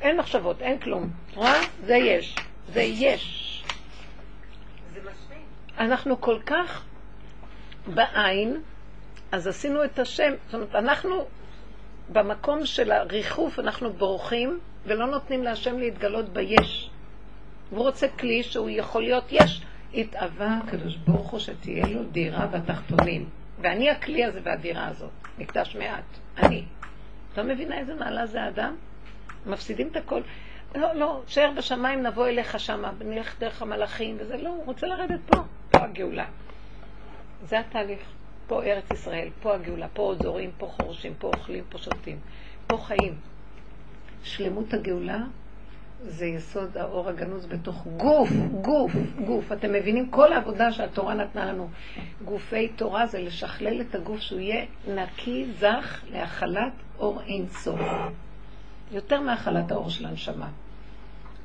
אין 0.00 0.16
מחשבות, 0.16 0.62
אין 0.62 0.78
כלום. 0.78 1.10
רואה? 1.34 1.60
זה 1.84 1.96
יש. 1.96 2.36
זה 2.72 2.82
יש. 2.82 3.64
זה. 4.94 5.00
אנחנו 5.78 6.20
כל 6.20 6.38
כך 6.46 6.84
בעין, 7.94 8.62
אז 9.32 9.46
עשינו 9.46 9.84
את 9.84 9.98
השם, 9.98 10.32
זאת 10.46 10.54
אומרת, 10.54 10.74
אנחנו 10.74 11.26
במקום 12.12 12.66
של 12.66 12.92
הריחוף, 12.92 13.58
אנחנו 13.58 13.92
בורחים 13.92 14.58
ולא 14.84 15.06
נותנים 15.06 15.42
להשם 15.42 15.78
להתגלות 15.78 16.28
ביש. 16.28 16.90
הוא 17.70 17.78
רוצה 17.78 18.08
כלי 18.08 18.42
שהוא 18.42 18.70
יכול 18.70 19.02
להיות 19.02 19.24
יש. 19.30 19.62
התאווה 19.94 20.58
הקדוש 20.64 20.96
ברוך 20.96 21.30
הוא 21.30 21.40
שתהיה 21.40 21.86
לו 21.86 22.04
דירה 22.04 22.46
בתחתונים. 22.46 23.28
ואני 23.60 23.90
הכלי 23.90 24.24
הזה 24.24 24.40
והדירה 24.42 24.88
הזאת. 24.88 25.10
מקדש 25.38 25.76
מעט. 25.76 26.04
אני. 26.38 26.64
לא 27.36 27.44
מבינה 27.44 27.78
איזה 27.78 27.94
מעלה 27.94 28.26
זה 28.26 28.42
האדם? 28.42 28.76
מפסידים 29.46 29.88
את 29.88 29.96
הכל. 29.96 30.20
לא, 30.74 30.94
לא, 30.94 31.20
תשאר 31.26 31.50
בשמיים, 31.56 32.02
נבוא 32.02 32.26
אליך 32.26 32.60
שמה, 32.60 32.92
נלך 33.04 33.40
דרך 33.40 33.62
המלאכים, 33.62 34.16
וזה 34.20 34.36
לא, 34.36 34.48
הוא 34.48 34.64
רוצה 34.64 34.86
לרדת 34.86 35.20
פה, 35.26 35.36
פה 35.70 35.78
הגאולה. 35.84 36.24
זה 37.44 37.58
התהליך. 37.58 38.00
פה 38.48 38.62
ארץ 38.62 38.90
ישראל, 38.92 39.28
פה 39.42 39.54
הגאולה, 39.54 39.88
פה 39.92 40.14
זורים, 40.22 40.50
פה 40.58 40.66
חורשים, 40.66 41.14
פה 41.18 41.30
אוכלים, 41.36 41.64
פה 41.68 41.78
שותים, 41.78 42.18
פה 42.66 42.76
חיים. 42.76 43.14
שלמות 44.22 44.74
הגאולה 44.74 45.18
זה 46.02 46.26
יסוד 46.26 46.76
האור 46.76 47.08
הגנוז 47.08 47.46
בתוך 47.46 47.86
גוף, 47.96 48.30
גוף, 48.62 48.92
גוף. 49.26 49.52
אתם 49.52 49.72
מבינים? 49.72 50.10
כל 50.10 50.32
העבודה 50.32 50.72
שהתורה 50.72 51.14
נתנה 51.14 51.52
לנו, 51.52 51.68
גופי 52.24 52.68
תורה 52.68 53.06
זה 53.06 53.20
לשכלל 53.20 53.80
את 53.80 53.94
הגוף 53.94 54.20
שהוא 54.20 54.40
יהיה 54.40 54.64
נקי, 54.88 55.46
זך, 55.58 56.04
להכלת 56.10 56.72
אור 56.98 57.22
אין 57.26 57.46
סוף. 57.48 57.80
יותר 58.90 59.20
מהכלת 59.20 59.70
האור 59.70 59.90
של 59.90 60.06
הנשמה. 60.06 60.48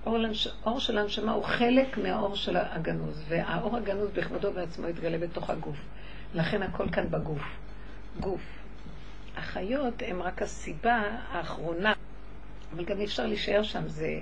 אור, 0.06 0.18
לנש... 0.18 0.48
אור 0.65 0.80
של 0.80 0.98
הנשמה 0.98 1.32
הוא 1.32 1.44
חלק 1.44 1.98
מהאור 1.98 2.36
של 2.36 2.57
הגנוז, 2.57 3.24
והאור 3.28 3.78
הגנוז 3.78 4.10
בכבודו 4.11 4.53
בעצמו 4.53 4.88
יתגלה 4.88 5.18
בתוך 5.18 5.49
הגוף. 5.49 5.78
לכן 6.34 6.64
הכל 6.64 6.90
כאן 6.90 7.11
בגוף. 7.11 7.41
גוף. 8.20 8.41
החיות 9.38 10.02
הן 10.07 10.22
רק 10.22 10.41
הסיבה 10.41 11.02
האחרונה, 11.32 11.94
אבל 12.76 12.86
גם 12.86 12.99
אי 12.99 13.06
אפשר 13.06 13.26
להישאר 13.26 13.64
שם, 13.64 13.88
זה, 13.88 14.20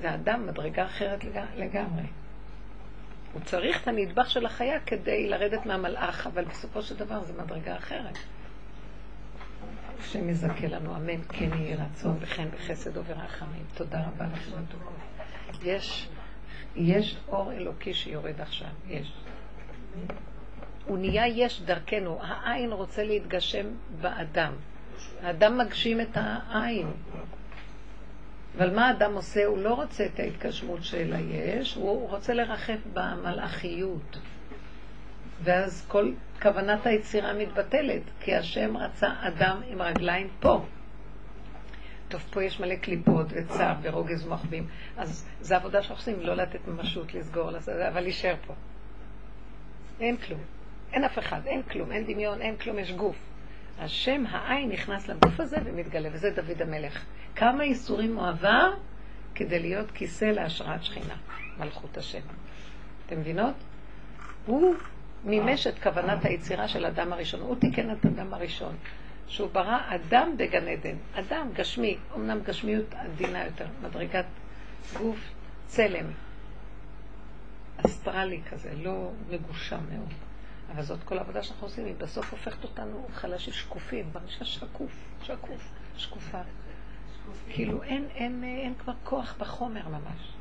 זה 0.00 0.14
אדם, 0.14 0.46
מדרגה 0.46 0.84
אחרת 0.84 1.24
לג... 1.24 1.40
לגמרי. 1.56 2.02
הוא 3.32 3.42
צריך 3.44 3.82
את 3.82 3.88
הנדבך 3.88 4.30
של 4.30 4.46
החיה 4.46 4.80
כדי 4.80 5.28
לרדת 5.28 5.66
מהמלאך, 5.66 6.26
אבל 6.26 6.44
בסופו 6.44 6.82
של 6.82 6.96
דבר 6.96 7.24
זה 7.24 7.32
מדרגה 7.42 7.76
אחרת. 7.76 8.18
השם 10.00 10.28
יזכה 10.28 10.66
לנו, 10.66 10.96
אמן, 10.96 11.22
כן 11.28 11.48
יהי 11.58 11.74
רצון 11.74 12.16
וכן 12.20 12.48
בחסד 12.50 12.96
וברחמים. 12.96 13.64
תודה 13.74 14.00
רבה 14.06 14.26
לכם. 14.32 14.56
יש, 15.64 16.08
יש 16.76 17.16
אור 17.28 17.52
אלוקי 17.52 17.94
שיורד 17.94 18.40
עכשיו, 18.40 18.68
יש. 18.88 19.12
הוא 20.86 20.98
נהיה 20.98 21.26
יש 21.26 21.62
דרכנו, 21.62 22.18
העין 22.22 22.72
רוצה 22.72 23.04
להתגשם 23.04 23.66
באדם. 24.00 24.52
האדם 25.22 25.58
מגשים 25.58 26.00
את 26.00 26.10
העין. 26.14 26.90
אבל 28.56 28.74
מה 28.74 28.88
האדם 28.88 29.14
עושה? 29.14 29.44
הוא 29.44 29.58
לא 29.58 29.74
רוצה 29.74 30.06
את 30.06 30.20
ההתגשמות 30.20 30.84
של 30.84 31.12
היש, 31.12 31.74
הוא 31.74 32.10
רוצה 32.10 32.34
לרחף 32.34 32.78
במלאכיות. 32.92 34.18
ואז 35.42 35.86
כל 35.88 36.12
כוונת 36.42 36.86
היצירה 36.86 37.32
מתבטלת, 37.32 38.02
כי 38.20 38.34
השם 38.34 38.76
רצה 38.76 39.08
אדם 39.20 39.60
עם 39.66 39.82
רגליים 39.82 40.28
פה. 40.40 40.64
טוב, 42.08 42.20
פה 42.30 42.44
יש 42.44 42.60
מלא 42.60 42.74
קליפות 42.74 43.26
וצער 43.30 43.74
ורוגז 43.82 44.26
מוחבים, 44.26 44.66
אז 44.96 45.26
זה 45.40 45.56
עבודה 45.56 45.82
שאנחנו 45.82 46.02
עושים, 46.02 46.26
לא 46.26 46.34
לתת 46.34 46.68
ממשות 46.68 47.14
לסגור, 47.14 47.50
אבל 47.88 48.00
להישאר 48.00 48.34
פה. 48.46 48.54
אין 50.00 50.16
כלום. 50.16 50.40
אין 50.92 51.04
אף 51.04 51.18
אחד, 51.18 51.46
אין 51.46 51.62
כלום, 51.62 51.92
אין 51.92 52.06
דמיון, 52.06 52.40
אין 52.40 52.56
כלום, 52.56 52.78
יש 52.78 52.92
גוף. 52.92 53.16
השם, 53.78 54.24
העין, 54.30 54.68
נכנס 54.68 55.08
לגוף 55.08 55.40
הזה 55.40 55.56
ומתגלה, 55.64 56.08
וזה 56.12 56.30
דוד 56.30 56.62
המלך. 56.62 57.04
כמה 57.36 57.62
איסורים 57.64 58.18
הוא 58.18 58.28
עבר 58.28 58.74
כדי 59.34 59.58
להיות 59.58 59.90
כיסא 59.90 60.24
להשראת 60.24 60.84
שכינה, 60.84 61.14
מלכות 61.58 61.96
השם. 61.96 62.20
אתם 63.06 63.20
מבינות? 63.20 63.54
הוא 64.46 64.74
מימש 65.26 65.66
את 65.66 65.78
כוונת 65.82 66.24
היצירה 66.24 66.68
של 66.68 66.86
אדם 66.86 67.12
הראשון. 67.12 67.40
הוא 67.40 67.56
תיקן 67.56 67.90
את 67.90 68.06
אדם 68.06 68.34
הראשון. 68.34 68.76
שהוא 69.28 69.50
ברא 69.52 69.78
אדם 69.94 70.36
בגן 70.36 70.68
עדן. 70.68 70.96
אדם 71.14 71.48
גשמי, 71.54 71.96
אמנם 72.16 72.40
גשמיות 72.42 72.94
עדינה 72.94 73.44
יותר, 73.44 73.66
מדרגת 73.82 74.24
גוף 74.98 75.18
צלם. 75.66 76.06
אסטרלי 77.86 78.40
כזה, 78.50 78.70
לא 78.82 79.10
מגושם 79.30 79.80
מאוד. 79.92 80.12
אבל 80.74 80.82
זאת 80.82 81.02
כל 81.04 81.18
העבודה 81.18 81.42
שאנחנו 81.42 81.66
עושים, 81.66 81.84
היא 81.84 81.94
בסוף 81.98 82.30
הופכת 82.30 82.64
אותנו 82.64 83.06
חלשים, 83.12 83.52
שקופים, 83.54 84.10
מרגישה 84.14 84.44
שקוף, 84.44 84.92
שקוף, 85.22 85.68
שקופה. 85.96 86.40
כאילו 87.48 87.82
אין, 87.82 88.04
אין, 88.14 88.44
אין 88.44 88.74
כבר 88.74 88.92
כוח 89.04 89.36
בחומר 89.38 89.88
ממש. 89.88 90.32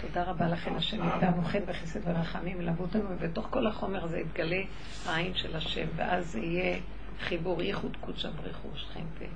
תודה 0.00 0.22
רבה 0.22 0.48
לכם, 0.48 0.74
השם 0.76 1.02
איתנו 1.02 1.42
חן 1.44 1.58
וחסד 1.66 2.00
ורחמים 2.04 2.60
ילוו 2.60 2.82
אותנו, 2.82 3.04
ובתוך 3.10 3.46
כל 3.50 3.66
החומר 3.66 4.04
הזה 4.04 4.18
יתגלה 4.18 4.62
העין 5.06 5.34
של 5.34 5.56
השם, 5.56 5.86
ואז 5.96 6.36
יהיה 6.36 6.78
חיבור 7.20 7.62
ייחוד 7.62 7.96
קודשא 8.00 8.30
בריחו 8.30 8.68
שכינתי, 8.74 9.26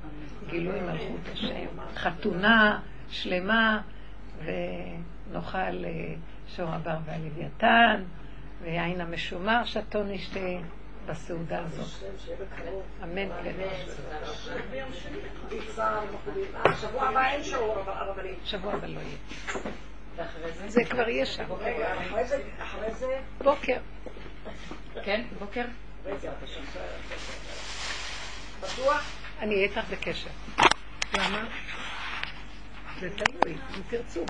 גילוי 0.51 0.81
מלכות 0.81 1.21
השם, 1.33 1.67
חתונה 1.95 2.81
שלמה, 3.11 3.81
ונאכל 4.45 5.59
אה, 5.59 6.15
שור 6.49 6.69
הבר 6.71 6.97
והלוויתן, 7.05 8.03
ויין 8.63 9.01
המשומר 9.01 9.65
שתו 9.65 10.05
נשתה 10.05 10.41
בסעודה 11.07 11.61
הזאת. 11.65 12.09
אמן 13.03 13.29
כן. 13.43 13.53
שבוע 16.81 17.09
הבא 17.09 17.31
אין 17.31 17.45
שיעור, 17.45 17.77
הרבנית. 17.87 18.39
שבוע 18.45 18.73
הבא 18.73 18.87
לא 18.87 19.01
יהיה. 19.01 19.17
זה? 20.67 20.85
כבר 20.85 21.09
יהיה 21.09 21.27
שם. 21.27 21.53
רגע, 21.53 21.95
אחרי 22.59 22.91
זה, 22.95 23.21
בוקר. 23.45 23.79
כן, 25.05 25.25
בוקר? 25.39 25.65
בטוח? 28.61 29.03
אני 29.41 29.55
אהיה 29.55 29.67
איתך 29.67 29.81
בקשר. 29.91 30.31
למה? 31.15 31.49
זה 33.01 33.11
תלוי, 33.11 33.53
אם 33.77 33.83
תרצו. 33.91 34.25